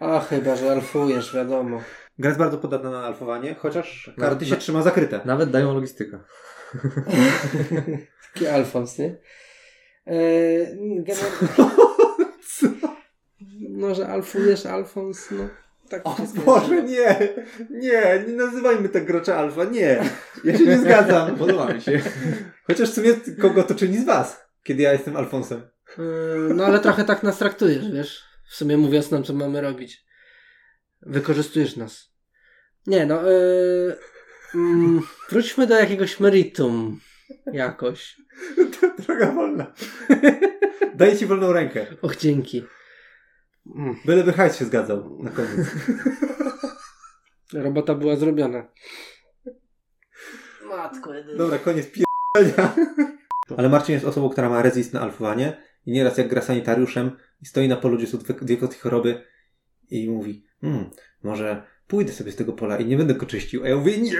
A, 0.00 0.20
chyba, 0.20 0.56
że 0.56 0.72
alfujesz, 0.72 1.34
wiadomo. 1.34 1.80
Gra 2.18 2.28
jest 2.28 2.38
bardzo 2.38 2.58
podatna 2.58 2.90
na 2.90 3.04
alfowanie, 3.04 3.54
chociaż 3.54 4.10
Na- 4.16 4.24
karty 4.28 4.44
się 4.46 4.50
na- 4.54 4.56
trzyma 4.60 4.82
zakryte. 4.82 5.20
Nawet 5.24 5.50
dają 5.50 5.74
logistykę. 5.74 6.18
Taki 8.34 8.46
Alfons, 8.46 8.98
nie? 8.98 9.16
Eee, 10.06 10.66
gener- 11.04 11.66
no, 13.70 13.94
że 13.94 14.08
alfujesz 14.08 14.66
Alfons, 14.66 15.30
no. 15.30 15.48
Tak 15.88 16.00
O 16.06 16.14
wszystko 16.14 16.40
Boże, 16.40 16.82
nie! 16.82 17.16
Nie, 17.70 18.24
nie 18.28 18.32
nazywajmy 18.34 18.88
tak 18.88 19.04
gracza 19.04 19.36
alfa, 19.36 19.64
nie! 19.64 20.04
Ja 20.44 20.58
się 20.58 20.64
nie 20.66 20.78
zgadzam. 20.78 21.36
Podoba 21.36 21.72
mi 21.72 21.80
się. 21.82 22.00
Chociaż 22.66 22.90
w 22.90 22.94
sumie 22.94 23.10
kogo 23.40 23.62
to 23.62 23.74
czyni 23.74 23.96
z 23.98 24.04
was, 24.04 24.45
kiedy 24.66 24.82
ja 24.82 24.92
jestem 24.92 25.16
Alfonsem? 25.16 25.60
Eee, 25.98 26.54
No, 26.54 26.64
ale 26.66 26.80
trochę 26.80 27.04
tak 27.04 27.22
nas 27.22 27.38
traktujesz, 27.38 27.90
wiesz? 27.92 28.24
W 28.50 28.54
sumie 28.56 28.76
mówiąc 28.76 29.10
nam, 29.10 29.24
co 29.24 29.32
mamy 29.32 29.60
robić. 29.60 30.06
Wykorzystujesz 31.02 31.76
nas. 31.76 32.12
Nie, 32.86 33.06
no, 33.06 33.30
eee, 33.30 33.92
mm, 34.54 35.02
wróćmy 35.30 35.66
do 35.66 35.74
jakiegoś 35.78 36.20
meritum. 36.20 37.00
Jakoś. 37.52 38.16
Droga 39.06 39.32
wolna. 39.32 39.72
Daję 40.94 41.16
ci 41.18 41.26
wolną 41.26 41.52
rękę. 41.52 41.86
Och, 42.02 42.16
dzięki. 42.16 42.64
Mm, 43.76 43.96
Byleby 44.04 44.32
hajs 44.32 44.56
się 44.58 44.64
zgadzał 44.64 45.18
na 45.22 45.30
koniec. 45.30 45.66
robota 47.52 47.94
była 47.94 48.16
zrobiona. 48.16 48.68
Matko, 50.68 51.10
Dobra, 51.36 51.58
koniec 51.58 51.86
p***ania. 51.86 52.74
Ale 53.56 53.68
Marcin 53.68 53.92
jest 53.92 54.04
osobą, 54.06 54.28
która 54.28 54.48
ma 54.48 54.62
rezist 54.62 54.92
na 54.92 55.00
alfowanie 55.00 55.56
i 55.86 55.92
nieraz 55.92 56.18
jak 56.18 56.28
gra 56.28 56.42
sanitariuszem 56.42 57.10
i 57.42 57.46
stoi 57.46 57.68
na 57.68 57.76
polu, 57.76 57.96
gdzie 57.98 58.06
są 58.06 58.18
dwie, 58.42 58.56
kotki 58.56 58.80
choroby 58.80 59.22
i 59.90 60.10
mówi, 60.10 60.44
hmm, 60.60 60.90
może 61.22 61.62
pójdę 61.86 62.12
sobie 62.12 62.32
z 62.32 62.36
tego 62.36 62.52
pola 62.52 62.76
i 62.76 62.86
nie 62.86 62.96
będę 62.96 63.14
go 63.14 63.26
czyścił. 63.26 63.64
A 63.64 63.68
ja 63.68 63.76
mówię, 63.76 63.98
nie! 63.98 64.12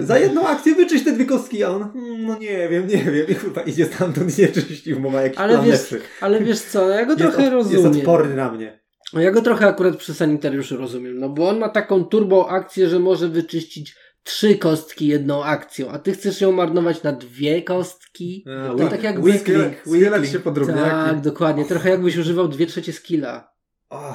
Za 0.02 0.18
jedną 0.18 0.46
akcję 0.48 0.74
wyczyść 0.74 1.04
te 1.04 1.12
dwie 1.12 1.24
kostki, 1.24 1.64
a 1.64 1.68
on, 1.70 1.92
hmm, 1.92 2.26
no 2.26 2.38
nie 2.38 2.68
wiem, 2.68 2.86
nie 2.86 3.04
wiem. 3.04 3.26
I 3.28 3.34
chyba 3.34 3.62
idzie 3.62 3.86
stamtąd 3.86 4.38
i 4.38 4.42
nie 4.42 4.48
czyścił, 4.48 5.00
bo 5.00 5.10
ma 5.10 5.22
jakiś 5.22 5.38
Ale 5.38 5.52
plan 5.54 5.66
wiesz, 5.66 5.90
lepszy. 5.90 6.08
ale 6.20 6.40
wiesz 6.40 6.60
co, 6.60 6.88
ja 6.88 7.04
go 7.06 7.12
Jest, 7.12 7.22
trochę 7.22 7.36
od, 7.36 7.42
jest 7.44 7.52
rozumiem. 7.84 7.98
odporny 7.98 8.34
na 8.36 8.52
mnie. 8.52 8.80
Ja 9.12 9.30
go 9.30 9.42
trochę 9.42 9.66
akurat 9.66 9.96
przy 9.96 10.14
sanitariuszu 10.14 10.76
rozumiem, 10.76 11.18
no 11.18 11.28
bo 11.28 11.48
on 11.48 11.58
ma 11.58 11.68
taką 11.68 12.04
turbo 12.04 12.50
akcję, 12.50 12.88
że 12.88 12.98
może 12.98 13.28
wyczyścić 13.28 13.96
trzy 14.28 14.58
kostki 14.58 15.06
jedną 15.06 15.44
akcją, 15.44 15.90
a 15.90 15.98
ty 15.98 16.12
chcesz 16.12 16.40
ją 16.40 16.52
marnować 16.52 17.02
na 17.02 17.12
dwie 17.12 17.62
kostki. 17.62 18.44
A, 18.70 18.74
To 18.74 18.88
tak 18.88 19.02
jak 19.02 19.22
weakling, 19.24 19.86
weakling. 19.86 20.26
się 20.26 20.40
po 20.40 20.50
drobniaki. 20.50 20.90
Tak, 20.90 21.20
dokładnie. 21.20 21.64
Trochę 21.64 21.90
jakbyś 21.90 22.16
używał 22.16 22.48
dwie 22.48 22.66
trzecie 22.66 22.92
skilla. 22.92 23.52
O, 23.90 24.14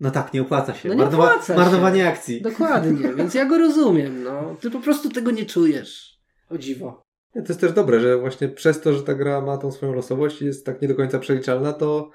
no 0.00 0.10
tak, 0.10 0.34
nie 0.34 0.42
opłaca 0.42 0.74
się. 0.74 0.88
No 0.88 0.94
nie 0.94 1.00
Marnowa- 1.04 1.14
opłaca 1.24 1.54
się. 1.54 1.60
Marnowanie 1.60 2.08
akcji. 2.08 2.42
Dokładnie, 2.42 3.08
więc 3.18 3.34
ja 3.34 3.44
go 3.44 3.58
rozumiem, 3.58 4.22
no. 4.22 4.56
Ty 4.60 4.70
po 4.70 4.80
prostu 4.80 5.10
tego 5.10 5.30
nie 5.30 5.46
czujesz. 5.46 6.20
O 6.50 6.58
dziwo. 6.58 7.06
Nie, 7.34 7.42
To 7.42 7.48
jest 7.48 7.60
też 7.60 7.72
dobre, 7.72 8.00
że 8.00 8.18
właśnie 8.18 8.48
przez 8.48 8.80
to, 8.80 8.92
że 8.92 9.02
ta 9.02 9.14
gra 9.14 9.40
ma 9.40 9.58
tą 9.58 9.72
swoją 9.72 9.94
losowość 9.94 10.42
i 10.42 10.46
jest 10.46 10.66
tak 10.66 10.82
nie 10.82 10.88
do 10.88 10.94
końca 10.94 11.18
przeliczalna, 11.18 11.72
to 11.72 12.10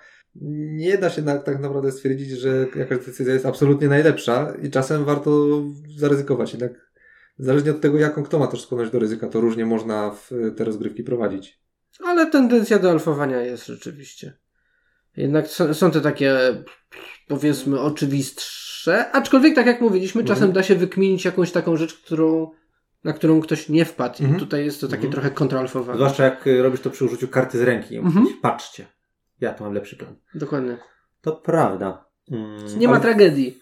nie 0.75 0.97
da 0.97 1.09
się 1.09 1.21
na, 1.21 1.37
tak 1.37 1.59
naprawdę 1.59 1.91
stwierdzić, 1.91 2.29
że 2.29 2.67
jakaś 2.75 3.05
decyzja 3.05 3.33
jest 3.33 3.45
absolutnie 3.45 3.87
najlepsza 3.87 4.53
i 4.63 4.69
czasem 4.69 5.05
warto 5.05 5.31
zaryzykować. 5.97 6.51
Jednak 6.53 6.90
zależnie 7.39 7.71
od 7.71 7.81
tego, 7.81 7.97
jaką 7.99 8.23
kto 8.23 8.39
ma 8.39 8.47
też 8.47 8.61
skłonność 8.61 8.91
do 8.91 8.99
ryzyka, 8.99 9.27
to 9.27 9.41
różnie 9.41 9.65
można 9.65 10.11
w 10.11 10.31
te 10.57 10.63
rozgrywki 10.63 11.03
prowadzić. 11.03 11.59
Ale 12.05 12.27
tendencja 12.31 12.79
do 12.79 12.91
alfowania 12.91 13.41
jest 13.41 13.65
rzeczywiście. 13.65 14.33
Jednak 15.17 15.47
są, 15.47 15.73
są 15.73 15.91
te 15.91 16.01
takie, 16.01 16.37
powiedzmy, 17.27 17.79
oczywistsze, 17.79 19.11
aczkolwiek 19.11 19.55
tak 19.55 19.65
jak 19.65 19.81
mówiliśmy, 19.81 20.21
Mhm. 20.21 20.37
czasem 20.37 20.51
da 20.53 20.63
się 20.63 20.75
wykminić 20.75 21.25
jakąś 21.25 21.51
taką 21.51 21.77
rzecz, 21.77 21.93
którą, 21.93 22.51
na 23.03 23.13
którą 23.13 23.41
ktoś 23.41 23.69
nie 23.69 23.85
wpadł. 23.85 24.15
I 24.19 24.23
Mhm. 24.23 24.39
tutaj 24.39 24.65
jest 24.65 24.81
to 24.81 24.87
takie 24.87 24.95
Mhm. 25.05 25.11
trochę 25.13 25.31
kontralfowanie. 25.31 25.97
Zwłaszcza 25.97 26.23
jak 26.23 26.47
y, 26.47 26.61
robisz 26.63 26.81
to 26.81 26.89
przy 26.89 27.05
użyciu 27.05 27.27
karty 27.27 27.57
z 27.57 27.61
ręki. 27.61 27.97
Mhm. 27.97 28.27
Patrzcie, 28.41 28.85
ja 29.41 29.53
tu 29.53 29.63
mam 29.63 29.73
lepszy 29.73 29.95
plan. 29.95 30.15
Dokładnie. 30.35 30.77
To 31.21 31.31
prawda. 31.31 32.05
Mm, 32.31 32.79
Nie 32.79 32.87
ma 32.87 32.93
ale- 32.93 33.01
tragedii. 33.01 33.61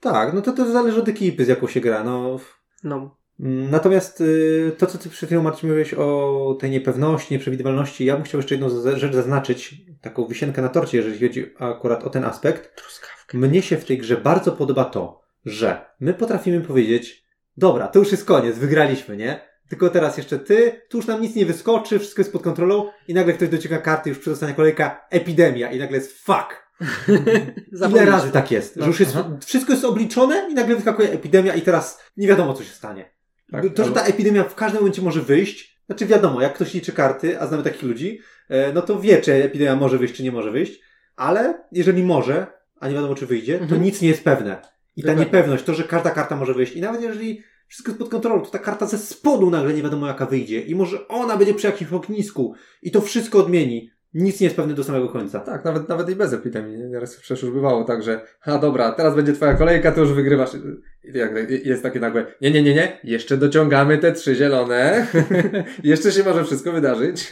Tak, 0.00 0.34
no 0.34 0.40
to 0.42 0.52
to 0.52 0.72
zależy 0.72 1.00
od 1.00 1.08
ekipy, 1.08 1.44
z 1.44 1.48
jaką 1.48 1.66
się 1.66 1.80
gra. 1.80 2.04
No. 2.04 2.40
No. 2.82 3.16
Natomiast 3.38 4.20
y, 4.20 4.72
to, 4.78 4.86
co 4.86 4.98
ty 4.98 5.08
przed 5.08 5.28
chwilą, 5.28 5.42
Marcin, 5.42 5.68
mówiłeś 5.68 5.94
o 5.94 6.56
tej 6.60 6.70
niepewności, 6.70 7.34
nieprzewidywalności, 7.34 8.04
ja 8.04 8.14
bym 8.14 8.24
chciał 8.24 8.38
jeszcze 8.38 8.54
jedną 8.54 8.68
rzecz 8.96 9.14
zaznaczyć, 9.14 9.74
taką 10.00 10.26
wisienkę 10.26 10.62
na 10.62 10.68
torcie, 10.68 10.98
jeżeli 10.98 11.28
chodzi 11.28 11.46
akurat 11.58 12.04
o 12.04 12.10
ten 12.10 12.24
aspekt. 12.24 12.76
Truskawka. 12.76 13.38
Mnie 13.38 13.62
się 13.62 13.76
w 13.76 13.84
tej 13.84 13.98
grze 13.98 14.16
bardzo 14.16 14.52
podoba 14.52 14.84
to, 14.84 15.22
że 15.44 15.84
my 16.00 16.14
potrafimy 16.14 16.60
powiedzieć, 16.60 17.24
dobra, 17.56 17.88
to 17.88 17.98
już 17.98 18.10
jest 18.12 18.24
koniec, 18.24 18.58
wygraliśmy, 18.58 19.16
nie? 19.16 19.52
Tylko 19.68 19.88
teraz 19.88 20.16
jeszcze 20.16 20.38
ty, 20.38 20.82
tu 20.88 20.96
już 20.96 21.06
nam 21.06 21.22
nic 21.22 21.36
nie 21.36 21.46
wyskoczy, 21.46 21.98
wszystko 21.98 22.20
jest 22.20 22.32
pod 22.32 22.42
kontrolą 22.42 22.90
i 23.08 23.14
nagle 23.14 23.32
ktoś 23.32 23.48
dociąga 23.48 23.78
karty, 23.78 24.08
już 24.08 24.18
przedostanie 24.18 24.54
kolejka, 24.54 25.06
epidemia 25.10 25.70
i 25.70 25.78
nagle 25.78 25.96
jest 25.96 26.12
fuck. 26.12 26.71
Ile 27.90 28.04
razy 28.04 28.30
tak 28.30 28.50
jest? 28.50 28.76
No, 28.76 28.82
że 28.82 28.88
już 28.88 29.00
jest, 29.00 29.16
aha. 29.16 29.38
wszystko 29.46 29.72
jest 29.72 29.84
obliczone 29.84 30.48
i 30.50 30.54
nagle 30.54 30.74
wyskakuje 30.74 31.10
epidemia 31.10 31.54
i 31.54 31.62
teraz 31.62 32.00
nie 32.16 32.28
wiadomo, 32.28 32.54
co 32.54 32.64
się 32.64 32.72
stanie. 32.72 33.10
Tak, 33.50 33.64
to, 33.74 33.84
że 33.84 33.92
ta 33.92 34.04
epidemia 34.04 34.44
w 34.44 34.54
każdym 34.54 34.80
momencie 34.80 35.02
może 35.02 35.20
wyjść, 35.20 35.80
znaczy 35.86 36.06
wiadomo, 36.06 36.40
jak 36.40 36.54
ktoś 36.54 36.74
liczy 36.74 36.92
karty, 36.92 37.40
a 37.40 37.46
znamy 37.46 37.62
takich 37.62 37.82
ludzi, 37.82 38.20
e, 38.48 38.72
no 38.72 38.82
to 38.82 39.00
wie, 39.00 39.20
czy 39.20 39.32
epidemia 39.32 39.76
może 39.76 39.98
wyjść, 39.98 40.14
czy 40.14 40.22
nie 40.22 40.32
może 40.32 40.50
wyjść, 40.50 40.80
ale 41.16 41.64
jeżeli 41.72 42.02
może, 42.02 42.46
a 42.80 42.88
nie 42.88 42.94
wiadomo, 42.94 43.14
czy 43.14 43.26
wyjdzie, 43.26 43.58
to 43.58 43.64
Mhm. 43.64 43.82
nic 43.82 44.00
nie 44.00 44.08
jest 44.08 44.24
pewne. 44.24 44.62
I 44.96 45.02
ta 45.02 45.14
niepewność, 45.14 45.64
to, 45.64 45.74
że 45.74 45.84
każda 45.84 46.10
karta 46.10 46.36
może 46.36 46.54
wyjść, 46.54 46.72
i 46.72 46.80
nawet 46.80 47.02
jeżeli 47.02 47.42
wszystko 47.68 47.90
jest 47.90 47.98
pod 47.98 48.08
kontrolą, 48.08 48.40
to 48.40 48.50
ta 48.50 48.58
karta 48.58 48.86
ze 48.86 48.98
spodu 48.98 49.50
nagle 49.50 49.74
nie 49.74 49.82
wiadomo, 49.82 50.06
jaka 50.06 50.26
wyjdzie, 50.26 50.60
i 50.60 50.74
może 50.74 51.08
ona 51.08 51.36
będzie 51.36 51.54
przy 51.54 51.66
jakimś 51.66 51.92
ognisku, 51.92 52.54
i 52.82 52.90
to 52.90 53.00
wszystko 53.00 53.38
odmieni. 53.38 53.90
Nic 54.14 54.40
nie 54.40 54.44
jest 54.44 54.56
pewne 54.56 54.74
do 54.74 54.84
samego 54.84 55.08
końca. 55.08 55.40
Tak, 55.40 55.64
nawet, 55.64 55.88
nawet 55.88 56.10
i 56.10 56.16
bez 56.16 56.32
epidemii. 56.32 56.76
Nieraz 56.76 57.16
przecież 57.16 57.42
już 57.42 57.52
bywało 57.52 57.84
tak, 57.84 58.02
że 58.02 58.20
a 58.44 58.58
dobra, 58.58 58.92
teraz 58.92 59.14
będzie 59.14 59.32
twoja 59.32 59.54
kolejka, 59.54 59.92
to 59.92 60.00
już 60.00 60.12
wygrywasz. 60.12 60.50
I 60.54 61.68
jest 61.68 61.82
takie 61.82 62.00
nagłe, 62.00 62.26
nie, 62.40 62.50
nie, 62.50 62.62
nie, 62.62 62.74
nie, 62.74 63.00
jeszcze 63.04 63.36
dociągamy 63.36 63.98
te 63.98 64.12
trzy 64.12 64.34
zielone. 64.34 65.06
jeszcze 65.84 66.12
się 66.12 66.24
może 66.24 66.44
wszystko 66.44 66.72
wydarzyć. 66.72 67.30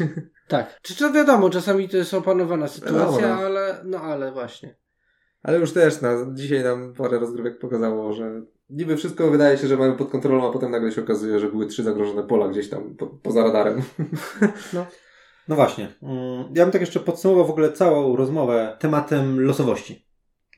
Tak. 0.48 0.80
Czy 0.82 0.96
to 0.96 1.12
wiadomo, 1.12 1.50
czasami 1.50 1.88
to 1.88 1.96
jest 1.96 2.14
opanowana 2.14 2.68
sytuacja, 2.68 2.98
Wiadomo, 2.98 3.20
no. 3.20 3.46
ale 3.46 3.80
no 3.84 3.98
ale 4.00 4.32
właśnie. 4.32 4.76
Ale 5.42 5.58
już 5.58 5.72
też 5.72 6.00
na, 6.00 6.26
dzisiaj 6.32 6.64
nam 6.64 6.94
parę 6.94 7.18
rozgrywek 7.18 7.58
pokazało, 7.58 8.12
że 8.12 8.42
niby 8.70 8.96
wszystko 8.96 9.30
wydaje 9.30 9.58
się, 9.58 9.66
że 9.66 9.76
mamy 9.76 9.96
pod 9.96 10.10
kontrolą, 10.10 10.48
a 10.48 10.52
potem 10.52 10.70
nagle 10.70 10.92
się 10.92 11.02
okazuje, 11.02 11.40
że 11.40 11.48
były 11.48 11.66
trzy 11.66 11.82
zagrożone 11.82 12.22
pola 12.22 12.48
gdzieś 12.48 12.68
tam 12.68 12.96
po, 12.96 13.06
poza 13.06 13.42
radarem. 13.42 13.82
No 14.72 14.86
właśnie. 15.54 15.88
Mm, 16.02 16.44
Ja 16.54 16.64
bym 16.64 16.72
tak 16.72 16.80
jeszcze 16.80 17.00
podsumował 17.00 17.46
w 17.46 17.50
ogóle 17.50 17.72
całą 17.72 18.16
rozmowę 18.16 18.76
tematem 18.80 19.40
losowości. 19.40 20.06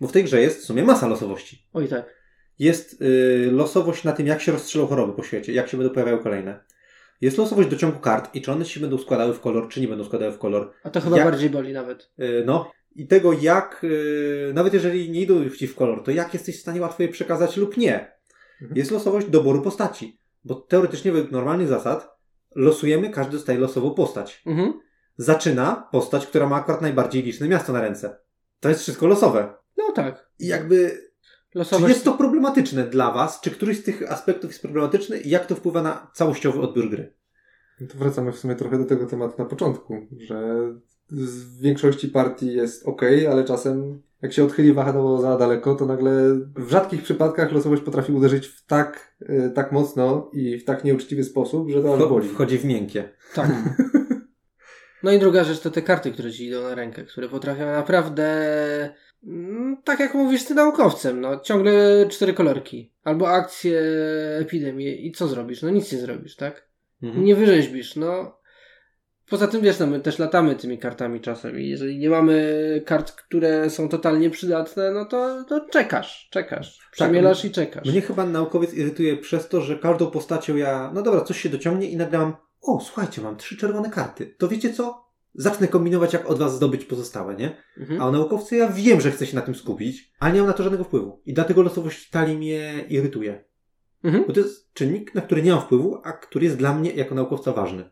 Bo 0.01 0.09
w 0.09 0.13
tej 0.13 0.25
grze 0.25 0.41
jest 0.41 0.61
w 0.61 0.65
sumie 0.65 0.83
masa 0.85 1.09
losowości. 1.09 1.67
Oj 1.73 1.89
tak. 1.89 2.23
Jest 2.59 3.03
y, 3.03 3.49
losowość 3.53 4.05
na 4.05 4.13
tym, 4.13 4.27
jak 4.27 4.41
się 4.43 4.53
rozstrzelą 4.53 4.87
choroby 4.87 5.13
po 5.13 5.23
świecie, 5.23 5.53
jak 5.53 5.69
się 5.69 5.77
będą 5.77 5.93
pojawiały 5.95 6.23
kolejne. 6.23 6.65
Jest 7.21 7.39
losowość 7.39 7.69
do 7.69 7.77
ciągu 7.77 7.99
kart 7.99 8.35
i 8.35 8.43
czy 8.43 8.53
one 8.53 8.65
się 8.65 8.81
będą 8.81 8.99
składały 8.99 9.35
w 9.35 9.41
kolor, 9.41 9.69
czy 9.69 9.81
nie 9.81 9.89
będą 9.89 10.05
składały 10.05 10.33
w 10.33 10.39
kolor. 10.39 10.73
A 10.85 10.91
to 10.91 11.01
chyba 11.01 11.17
Jak- 11.17 11.27
bardziej 11.31 11.51
boli 11.51 11.73
nawet. 11.73 12.11
Y, 12.21 12.43
no. 12.47 12.71
I 12.97 13.07
tego, 13.07 13.33
jak, 13.33 13.85
y, 13.85 14.51
nawet 14.55 14.75
jeżeli 14.75 15.11
nie 15.11 15.21
idą 15.21 15.51
ci 15.51 15.67
w 15.67 15.75
kolor, 15.75 16.03
to 16.05 16.11
jak 16.11 16.35
jesteś 16.35 16.57
w 16.59 16.61
stanie 16.61 16.81
łatwo 16.81 17.03
je 17.03 17.09
przekazać 17.09 17.57
lub 17.57 17.77
nie. 17.77 17.95
Mhm. 18.61 18.79
Jest 18.79 18.91
losowość 18.91 19.27
doboru 19.27 19.63
postaci. 19.63 20.19
Bo 20.45 20.55
teoretycznie 20.55 21.13
według 21.13 21.31
normalnych 21.33 21.69
zasad 21.69 22.17
losujemy, 22.55 23.11
każdy 23.11 23.33
dostaje 23.33 23.59
losową 23.59 23.95
postać. 23.95 24.43
Mhm. 24.47 24.73
Zaczyna 25.17 25.89
postać, 25.93 26.27
która 26.27 26.49
ma 26.49 26.57
akurat 26.57 26.83
najbardziej 26.83 27.23
liczne 27.23 27.49
miasto 27.49 27.73
na 27.73 27.81
ręce. 27.81 28.19
To 28.61 28.69
jest 28.69 28.81
wszystko 28.81 29.07
losowe. 29.07 29.55
No 29.77 29.93
tak. 29.93 30.31
I 30.39 30.47
jakby 30.47 30.91
Czy 31.53 31.59
Losowość. 31.59 31.95
jest 31.95 32.05
to 32.05 32.13
problematyczne 32.13 32.85
dla 32.85 33.11
Was? 33.13 33.41
Czy 33.41 33.51
któryś 33.51 33.79
z 33.79 33.83
tych 33.83 34.13
aspektów 34.13 34.51
jest 34.51 34.63
problematyczny 34.63 35.19
i 35.19 35.31
jak 35.31 35.47
to 35.47 35.55
wpływa 35.55 35.83
na 35.83 36.11
całościowy 36.15 36.61
odbiór 36.61 36.91
gry? 36.91 37.15
To 37.93 37.99
wracamy 37.99 38.33
w 38.33 38.39
sumie 38.39 38.55
trochę 38.55 38.79
do 38.79 38.85
tego 38.85 39.07
tematu 39.07 39.35
na 39.39 39.45
początku, 39.45 40.07
że 40.21 40.59
w 41.13 41.61
większości 41.61 42.09
partii 42.09 42.55
jest 42.55 42.87
ok, 42.87 43.03
ale 43.31 43.45
czasem 43.45 44.03
jak 44.23 44.33
się 44.33 44.45
odchyli 44.45 44.73
wahadło 44.73 45.21
za 45.21 45.37
daleko, 45.37 45.75
to 45.75 45.87
nagle 45.87 46.13
w 46.57 46.71
rzadkich 46.71 47.03
przypadkach 47.03 47.53
losowość 47.53 47.83
potrafi 47.83 48.13
uderzyć 48.13 48.47
w 48.47 48.67
tak, 48.67 49.15
y, 49.23 49.53
tak 49.55 49.73
mocno 49.73 50.31
i 50.33 50.59
w 50.59 50.65
tak 50.65 50.85
nieuczciwy 50.85 51.25
sposób, 51.25 51.71
że 51.71 51.83
to 51.83 51.95
aż 51.95 52.09
boli. 52.09 52.29
Wchodzi 52.29 52.59
w 52.59 52.65
miękkie. 52.65 53.09
Tak. 53.35 53.51
No 55.03 55.13
i 55.13 55.19
druga 55.19 55.45
rzecz 55.45 55.61
to 55.61 55.71
te 55.71 55.83
karty, 55.83 56.13
które 56.13 56.33
ci 56.33 56.47
idą 56.47 56.63
na 56.63 56.75
rękę, 56.75 57.05
które 57.05 57.29
potrafią 57.29 57.67
naprawdę, 57.67 58.25
mm, 59.25 59.77
tak 59.85 60.01
jak 60.01 60.15
mówisz 60.15 60.45
ty 60.45 60.55
naukowcem, 60.55 61.21
no 61.21 61.41
ciągle 61.41 62.07
cztery 62.11 62.33
kolorki. 62.33 62.93
Albo 63.05 63.31
akcje, 63.31 63.81
epidemię 64.41 64.95
i 64.95 65.13
co 65.13 65.29
zrobisz? 65.29 65.63
No 65.63 65.71
nic 65.71 65.93
nie 65.93 65.99
zrobisz, 65.99 66.37
tak? 66.37 66.67
Mhm. 67.03 67.25
Nie 67.25 67.37
wyrzeźbisz, 67.37 67.97
no. 67.97 68.42
Poza 69.33 69.49
tym 69.49 69.61
wiesz, 69.61 69.79
no 69.79 69.87
my 69.87 70.01
też 70.01 70.19
latamy 70.19 70.55
tymi 70.55 70.79
kartami 70.79 71.21
czasem 71.21 71.59
i 71.59 71.69
jeżeli 71.69 71.99
nie 71.99 72.11
mamy 72.11 72.83
kart, 72.87 73.13
które 73.13 73.71
są 73.71 73.89
totalnie 73.89 74.31
przydatne, 74.31 74.91
no 74.91 75.05
to, 75.05 75.45
to 75.49 75.69
czekasz, 75.71 76.29
czekasz. 76.31 76.79
Przemielasz 76.93 77.45
i 77.45 77.51
czekasz. 77.51 77.89
Mnie 77.89 78.01
chyba 78.01 78.27
naukowiec 78.27 78.75
irytuje 78.75 79.17
przez 79.17 79.49
to, 79.49 79.61
że 79.61 79.79
każdą 79.79 80.11
postacią 80.11 80.57
ja, 80.57 80.91
no 80.95 81.03
dobra, 81.03 81.21
coś 81.21 81.41
się 81.41 81.49
dociągnie 81.49 81.91
i 81.91 81.97
nagle 81.97 82.19
mam, 82.19 82.37
o 82.63 82.81
słuchajcie, 82.81 83.23
mam 83.23 83.37
trzy 83.37 83.57
czerwone 83.57 83.91
karty. 83.91 84.35
To 84.39 84.49
wiecie 84.49 84.73
co? 84.73 85.05
Zacznę 85.35 85.69
kombinować, 85.69 86.13
jak 86.13 86.31
od 86.31 86.39
was 86.39 86.57
zdobyć 86.57 86.85
pozostałe, 86.85 87.35
nie? 87.35 87.63
Mhm. 87.79 88.01
A 88.01 88.09
o 88.09 88.13
naukowcy 88.13 88.57
ja 88.57 88.69
wiem, 88.69 89.01
że 89.01 89.11
chcę 89.11 89.27
się 89.27 89.37
na 89.37 89.43
tym 89.43 89.55
skupić, 89.55 90.13
ale 90.19 90.33
nie 90.33 90.39
mam 90.41 90.49
na 90.49 90.55
to 90.55 90.63
żadnego 90.63 90.85
wpływu. 90.85 91.23
I 91.27 91.35
dlatego 91.35 91.63
losowość 91.63 92.11
talii 92.11 92.37
mnie 92.37 92.85
irytuje. 92.89 93.45
Mhm. 94.05 94.25
Bo 94.27 94.33
to 94.33 94.41
jest 94.41 94.73
czynnik, 94.73 95.15
na 95.15 95.21
który 95.21 95.43
nie 95.43 95.51
mam 95.51 95.61
wpływu, 95.61 96.01
a 96.05 96.13
który 96.13 96.45
jest 96.45 96.57
dla 96.57 96.75
mnie 96.75 96.91
jako 96.91 97.15
naukowca 97.15 97.53
ważny. 97.53 97.91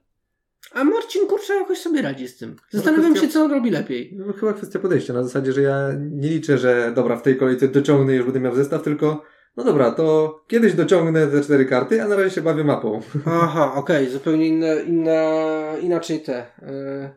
A 0.74 0.84
Marcin, 0.84 1.26
kurczę, 1.26 1.54
jakoś 1.54 1.78
sobie 1.78 2.02
radzi 2.02 2.28
z 2.28 2.36
tym. 2.36 2.56
Zastanawiam 2.70 3.14
kwestia- 3.14 3.20
się, 3.20 3.28
co 3.28 3.44
on 3.44 3.50
robi 3.50 3.70
lepiej. 3.70 4.14
No, 4.16 4.32
chyba 4.32 4.52
kwestia 4.52 4.78
podejścia, 4.78 5.12
na 5.12 5.22
zasadzie, 5.22 5.52
że 5.52 5.62
ja 5.62 5.88
nie 6.10 6.28
liczę, 6.28 6.58
że 6.58 6.92
dobra, 6.94 7.16
w 7.16 7.22
tej 7.22 7.36
kolejce 7.36 7.68
dociągnę 7.68 8.12
i 8.12 8.16
już 8.16 8.24
będę 8.24 8.40
miał 8.40 8.54
zestaw, 8.54 8.82
tylko 8.82 9.22
no 9.56 9.64
dobra, 9.64 9.90
to 9.90 10.40
kiedyś 10.48 10.74
dociągnę 10.74 11.26
te 11.26 11.40
cztery 11.40 11.66
karty, 11.66 12.02
a 12.02 12.08
na 12.08 12.16
razie 12.16 12.30
się 12.30 12.40
bawię 12.42 12.64
mapą. 12.64 13.00
Aha, 13.26 13.72
okej, 13.74 14.10
zupełnie 14.10 14.48
inne, 14.48 14.82
inna, 14.82 15.22
inaczej 15.80 16.20
te 16.22 16.36
e, 16.36 17.10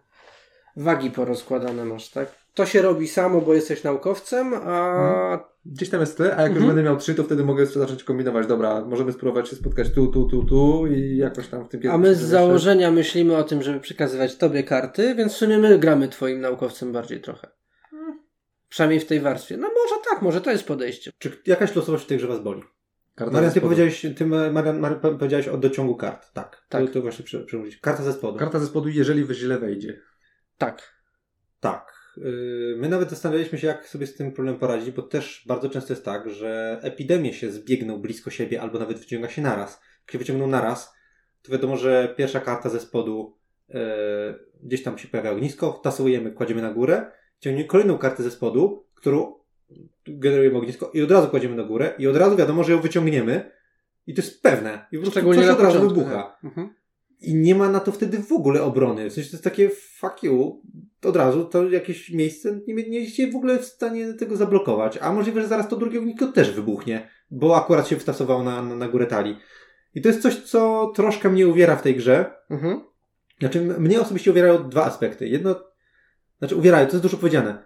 wagi 0.78 1.12
porozkładane 1.12 1.86
masz, 1.86 2.10
tak? 2.10 2.43
To 2.54 2.66
się 2.66 2.82
robi 2.82 3.08
samo, 3.08 3.42
bo 3.42 3.54
jesteś 3.54 3.84
naukowcem, 3.84 4.54
a 4.54 5.54
Gdzieś 5.66 5.90
tam 5.90 6.00
jest 6.00 6.18
tyle, 6.18 6.36
a 6.38 6.42
jak 6.42 6.52
już 6.52 6.58
Mhm. 6.62 6.68
będę 6.76 6.84
miał 6.92 6.98
trzy, 7.00 7.16
to 7.16 7.24
wtedy 7.24 7.44
mogę 7.44 7.66
zacząć 7.66 8.04
kombinować. 8.04 8.48
Dobra, 8.48 8.86
możemy 8.86 9.12
spróbować 9.12 9.50
się 9.50 9.56
spotkać 9.56 9.92
tu, 9.92 10.08
tu, 10.08 10.26
tu, 10.30 10.44
tu 10.44 10.88
i 10.88 11.18
jakoś 11.18 11.48
tam 11.48 11.66
w 11.66 11.70
tym 11.70 11.80
A 11.80 11.84
pierwszym 11.84 12.02
my 12.02 12.16
z 12.16 12.20
założenia 12.22 12.92
myślimy 12.92 13.38
o 13.38 13.44
tym, 13.44 13.64
żeby 13.64 13.80
przekazywać 13.80 14.36
tobie 14.36 14.64
karty, 14.64 15.16
więc 15.16 15.34
w 15.34 15.38
sumie 15.38 15.58
my 15.58 15.80
gramy 15.80 16.08
twoim 16.08 16.42
naukowcem 16.42 16.92
bardziej 16.92 17.22
trochę. 17.22 17.48
Przynajmniej 18.70 19.00
w 19.00 19.06
tej 19.06 19.20
warstwie. 19.20 19.58
No 19.58 19.68
może 19.68 20.02
tak, 20.10 20.22
może 20.22 20.42
to 20.42 20.52
jest 20.52 20.68
podejście. 20.68 21.12
Czy 21.20 21.32
jakaś 21.46 21.76
losowość 21.76 22.04
w 22.04 22.08
tej 22.08 22.18
grze 22.18 22.28
was 22.28 22.40
boli? 22.40 22.64
Karta 23.16 23.34
Marian, 23.34 23.52
ty 23.52 23.62
powiedziałeś, 23.62 24.06
ty, 24.18 24.26
Marian, 24.26 24.80
Marian, 24.80 25.00
powiedziałeś 25.00 25.48
o 25.48 25.58
dociągu 25.58 25.96
kart. 25.96 26.34
Tak. 26.34 26.66
Tak. 26.70 26.86
To, 26.88 26.94
to 26.94 27.02
właśnie 27.02 27.26
przy- 27.26 27.46
przemówić. 27.46 27.78
Karta 27.78 28.04
ze 28.04 28.14
spodu. 28.14 28.40
Karta 28.40 28.60
ze 28.60 28.66
spodu, 28.66 28.90
jeżeli 28.90 29.36
źle 29.36 29.60
wejdzie. 29.60 30.00
Tak. 30.58 30.94
Tak. 31.60 31.93
Yy, 32.18 32.76
My 32.78 32.90
nawet 32.90 33.10
zastanawialiśmy 33.10 33.58
się, 33.58 33.68
jak 33.68 33.88
sobie 33.88 34.08
z 34.08 34.16
tym 34.16 34.32
problemem 34.32 34.60
poradzić, 34.60 34.92
bo 34.92 35.02
też 35.02 35.44
bardzo 35.48 35.70
często 35.70 35.94
jest 35.94 36.06
tak, 36.06 36.30
że 36.30 36.80
epidemie 36.82 37.34
się 37.34 37.52
zbiegną 37.52 37.98
blisko 37.98 38.30
siebie 38.30 38.62
albo 38.62 38.80
nawet 38.80 39.00
wyciąga 39.00 39.30
się 39.30 39.42
naraz. 39.42 39.82
Jak 40.02 40.12
się 40.12 40.18
wyciągną 40.18 40.48
naraz, 40.48 40.94
to 41.42 41.52
wiadomo, 41.52 41.78
że 41.78 42.14
pierwsza 42.18 42.40
karta 42.40 42.70
ze 42.70 42.80
spodu 42.80 43.38
yy, 43.70 43.76
gdzieś 44.64 44.84
tam 44.84 44.98
się 44.98 45.08
pojawia 45.08 45.32
ognisko, 45.32 45.82
tasujemy, 45.84 46.32
kładziemy 46.32 46.62
na 46.62 46.74
górę, 46.74 47.12
ciągniemy 47.40 47.68
kolejną 47.68 47.98
kartę 47.98 48.24
ze 48.24 48.32
spodu, 48.32 48.86
którą 48.96 49.34
generujemy 50.08 50.58
ognisko 50.58 50.92
i 50.94 51.02
od 51.02 51.12
razu 51.12 51.28
kładziemy 51.28 51.56
na 51.56 51.64
górę 51.64 51.94
i 51.98 52.08
od 52.08 52.18
razu 52.18 52.36
wiadomo, 52.36 52.64
że 52.64 52.72
ją 52.72 52.82
wyciągniemy 52.82 53.52
i 54.08 54.14
to 54.14 54.22
jest 54.22 54.42
pewne. 54.42 54.86
I 54.92 54.96
po 54.96 55.02
prostu 55.02 55.12
Szczególnie 55.12 55.42
coś 55.42 55.52
od 55.52 55.62
razu 55.62 55.90
wybucha. 55.90 56.38
Mhm. 56.44 56.74
I 57.24 57.36
nie 57.36 57.56
ma 57.56 57.70
na 57.70 57.80
to 57.80 57.92
wtedy 57.92 58.18
w 58.18 58.32
ogóle 58.32 58.64
obrony. 58.64 59.10
W 59.10 59.14
sensie 59.14 59.30
to 59.30 59.36
jest 59.36 59.44
takie 59.44 59.70
fuck 59.70 60.24
you. 60.24 60.62
Od 61.06 61.16
razu 61.16 61.46
to 61.46 61.70
jakieś 61.70 62.12
miejsce 62.12 62.60
nie, 62.68 62.74
nie 62.74 63.00
jesteście 63.00 63.32
w 63.32 63.36
ogóle 63.36 63.60
w 63.60 63.66
stanie 63.66 64.14
tego 64.14 64.38
zablokować. 64.38 64.98
A 65.02 65.14
możliwe, 65.14 65.42
że 65.42 65.48
zaraz 65.48 65.68
to 65.68 65.76
drugie 65.76 66.00
ognisko 66.00 66.28
też 66.28 66.52
wybuchnie, 66.52 67.10
bo 67.32 67.58
akurat 67.58 67.88
się 67.88 67.96
wtasowało 67.96 68.44
na, 68.44 68.62
na, 68.62 68.76
na 68.76 68.88
górę 68.88 69.06
talii. 69.06 69.38
I 69.96 70.02
to 70.02 70.10
jest 70.10 70.22
coś, 70.22 70.36
co 70.36 70.92
troszkę 70.96 71.30
mnie 71.30 71.48
uwiera 71.48 71.76
w 71.76 71.82
tej 71.82 71.96
grze. 71.96 72.34
Mhm. 72.50 72.82
Znaczy, 73.40 73.62
mnie 73.62 74.02
osobiście 74.02 74.32
uwierają 74.32 74.70
dwa 74.70 74.86
aspekty. 74.86 75.28
Jedno, 75.28 75.56
znaczy 76.40 76.56
uwierają, 76.56 76.88
to 76.88 76.92
jest 76.92 77.04
dużo 77.04 77.18
powiedziane. 77.18 77.64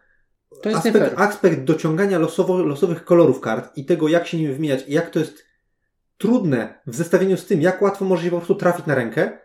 To 0.61 0.69
jest 0.69 0.85
aspekt, 0.87 1.19
aspekt 1.19 1.63
dociągania 1.63 2.19
losowo, 2.19 2.63
losowych 2.63 3.05
kolorów 3.05 3.39
kart 3.39 3.77
i 3.77 3.85
tego, 3.85 4.07
jak 4.07 4.27
się 4.27 4.37
nimi 4.37 4.53
wymieniać 4.53 4.83
i 4.87 4.93
jak 4.93 5.09
to 5.09 5.19
jest 5.19 5.45
trudne 6.17 6.81
w 6.87 6.95
zestawieniu 6.95 7.37
z 7.37 7.45
tym, 7.45 7.61
jak 7.61 7.81
łatwo 7.81 8.05
może 8.05 8.23
się 8.23 8.29
po 8.29 8.37
prostu 8.37 8.55
trafić 8.55 8.85
na 8.85 8.95
rękę, 8.95 9.39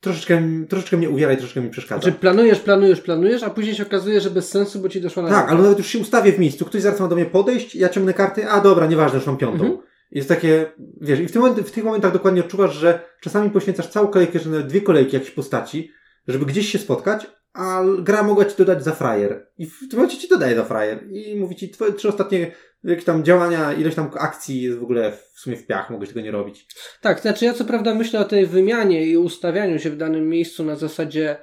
troszeczkę, 0.00 0.42
troszeczkę 0.68 0.96
mnie 0.96 1.10
uwiera 1.10 1.32
i 1.32 1.36
troszeczkę 1.36 1.60
mi 1.60 1.70
przeszkadza. 1.70 2.02
Znaczy 2.02 2.18
planujesz, 2.18 2.60
planujesz, 2.60 3.00
planujesz, 3.00 3.42
a 3.42 3.50
później 3.50 3.74
się 3.74 3.82
okazuje, 3.82 4.20
że 4.20 4.30
bez 4.30 4.48
sensu, 4.48 4.80
bo 4.80 4.88
ci 4.88 5.00
doszło 5.00 5.22
na 5.22 5.28
tak, 5.28 5.48
ale 5.48 5.62
nawet 5.62 5.78
już 5.78 5.86
się 5.86 5.98
ustawię 5.98 6.32
w 6.32 6.38
miejscu, 6.38 6.64
ktoś 6.64 6.82
zaraz 6.82 7.00
ma 7.00 7.08
do 7.08 7.16
mnie 7.16 7.26
podejść, 7.26 7.74
ja 7.74 7.88
ciągnę 7.88 8.14
karty, 8.14 8.48
a 8.48 8.60
dobra, 8.60 8.86
nieważne, 8.86 9.18
już 9.18 9.26
mam 9.26 9.36
piątą. 9.36 9.64
Mhm. 9.64 9.82
Jest 10.10 10.28
takie, 10.28 10.72
wiesz, 11.00 11.20
i 11.20 11.26
w, 11.26 11.32
tym 11.32 11.42
moment, 11.42 11.60
w 11.60 11.70
tych 11.70 11.84
momentach 11.84 12.12
dokładnie 12.12 12.40
odczuwasz, 12.40 12.74
że 12.74 13.00
czasami 13.20 13.50
poświęcasz 13.50 13.86
całą 13.86 14.08
kolejkę, 14.08 14.40
czy 14.40 14.48
nawet 14.48 14.66
dwie 14.66 14.80
kolejki 14.80 15.16
jakiejś 15.16 15.32
postaci, 15.32 15.90
żeby 16.28 16.46
gdzieś 16.46 16.68
się 16.68 16.78
spotkać, 16.78 17.26
a 17.52 17.82
gra 17.98 18.22
mogła 18.22 18.44
ci 18.44 18.56
dodać 18.58 18.84
za 18.84 18.92
frajer. 18.92 19.46
I 19.58 19.66
w 19.66 19.78
tym 19.90 19.98
momencie 19.98 20.18
ci 20.18 20.28
dodaje 20.28 20.56
za 20.56 20.64
frajer. 20.64 21.12
I 21.12 21.36
mówi 21.36 21.56
ci, 21.56 21.68
twoje 21.68 21.92
trzy 21.92 22.08
ostatnie 22.08 22.52
jakieś 22.84 23.04
tam 23.04 23.24
działania, 23.24 23.72
ileś 23.72 23.94
tam 23.94 24.10
akcji 24.18 24.62
jest 24.62 24.78
w 24.78 24.82
ogóle 24.82 25.12
w 25.34 25.40
sumie 25.40 25.56
w 25.56 25.66
piach, 25.66 25.90
mogłeś 25.90 26.08
tego 26.08 26.20
nie 26.20 26.30
robić. 26.30 26.66
Tak, 27.00 27.20
znaczy 27.20 27.44
ja 27.44 27.54
co 27.54 27.64
prawda 27.64 27.94
myślę 27.94 28.20
o 28.20 28.24
tej 28.24 28.46
wymianie 28.46 29.06
i 29.06 29.16
ustawianiu 29.16 29.78
się 29.78 29.90
w 29.90 29.96
danym 29.96 30.28
miejscu 30.28 30.64
na 30.64 30.76
zasadzie 30.76 31.36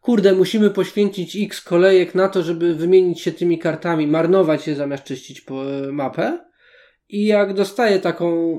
kurde, 0.00 0.34
musimy 0.34 0.70
poświęcić 0.70 1.36
x 1.36 1.60
kolejek 1.60 2.14
na 2.14 2.28
to, 2.28 2.42
żeby 2.42 2.74
wymienić 2.74 3.20
się 3.20 3.32
tymi 3.32 3.58
kartami, 3.58 4.06
marnować 4.06 4.68
je 4.68 4.74
zamiast 4.74 5.04
czyścić 5.04 5.40
po 5.40 5.64
mapę. 5.92 6.44
I 7.08 7.26
jak 7.26 7.54
dostaję 7.54 7.98
taką 7.98 8.58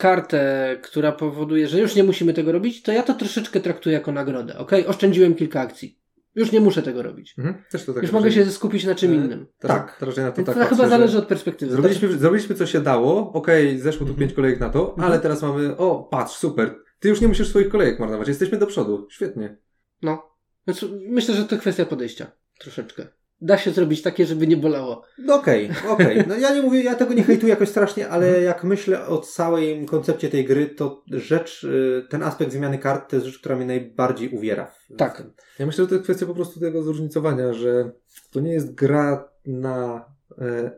kartę, 0.00 0.76
która 0.82 1.12
powoduje, 1.12 1.68
że 1.68 1.78
już 1.80 1.94
nie 1.94 2.04
musimy 2.04 2.34
tego 2.34 2.52
robić, 2.52 2.82
to 2.82 2.92
ja 2.92 3.02
to 3.02 3.14
troszeczkę 3.14 3.60
traktuję 3.60 3.92
jako 3.94 4.12
nagrodę. 4.12 4.58
Ok, 4.58 4.70
oszczędziłem 4.86 5.34
kilka 5.34 5.60
akcji. 5.60 5.98
Już 6.34 6.52
nie 6.52 6.60
muszę 6.60 6.82
tego 6.82 7.02
robić. 7.02 7.34
Mhm. 7.38 7.62
Też 7.70 7.84
to 7.84 7.92
tak 7.94 8.02
Już 8.02 8.12
mogę 8.12 8.32
się 8.32 8.46
skupić 8.46 8.84
na 8.84 8.94
czym 8.94 9.12
E, 9.12 9.14
innym. 9.14 9.46
też- 9.58 9.68
Tak. 9.68 9.96
To 10.00 10.06
raczej 10.06 10.24
na 10.24 10.30
to 10.30 10.36
tak 10.36 10.46
to 10.46 10.52
patrzę, 10.60 10.76
chyba 10.76 10.88
zależy 10.88 11.18
od 11.18 11.26
perspektywy. 11.26 11.72
Zrobiliśmy, 11.72 12.18
zrobiliśmy 12.18 12.54
co 12.54 12.66
się 12.66 12.80
dało, 12.80 13.32
okej, 13.32 13.78
zeszło 13.78 14.06
tu 14.06 14.14
pięć 14.14 14.32
kolejek 14.32 14.60
na 14.60 14.70
to, 14.70 14.90
Mhm. 14.90 15.08
ale 15.12 15.20
teraz 15.20 15.42
mamy, 15.42 15.76
o, 15.76 16.08
patrz, 16.10 16.34
super, 16.36 16.74
ty 17.00 17.08
już 17.08 17.20
nie 17.20 17.28
musisz 17.28 17.48
swoich 17.48 17.68
kolejek 17.68 18.00
marnować, 18.00 18.28
jesteśmy 18.28 18.58
do 18.58 18.66
przodu, 18.66 19.06
świetnie. 19.10 19.56
No. 20.02 20.22
Więc 20.66 20.84
myślę, 21.08 21.34
że 21.34 21.44
to 21.44 21.56
kwestia 21.58 21.84
podejścia. 21.86 22.26
Troszeczkę. 22.58 23.06
Da 23.42 23.58
się 23.58 23.70
zrobić 23.70 24.02
takie, 24.02 24.26
żeby 24.26 24.46
nie 24.46 24.56
bolało. 24.56 25.02
No 25.18 25.34
okej, 25.34 25.70
okej. 25.88 26.24
No 26.28 26.36
ja 26.36 26.54
nie 26.54 26.62
mówię, 26.62 26.82
ja 26.82 26.94
tego 26.94 27.14
nie 27.14 27.22
hejtuję 27.22 27.50
jakoś 27.50 27.68
strasznie, 27.68 28.08
ale 28.08 28.26
Mhm. 28.26 28.44
jak 28.44 28.64
myślę 28.64 29.06
o 29.06 29.18
całej 29.18 29.86
koncepcie 29.86 30.28
tej 30.28 30.44
gry, 30.44 30.66
to 30.66 31.02
rzecz, 31.10 31.64
y, 31.64 32.06
ten 32.10 32.22
aspekt 32.22 32.52
zmiany 32.52 32.78
kart 32.78 33.10
to 33.10 33.16
jest 33.16 33.26
rzecz, 33.26 33.38
która 33.38 33.56
mnie 33.56 33.66
najbardziej 33.66 34.28
uwiera. 34.28 34.72
Tak. 34.96 35.22
Ja 35.58 35.66
myślę, 35.66 35.84
że 35.84 35.88
to 35.88 35.94
jest 35.94 36.04
kwestia 36.04 36.26
po 36.26 36.34
prostu 36.34 36.60
tego 36.60 36.82
zróżnicowania, 36.82 37.52
że 37.52 37.90
to 38.32 38.40
nie 38.40 38.52
jest 38.52 38.74
gra 38.74 39.28
na 39.46 40.04
e, 40.38 40.70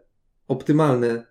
optymalne 0.49 1.09
e, 1.09 1.25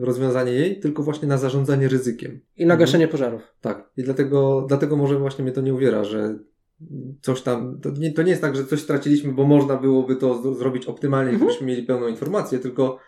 rozwiązanie 0.00 0.52
jej, 0.52 0.80
tylko 0.80 1.02
właśnie 1.02 1.28
na 1.28 1.38
zarządzanie 1.38 1.88
ryzykiem. 1.88 2.40
I 2.56 2.66
na 2.66 2.76
gaszenie 2.76 3.08
pożarów. 3.08 3.42
Tak. 3.60 3.90
I 3.96 4.02
dlatego, 4.02 4.64
dlatego 4.68 4.96
może 4.96 5.18
właśnie 5.18 5.44
mnie 5.44 5.52
to 5.52 5.60
nie 5.60 5.74
uwiera, 5.74 6.04
że 6.04 6.38
coś 7.22 7.42
tam, 7.42 7.80
to 7.82 7.90
nie, 7.90 8.12
to 8.12 8.22
nie 8.22 8.30
jest 8.30 8.42
tak, 8.42 8.56
że 8.56 8.64
coś 8.64 8.80
straciliśmy, 8.80 9.32
bo 9.32 9.44
można 9.46 9.76
byłoby 9.76 10.16
to 10.16 10.54
z- 10.54 10.58
zrobić 10.58 10.86
optymalnie, 10.86 11.30
Mhm. 11.30 11.44
gdybyśmy 11.48 11.66
mieli 11.66 11.82
pełną 11.82 12.08
informację, 12.08 12.58
tylko 12.58 12.98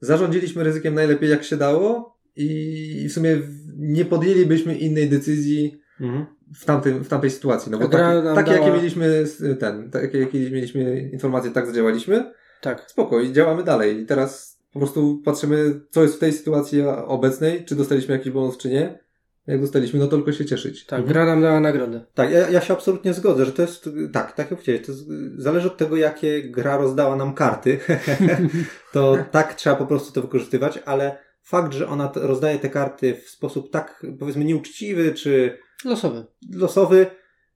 zarządziliśmy 0.00 0.64
ryzykiem 0.64 0.94
najlepiej 0.94 1.30
jak 1.30 1.44
się 1.44 1.56
dało 1.56 2.16
i 2.36 3.06
w 3.08 3.12
sumie 3.12 3.38
nie 3.78 4.04
podjęlibyśmy 4.04 4.74
innej 4.78 5.08
decyzji 5.08 5.80
Mhm. 6.00 6.26
w, 6.54 6.64
tamtym, 6.64 7.04
w 7.04 7.08
tamtej 7.08 7.30
sytuacji. 7.30 7.72
No 7.72 7.78
bo 7.78 7.84
takie, 7.88 8.22
dała- 8.22 8.52
jakie 8.52 8.72
mieliśmy 8.72 9.24
ten, 9.58 9.90
takie 9.90 10.18
jakie 10.18 10.38
mieliśmy 10.50 11.10
informacje, 11.12 11.50
tak 11.50 11.66
zadziałaliśmy, 11.66 12.32
Tak. 12.60 12.90
spoko 12.90 13.20
i 13.20 13.32
działamy 13.32 13.64
dalej. 13.64 14.00
I 14.00 14.06
teraz 14.06 14.60
po 14.72 14.78
prostu 14.78 15.22
patrzymy, 15.24 15.80
co 15.90 16.02
jest 16.02 16.14
w 16.16 16.18
tej 16.18 16.32
sytuacji 16.32 16.82
obecnej, 17.06 17.64
czy 17.64 17.74
dostaliśmy 17.76 18.14
jakiś 18.14 18.32
bonus, 18.32 18.58
czy 18.58 18.68
nie. 18.68 18.98
Jak 19.46 19.60
dostaliśmy, 19.60 20.00
no 20.00 20.06
to 20.06 20.16
tylko 20.16 20.32
się 20.32 20.44
cieszyć. 20.44 20.86
Tak, 20.86 21.06
gra 21.06 21.26
nam 21.26 21.42
dała 21.42 21.60
nagrodę. 21.60 22.04
Tak, 22.14 22.30
ja, 22.30 22.50
ja 22.50 22.60
się 22.60 22.74
absolutnie 22.74 23.14
zgodzę, 23.14 23.44
że 23.44 23.52
to 23.52 23.62
jest, 23.62 23.90
tak, 24.12 24.32
tak 24.32 24.38
jak 24.38 24.48
powiedziałeś, 24.48 24.86
to 24.86 24.92
jest, 24.92 25.04
zależy 25.36 25.66
od 25.66 25.76
tego, 25.76 25.96
jakie 25.96 26.42
gra 26.42 26.76
rozdała 26.76 27.16
nam 27.16 27.34
karty, 27.34 27.78
to 28.92 29.18
tak 29.30 29.54
trzeba 29.54 29.76
po 29.76 29.86
prostu 29.86 30.12
to 30.12 30.22
wykorzystywać, 30.22 30.78
ale 30.84 31.18
fakt, 31.42 31.72
że 31.72 31.88
ona 31.88 32.12
rozdaje 32.14 32.58
te 32.58 32.68
karty 32.68 33.14
w 33.14 33.28
sposób 33.30 33.70
tak, 33.72 34.06
powiedzmy, 34.18 34.44
nieuczciwy 34.44 35.14
czy 35.14 35.58
Losowy. 35.84 36.24
losowy, 36.54 37.06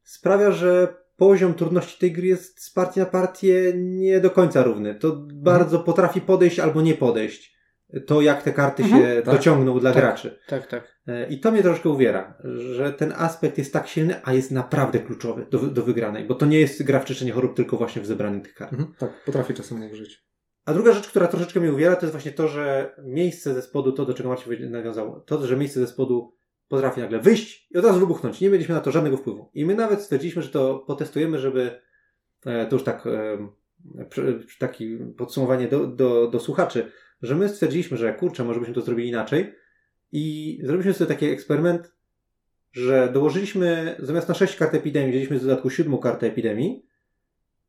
sprawia, 0.03 0.53
że 0.53 0.97
poziom 1.17 1.55
trudności 1.55 1.99
tej 1.99 2.13
gry 2.13 2.27
jest 2.27 2.63
z 2.63 2.71
partii 2.71 3.01
na 3.01 3.07
partię 3.07 3.73
nie 3.77 4.21
do 4.21 4.31
końca 4.31 4.63
równy. 4.63 4.95
To 4.95 5.27
bardzo 5.33 5.79
potrafi 5.79 6.21
podejść 6.21 6.59
albo 6.59 6.83
nie 6.83 6.95
podejść. 6.95 7.54
To, 8.07 8.21
jak 8.21 8.43
te 8.43 8.53
karty 8.53 8.83
Mhm. 8.83 9.03
się 9.03 9.23
Tak. 9.23 9.35
dociągną 9.35 9.81
dla 9.81 9.93
Tak. 9.93 10.03
graczy. 10.03 10.39
Tak, 10.47 10.67
tak. 10.67 10.99
E, 11.07 11.29
I 11.29 11.41
to 11.41 11.53
mnie 11.53 11.63
troszkę 11.63 11.89
uwiera, 11.89 12.39
że 12.75 12.93
ten 12.93 13.13
aspekt 13.17 13.59
jest 13.59 13.73
tak 13.73 13.89
silny, 13.89 14.21
a 14.25 14.33
jest 14.33 14.51
naprawdę 14.51 14.99
kluczowy 14.99 15.47
do, 15.51 15.59
do 15.59 15.83
wygranej, 15.83 16.25
bo 16.25 16.35
to 16.35 16.47
nie 16.47 16.61
jest 16.61 16.83
gra 16.83 17.01
w 17.01 17.05
czyszczenie 17.05 17.33
chorób, 17.33 17.57
tylko 17.57 17.77
właśnie 17.77 18.03
w 18.03 18.07
zebraniu 18.07 18.41
tych 18.41 18.55
kart. 18.55 18.73
Mhm. 18.73 18.95
Tak, 18.99 19.25
potrafię 19.27 19.55
czasem 19.55 19.91
użyć. 19.93 20.25
A 20.65 20.75
druga 20.75 20.93
rzecz, 20.93 21.09
która 21.09 21.27
troszeczkę 21.27 21.61
mnie 21.61 21.73
uwiera, 21.73 21.97
to 21.97 22.07
jest 22.07 22.13
właśnie 22.13 22.33
to, 22.33 22.49
że 22.49 22.95
miejsce 23.05 23.55
ze 23.55 23.63
spodu, 23.63 23.93
to 23.93 24.07
do 24.07 24.15
czego 24.15 24.29
Marcin 24.29 24.71
nawiązał, 24.71 25.21
to, 25.21 25.47
że 25.47 25.57
miejsce 25.57 25.81
ze 25.81 25.87
spodu 25.87 26.35
potrafi 26.69 27.01
nagle 27.01 27.21
wyjść 27.21 27.69
i 27.71 27.79
od 27.79 27.85
razu 27.85 28.01
wybuchnąć. 28.01 28.41
Nie 28.41 28.51
mieliśmy 28.51 28.75
na 28.75 28.81
to 28.81 28.91
żadnego 28.91 29.17
wpływu. 29.17 29.51
I 29.55 29.67
my 29.67 29.75
nawet 29.75 30.01
stwierdziliśmy, 30.01 30.43
że 30.43 30.49
to 30.49 30.79
potestujemy, 30.87 31.39
żeby 31.39 31.81
e, 32.47 32.67
to 32.67 32.77
już 32.77 32.85
tak 32.85 33.05
taki 34.59 34.99
podsumowanie 35.17 35.69
do, 35.69 35.87
do, 35.87 36.29
do 36.29 36.41
słuchaczy, 36.41 36.91
że 37.23 37.35
my 37.35 37.49
stwierdziliśmy, 37.49 37.97
że 37.97 38.15
kurczę, 38.15 38.45
może 38.45 38.61
byśmy 38.61 38.75
to 38.75 38.81
zrobili 38.81 39.09
inaczej. 39.09 39.55
I 40.13 40.59
zrobiliśmy 40.63 40.95
sobie 40.95 41.09
taki 41.09 41.27
eksperyment, 41.27 41.93
że 42.73 43.09
dołożyliśmy 43.13 43.97
zamiast 43.99 44.29
na 44.29 44.35
6 44.35 44.57
kart 44.57 44.75
epidemii, 44.75 45.11
wzięliśmy 45.11 45.39
w 45.39 45.43
dodatku 45.43 45.71
siódmą 45.71 45.99
kartę 45.99 46.27
epidemii, 46.27 46.87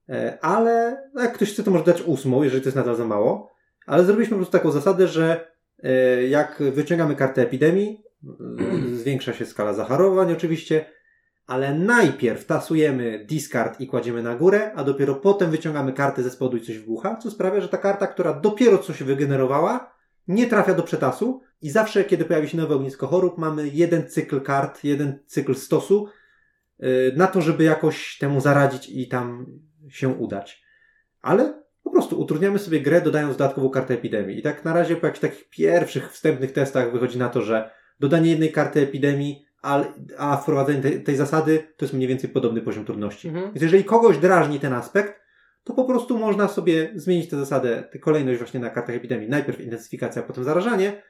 e, 0.10 0.38
ale 0.42 1.04
no 1.14 1.22
jak 1.22 1.34
ktoś 1.34 1.54
chce, 1.54 1.64
to 1.64 1.72
może 1.72 1.84
dać 1.84 2.02
ósmą, 2.02 2.44
jeżeli 2.44 2.62
to 2.62 2.68
jest 2.68 2.76
nadal 2.76 2.96
za 2.96 3.06
mało, 3.06 3.52
ale 3.86 4.06
zrobiliśmy 4.06 4.36
po 4.36 4.38
prostu 4.38 4.52
taką 4.52 4.72
zasadę, 4.72 5.08
że 5.08 5.52
e, 5.84 6.24
jak 6.28 6.64
wyciągamy 6.72 7.16
kartę 7.16 7.42
epidemii, 7.42 8.04
zwiększa 8.94 9.34
się 9.34 9.46
skala 9.46 9.74
zachorowań 9.74 10.32
oczywiście, 10.32 10.86
ale 11.48 11.74
najpierw 11.74 12.46
tasujemy 12.46 13.26
discard 13.26 13.82
i 13.82 13.88
kładziemy 13.88 14.24
na 14.24 14.36
górę, 14.36 14.72
a 14.76 14.84
dopiero 14.84 15.16
potem 15.16 15.52
wyciągamy 15.52 15.94
kartę 15.94 16.24
ze 16.24 16.32
spodu 16.32 16.58
i 16.58 16.62
coś 16.62 16.78
wybucha, 16.78 17.16
co 17.16 17.32
sprawia, 17.32 17.62
że 17.62 17.70
ta 17.70 17.78
karta, 17.78 18.08
która 18.08 18.34
dopiero 18.34 18.78
co 18.78 18.94
się 18.94 19.06
wygenerowała, 19.06 19.96
nie 20.28 20.48
trafia 20.48 20.74
do 20.74 20.84
przetasu 20.84 21.42
i 21.62 21.70
zawsze, 21.70 22.04
kiedy 22.04 22.26
pojawi 22.26 22.50
się 22.50 22.58
nowe 22.58 22.76
ognisko 22.76 23.08
chorób, 23.08 23.38
mamy 23.38 23.68
jeden 23.68 24.10
cykl 24.10 24.42
kart, 24.42 24.84
jeden 24.84 25.20
cykl 25.26 25.56
stosu 25.56 26.08
yy, 26.80 27.14
na 27.16 27.28
to, 27.28 27.42
żeby 27.42 27.64
jakoś 27.64 28.18
temu 28.18 28.42
zaradzić 28.42 28.90
i 28.90 29.08
tam 29.08 29.46
się 29.90 30.10
udać. 30.10 30.64
Ale 31.22 31.64
po 31.84 31.92
prostu 31.92 32.22
utrudniamy 32.22 32.60
sobie 32.60 32.82
grę, 32.82 33.02
dodając 33.02 33.38
dodatkową 33.38 33.70
kartę 33.70 33.94
epidemii. 33.94 34.40
I 34.40 34.42
tak 34.42 34.66
na 34.66 34.74
razie 34.74 34.96
po 34.96 35.08
jakichś 35.08 35.22
takich 35.22 35.50
pierwszych 35.50 36.12
wstępnych 36.12 36.52
testach 36.52 36.92
wychodzi 36.92 37.18
na 37.18 37.30
to, 37.30 37.42
że 37.42 37.72
dodanie 38.00 38.30
jednej 38.30 38.52
karty 38.52 38.80
epidemii, 38.80 39.46
a, 39.66 39.84
a 40.18 40.38
wprowadzenie 40.38 40.82
tej, 40.82 41.04
tej 41.04 41.16
zasady 41.16 41.68
to 41.78 41.86
jest 41.86 41.94
mniej 41.94 42.08
więcej 42.08 42.30
podobny 42.30 42.62
poziom 42.62 42.86
trudności. 42.86 43.28
Mhm. 43.28 43.46
Więc 43.46 43.62
jeżeli 43.62 43.84
kogoś 43.84 44.18
drażni 44.18 44.60
ten 44.60 44.74
aspekt, 44.74 45.22
to 45.64 45.74
po 45.74 45.86
prostu 45.86 46.18
można 46.18 46.48
sobie 46.48 46.92
zmienić 46.96 47.30
tę 47.30 47.38
zasadę, 47.38 47.84
tę 47.92 48.00
kolejność 48.00 48.40
właśnie 48.40 48.60
na 48.60 48.70
kartach 48.70 48.96
epidemii. 48.96 49.30
Najpierw 49.30 49.62
intensyfikacja, 49.62 50.24
potem 50.24 50.44
zarażanie, 50.44 51.02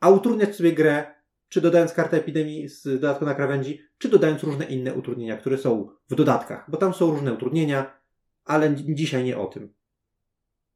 a 0.00 0.10
utrudniać 0.10 0.56
sobie 0.56 0.72
grę, 0.72 1.04
czy 1.48 1.60
dodając 1.60 1.92
kartę 1.92 2.16
epidemii 2.16 2.68
z 2.68 2.82
dodatku 2.84 3.24
na 3.24 3.34
krawędzi, 3.34 3.80
czy 3.98 4.08
dodając 4.08 4.42
różne 4.42 4.64
inne 4.64 4.94
utrudnienia, 4.94 5.36
które 5.36 5.58
są 5.58 5.88
w 6.10 6.14
dodatkach, 6.14 6.70
bo 6.70 6.76
tam 6.76 6.94
są 6.94 7.10
różne 7.10 7.32
utrudnienia, 7.32 8.00
ale 8.44 8.70
dzi- 8.74 8.94
dzisiaj 8.94 9.24
nie 9.24 9.38
o 9.38 9.46
tym. 9.46 9.74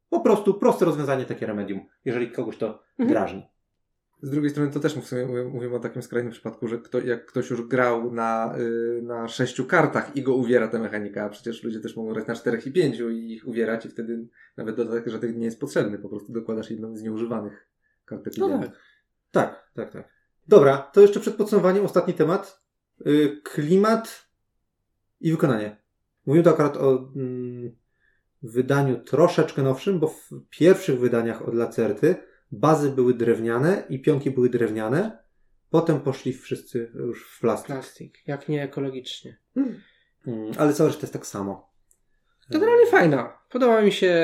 Po 0.09 0.19
prostu 0.19 0.53
proste 0.53 0.85
rozwiązanie, 0.85 1.25
takie 1.25 1.45
remedium, 1.45 1.79
jeżeli 2.05 2.31
kogoś 2.31 2.57
to 2.57 2.67
Mhm. 2.99 3.09
drażni. 3.09 3.45
Z 4.21 4.29
drugiej 4.29 4.49
strony 4.49 4.71
to 4.71 4.79
też 4.79 4.95
w 4.95 5.07
sumie 5.07 5.25
mówię- 5.25 5.43
mówimy 5.43 5.75
o 5.75 5.79
takim 5.79 6.01
skrajnym 6.01 6.31
przypadku, 6.31 6.67
że 6.67 6.77
kto, 6.77 6.99
jak 6.99 7.25
ktoś 7.25 7.49
już 7.49 7.67
grał 7.67 8.11
na, 8.13 8.55
y, 8.59 9.01
na 9.03 9.27
sześciu 9.27 9.65
kartach 9.65 10.15
i 10.15 10.23
go 10.23 10.35
uwiera 10.35 10.67
ta 10.67 10.79
mechanika, 10.79 11.23
a 11.23 11.29
przecież 11.29 11.63
ludzie 11.63 11.79
też 11.79 11.95
mogą 11.95 12.13
grać 12.13 12.27
na 12.27 12.35
czterech 12.35 12.67
i 12.67 12.71
pięciu 12.71 13.09
i 13.09 13.33
ich 13.33 13.47
uwierać 13.47 13.85
i 13.85 13.89
wtedy 13.89 14.27
nawet 14.57 14.75
dodatek, 14.75 15.07
że 15.07 15.19
tych 15.19 15.35
nie 15.35 15.45
jest 15.45 15.59
potrzebny, 15.59 15.99
po 15.99 16.09
prostu 16.09 16.33
dokładasz 16.33 16.71
jedną 16.71 16.95
z 16.95 17.01
nieużywanych 17.01 17.67
kart 18.05 18.37
No 18.37 18.59
tak. 18.59 18.71
Tak, 19.31 19.71
tak, 19.73 19.91
tak. 19.91 20.09
Dobra, 20.47 20.77
to 20.77 21.01
jeszcze 21.01 21.19
przed 21.19 21.35
podsumowaniem 21.35 21.85
ostatni 21.85 22.13
temat. 22.13 22.61
Y, 23.07 23.41
Klimat 23.43 24.27
i 25.19 25.31
wykonanie. 25.31 25.77
Mówimy 26.25 26.43
tu 26.43 26.49
akurat 26.49 26.77
o 26.77 27.11
mm, 27.15 27.71
wydaniu 28.43 29.03
troszeczkę 29.03 29.63
nowszym, 29.63 29.99
bo 29.99 30.07
w 30.07 30.29
pierwszych 30.49 30.99
wydaniach 30.99 31.47
od 31.47 31.53
Lacerty 31.53 32.15
bazy 32.51 32.91
były 32.91 33.13
drewniane 33.13 33.83
i 33.89 34.01
pionki 34.01 34.31
były 34.31 34.49
drewniane. 34.49 35.23
Potem 35.69 35.99
poszli 35.99 36.33
wszyscy 36.33 36.91
już 36.95 37.27
w 37.37 37.39
plastik. 37.39 37.67
Plastik. 37.67 38.17
Jak 38.27 38.49
nie 38.49 38.63
ekologicznie. 38.63 39.37
Mm, 40.27 40.51
ale 40.57 40.73
cała 40.73 40.87
reszta 40.87 41.01
jest 41.01 41.13
tak 41.13 41.25
samo. 41.25 41.71
Generalnie 42.49 42.85
fajna. 42.85 43.37
Podoba 43.49 43.81
mi 43.81 43.91
się, 43.91 44.15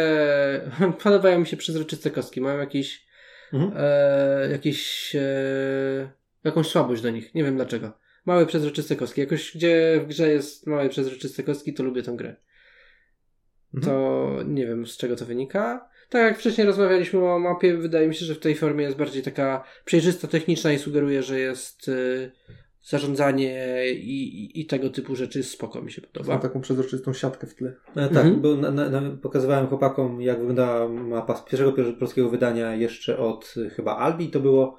podobają 1.04 1.40
mi 1.40 1.48
się 1.48 1.58
przezroczyste 1.58 2.12
kostki. 2.12 2.42
Mają 2.42 2.60
jakiś, 2.60 3.08
Mhm. 3.54 3.74
e, 3.78 4.50
jakiś, 4.52 5.16
e, 5.16 6.12
jakąś 6.44 6.68
słabość 6.68 7.02
do 7.02 7.10
nich. 7.10 7.36
Nie 7.36 7.44
wiem 7.44 7.56
dlaczego. 7.56 7.92
Małe 8.26 8.46
przezroczyste 8.46 8.96
kostki. 8.96 9.22
Jakoś 9.22 9.56
gdzie 9.56 10.02
w 10.04 10.08
grze 10.08 10.30
jest 10.30 10.68
małe 10.68 10.90
przezroczyste 10.90 11.44
kostki, 11.44 11.74
to 11.74 11.84
lubię 11.84 12.04
tę 12.04 12.12
grę. 12.16 12.36
Mhm. 13.74 13.96
To 13.96 14.30
nie 14.44 14.68
wiem 14.68 14.88
z 14.88 14.98
czego 14.98 15.16
to 15.16 15.26
wynika. 15.26 15.90
Tak 16.10 16.22
jak 16.22 16.38
wcześniej 16.40 16.68
rozmawialiśmy 16.68 17.20
o 17.32 17.40
mapie, 17.40 17.78
wydaje 17.78 18.08
mi 18.08 18.16
się, 18.16 18.26
że 18.26 18.36
w 18.36 18.40
tej 18.40 18.56
formie 18.56 18.84
jest 18.84 18.98
bardziej 18.98 19.24
taka 19.24 19.64
przejrzysta, 19.86 20.28
techniczna 20.28 20.72
i 20.74 20.80
sugeruje, 20.80 21.24
że 21.24 21.40
jest 21.40 21.88
y, 21.88 22.32
zarządzanie 22.84 23.84
i, 23.94 24.24
i, 24.44 24.62
i 24.62 24.66
tego 24.66 24.90
typu 24.90 25.16
rzeczy 25.16 25.44
spoko 25.44 25.82
mi 25.82 25.92
się 25.92 26.02
Ma 26.02 26.08
podoba. 26.14 26.38
taką 26.38 26.62
przezroczystą 26.62 27.14
siatkę 27.14 27.48
w 27.48 27.56
tle. 27.56 27.74
E, 27.96 28.08
tak, 28.08 28.26
Mhm. 28.26 28.42
bo 28.42 28.56
na, 28.56 28.72
na, 28.72 28.90
na, 28.90 29.18
pokazywałem 29.22 29.68
chłopakom, 29.68 30.22
jak 30.22 30.38
wyglądała 30.38 30.90
mapa 30.90 31.36
z 31.36 31.42
pierwszego 31.42 31.72
pier- 31.72 31.98
polskiego 31.98 32.30
wydania 32.30 32.76
jeszcze 32.76 33.18
od 33.18 33.54
y, 33.58 33.70
chyba 33.70 33.98
Albi 33.98 34.30
to 34.30 34.40
było, 34.40 34.78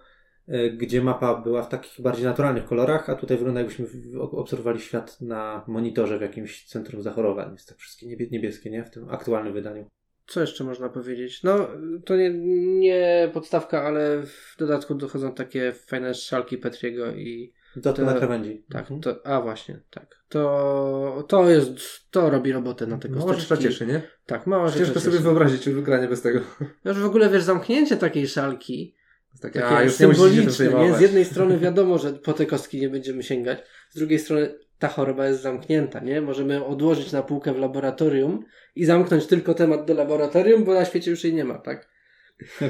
y, 0.48 0.70
gdzie 0.70 1.02
mapa 1.02 1.34
była 1.34 1.62
w 1.62 1.68
takich 1.68 2.00
bardziej 2.00 2.24
naturalnych 2.24 2.64
kolorach, 2.64 3.10
a 3.10 3.14
tutaj 3.14 3.36
wygląda 3.36 3.60
jakbyśmy 3.60 3.86
obserwowali 4.20 4.80
świat 4.80 5.20
na 5.20 5.64
monitorze 5.66 6.18
w 6.18 6.22
jakimś 6.22 6.66
centrum 6.66 7.02
zachorowań. 7.02 7.52
Jest 7.52 7.68
tak 7.68 7.78
wszystkie 7.78 8.06
niebie, 8.06 8.26
niebieskie, 8.30 8.70
nie? 8.70 8.84
W 8.84 8.90
tym 8.90 9.08
aktualnym 9.10 9.52
wydaniu. 9.52 9.86
Co 10.28 10.40
jeszcze 10.40 10.64
można 10.64 10.88
powiedzieć? 10.88 11.42
No, 11.42 11.68
to 12.04 12.16
nie, 12.16 12.30
nie 12.78 13.30
podstawka, 13.34 13.82
ale 13.84 14.22
w 14.22 14.54
dodatku 14.58 14.94
dochodzą 14.94 15.34
takie 15.34 15.72
fajne 15.72 16.14
szalki 16.14 16.58
Petriego 16.58 17.10
i 17.12 17.52
Dodatku 17.76 18.00
To- 18.04 18.12
na 18.12 18.18
krawędzi. 18.18 18.64
tak, 18.72 18.80
Mhm. 18.82 19.00
to, 19.00 19.26
a 19.26 19.40
właśnie, 19.40 19.80
tak. 19.90 20.06
To, 20.28 21.24
to 21.28 21.50
jest, 21.50 21.68
to 22.10 22.30
robi 22.30 22.52
robotę 22.52 22.86
na 22.86 22.98
te 22.98 23.08
Mała 23.08 23.22
kosteczki. 23.34 23.48
rzecz 23.54 23.62
cieszy, 23.72 23.86
nie? 23.86 24.02
Tak, 24.26 24.46
mała 24.46 24.68
rzecz 24.68 24.78
Ciężko 24.78 25.00
sobie 25.00 25.18
wyobrazić 25.18 25.68
granie 25.70 26.08
bez 26.08 26.22
tego. 26.22 26.40
Już 26.84 26.98
w 26.98 27.04
ogóle, 27.04 27.28
wiesz, 27.30 27.42
zamknięcie 27.42 27.96
takiej 27.96 28.28
szalki, 28.28 28.94
Jest 29.32 29.42
takie, 29.42 29.66
a 29.66 29.82
już 29.82 29.92
nie 29.92 29.96
symboliczne, 29.96 30.42
nie? 30.44 30.50
Z 30.50 30.54
przejmować. 30.54 31.02
jednej 31.02 31.24
strony 31.24 31.58
wiadomo, 31.58 31.98
że 31.98 32.12
po 32.12 32.32
te 32.32 32.46
kostki 32.46 32.80
nie 32.80 32.88
będziemy 32.88 33.22
sięgać, 33.22 33.58
z 33.90 33.98
drugiej 33.98 34.18
strony 34.18 34.58
ta 34.78 34.88
choroba 34.88 35.26
jest 35.26 35.42
zamknięta, 35.42 36.00
nie? 36.00 36.20
Możemy 36.20 36.64
odłożyć 36.64 37.12
na 37.12 37.22
półkę 37.22 37.52
w 37.52 37.58
laboratorium 37.58 38.44
i 38.76 38.84
zamknąć 38.84 39.26
tylko 39.26 39.54
temat 39.54 39.84
do 39.84 39.94
laboratorium, 39.94 40.64
bo 40.64 40.74
na 40.74 40.84
świecie 40.84 41.10
już 41.10 41.24
jej 41.24 41.34
nie 41.34 41.44
ma, 41.44 41.58
tak? 41.58 41.88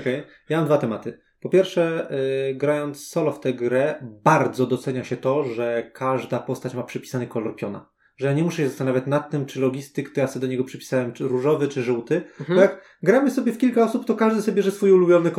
Okej. 0.01 0.23
Ja 0.49 0.57
mam 0.57 0.67
dwa 0.67 0.79
tematy. 0.79 1.19
Po 1.41 1.49
pierwsze, 1.49 2.09
y, 2.51 2.55
grając 2.55 3.09
solo 3.09 3.33
w 3.33 3.41
tę 3.41 3.55
grę, 3.55 3.95
bardzo 4.03 4.67
docenia 4.67 5.05
się 5.05 5.17
to, 5.17 5.45
że 5.45 5.91
każda 5.95 6.39
postać 6.39 6.75
ma 6.75 6.83
przypisany 6.83 7.27
kolor 7.27 7.57
piona. 7.57 7.91
Że 8.19 8.27
ja 8.27 8.33
nie 8.33 8.43
muszę 8.43 8.57
się 8.57 8.69
zastanawiać 8.69 9.07
nad 9.07 9.31
tym, 9.31 9.47
czy 9.47 9.61
logistyk, 9.61 10.11
to 10.11 10.21
ja 10.21 10.27
sobie 10.27 10.47
do 10.47 10.53
niego 10.53 10.65
przypisałem 10.65 11.13
czy 11.13 11.29
różowy, 11.29 11.69
czy 11.69 11.83
żółty. 11.83 12.23
Bo 12.49 12.55
jak 12.55 12.99
gramy 13.03 13.31
sobie 13.31 13.53
w 13.53 13.59
kilka 13.59 13.85
osób, 13.85 14.05
to 14.05 14.15
każdy 14.15 14.43
sobie 14.43 14.57
bierze 14.57 14.71
swój 14.71 14.93
ulubiony 14.93 15.31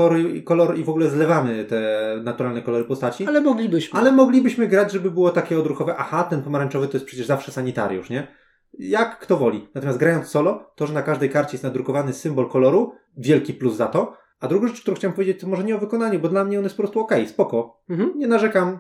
kolor 0.44 0.78
i, 0.78 0.84
w 0.84 0.90
ogóle 0.90 1.10
zlewamy 1.10 1.66
te 1.66 2.20
naturalne 2.24 2.62
kolory 2.62 2.86
postaci. 2.86 3.28
Ale 3.28 3.42
moglibyśmy. 3.42 4.00
Ale 4.00 4.12
moglibyśmy 4.12 4.68
grać, 4.68 4.92
żeby 4.92 5.12
było 5.12 5.30
takie 5.30 5.60
odruchowe, 5.60 5.96
aha, 5.98 6.24
ten 6.24 6.42
pomarańczowy 6.42 6.88
to 6.88 6.98
jest 6.98 7.06
przecież 7.06 7.26
zawsze 7.26 7.52
sanitariusz, 7.52 8.10
nie? 8.10 8.28
Jak 8.74 9.20
kto 9.20 9.38
woli. 9.38 9.68
Natomiast 9.76 10.00
grając 10.00 10.28
solo, 10.28 10.72
to, 10.76 10.88
że 10.88 10.94
na 10.94 11.02
każdej 11.02 11.30
karcie 11.30 11.52
jest 11.52 11.64
nadrukowany 11.64 12.14
symbol 12.14 12.50
koloru, 12.50 12.94
wielki 13.18 13.54
plus 13.54 13.76
za 13.76 13.88
to. 13.88 14.14
A 14.40 14.48
drugą 14.48 14.68
rzecz, 14.68 14.82
którą 14.82 14.98
chciałem 14.98 15.14
powiedzieć, 15.16 15.42
to 15.42 15.48
może 15.48 15.64
nie 15.64 15.76
o 15.76 15.80
wykonaniu, 15.80 16.20
bo 16.20 16.30
dla 16.30 16.44
mnie 16.44 16.58
on 16.58 16.64
jest 16.64 16.78
po 16.78 16.84
prostu 16.84 17.00
okej, 17.00 17.28
spoko. 17.28 17.82
Mhm. 17.90 18.14
Nie 18.16 18.28
narzekam, 18.28 18.80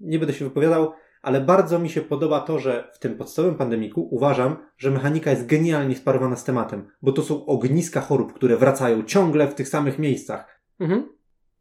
nie 0.00 0.18
będę 0.18 0.34
się 0.34 0.44
wypowiadał, 0.44 0.92
ale 1.22 1.40
bardzo 1.40 1.78
mi 1.78 1.88
się 1.90 2.00
podoba 2.00 2.40
to, 2.40 2.58
że 2.58 2.90
w 2.94 2.98
tym 2.98 3.16
podstawowym 3.16 3.58
pandemiku 3.58 4.08
uważam, 4.10 4.56
że 4.78 4.90
mechanika 4.90 5.30
jest 5.30 5.46
genialnie 5.46 5.96
sparowana 5.96 6.36
z 6.36 6.44
tematem, 6.44 6.90
bo 7.02 7.12
to 7.12 7.22
są 7.22 7.46
ogniska 7.46 8.00
chorób, 8.00 8.32
które 8.32 8.56
wracają 8.56 9.02
ciągle 9.02 9.48
w 9.48 9.54
tych 9.54 9.68
samych 9.68 9.98
miejscach. 9.98 10.60
Mhm. 10.80 11.08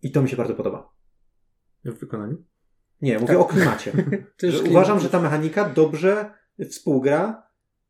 I 0.01 0.11
to 0.11 0.21
mi 0.21 0.29
się 0.29 0.37
bardzo 0.37 0.53
podoba. 0.53 0.89
W 1.85 1.99
wykonaniu? 1.99 2.37
Nie, 3.01 3.19
mówię 3.19 3.33
Tak. 3.33 3.37
o 3.37 3.45
klimacie. 3.45 3.91
Że 4.43 4.51
klimat. 4.51 4.71
uważam, 4.71 4.99
że 4.99 5.09
ta 5.09 5.19
mechanika 5.19 5.69
dobrze 5.69 6.31
współgra 6.69 7.43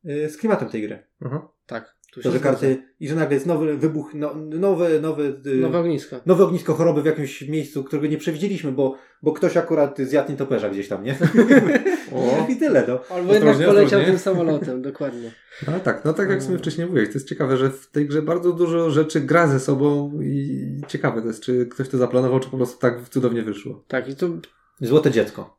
y, 0.06 0.30
z 0.30 0.38
klimatem 0.38 0.70
tej 0.70 0.82
gry. 0.82 1.08
Aha. 1.26 1.48
Tak. 1.66 1.99
To, 2.24 2.32
że 2.32 2.40
karty, 2.40 2.84
i 3.00 3.08
że 3.08 3.16
nagle 3.16 3.34
jest 3.34 3.46
nowy 3.46 3.78
wybuch, 3.78 4.12
no, 4.14 4.36
nowy, 4.36 5.02
nowy, 5.02 5.42
Nowe 5.62 5.80
ognisko. 5.80 6.16
nowe 6.26 6.44
ognisko 6.44 6.74
choroby 6.74 7.02
w 7.02 7.06
jakimś 7.06 7.42
miejscu, 7.42 7.84
którego 7.84 8.08
nie 8.08 8.18
przewidzieliśmy, 8.18 8.72
bo, 8.72 8.96
bo 9.24 9.32
ktoś 9.34 9.58
akurat 9.58 9.98
zjadł 10.00 10.32
nietoperza 10.32 10.70
gdzieś 10.70 10.88
tam, 10.88 11.04
nie? 11.04 11.18
I 12.50 12.56
tyle, 12.56 12.86
no. 12.88 13.00
Albo 13.16 13.34
jednak 13.34 13.58
poleciał 13.58 14.04
tym 14.04 14.18
samolotem, 14.18 14.82
dokładnie. 14.92 15.32
No 15.68 15.80
tak, 15.80 16.06
no 16.06 16.14
tak 16.14 16.30
jak 16.30 16.44
sobie 16.44 16.58
wcześniej 16.58 16.88
mówiłeś, 16.88 17.10
to 17.10 17.14
jest 17.14 17.30
ciekawe, 17.30 17.58
że 17.58 17.70
w 17.70 17.88
tej 17.88 18.08
grze 18.08 18.22
bardzo 18.22 18.54
dużo 18.54 18.90
rzeczy 18.92 19.22
gra 19.22 19.48
ze 19.48 19.60
sobą 19.60 20.20
i 20.22 20.66
ciekawe 20.88 21.22
to 21.22 21.28
jest, 21.28 21.44
czy 21.44 21.66
ktoś 21.66 21.90
to 21.90 21.98
zaplanował, 21.98 22.40
czy 22.40 22.50
po 22.50 22.58
prostu 22.58 22.80
tak 22.80 23.10
cudownie 23.10 23.42
wyszło. 23.42 23.84
Tak, 23.88 24.10
i 24.10 24.16
to 24.16 24.28
Złote 24.82 25.12
dziecko. 25.12 25.59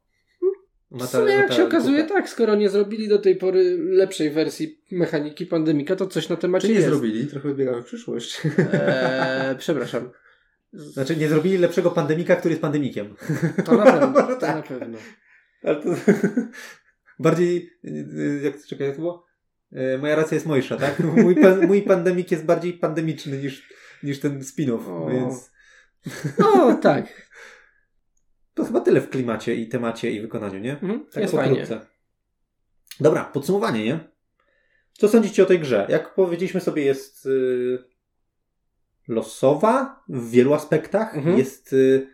W 0.90 0.94
Ma 0.94 0.98
ta- 1.00 1.06
sumie 1.06 1.32
jak 1.32 1.52
się 1.52 1.64
okazuje, 1.64 2.02
kupa. 2.02 2.14
tak, 2.14 2.28
skoro 2.28 2.54
nie 2.54 2.68
zrobili 2.70 3.08
do 3.08 3.18
tej 3.18 3.36
pory 3.36 3.76
lepszej 3.80 4.30
wersji 4.30 4.80
mechaniki 4.90 5.46
pandemika, 5.46 5.96
to 5.96 6.06
coś 6.06 6.28
na 6.28 6.36
temacie 6.36 6.62
Czy 6.66 6.72
nie 6.72 6.78
jest. 6.78 6.88
zrobili? 6.88 7.26
Trochę 7.26 7.48
odbiegamy 7.48 7.82
w 7.82 7.84
przyszłość. 7.84 8.40
Eee, 8.72 9.56
przepraszam. 9.58 10.10
Znaczy, 10.72 11.16
nie 11.16 11.28
zrobili 11.28 11.58
lepszego 11.58 11.90
pandemika, 11.90 12.36
który 12.36 12.52
jest 12.52 12.62
pandemikiem. 12.62 13.14
To 13.64 13.76
na 13.76 13.84
pewno. 13.92 14.12
To 14.26 14.36
Tak. 14.36 14.56
na 14.70 14.78
pewno. 14.78 14.98
Ale 15.62 15.76
to 15.82 15.88
bardziej, 17.18 17.70
y, 17.84 18.40
jak, 18.44 18.66
czekaj, 18.66 18.86
jak 18.86 18.96
to 18.96 19.02
było? 19.02 19.26
E, 19.72 19.98
Moja 19.98 20.16
racja 20.16 20.34
jest 20.34 20.46
mojsza, 20.46 20.76
tak? 20.76 20.98
Mój, 21.24 21.36
pan, 21.36 21.66
mój 21.66 21.82
pandemik 21.82 22.30
jest 22.30 22.44
bardziej 22.44 22.72
pandemiczny 22.72 23.38
niż, 23.38 23.68
niż 24.02 24.20
ten 24.20 24.40
spin-off, 24.40 24.88
O. 24.88 25.10
więc 25.10 25.50
No 26.38 26.78
tak. 26.82 27.29
To 28.54 28.64
chyba 28.64 28.80
tyle 28.80 29.00
w 29.00 29.10
klimacie 29.10 29.54
i 29.54 29.68
temacie 29.68 30.10
i 30.10 30.20
wykonaniu, 30.20 30.58
nie? 30.60 30.72
Mhm. 30.72 31.06
Tak 31.12 31.22
jest 31.22 31.34
fajnie. 31.34 31.66
Dobra, 33.00 33.24
podsumowanie, 33.24 33.84
nie? 33.84 34.00
Co 34.92 35.08
sądzicie 35.08 35.42
o 35.42 35.46
tej 35.46 35.60
grze? 35.60 35.86
Jak 35.88 36.14
powiedzieliśmy 36.14 36.60
sobie, 36.60 36.84
jest 36.84 37.26
y, 37.26 37.78
losowa 39.08 40.02
w 40.08 40.30
wielu 40.30 40.54
aspektach, 40.54 41.16
Mhm. 41.16 41.38
jest 41.38 41.72
y, 41.72 42.06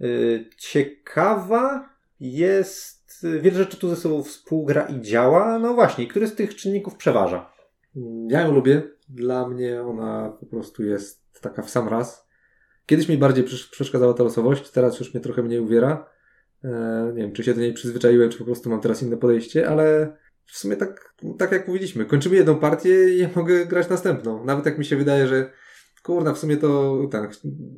y, 0.00 0.50
ciekawa, 0.58 1.88
jest 2.20 3.24
y, 3.24 3.40
wiele 3.40 3.56
rzeczy 3.56 3.76
tu 3.76 3.88
ze 3.88 3.96
sobą 3.96 4.22
współgra 4.22 4.82
i 4.86 5.00
działa. 5.00 5.58
No 5.58 5.74
właśnie, 5.74 6.06
który 6.06 6.26
z 6.26 6.34
tych 6.34 6.56
czynników 6.56 6.96
przeważa? 6.96 7.52
Ja 8.28 8.40
ją 8.40 8.52
lubię. 8.52 8.82
Dla 9.08 9.48
mnie 9.48 9.82
ona 9.82 10.36
po 10.40 10.46
prostu 10.46 10.84
jest 10.84 11.40
taka 11.40 11.62
w 11.62 11.70
sam 11.70 11.88
raz. 11.88 12.25
Kiedyś 12.86 13.08
mi 13.08 13.18
bardziej 13.18 13.44
przesz- 13.44 13.70
przeszkadzała 13.70 14.14
ta 14.14 14.22
losowość, 14.22 14.70
teraz 14.70 15.00
już 15.00 15.14
mnie 15.14 15.22
trochę 15.22 15.42
mniej 15.42 15.60
uwiera. 15.60 16.10
E, 16.64 17.12
nie 17.14 17.22
wiem, 17.22 17.32
czy 17.32 17.44
się 17.44 17.54
do 17.54 17.60
niej 17.60 17.72
przyzwyczaiłem, 17.72 18.30
czy 18.30 18.38
po 18.38 18.44
prostu 18.44 18.70
mam 18.70 18.80
teraz 18.80 19.02
inne 19.02 19.16
podejście, 19.16 19.68
ale 19.68 20.16
w 20.46 20.58
sumie 20.58 20.76
tak, 20.76 21.14
tak 21.38 21.52
jak 21.52 21.68
mówiliśmy, 21.68 22.04
kończymy 22.04 22.36
jedną 22.36 22.58
partię 22.58 23.14
i 23.14 23.18
ja 23.18 23.28
mogę 23.36 23.66
grać 23.66 23.88
następną. 23.88 24.44
Nawet 24.44 24.66
jak 24.66 24.78
mi 24.78 24.84
się 24.84 24.96
wydaje, 24.96 25.26
że 25.26 25.50
kurna, 26.02 26.32
w 26.32 26.38
sumie 26.38 26.56
to 26.56 26.98
tak, 27.10 27.30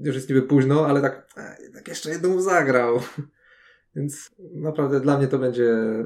już 0.04 0.14
jest 0.14 0.28
niby 0.28 0.42
późno, 0.42 0.86
ale 0.86 1.00
tak, 1.00 1.26
tak 1.74 1.88
jeszcze 1.88 2.10
jedną 2.10 2.40
zagrał. 2.40 3.00
Więc 3.96 4.30
naprawdę 4.38 5.00
dla 5.00 5.18
mnie 5.18 5.28
to 5.28 5.38
będzie 5.38 5.72
e, 5.72 6.04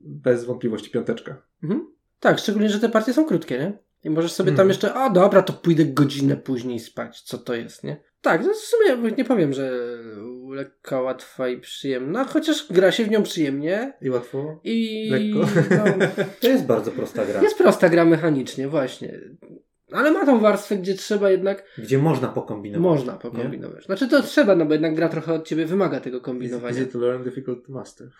bez 0.00 0.44
wątpliwości 0.44 0.90
piąteczka. 0.90 1.42
Mhm. 1.62 1.86
Tak, 2.20 2.38
szczególnie, 2.38 2.68
że 2.68 2.80
te 2.80 2.88
partie 2.88 3.12
są 3.12 3.24
krótkie, 3.24 3.58
nie? 3.58 3.78
I 4.04 4.10
możesz 4.10 4.32
sobie 4.32 4.50
tam 4.50 4.54
Mhm. 4.54 4.68
jeszcze, 4.68 4.94
a 4.94 5.10
dobra, 5.10 5.42
to 5.42 5.52
pójdę 5.52 5.84
godzinę 5.84 6.36
później 6.36 6.78
spać. 6.80 7.20
Co 7.22 7.38
to 7.38 7.54
jest, 7.54 7.84
nie? 7.84 7.96
Tak, 8.20 8.44
to 8.44 8.50
w 8.52 8.56
sumie 8.56 9.12
nie 9.18 9.24
powiem, 9.24 9.52
że 9.52 9.72
lekka, 10.50 11.00
łatwa 11.00 11.48
i 11.48 11.60
przyjemna, 11.60 12.24
chociaż 12.24 12.66
gra 12.72 12.92
się 12.92 13.04
w 13.04 13.10
nią 13.10 13.22
przyjemnie 13.22 13.92
I 14.00 14.10
łatwo. 14.10 14.60
i 14.64 15.08
Lekko. 15.10 15.38
no, 15.98 16.06
To 16.40 16.48
jest 16.48 16.64
bardzo 16.66 16.90
prosta 16.90 17.24
gra, 17.26 17.42
jest 17.42 17.58
prosta 17.58 17.88
gra 17.88 18.04
mechanicznie, 18.04 18.68
właśnie. 18.68 19.20
Ale 19.92 20.10
ma 20.10 20.26
tą 20.26 20.40
warstwę, 20.40 20.76
gdzie 20.76 20.94
trzeba 20.94 21.30
jednak, 21.30 21.64
gdzie 21.78 21.98
można 21.98 22.28
pokombinować. 22.28 22.98
można 22.98 23.12
pokombinować. 23.12 23.84
Znaczy 23.84 24.08
to 24.08 24.22
trzeba, 24.22 24.56
no 24.56 24.64
bo 24.66 24.72
jednak 24.72 24.94
gra 24.94 25.08
trochę 25.08 25.32
od 25.34 25.46
ciebie 25.48 25.66
wymaga 25.66 26.00
tego 26.00 26.20
kombinowania. 26.20 26.70
is 26.76 26.82
it 26.86 26.92
to 26.92 26.98
learn, 26.98 27.24
difficult 27.24 27.66
to 27.66 27.72
master? 27.72 28.08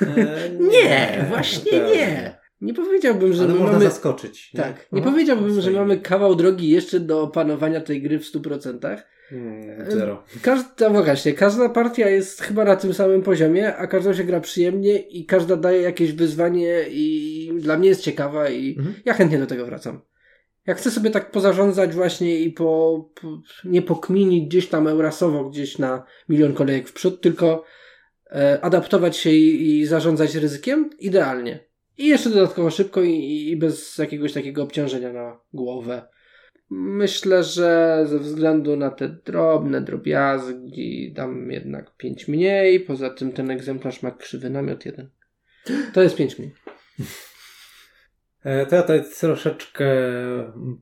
E, 0.00 0.50
Nie, 0.50 1.24
właśnie 1.28 1.80
nie. 1.80 2.38
Nie 2.60 2.74
powiedziałbym, 2.74 3.32
że 3.32 3.44
Ale 3.44 3.52
my 3.52 3.58
można 3.58 3.72
mamy... 3.72 3.84
zaskoczyć. 3.84 4.52
Nie? 4.54 4.60
Tak, 4.60 4.86
nie 4.92 5.00
No, 5.00 5.10
powiedziałbym, 5.10 5.60
że 5.60 5.70
mamy 5.70 5.98
kawał 5.98 6.34
drogi 6.34 6.68
jeszcze 6.70 7.00
do 7.00 7.22
opanowania 7.22 7.80
tej 7.80 8.02
gry 8.02 8.18
w 8.18 8.22
100%. 8.32 8.96
Hmm, 9.28 9.90
zero. 9.90 10.22
Każda, 10.42 10.90
no 10.90 11.02
właśnie, 11.04 11.32
każda 11.32 11.68
partia 11.68 12.08
jest 12.08 12.40
chyba 12.42 12.64
na 12.64 12.76
tym 12.76 12.94
samym 12.94 13.22
poziomie, 13.22 13.76
a 13.76 13.86
każda 13.86 14.14
się 14.14 14.24
gra 14.24 14.40
przyjemnie 14.40 14.98
i 14.98 15.24
każda 15.26 15.56
daje 15.56 15.82
jakieś 15.82 16.12
wyzwanie 16.12 16.84
i 16.90 17.50
dla 17.58 17.78
mnie 17.78 17.88
jest 17.88 18.00
ciekawa 18.02 18.48
i 18.50 18.76
Mhm. 18.78 18.94
ja 19.04 19.14
chętnie 19.14 19.38
do 19.38 19.46
tego 19.46 19.66
wracam. 19.66 20.00
Jak 20.66 20.78
chcę 20.78 20.90
sobie 20.90 21.10
tak 21.10 21.30
pozarządzać 21.30 21.94
właśnie 21.94 22.40
i 22.40 22.52
po, 22.52 23.04
po 23.20 23.42
nie 23.64 23.82
pokminić 23.82 24.46
gdzieś 24.48 24.68
tam 24.68 24.86
eurasowo, 24.88 25.50
gdzieś 25.50 25.78
na 25.78 26.04
milion 26.28 26.52
kolejek 26.54 26.88
w 26.88 26.92
przód, 26.92 27.20
tylko 27.20 27.64
e, 28.30 28.58
adaptować 28.62 29.16
się 29.16 29.30
i, 29.30 29.70
i 29.80 29.86
zarządzać 29.86 30.34
ryzykiem, 30.34 30.90
idealnie. 30.98 31.66
I 31.98 32.06
jeszcze 32.06 32.30
dodatkowo 32.30 32.70
szybko 32.70 33.02
i, 33.02 33.48
i 33.50 33.56
bez 33.56 33.98
jakiegoś 33.98 34.32
takiego 34.32 34.62
obciążenia 34.62 35.12
na 35.12 35.40
głowę. 35.52 36.08
Myślę, 36.70 37.44
że 37.44 38.00
ze 38.08 38.18
względu 38.18 38.76
na 38.76 38.90
te 38.90 39.08
drobne 39.08 39.80
drobiazgi 39.80 41.12
dam 41.12 41.50
jednak 41.50 41.96
5 41.96 42.28
mniej. 42.28 42.80
Poza 42.80 43.10
tym 43.10 43.32
ten 43.32 43.50
egzemplarz 43.50 44.02
ma 44.02 44.10
krzywy 44.10 44.50
namiot 44.50 44.86
jeden. 44.86 45.10
To 45.92 46.02
jest 46.02 46.16
5 46.16 46.38
mniej. 46.38 46.54
E, 48.44 48.66
To 48.66 48.76
ja 48.76 48.82
tutaj 48.82 49.02
troszeczkę 49.20 49.86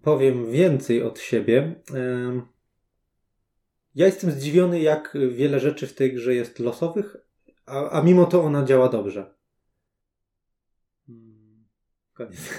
powiem 0.02 0.50
więcej 0.50 1.02
od 1.02 1.18
siebie. 1.18 1.74
Em, 1.94 2.42
Ja 3.94 4.06
jestem 4.06 4.30
zdziwiony, 4.30 4.80
jak 4.80 5.16
wiele 5.30 5.60
rzeczy 5.60 5.86
w 5.86 5.94
tej 5.94 6.14
grze 6.14 6.34
jest 6.34 6.58
losowych, 6.58 7.16
a, 7.66 7.90
a 7.90 8.02
mimo 8.02 8.26
to 8.26 8.42
ona 8.42 8.64
działa 8.64 8.88
dobrze. 8.88 9.33
Koniec. 12.14 12.54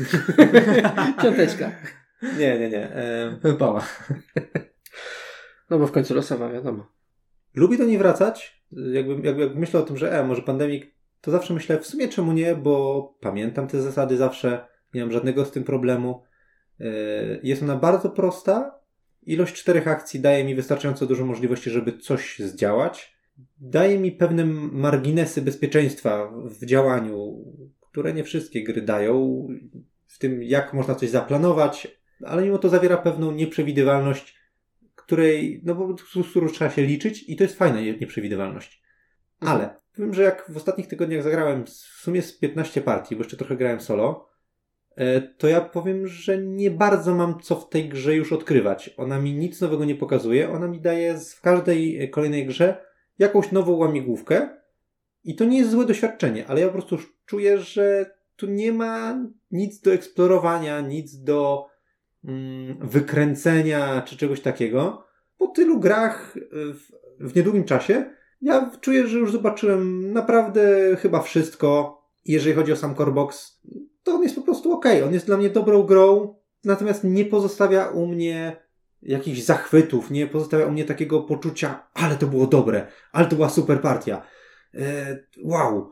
Piąteczka. 1.22 1.72
Nie, 2.38 2.60
nie, 2.60 2.70
nie. 2.70 2.92
Em, 2.92 3.58
Pała. 3.60 3.88
No 5.70 5.80
bo 5.80 5.88
w 5.88 5.92
końcu 5.92 6.16
losowa, 6.16 6.50
wiadomo. 6.50 6.88
Lubię 7.56 7.78
do 7.78 7.86
niej 7.86 7.98
wracać. 7.98 8.66
Jakby, 8.72 9.28
jakby, 9.28 9.44
jak 9.44 9.56
myślę 9.56 9.80
o 9.80 9.84
tym, 9.84 9.98
że 9.98 10.20
e, 10.20 10.24
może 10.24 10.42
pandemik, 10.42 10.96
to 11.22 11.32
zawsze 11.32 11.54
myślę, 11.54 11.80
w 11.80 11.88
sumie 11.88 12.08
czemu 12.08 12.34
nie, 12.34 12.56
bo 12.56 13.18
pamiętam 13.22 13.68
te 13.68 13.82
zasady 13.82 14.18
zawsze, 14.18 14.68
nie 14.94 15.02
mam 15.02 15.12
żadnego 15.12 15.46
z 15.46 15.52
tym 15.52 15.64
problemu. 15.64 16.24
Yy, 16.80 17.40
Jest 17.44 17.64
ona 17.64 17.76
bardzo 17.76 18.10
prosta. 18.10 18.80
Ilość 19.24 19.56
czterech 19.56 19.88
akcji 19.88 20.20
daje 20.20 20.44
mi 20.44 20.56
wystarczająco 20.56 21.06
dużo 21.06 21.26
możliwości, 21.26 21.70
żeby 21.70 21.98
coś 21.98 22.40
zdziałać. 22.40 23.16
Daje 23.60 24.00
mi 24.00 24.12
pewne 24.12 24.46
marginesy 24.72 25.42
bezpieczeństwa 25.42 26.32
w 26.46 26.66
działaniu, 26.66 27.46
które 27.96 28.14
nie 28.14 28.24
wszystkie 28.24 28.64
gry 28.64 28.82
dają, 28.82 29.48
w 30.08 30.20
tym 30.20 30.44
jak 30.44 30.74
można 30.74 30.96
coś 30.96 31.10
zaplanować, 31.10 31.88
ale 32.24 32.44
mimo 32.44 32.58
to 32.58 32.70
zawiera 32.70 32.98
pewną 32.98 33.32
nieprzewidywalność, 33.32 34.36
której, 34.96 35.62
no 35.64 35.76
bo 35.76 35.96
z 36.24 36.30
którą 36.30 36.48
trzeba 36.48 36.72
się 36.72 36.82
liczyć 36.82 37.30
i 37.30 37.36
to 37.36 37.44
jest 37.44 37.58
fajna 37.58 37.82
nie- 37.82 37.98
nieprzewidywalność. 37.98 38.84
Ale 39.40 39.76
powiem, 39.96 40.14
że 40.14 40.24
jak 40.24 40.52
w 40.52 40.58
ostatnich 40.58 40.88
tygodniach 40.88 41.24
zagrałem 41.24 41.66
w 41.66 41.70
sumie 41.70 42.22
z 42.22 42.38
15 42.38 42.82
partii, 42.82 43.16
bo 43.16 43.22
jeszcze 43.22 43.38
trochę 43.38 43.56
grałem 43.56 43.82
solo, 43.82 44.30
e, 44.96 45.22
to 45.22 45.48
ja 45.48 45.62
powiem, 45.62 46.08
że 46.08 46.38
nie 46.38 46.72
bardzo 46.72 47.16
mam 47.16 47.40
co 47.40 47.56
w 47.56 47.70
tej 47.70 47.90
grze 47.90 48.16
już 48.16 48.34
odkrywać. 48.34 48.90
Ona 48.98 49.20
mi 49.20 49.34
nic 49.34 49.62
nowego 49.62 49.86
nie 49.86 49.96
pokazuje, 49.96 50.52
ona 50.52 50.68
mi 50.68 50.82
daje 50.82 51.18
w 51.18 51.42
każdej 51.42 52.04
e, 52.04 52.08
kolejnej 52.08 52.46
grze 52.46 52.86
jakąś 53.20 53.52
nową 53.52 53.72
łamigłówkę 53.72 54.50
i 55.24 55.36
to 55.36 55.46
nie 55.46 55.58
jest 55.58 55.72
złe 55.72 55.86
doświadczenie, 55.86 56.48
ale 56.48 56.62
ja 56.62 56.68
po 56.68 56.74
prostu 56.74 57.15
czuję, 57.26 57.58
że 57.58 58.16
tu 58.36 58.48
nie 58.48 58.74
ma 58.74 59.20
nic 59.52 59.82
do 59.82 59.94
eksplorowania, 59.94 60.82
nic 60.82 61.24
do 61.24 61.68
mm, 62.24 62.78
wykręcenia 62.88 64.02
czy 64.02 64.18
czegoś 64.18 64.42
takiego. 64.42 65.06
Po 65.38 65.48
tylu 65.48 65.80
grach 65.80 66.38
y, 66.38 66.42
w, 66.74 66.92
w 67.20 67.36
niedługim 67.36 67.64
czasie 67.64 68.16
ja 68.42 68.72
czuję, 68.82 69.08
że 69.08 69.20
już 69.20 69.32
zobaczyłem 69.32 70.14
naprawdę 70.14 70.96
chyba 70.96 71.22
wszystko. 71.22 72.02
Jeżeli 72.26 72.56
chodzi 72.56 72.72
o 72.72 72.76
sam 72.76 72.96
Corebox, 72.96 73.62
to 74.04 74.14
on 74.14 74.24
jest 74.24 74.36
po 74.36 74.42
prostu 74.42 74.72
ok. 74.72 74.86
On 75.06 75.14
jest 75.14 75.26
dla 75.26 75.38
mnie 75.38 75.50
dobrą 75.50 75.84
grą, 75.84 76.36
natomiast 76.64 77.04
nie 77.04 77.26
pozostawia 77.26 77.88
u 77.88 78.08
mnie 78.08 78.66
jakichś 79.02 79.42
zachwytów, 79.42 80.12
nie 80.12 80.28
pozostawia 80.28 80.66
u 80.66 80.72
mnie 80.72 80.86
takiego 80.86 81.22
poczucia, 81.22 81.88
ale 81.94 82.16
to 82.16 82.28
było 82.28 82.48
dobre, 82.48 82.88
ale 83.12 83.28
to 83.28 83.36
była 83.36 83.50
super 83.50 83.82
partia. 83.82 84.22
E, 84.74 85.18
wow. 85.44 85.92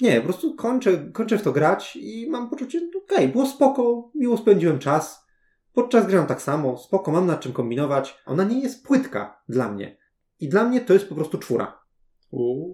Nie, 0.00 0.20
po 0.20 0.24
prostu 0.24 0.54
kończę, 0.54 1.10
kończę 1.12 1.38
w 1.38 1.42
to 1.42 1.52
grać 1.52 1.96
i 1.96 2.30
mam 2.30 2.50
poczucie, 2.50 2.80
okej, 3.04 3.28
było 3.28 3.46
spoko, 3.46 4.10
miło 4.14 4.38
spędziłem 4.38 4.78
czas. 4.78 5.26
Podczas 5.72 6.06
gry 6.06 6.16
mam 6.16 6.26
tak 6.26 6.42
samo, 6.42 6.78
spoko, 6.78 7.12
mam 7.12 7.26
nad 7.26 7.40
czym 7.40 7.52
kombinować. 7.52 8.22
Ona 8.26 8.44
nie 8.44 8.60
jest 8.60 8.86
płytka 8.86 9.42
dla 9.48 9.72
mnie. 9.72 9.96
I 10.40 10.48
dla 10.48 10.64
mnie 10.64 10.80
to 10.80 10.92
jest 10.92 11.08
po 11.08 11.14
prostu 11.14 11.38
czwóra. 11.38 11.82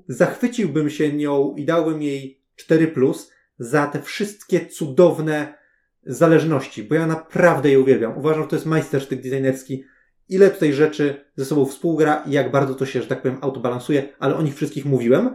Zachwyciłbym 0.08 0.90
się 0.90 1.12
nią 1.12 1.54
i 1.56 1.64
dałbym 1.64 2.02
jej 2.02 2.42
4 2.56 2.88
plus 2.88 3.30
za 3.58 3.86
te 3.86 4.02
wszystkie 4.02 4.66
cudowne 4.66 5.58
zależności, 6.02 6.82
bo 6.84 6.94
ja 6.94 7.06
naprawdę 7.06 7.70
je 7.70 7.80
uwielbiam. 7.80 8.18
Uważam, 8.18 8.42
że 8.42 8.48
to 8.48 8.56
jest 8.56 8.66
majstersztyk 8.66 9.22
designerski. 9.22 9.84
Ile 10.28 10.50
tutaj 10.50 10.72
rzeczy 10.72 11.24
ze 11.36 11.44
sobą 11.44 11.66
współgra 11.66 12.24
i 12.26 12.30
jak 12.30 12.50
bardzo 12.50 12.74
to 12.74 12.86
się, 12.86 13.02
że 13.02 13.08
tak 13.08 13.22
powiem, 13.22 13.38
autobalansuje, 13.40 14.08
ale 14.18 14.36
o 14.36 14.42
nich 14.42 14.54
wszystkich 14.54 14.84
mówiłem. 14.84 15.34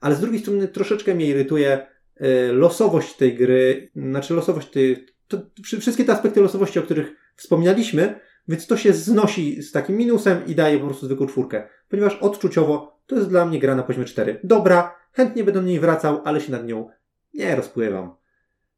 Ale 0.00 0.14
z 0.14 0.20
drugiej 0.20 0.40
strony 0.40 0.68
troszeczkę 0.68 1.14
mnie 1.14 1.26
irytuje 1.26 1.86
e, 2.16 2.52
losowość 2.52 3.16
tej 3.16 3.34
gry, 3.34 3.90
znaczy 3.96 4.34
losowość 4.34 4.68
tej, 4.70 5.06
to, 5.28 5.38
wszy- 5.64 5.80
wszystkie 5.80 6.04
te 6.04 6.12
aspekty 6.12 6.40
losowości, 6.40 6.78
o 6.78 6.82
których 6.82 7.12
wspominaliśmy, 7.36 8.20
więc 8.48 8.66
to 8.66 8.76
się 8.76 8.92
znosi 8.92 9.62
z 9.62 9.72
takim 9.72 9.96
minusem 9.96 10.46
i 10.46 10.54
daje 10.54 10.78
po 10.78 10.86
prostu 10.86 11.06
zwykłą 11.06 11.26
czwórkę. 11.26 11.68
Ponieważ 11.88 12.14
odczuciowo 12.16 13.00
to 13.06 13.16
jest 13.16 13.28
dla 13.28 13.46
mnie 13.46 13.58
gra 13.58 13.74
na 13.74 13.82
poziomie 13.82 14.06
4. 14.06 14.40
Dobra, 14.44 14.94
chętnie 15.12 15.44
będę 15.44 15.60
do 15.60 15.66
niej 15.66 15.80
wracał, 15.80 16.22
ale 16.24 16.40
się 16.40 16.52
nad 16.52 16.66
nią 16.66 16.88
nie 17.34 17.56
rozpływam. 17.56 18.14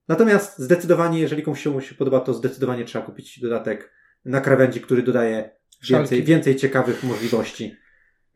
Natomiast 0.08 0.58
zdecydowanie, 0.58 1.20
jeżeli 1.20 1.42
komuś 1.42 1.62
się 1.88 1.94
podoba, 1.94 2.20
to 2.20 2.34
zdecydowanie 2.34 2.84
trzeba 2.84 3.04
kupić 3.06 3.40
dodatek 3.40 3.90
na 4.24 4.40
krawędzi, 4.40 4.80
który 4.80 5.02
dodaje 5.02 5.50
więcej, 5.90 6.22
więcej 6.24 6.56
ciekawych 6.56 7.04
możliwości. 7.04 7.76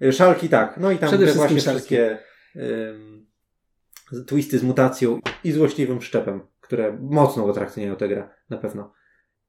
Y, 0.02 0.12
Szalki 0.12 0.48
tak, 0.48 0.76
no 0.80 0.90
i 0.90 0.98
tam 0.98 1.08
Przede 1.08 1.26
te 1.26 1.32
wszystkim 1.32 1.48
właśnie 1.48 1.60
szalki. 1.60 1.78
wszystkie 1.78 2.18
twisty 4.26 4.58
z 4.58 4.62
mutacją 4.62 5.20
i 5.44 5.52
złośliwym 5.52 6.02
szczepem, 6.02 6.40
które 6.60 6.98
mocno 7.00 7.50
atrakcyjniają 7.50 7.96
tę 7.96 8.08
grę, 8.08 8.28
na 8.50 8.58
pewno. 8.58 8.92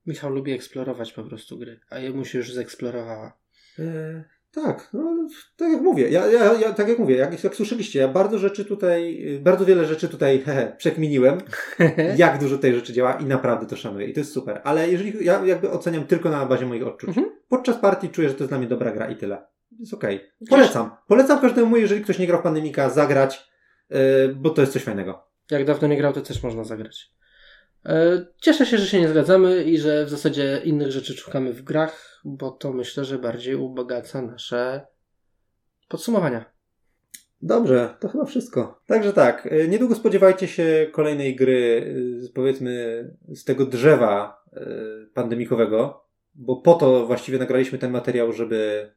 Michał 0.05 0.31
lubi 0.31 0.51
eksplorować 0.51 1.13
po 1.13 1.23
prostu 1.23 1.57
gry, 1.57 1.79
a 1.89 1.99
jemu 1.99 2.25
się 2.25 2.37
już 2.37 2.53
zeksplorowała. 2.53 3.37
E, 3.79 4.23
tak, 4.51 4.89
no, 4.93 5.27
tak 5.57 5.71
jak 5.71 5.81
mówię, 5.81 6.09
ja, 6.09 6.27
ja, 6.27 6.53
ja 6.53 6.73
tak 6.73 6.87
jak 6.89 6.99
mówię, 6.99 7.15
jak, 7.15 7.43
jak 7.43 7.55
słyszeliście, 7.55 7.99
ja 7.99 8.07
bardzo 8.07 8.37
rzeczy 8.37 8.65
tutaj, 8.65 9.27
y, 9.35 9.39
bardzo 9.39 9.65
wiele 9.65 9.85
rzeczy 9.85 10.09
tutaj 10.09 10.39
hehe, 10.45 10.75
przekminiłem, 10.77 11.37
jak 12.17 12.39
dużo 12.39 12.57
tej 12.57 12.75
rzeczy 12.75 12.93
działa 12.93 13.13
i 13.13 13.25
naprawdę 13.25 13.65
to 13.65 13.75
szanuję 13.75 14.07
i 14.07 14.13
to 14.13 14.19
jest 14.19 14.33
super, 14.33 14.61
ale 14.63 14.89
jeżeli, 14.89 15.25
ja 15.25 15.45
jakby 15.45 15.71
oceniam 15.71 16.03
tylko 16.03 16.29
na 16.29 16.45
bazie 16.45 16.65
moich 16.65 16.87
odczuć. 16.87 17.09
Mhm. 17.09 17.35
Podczas 17.47 17.77
partii 17.77 18.09
czuję, 18.09 18.29
że 18.29 18.35
to 18.35 18.43
jest 18.43 18.51
dla 18.51 18.57
mnie 18.57 18.67
dobra 18.67 18.91
gra 18.91 19.09
i 19.09 19.15
tyle. 19.15 19.54
Jest 19.79 19.93
okej. 19.93 20.31
Polecam. 20.49 20.91
Polecam 21.07 21.41
każdemu, 21.41 21.77
jeżeli 21.77 22.01
ktoś 22.01 22.19
nie 22.19 22.27
grał 22.27 22.39
w 22.39 22.43
Pandemika, 22.43 22.89
zagrać, 22.89 23.49
yy, 23.89 23.97
bo 24.35 24.49
to 24.49 24.61
jest 24.61 24.73
coś 24.73 24.83
fajnego. 24.83 25.27
Jak 25.51 25.65
dawno 25.65 25.87
nie 25.87 25.97
grał, 25.97 26.13
to 26.13 26.21
też 26.21 26.43
można 26.43 26.63
zagrać. 26.63 27.15
E, 27.85 28.25
Cieszę 28.41 28.65
się, 28.65 28.77
że 28.77 28.85
się 28.85 29.01
nie 29.01 29.09
zgadzamy 29.09 29.63
i 29.63 29.77
że 29.77 30.05
w 30.05 30.09
zasadzie 30.09 30.61
innych 30.63 30.91
rzeczy 30.91 31.13
szukamy 31.13 31.53
w 31.53 31.61
grach, 31.61 32.21
bo 32.25 32.51
to 32.51 32.73
myślę, 32.73 33.05
że 33.05 33.19
bardziej 33.19 33.55
ubogaca 33.55 34.21
nasze 34.21 34.87
podsumowania. 35.87 36.45
Dobrze, 37.41 37.95
to 37.99 38.07
chyba 38.07 38.25
wszystko. 38.25 38.81
Także 38.87 39.13
tak, 39.13 39.45
y, 39.45 39.67
niedługo 39.67 39.95
spodziewajcie 39.95 40.47
się 40.47 40.87
kolejnej 40.91 41.35
gry, 41.35 41.83
y, 42.25 42.33
powiedzmy, 42.33 43.03
z 43.27 43.43
tego 43.43 43.65
drzewa 43.65 44.43
y, 44.53 45.09
pandemikowego, 45.13 46.05
bo 46.35 46.55
po 46.55 46.73
to 46.73 47.05
właściwie 47.05 47.37
nagraliśmy 47.37 47.77
ten 47.77 47.91
materiał, 47.91 48.33
żeby 48.33 48.91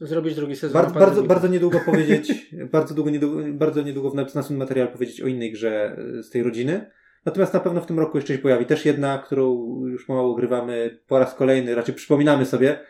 Zrobić 0.00 0.34
drugi 0.34 0.56
sezon. 0.56 0.82
bardzo, 0.82 1.00
bardzo, 1.00 1.22
bardzo 1.22 1.48
niedługo 1.48 1.80
powiedzieć, 1.80 2.32
bardzo, 2.72 2.94
długo, 2.94 3.10
niedługo, 3.10 3.42
bardzo 3.52 3.82
niedługo 3.82 4.10
w 4.10 4.14
następnym 4.14 4.58
materiale 4.58 4.90
powiedzieć 4.90 5.20
o 5.20 5.26
innej 5.26 5.52
grze 5.52 5.96
y, 6.18 6.22
z 6.22 6.30
tej 6.30 6.42
rodziny. 6.42 6.90
Natomiast 7.24 7.54
na 7.54 7.60
pewno 7.60 7.80
w 7.80 7.86
tym 7.86 7.98
roku 7.98 8.18
jeszcze 8.18 8.34
się 8.34 8.38
pojawi 8.38 8.66
też 8.66 8.84
jedna, 8.84 9.18
którą 9.18 9.56
już 9.86 10.06
pomału 10.06 10.36
grywamy 10.36 10.98
po 11.06 11.18
raz 11.18 11.34
kolejny, 11.34 11.74
raczej 11.74 11.94
przypominamy 11.94 12.46
sobie. 12.46 12.80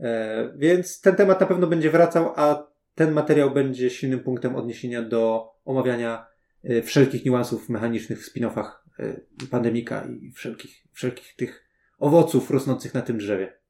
E, 0.00 0.52
więc 0.56 1.00
ten 1.00 1.16
temat 1.16 1.40
na 1.40 1.46
pewno 1.46 1.66
będzie 1.66 1.90
wracał, 1.90 2.32
a 2.36 2.72
ten 2.94 3.12
materiał 3.12 3.50
będzie 3.50 3.90
silnym 3.90 4.20
punktem 4.20 4.56
odniesienia 4.56 5.02
do 5.02 5.50
omawiania 5.64 6.26
e, 6.64 6.82
wszelkich 6.82 7.24
niuansów 7.24 7.68
mechanicznych 7.68 8.22
w 8.22 8.32
spin-offach 8.32 8.70
e, 8.98 9.20
pandemika 9.50 10.04
i 10.04 10.32
wszelkich, 10.32 10.82
wszelkich 10.92 11.36
tych 11.36 11.64
owoców 11.98 12.50
rosnących 12.50 12.94
na 12.94 13.02
tym 13.02 13.18
drzewie. 13.18 13.61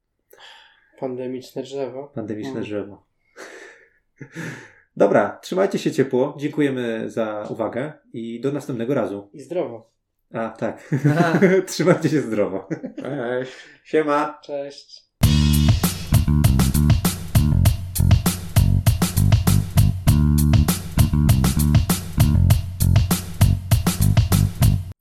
Pandemiczne 1.03 1.63
drzewo. 1.63 2.13
Pandemiczne 2.15 2.51
Mm. 2.51 2.63
drzewo. 2.63 3.07
Dobra, 4.97 5.39
trzymajcie 5.43 5.79
się 5.79 5.93
ciepło. 5.93 6.37
Dziękujemy 6.39 7.11
za 7.11 7.47
uwagę 7.51 7.93
i 8.13 8.41
do 8.41 8.53
następnego 8.53 8.95
razu. 8.95 9.31
I 9.33 9.41
zdrowo. 9.41 9.91
A, 10.33 10.49
tak. 10.49 10.95
trzymajcie 11.67 12.09
się 12.09 12.21
zdrowo. 12.21 12.69
Cześć. 13.03 13.53
Siema. 13.85 14.39
Cześć. 14.43 15.09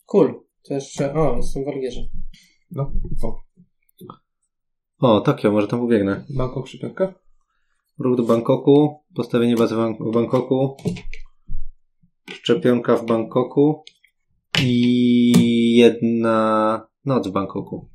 Cool. 0.05 0.43
To 0.63 0.73
jeszcze... 0.73 1.13
O, 1.13 1.35
jestem 1.37 1.65
w 1.65 1.67
Algierze. 1.67 2.01
No, 2.71 2.91
o. 3.23 3.50
O, 5.01 5.21
Tokio, 5.21 5.51
może 5.51 5.67
tam 5.67 5.79
pobiegnę. 5.79 6.25
Bangkok, 6.29 6.67
szczepionka? 6.67 7.13
Ruch 7.99 8.17
do 8.17 8.23
Bangkoku, 8.23 8.99
postawienie 9.15 9.55
bazy 9.55 9.75
w 9.75 10.11
Bangkoku, 10.13 10.77
szczepionka 12.31 12.95
w 12.95 13.05
Bangkoku 13.05 13.83
i 14.63 15.75
jedna 15.75 16.87
noc 17.05 17.27
w 17.27 17.31
Bangkoku. 17.31 17.89